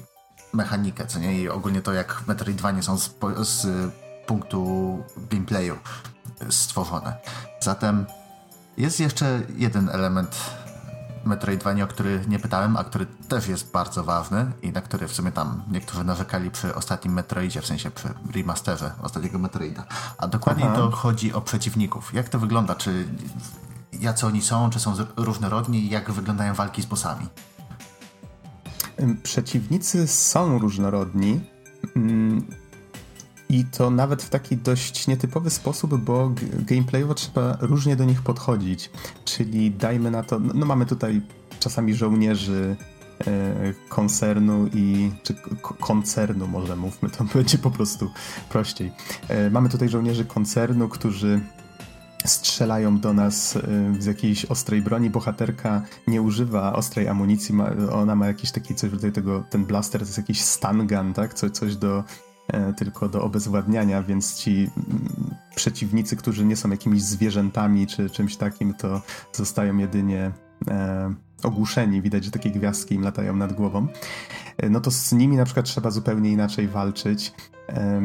mechanikę, 0.52 1.06
co 1.06 1.18
nie? 1.18 1.40
I 1.40 1.48
ogólnie 1.48 1.82
to 1.82 1.92
jak 1.92 2.22
Metroidvanie 2.26 2.82
są 2.82 2.98
z, 2.98 3.14
z 3.42 3.66
punktu 4.26 4.98
gameplayu 5.30 5.76
stworzone. 6.50 7.16
Zatem 7.60 8.06
jest 8.76 9.00
jeszcze 9.00 9.40
jeden 9.56 9.88
element 9.88 10.36
Metroidvania, 11.24 11.84
o 11.84 11.86
który 11.86 12.24
nie 12.28 12.38
pytałem, 12.38 12.76
a 12.76 12.84
który 12.84 13.06
też 13.06 13.48
jest 13.48 13.70
bardzo 13.72 14.04
ważny 14.04 14.52
i 14.62 14.72
na 14.72 14.80
który 14.80 15.08
w 15.08 15.12
sumie 15.12 15.32
tam 15.32 15.62
niektórzy 15.70 16.04
narzekali 16.04 16.50
przy 16.50 16.74
ostatnim 16.74 17.14
Metroidzie, 17.14 17.60
w 17.60 17.66
sensie 17.66 17.90
przy 17.90 18.08
remasterze 18.34 18.92
ostatniego 19.02 19.38
Metroida. 19.38 19.84
A 20.18 20.26
dokładnie 20.26 20.64
Aha. 20.64 20.76
to 20.76 20.90
chodzi 20.90 21.32
o 21.32 21.40
przeciwników. 21.40 22.14
Jak 22.14 22.28
to 22.28 22.38
wygląda? 22.38 22.74
Czy 22.74 23.08
jacy 23.92 24.26
oni 24.26 24.42
są? 24.42 24.70
Czy 24.70 24.80
są 24.80 24.94
różnorodni? 25.16 25.88
Jak 25.90 26.10
wyglądają 26.10 26.54
walki 26.54 26.82
z 26.82 26.86
bossami? 26.86 27.26
Przeciwnicy 29.22 30.06
są 30.06 30.58
różnorodni. 30.58 31.40
Mm, 31.96 32.46
i 33.48 33.64
to 33.64 33.90
nawet 33.90 34.22
w 34.22 34.28
taki 34.28 34.56
dość 34.56 35.06
nietypowy 35.06 35.50
sposób, 35.50 35.96
bo 35.96 36.32
gameplayowo 36.58 37.14
trzeba 37.14 37.56
różnie 37.60 37.96
do 37.96 38.04
nich 38.04 38.22
podchodzić. 38.22 38.90
Czyli 39.24 39.70
dajmy 39.70 40.10
na 40.10 40.22
to, 40.22 40.38
no, 40.38 40.52
no 40.54 40.66
mamy 40.66 40.86
tutaj 40.86 41.22
czasami 41.60 41.94
żołnierzy 41.94 42.76
e, 43.26 43.74
koncernu 43.88 44.68
i 44.74 45.10
czy 45.22 45.34
koncernu 45.80 46.46
może 46.46 46.76
mówmy, 46.76 47.10
to 47.10 47.24
będzie 47.34 47.58
po 47.58 47.70
prostu 47.70 48.10
prościej. 48.48 48.92
E, 49.28 49.50
mamy 49.50 49.68
tutaj 49.68 49.88
żołnierzy 49.88 50.24
koncernu, 50.24 50.88
którzy 50.88 51.40
strzelają 52.24 53.00
do 53.00 53.12
nas 53.12 53.56
e, 53.56 53.60
z 53.98 54.06
jakiejś 54.06 54.44
ostrej 54.44 54.82
broni. 54.82 55.10
Bohaterka 55.10 55.82
nie 56.06 56.22
używa 56.22 56.72
ostrej 56.72 57.08
amunicji, 57.08 57.54
ona 57.92 58.14
ma 58.14 58.26
jakiś 58.26 58.50
taki 58.50 58.74
coś 58.74 58.90
w 58.90 58.92
rodzaju 58.92 59.12
tego, 59.12 59.44
ten 59.50 59.64
blaster 59.64 60.00
to 60.00 60.06
jest 60.06 60.18
jakiś 60.18 60.40
stun 60.40 60.86
gun, 60.86 61.12
tak? 61.14 61.34
Co, 61.34 61.50
coś 61.50 61.76
do 61.76 62.04
tylko 62.76 63.08
do 63.08 63.22
obezwładniania, 63.22 64.02
więc 64.02 64.34
ci 64.34 64.50
mm, 64.50 65.34
przeciwnicy, 65.54 66.16
którzy 66.16 66.44
nie 66.44 66.56
są 66.56 66.70
jakimiś 66.70 67.02
zwierzętami 67.02 67.86
czy 67.86 68.10
czymś 68.10 68.36
takim, 68.36 68.74
to 68.74 69.02
zostają 69.32 69.78
jedynie 69.78 70.32
e, 70.68 71.14
ogłuszeni. 71.42 72.02
Widać, 72.02 72.24
że 72.24 72.30
takie 72.30 72.50
gwiazdki 72.50 72.94
im 72.94 73.02
latają 73.02 73.36
nad 73.36 73.52
głową. 73.52 73.86
E, 74.58 74.70
no 74.70 74.80
to 74.80 74.90
z 74.90 75.12
nimi 75.12 75.36
na 75.36 75.44
przykład 75.44 75.66
trzeba 75.66 75.90
zupełnie 75.90 76.30
inaczej 76.30 76.68
walczyć. 76.68 77.32
E, 77.68 78.02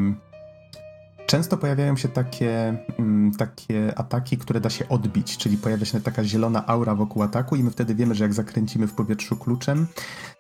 Często 1.30 1.58
pojawiają 1.58 1.98
się 1.98 2.08
takie, 2.08 2.78
mm, 3.00 3.32
takie 3.32 4.00
ataki, 4.00 4.38
które 4.38 4.60
da 4.60 4.70
się 4.70 4.90
odbić, 4.90 5.38
czyli 5.38 5.58
pojawia 5.58 5.86
się 5.86 6.02
taka 6.02 6.24
zielona 6.24 6.68
aura 6.68 6.96
wokół 6.96 7.24
ataku 7.24 7.56
i 7.56 7.64
my 7.64 7.72
wtedy 7.72 7.96
wiemy, 7.96 8.16
że 8.16 8.24
jak 8.24 8.34
zakręcimy 8.34 8.88
w 8.88 8.94
powietrzu 8.94 9.36
kluczem, 9.36 9.88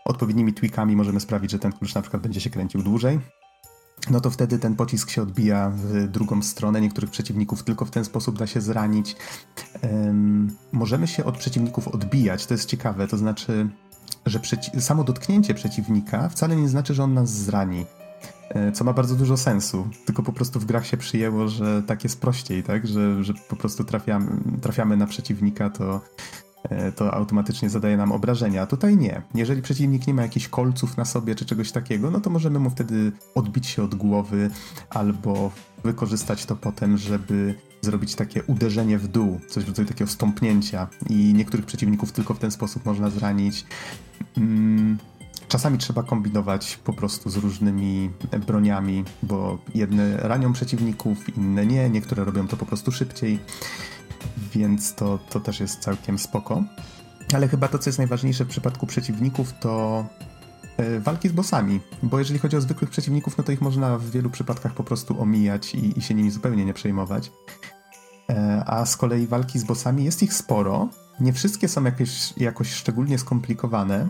odpowiednimi 0.05 0.53
tweakami 0.53 0.95
możemy 0.95 1.19
sprawić, 1.19 1.51
że 1.51 1.59
ten 1.59 1.71
klucz 1.71 1.95
na 1.95 2.01
przykład 2.01 2.23
będzie 2.23 2.41
się 2.41 2.49
kręcił 2.49 2.81
dłużej. 2.81 3.19
No 4.11 4.21
to 4.21 4.29
wtedy 4.29 4.59
ten 4.59 4.75
pocisk 4.75 5.09
się 5.09 5.21
odbija 5.21 5.71
w 5.75 6.07
drugą 6.07 6.41
stronę. 6.41 6.81
Niektórych 6.81 7.09
przeciwników 7.09 7.63
tylko 7.63 7.85
w 7.85 7.91
ten 7.91 8.05
sposób 8.05 8.37
da 8.37 8.47
się 8.47 8.61
zranić. 8.61 9.15
Um, 9.83 10.55
możemy 10.71 11.07
się 11.07 11.25
od 11.25 11.37
przeciwników 11.37 11.87
odbijać, 11.87 12.45
to 12.45 12.53
jest 12.53 12.69
ciekawe, 12.69 13.07
to 13.07 13.17
znaczy, 13.17 13.69
że 14.25 14.39
samo 14.79 15.03
dotknięcie 15.03 15.53
przeciwnika 15.53 16.29
wcale 16.29 16.55
nie 16.55 16.69
znaczy, 16.69 16.93
że 16.93 17.03
on 17.03 17.13
nas 17.13 17.29
zrani. 17.29 17.85
E, 18.49 18.71
co 18.71 18.83
ma 18.83 18.93
bardzo 18.93 19.15
dużo 19.15 19.37
sensu, 19.37 19.87
tylko 20.05 20.23
po 20.23 20.33
prostu 20.33 20.59
w 20.59 20.65
grach 20.65 20.85
się 20.85 20.97
przyjęło, 20.97 21.47
że 21.47 21.83
tak 21.83 22.03
jest 22.03 22.21
prościej, 22.21 22.63
tak? 22.63 22.87
Że, 22.87 23.23
że 23.23 23.33
po 23.49 23.55
prostu 23.55 23.83
trafiamy, 23.83 24.31
trafiamy 24.61 24.97
na 24.97 25.07
przeciwnika, 25.07 25.69
to, 25.69 26.01
to 26.95 27.13
automatycznie 27.13 27.69
zadaje 27.69 27.97
nam 27.97 28.11
obrażenia. 28.11 28.61
A 28.61 28.65
tutaj 28.65 28.97
nie. 28.97 29.21
Jeżeli 29.35 29.61
przeciwnik 29.61 30.07
nie 30.07 30.13
ma 30.13 30.21
jakichś 30.21 30.47
kolców 30.47 30.97
na 30.97 31.05
sobie 31.05 31.35
czy 31.35 31.45
czegoś 31.45 31.71
takiego, 31.71 32.11
no 32.11 32.21
to 32.21 32.29
możemy 32.29 32.59
mu 32.59 32.69
wtedy 32.69 33.11
odbić 33.35 33.67
się 33.67 33.83
od 33.83 33.95
głowy 33.95 34.49
albo 34.89 35.51
wykorzystać 35.83 36.45
to 36.45 36.55
potem, 36.55 36.97
żeby 36.97 37.55
zrobić 37.81 38.15
takie 38.15 38.43
uderzenie 38.43 38.97
w 38.97 39.07
dół, 39.07 39.39
coś 39.49 39.63
w 39.63 39.67
rodzaju 39.67 39.87
takiego 39.87 40.11
stąpnięcia 40.11 40.87
i 41.09 41.33
niektórych 41.33 41.65
przeciwników 41.65 42.11
tylko 42.11 42.33
w 42.33 42.39
ten 42.39 42.51
sposób 42.51 42.85
można 42.85 43.09
zranić. 43.09 43.65
Mm 44.37 44.97
Czasami 45.49 45.77
trzeba 45.77 46.03
kombinować 46.03 46.79
po 46.83 46.93
prostu 46.93 47.29
z 47.29 47.37
różnymi 47.37 48.09
broniami, 48.47 49.03
bo 49.23 49.57
jedne 49.75 50.17
ranią 50.17 50.53
przeciwników, 50.53 51.37
inne 51.37 51.65
nie, 51.65 51.89
niektóre 51.89 52.23
robią 52.23 52.47
to 52.47 52.57
po 52.57 52.65
prostu 52.65 52.91
szybciej, 52.91 53.39
więc 54.53 54.95
to, 54.95 55.19
to 55.29 55.39
też 55.39 55.59
jest 55.59 55.79
całkiem 55.79 56.19
spoko. 56.19 56.63
Ale 57.33 57.47
chyba 57.47 57.67
to, 57.67 57.79
co 57.79 57.89
jest 57.89 57.97
najważniejsze 57.97 58.45
w 58.45 58.47
przypadku 58.47 58.87
przeciwników, 58.87 59.53
to 59.59 60.05
e, 60.77 60.99
walki 60.99 61.29
z 61.29 61.31
bossami, 61.31 61.79
bo 62.03 62.19
jeżeli 62.19 62.39
chodzi 62.39 62.57
o 62.57 62.61
zwykłych 62.61 62.89
przeciwników, 62.89 63.37
no 63.37 63.43
to 63.43 63.51
ich 63.51 63.61
można 63.61 63.97
w 63.97 64.09
wielu 64.09 64.29
przypadkach 64.29 64.73
po 64.73 64.83
prostu 64.83 65.21
omijać 65.21 65.75
i, 65.75 65.99
i 65.99 66.01
się 66.01 66.13
nimi 66.13 66.31
zupełnie 66.31 66.65
nie 66.65 66.73
przejmować. 66.73 67.31
E, 68.29 68.63
a 68.65 68.85
z 68.85 68.97
kolei 68.97 69.27
walki 69.27 69.59
z 69.59 69.63
bossami 69.63 70.03
jest 70.05 70.23
ich 70.23 70.33
sporo. 70.33 70.89
Nie 71.19 71.33
wszystkie 71.33 71.67
są 71.67 71.83
jakieś, 71.83 72.33
jakoś 72.37 72.73
szczególnie 72.73 73.19
skomplikowane, 73.19 74.07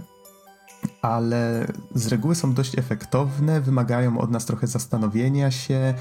ale 1.02 1.68
z 1.96 2.08
reguły 2.08 2.36
są 2.36 2.54
dość 2.54 2.78
efektowne, 2.78 3.62
wymagają 3.62 4.20
od 4.20 4.32
nas 4.32 4.46
trochę 4.46 4.68
zastanowienia 4.68 5.52
się, 5.52 5.94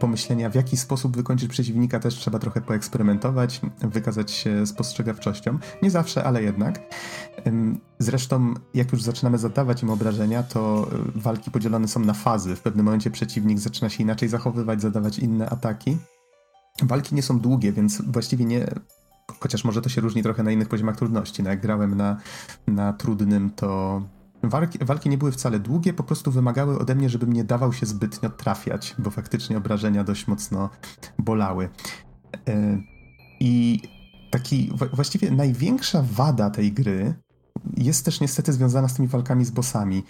pomyślenia 0.00 0.50
w 0.50 0.54
jaki 0.54 0.76
sposób 0.76 1.16
wykończyć 1.16 1.48
przeciwnika, 1.48 2.00
też 2.00 2.14
trzeba 2.14 2.38
trochę 2.38 2.60
poeksperymentować, 2.60 3.60
wykazać 3.80 4.30
się 4.30 4.66
spostrzegawczością. 4.66 5.58
Nie 5.82 5.90
zawsze, 5.90 6.24
ale 6.24 6.42
jednak. 6.42 6.80
Zresztą, 7.98 8.54
jak 8.74 8.92
już 8.92 9.02
zaczynamy 9.02 9.38
zadawać 9.38 9.82
im 9.82 9.90
obrażenia, 9.90 10.42
to 10.42 10.88
e, 10.92 11.20
walki 11.20 11.50
podzielone 11.50 11.88
są 11.88 12.00
na 12.00 12.14
fazy. 12.14 12.56
W 12.56 12.60
pewnym 12.60 12.84
momencie 12.84 13.10
przeciwnik 13.10 13.58
zaczyna 13.58 13.88
się 13.88 14.02
inaczej 14.02 14.28
zachowywać, 14.28 14.82
zadawać 14.82 15.18
inne 15.18 15.50
ataki. 15.50 15.96
Walki 16.82 17.14
nie 17.14 17.22
są 17.22 17.40
długie, 17.40 17.72
więc 17.72 18.02
właściwie 18.02 18.44
nie 18.44 18.66
Chociaż 19.40 19.64
może 19.64 19.82
to 19.82 19.88
się 19.88 20.00
różni 20.00 20.22
trochę 20.22 20.42
na 20.42 20.50
innych 20.50 20.68
poziomach 20.68 20.96
trudności. 20.96 21.42
No 21.42 21.50
jak 21.50 21.60
grałem 21.60 21.94
na, 21.94 22.16
na 22.66 22.92
trudnym, 22.92 23.50
to 23.50 24.02
walki, 24.42 24.78
walki 24.84 25.08
nie 25.08 25.18
były 25.18 25.32
wcale 25.32 25.60
długie, 25.60 25.92
po 25.92 26.02
prostu 26.02 26.30
wymagały 26.30 26.78
ode 26.78 26.94
mnie, 26.94 27.08
żebym 27.08 27.32
nie 27.32 27.44
dawał 27.44 27.72
się 27.72 27.86
zbytnio 27.86 28.30
trafiać, 28.30 28.94
bo 28.98 29.10
faktycznie 29.10 29.58
obrażenia 29.58 30.04
dość 30.04 30.26
mocno 30.26 30.70
bolały. 31.18 31.68
E, 32.48 32.78
I 33.40 33.82
taki 34.30 34.72
właściwie 34.92 35.30
największa 35.30 36.04
wada 36.12 36.50
tej 36.50 36.72
gry 36.72 37.14
jest 37.76 38.04
też 38.04 38.20
niestety 38.20 38.52
związana 38.52 38.88
z 38.88 38.94
tymi 38.94 39.08
walkami 39.08 39.44
z 39.44 39.50
bossami, 39.50 40.04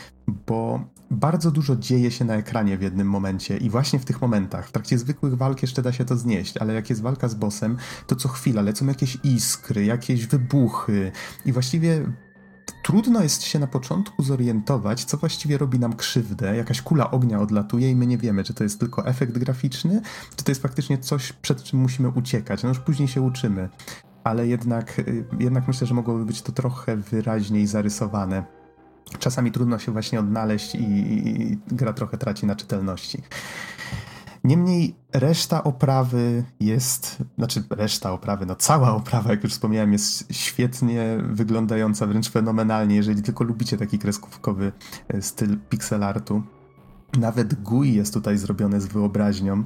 bo 0.46 0.80
bardzo 1.10 1.50
dużo 1.50 1.76
dzieje 1.76 2.10
się 2.10 2.24
na 2.24 2.34
ekranie 2.34 2.78
w 2.78 2.82
jednym 2.82 3.08
momencie 3.08 3.56
i 3.56 3.70
właśnie 3.70 3.98
w 3.98 4.04
tych 4.04 4.20
momentach. 4.20 4.68
W 4.68 4.72
trakcie 4.72 4.98
zwykłych 4.98 5.36
walk 5.36 5.62
jeszcze 5.62 5.82
da 5.82 5.92
się 5.92 6.04
to 6.04 6.16
znieść, 6.16 6.56
ale 6.56 6.74
jak 6.74 6.90
jest 6.90 7.02
walka 7.02 7.28
z 7.28 7.34
bossem, 7.34 7.76
to 8.06 8.16
co 8.16 8.28
chwila 8.28 8.62
lecą 8.62 8.86
jakieś 8.86 9.18
iskry, 9.24 9.84
jakieś 9.84 10.26
wybuchy 10.26 11.12
i 11.44 11.52
właściwie 11.52 12.06
trudno 12.82 13.22
jest 13.22 13.42
się 13.42 13.58
na 13.58 13.66
początku 13.66 14.22
zorientować, 14.22 15.04
co 15.04 15.16
właściwie 15.16 15.58
robi 15.58 15.78
nam 15.78 15.92
krzywdę. 15.92 16.56
Jakaś 16.56 16.82
kula 16.82 17.10
ognia 17.10 17.40
odlatuje 17.40 17.90
i 17.90 17.96
my 17.96 18.06
nie 18.06 18.18
wiemy, 18.18 18.44
czy 18.44 18.54
to 18.54 18.64
jest 18.64 18.80
tylko 18.80 19.06
efekt 19.06 19.38
graficzny, 19.38 20.02
czy 20.36 20.44
to 20.44 20.50
jest 20.50 20.62
faktycznie 20.62 20.98
coś, 20.98 21.32
przed 21.32 21.62
czym 21.62 21.78
musimy 21.78 22.08
uciekać. 22.08 22.62
No 22.62 22.68
już 22.68 22.78
później 22.78 23.08
się 23.08 23.22
uczymy 23.22 23.68
ale 24.24 24.46
jednak, 24.46 24.98
y, 24.98 25.24
jednak 25.38 25.68
myślę, 25.68 25.86
że 25.86 25.94
mogłoby 25.94 26.24
być 26.24 26.42
to 26.42 26.52
trochę 26.52 26.96
wyraźniej 26.96 27.66
zarysowane. 27.66 28.44
Czasami 29.18 29.52
trudno 29.52 29.78
się 29.78 29.92
właśnie 29.92 30.20
odnaleźć 30.20 30.74
i, 30.74 30.82
i 30.82 31.58
gra 31.66 31.92
trochę 31.92 32.18
traci 32.18 32.46
na 32.46 32.56
czytelności. 32.56 33.22
Niemniej 34.44 34.94
reszta 35.12 35.64
oprawy 35.64 36.44
jest, 36.60 37.22
znaczy 37.38 37.64
reszta 37.70 38.12
oprawy, 38.12 38.46
no 38.46 38.54
cała 38.54 38.94
oprawa, 38.94 39.30
jak 39.30 39.44
już 39.44 39.52
wspomniałem, 39.52 39.92
jest 39.92 40.32
świetnie 40.32 41.18
wyglądająca, 41.22 42.06
wręcz 42.06 42.30
fenomenalnie, 42.30 42.96
jeżeli 42.96 43.22
tylko 43.22 43.44
lubicie 43.44 43.76
taki 43.76 43.98
kreskówkowy 43.98 44.72
e, 45.08 45.22
styl 45.22 45.58
pixel 45.68 46.02
artu. 46.02 46.42
Nawet 47.18 47.62
GUI 47.62 47.94
jest 47.94 48.14
tutaj 48.14 48.38
zrobione 48.38 48.80
z 48.80 48.86
wyobraźnią, 48.86 49.64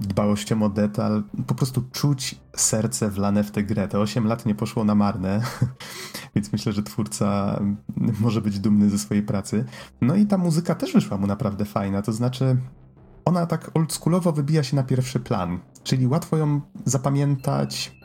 dbałością 0.00 0.62
o 0.62 0.68
detal. 0.68 1.22
Po 1.46 1.54
prostu 1.54 1.84
czuć 1.92 2.40
serce 2.56 3.10
wlane 3.10 3.44
w 3.44 3.50
tę 3.50 3.62
grę. 3.62 3.88
Te 3.88 4.00
8 4.00 4.26
lat 4.26 4.46
nie 4.46 4.54
poszło 4.54 4.84
na 4.84 4.94
marne, 4.94 5.40
więc 6.34 6.52
myślę, 6.52 6.72
że 6.72 6.82
twórca 6.82 7.60
może 8.20 8.40
być 8.40 8.58
dumny 8.60 8.90
ze 8.90 8.98
swojej 8.98 9.22
pracy. 9.22 9.64
No 10.00 10.14
i 10.14 10.26
ta 10.26 10.38
muzyka 10.38 10.74
też 10.74 10.92
wyszła 10.92 11.16
mu 11.16 11.26
naprawdę 11.26 11.64
fajna, 11.64 12.02
to 12.02 12.12
znaczy 12.12 12.56
ona 13.24 13.46
tak 13.46 13.70
oldschoolowo 13.74 14.32
wybija 14.32 14.62
się 14.62 14.76
na 14.76 14.82
pierwszy 14.82 15.20
plan, 15.20 15.58
czyli 15.82 16.06
łatwo 16.06 16.36
ją 16.36 16.60
zapamiętać, 16.84 17.96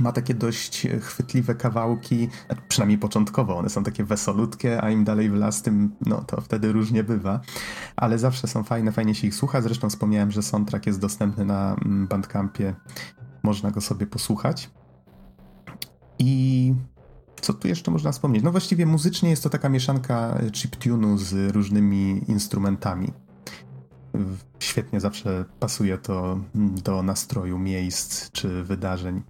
ma 0.00 0.12
takie 0.12 0.34
dość 0.34 0.86
chwytliwe 1.00 1.54
kawałki, 1.54 2.28
przynajmniej 2.68 2.98
początkowo, 2.98 3.58
one 3.58 3.68
są 3.68 3.84
takie 3.84 4.04
wesolutkie, 4.04 4.82
a 4.82 4.90
im 4.90 5.04
dalej 5.04 5.30
w 5.30 5.34
las, 5.34 5.62
tym 5.62 5.94
no 6.06 6.24
to 6.24 6.40
wtedy 6.40 6.72
różnie 6.72 7.04
bywa, 7.04 7.40
ale 7.96 8.18
zawsze 8.18 8.48
są 8.48 8.62
fajne, 8.62 8.92
fajnie 8.92 9.14
się 9.14 9.26
ich 9.26 9.34
słucha, 9.34 9.60
zresztą 9.60 9.90
wspomniałem, 9.90 10.30
że 10.30 10.42
soundtrack 10.42 10.86
jest 10.86 11.00
dostępny 11.00 11.44
na 11.44 11.76
mm, 11.84 12.06
Bandcampie, 12.06 12.74
można 13.42 13.70
go 13.70 13.80
sobie 13.80 14.06
posłuchać. 14.06 14.70
I 16.18 16.74
co 17.40 17.52
tu 17.52 17.68
jeszcze 17.68 17.90
można 17.90 18.12
wspomnieć? 18.12 18.42
No 18.42 18.50
właściwie 18.50 18.86
muzycznie 18.86 19.30
jest 19.30 19.42
to 19.42 19.50
taka 19.50 19.68
mieszanka 19.68 20.38
chiptunu 20.52 21.18
z 21.18 21.54
różnymi 21.54 22.24
instrumentami. 22.28 23.12
Świetnie 24.58 25.00
zawsze 25.00 25.44
pasuje 25.60 25.98
to 25.98 26.40
do 26.54 27.02
nastroju 27.02 27.58
miejsc 27.58 28.30
czy 28.30 28.62
wydarzeń. 28.62 29.22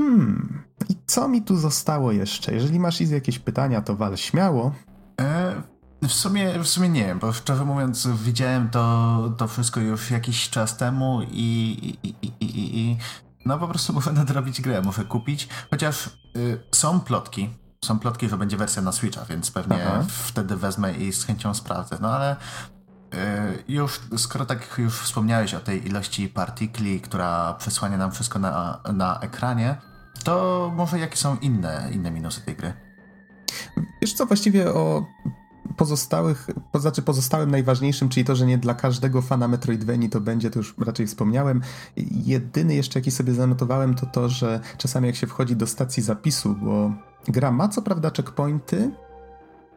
Hmm, 0.00 0.62
i 0.88 0.96
co 1.06 1.28
mi 1.28 1.42
tu 1.42 1.56
zostało 1.56 2.12
jeszcze? 2.12 2.54
Jeżeli 2.54 2.80
masz 2.80 3.00
jakieś 3.00 3.38
pytania, 3.38 3.82
to 3.82 3.96
wal 3.96 4.16
śmiało. 4.16 4.74
E, 5.20 5.62
w, 6.02 6.12
sumie, 6.12 6.58
w 6.58 6.68
sumie 6.68 6.88
nie, 6.88 7.14
bo 7.14 7.32
szczerze 7.32 7.64
mówiąc 7.64 8.06
widziałem 8.06 8.68
to, 8.68 9.34
to 9.36 9.48
wszystko 9.48 9.80
już 9.80 10.10
jakiś 10.10 10.50
czas 10.50 10.76
temu 10.76 11.20
i, 11.30 11.98
i, 12.02 12.08
i, 12.16 12.32
i, 12.40 12.78
i 12.78 12.96
no 13.46 13.58
po 13.58 13.68
prostu 13.68 13.92
muszę 13.96 14.12
nadrobić 14.12 14.60
grę, 14.60 14.82
muszę 14.82 15.04
kupić, 15.04 15.48
chociaż 15.70 16.06
y, 16.36 16.62
są 16.74 17.00
plotki, 17.00 17.50
są 17.84 17.98
plotki, 17.98 18.28
że 18.28 18.36
będzie 18.36 18.56
wersja 18.56 18.82
na 18.82 18.92
Switcha, 18.92 19.24
więc 19.24 19.50
pewnie 19.50 19.86
Aha. 19.86 20.04
wtedy 20.08 20.56
wezmę 20.56 20.94
i 20.94 21.12
z 21.12 21.24
chęcią 21.24 21.54
sprawdzę. 21.54 21.98
No 22.00 22.08
ale 22.08 22.36
y, 22.36 23.16
już, 23.68 24.00
skoro 24.16 24.46
tak 24.46 24.78
już 24.78 25.00
wspomniałeś 25.00 25.54
o 25.54 25.60
tej 25.60 25.86
ilości 25.86 26.28
partikli, 26.28 27.00
która 27.00 27.54
przesłania 27.54 27.96
nam 27.96 28.12
wszystko 28.12 28.38
na, 28.38 28.80
na 28.92 29.20
ekranie, 29.20 29.89
to 30.24 30.72
może 30.76 30.98
jakie 30.98 31.16
są 31.16 31.36
inne, 31.36 31.88
inne 31.92 32.10
minusy 32.10 32.40
tej 32.40 32.56
gry? 32.56 32.72
Wiesz 34.02 34.12
co, 34.12 34.26
właściwie 34.26 34.74
o 34.74 35.06
pozostałych, 35.76 36.50
to 36.72 36.78
znaczy 36.78 37.02
pozostałym 37.02 37.50
najważniejszym, 37.50 38.08
czyli 38.08 38.24
to, 38.24 38.36
że 38.36 38.46
nie 38.46 38.58
dla 38.58 38.74
każdego 38.74 39.22
fana 39.22 39.48
Metroidvanii 39.48 40.10
to 40.10 40.20
będzie, 40.20 40.50
to 40.50 40.58
już 40.58 40.74
raczej 40.78 41.06
wspomniałem. 41.06 41.62
Jedyny 42.24 42.74
jeszcze, 42.74 42.98
jaki 42.98 43.10
sobie 43.10 43.34
zanotowałem, 43.34 43.94
to 43.94 44.06
to, 44.06 44.28
że 44.28 44.60
czasami 44.78 45.06
jak 45.06 45.16
się 45.16 45.26
wchodzi 45.26 45.56
do 45.56 45.66
stacji 45.66 46.02
zapisu, 46.02 46.54
bo 46.62 46.92
gra 47.28 47.52
ma 47.52 47.68
co 47.68 47.82
prawda 47.82 48.10
checkpointy, 48.16 48.90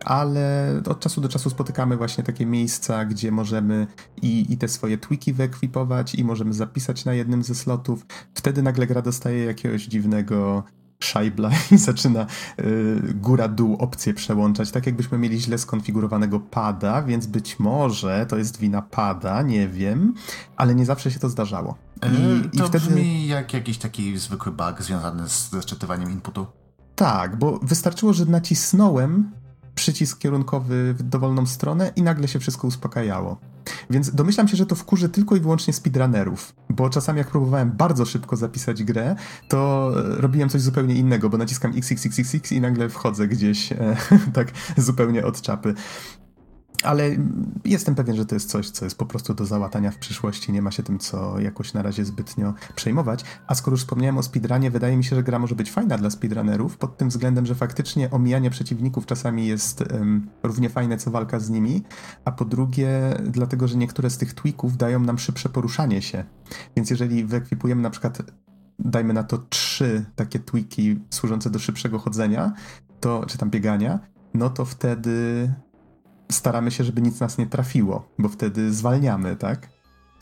ale 0.05 0.73
od 0.89 0.99
czasu 0.99 1.21
do 1.21 1.29
czasu 1.29 1.49
spotykamy 1.49 1.97
właśnie 1.97 2.23
takie 2.23 2.45
miejsca, 2.45 3.05
gdzie 3.05 3.31
możemy 3.31 3.87
i, 4.21 4.53
i 4.53 4.57
te 4.57 4.67
swoje 4.67 4.97
tweaki 4.97 5.33
wyekwipować 5.33 6.15
i 6.15 6.23
możemy 6.23 6.53
zapisać 6.53 7.05
na 7.05 7.13
jednym 7.13 7.43
ze 7.43 7.55
slotów. 7.55 8.05
Wtedy 8.33 8.63
nagle 8.63 8.87
gra 8.87 9.01
dostaje 9.01 9.45
jakiegoś 9.45 9.85
dziwnego 9.85 10.63
szajbla 10.99 11.49
i 11.71 11.77
zaczyna 11.77 12.25
y, 12.59 13.13
góra-dół 13.13 13.75
opcje 13.75 14.13
przełączać, 14.13 14.71
tak 14.71 14.85
jakbyśmy 14.85 15.17
mieli 15.17 15.41
źle 15.41 15.57
skonfigurowanego 15.57 16.39
pada, 16.39 17.01
więc 17.01 17.25
być 17.25 17.59
może 17.59 18.25
to 18.29 18.37
jest 18.37 18.59
wina 18.59 18.81
pada, 18.81 19.41
nie 19.41 19.67
wiem, 19.67 20.13
ale 20.55 20.75
nie 20.75 20.85
zawsze 20.85 21.11
się 21.11 21.19
to 21.19 21.29
zdarzało. 21.29 21.77
I, 21.95 22.49
to 22.57 22.65
i 22.65 22.67
wtedy... 22.67 22.87
brzmi 22.87 23.27
jak 23.27 23.53
jakiś 23.53 23.77
taki 23.77 24.17
zwykły 24.17 24.51
bug 24.51 24.81
związany 24.81 25.29
z, 25.29 25.49
ze 25.49 25.61
szczytywaniem 25.61 26.11
inputu. 26.11 26.45
Tak, 26.95 27.35
bo 27.35 27.59
wystarczyło, 27.63 28.13
że 28.13 28.25
nacisnąłem 28.25 29.31
przycisk 29.75 30.19
kierunkowy 30.19 30.93
w 30.93 31.03
dowolną 31.03 31.45
stronę 31.45 31.91
i 31.95 32.01
nagle 32.03 32.27
się 32.27 32.39
wszystko 32.39 32.67
uspokajało. 32.67 33.37
Więc 33.89 34.15
domyślam 34.15 34.47
się, 34.47 34.57
że 34.57 34.65
to 34.65 34.75
wkurzy 34.75 35.09
tylko 35.09 35.35
i 35.35 35.39
wyłącznie 35.39 35.73
speedrunnerów, 35.73 36.53
bo 36.69 36.89
czasami 36.89 37.17
jak 37.17 37.27
próbowałem 37.27 37.71
bardzo 37.71 38.05
szybko 38.05 38.35
zapisać 38.35 38.83
grę, 38.83 39.15
to 39.47 39.91
robiłem 39.95 40.49
coś 40.49 40.61
zupełnie 40.61 40.95
innego, 40.95 41.29
bo 41.29 41.37
naciskam 41.37 41.73
XXXX 41.77 42.51
i 42.51 42.61
nagle 42.61 42.89
wchodzę 42.89 43.27
gdzieś 43.27 43.71
e, 43.71 43.95
tak 44.33 44.51
zupełnie 44.77 45.25
od 45.25 45.41
czapy 45.41 45.73
ale 46.83 47.09
jestem 47.65 47.95
pewien, 47.95 48.15
że 48.15 48.25
to 48.25 48.35
jest 48.35 48.49
coś, 48.49 48.69
co 48.69 48.85
jest 48.85 48.97
po 48.97 49.05
prostu 49.05 49.33
do 49.33 49.45
załatania 49.45 49.91
w 49.91 49.97
przyszłości. 49.97 50.51
Nie 50.51 50.61
ma 50.61 50.71
się 50.71 50.83
tym 50.83 50.99
co 50.99 51.39
jakoś 51.39 51.73
na 51.73 51.81
razie 51.81 52.05
zbytnio 52.05 52.53
przejmować. 52.75 53.25
A 53.47 53.55
skoro 53.55 53.73
już 53.73 53.81
wspomniałem 53.81 54.17
o 54.17 54.23
speedrunie, 54.23 54.71
wydaje 54.71 54.97
mi 54.97 55.03
się, 55.03 55.15
że 55.15 55.23
gra 55.23 55.39
może 55.39 55.55
być 55.55 55.71
fajna 55.71 55.97
dla 55.97 56.09
speedrunnerów 56.09 56.77
pod 56.77 56.97
tym 56.97 57.09
względem, 57.09 57.45
że 57.45 57.55
faktycznie 57.55 58.11
omijanie 58.11 58.49
przeciwników 58.49 59.05
czasami 59.05 59.47
jest 59.47 59.81
um, 59.81 60.29
równie 60.43 60.69
fajne 60.69 60.97
co 60.97 61.11
walka 61.11 61.39
z 61.39 61.49
nimi, 61.49 61.83
a 62.25 62.31
po 62.31 62.45
drugie 62.45 62.89
dlatego, 63.23 63.67
że 63.67 63.77
niektóre 63.77 64.09
z 64.09 64.17
tych 64.17 64.33
tweaków 64.33 64.77
dają 64.77 64.99
nam 64.99 65.19
szybsze 65.19 65.49
poruszanie 65.49 66.01
się. 66.01 66.23
Więc 66.75 66.89
jeżeli 66.89 67.25
wyekwipujemy 67.25 67.81
na 67.81 67.89
przykład 67.89 68.21
dajmy 68.79 69.13
na 69.13 69.23
to 69.23 69.37
trzy 69.37 70.05
takie 70.15 70.39
tweaki 70.39 70.99
służące 71.09 71.49
do 71.49 71.59
szybszego 71.59 71.99
chodzenia, 71.99 72.53
to, 72.99 73.25
czy 73.25 73.37
tam 73.37 73.49
biegania, 73.49 73.99
no 74.33 74.49
to 74.49 74.65
wtedy 74.65 75.49
staramy 76.31 76.71
się, 76.71 76.83
żeby 76.83 77.01
nic 77.01 77.19
nas 77.19 77.37
nie 77.37 77.47
trafiło, 77.47 78.09
bo 78.19 78.29
wtedy 78.29 78.73
zwalniamy, 78.73 79.35
tak? 79.35 79.73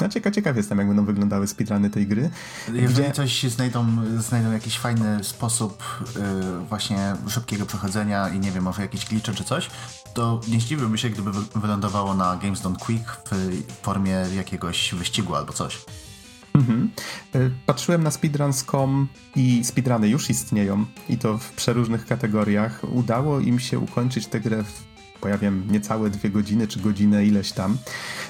No 0.02 0.10
ciekaw, 0.10 0.34
ciekaw 0.34 0.57
jestem, 0.57 0.78
jak 0.78 0.88
będą 0.88 1.06
wyglądały 1.06 1.48
speedruny 1.48 1.90
tej 1.90 2.07
gry. 2.07 2.30
Jeżeli 2.73 2.94
gdzie... 2.94 3.11
coś 3.11 3.44
znajdą, 3.44 3.86
znajdą 4.18 4.52
jakiś 4.52 4.78
fajny 4.80 5.23
sposób 5.23 5.84
yy, 6.15 6.65
właśnie 6.65 7.14
szybkiego 7.28 7.65
przechodzenia 7.65 8.30
i 8.30 8.40
nie 8.40 8.52
wiem, 8.52 8.64
może 8.64 8.82
jakieś 8.82 9.06
glitche 9.06 9.34
czy 9.34 9.44
coś, 9.44 9.69
to 10.14 10.41
nie 10.48 10.60
zdziwiłbym 10.60 10.98
się, 10.98 11.10
gdyby 11.10 11.32
wylądowało 11.56 12.14
na 12.14 12.38
Games 12.38 12.61
Done 12.61 12.76
Quick 12.76 13.22
w 13.30 13.72
formie 13.82 14.26
jakiegoś 14.36 14.94
wyścigu 14.94 15.36
albo 15.36 15.53
coś. 15.53 15.86
Mhm. 16.53 16.91
Y, 17.36 17.52
patrzyłem 17.65 18.03
na 18.03 18.11
speedruns.com 18.11 19.07
i 19.36 19.64
speedruny 19.64 20.10
już 20.10 20.30
istnieją 20.30 20.86
i 21.10 21.18
to 21.18 21.38
w 21.38 21.52
przeróżnych 21.52 22.06
kategoriach. 22.06 22.82
Udało 22.94 23.40
im 23.40 23.60
się 23.60 23.80
ukończyć 23.80 24.28
tę 24.28 24.40
grę 24.40 24.64
w 24.64 24.90
pojawiam 25.22 25.64
niecałe 25.72 26.10
dwie 26.10 26.30
godziny 26.30 26.68
czy 26.68 26.80
godzinę 26.80 27.26
ileś 27.26 27.52
tam. 27.52 27.77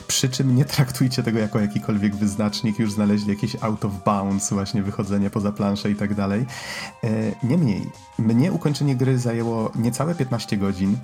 Przy 0.07 0.29
czym 0.29 0.55
nie 0.55 0.65
traktujcie 0.65 1.23
tego 1.23 1.39
jako 1.39 1.59
jakikolwiek 1.59 2.15
wyznacznik, 2.15 2.79
już 2.79 2.91
znaleźli 2.91 3.29
jakieś 3.29 3.55
out 3.61 3.85
of 3.85 4.03
bounds, 4.05 4.49
właśnie 4.49 4.83
wychodzenie 4.83 5.29
poza 5.29 5.51
planszę 5.51 5.91
i 5.91 5.95
tak 5.95 6.15
dalej. 6.15 6.45
E, 7.03 7.07
niemniej, 7.43 7.89
mnie 8.19 8.51
ukończenie 8.51 8.95
gry 8.95 9.19
zajęło 9.19 9.71
niecałe 9.75 10.15
15 10.15 10.57
godzin. 10.57 10.97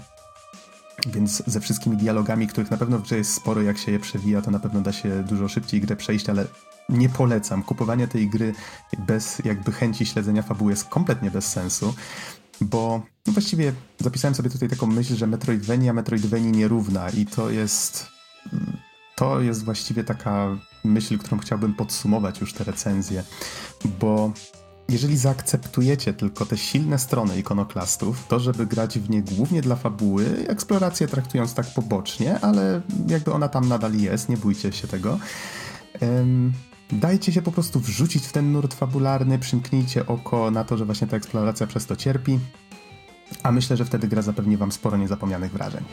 Więc 1.08 1.44
ze 1.48 1.60
wszystkimi 1.60 1.98
dialogami, 1.98 2.48
których 2.48 2.72
na 2.72 2.78
pewno 2.78 3.00
w 3.00 3.02
grze 3.02 3.18
jest 3.18 3.34
sporo, 3.34 3.62
jak 3.62 3.78
się 3.78 3.92
je 3.92 4.00
przewija, 4.00 4.42
to 4.42 4.52
na 4.52 4.60
pewno 4.60 4.82
da 4.82 4.92
się 4.92 5.24
dużo 5.24 5.48
szybciej 5.48 5.82
grę 5.82 5.96
przejść, 5.96 6.30
ale 6.30 6.48
nie 6.90 7.10
polecam. 7.10 7.64
Kupowanie 7.64 8.08
tej 8.08 8.30
gry 8.30 8.54
bez 8.98 9.40
jakby 9.46 9.72
chęci 9.72 10.06
śledzenia 10.06 10.42
fabuły 10.42 10.72
jest 10.72 10.86
kompletnie 10.86 11.32
bez 11.32 11.48
sensu 11.48 11.96
bo 12.62 13.02
no 13.28 13.34
właściwie 13.34 13.74
zapisałem 14.00 14.36
sobie 14.36 14.50
tutaj 14.50 14.70
taką 14.70 14.88
myśl, 14.88 15.16
że 15.16 15.28
Metroidvania 15.28 15.94
Metroidvanii 15.94 16.52
nierówna 16.52 17.10
i 17.10 17.26
to 17.26 17.50
jest 17.50 18.08
to 19.16 19.42
jest 19.42 19.66
właściwie 19.66 20.04
taka 20.04 20.58
myśl, 20.84 21.18
którą 21.18 21.38
chciałbym 21.38 21.74
podsumować 21.74 22.42
już 22.42 22.54
te 22.54 22.64
recenzje, 22.64 23.24
bo 24.00 24.32
jeżeli 24.90 25.18
zaakceptujecie 25.18 26.14
tylko 26.14 26.46
te 26.46 26.58
silne 26.58 27.00
strony 27.00 27.40
ikonoklastów, 27.40 28.28
to 28.28 28.40
żeby 28.40 28.66
grać 28.66 29.00
w 29.00 29.10
nie 29.10 29.22
głównie 29.22 29.62
dla 29.62 29.76
fabuły, 29.76 30.26
eksplorację 30.48 31.08
traktując 31.08 31.54
tak 31.54 31.66
pobocznie, 31.76 32.40
ale 32.40 32.82
jakby 33.08 33.34
ona 33.34 33.48
tam 33.48 33.68
nadal 33.68 33.94
jest, 33.94 34.30
nie 34.30 34.38
bójcie 34.38 34.72
się 34.72 34.88
tego. 34.88 35.20
Dajcie 36.92 37.32
się 37.32 37.42
po 37.42 37.52
prostu 37.52 37.80
wrzucić 37.80 38.28
w 38.28 38.32
ten 38.32 38.52
nurt 38.52 38.74
fabularny, 38.74 39.40
przymknijcie 39.40 40.06
oko 40.06 40.52
na 40.52 40.64
to, 40.64 40.78
że 40.78 40.86
właśnie 40.86 41.08
ta 41.08 41.18
eksploracja 41.18 41.68
przez 41.68 41.86
to 41.86 41.96
cierpi, 41.96 42.40
a 43.44 43.52
myślę, 43.52 43.78
że 43.78 43.86
wtedy 43.86 44.08
gra 44.08 44.22
zapewni 44.22 44.58
wam 44.58 44.72
sporo 44.72 44.98
niezapomnianych 44.98 45.52
wrażeń. 45.52 45.84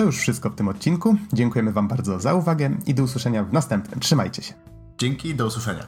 To 0.00 0.04
już 0.04 0.18
wszystko 0.18 0.50
w 0.50 0.54
tym 0.54 0.68
odcinku. 0.68 1.16
Dziękujemy 1.32 1.72
Wam 1.72 1.88
bardzo 1.88 2.20
za 2.20 2.34
uwagę 2.34 2.70
i 2.86 2.94
do 2.94 3.02
usłyszenia 3.02 3.44
w 3.44 3.52
następnym. 3.52 4.00
Trzymajcie 4.00 4.42
się. 4.42 4.54
Dzięki, 4.98 5.34
do 5.34 5.46
usłyszenia. 5.46 5.86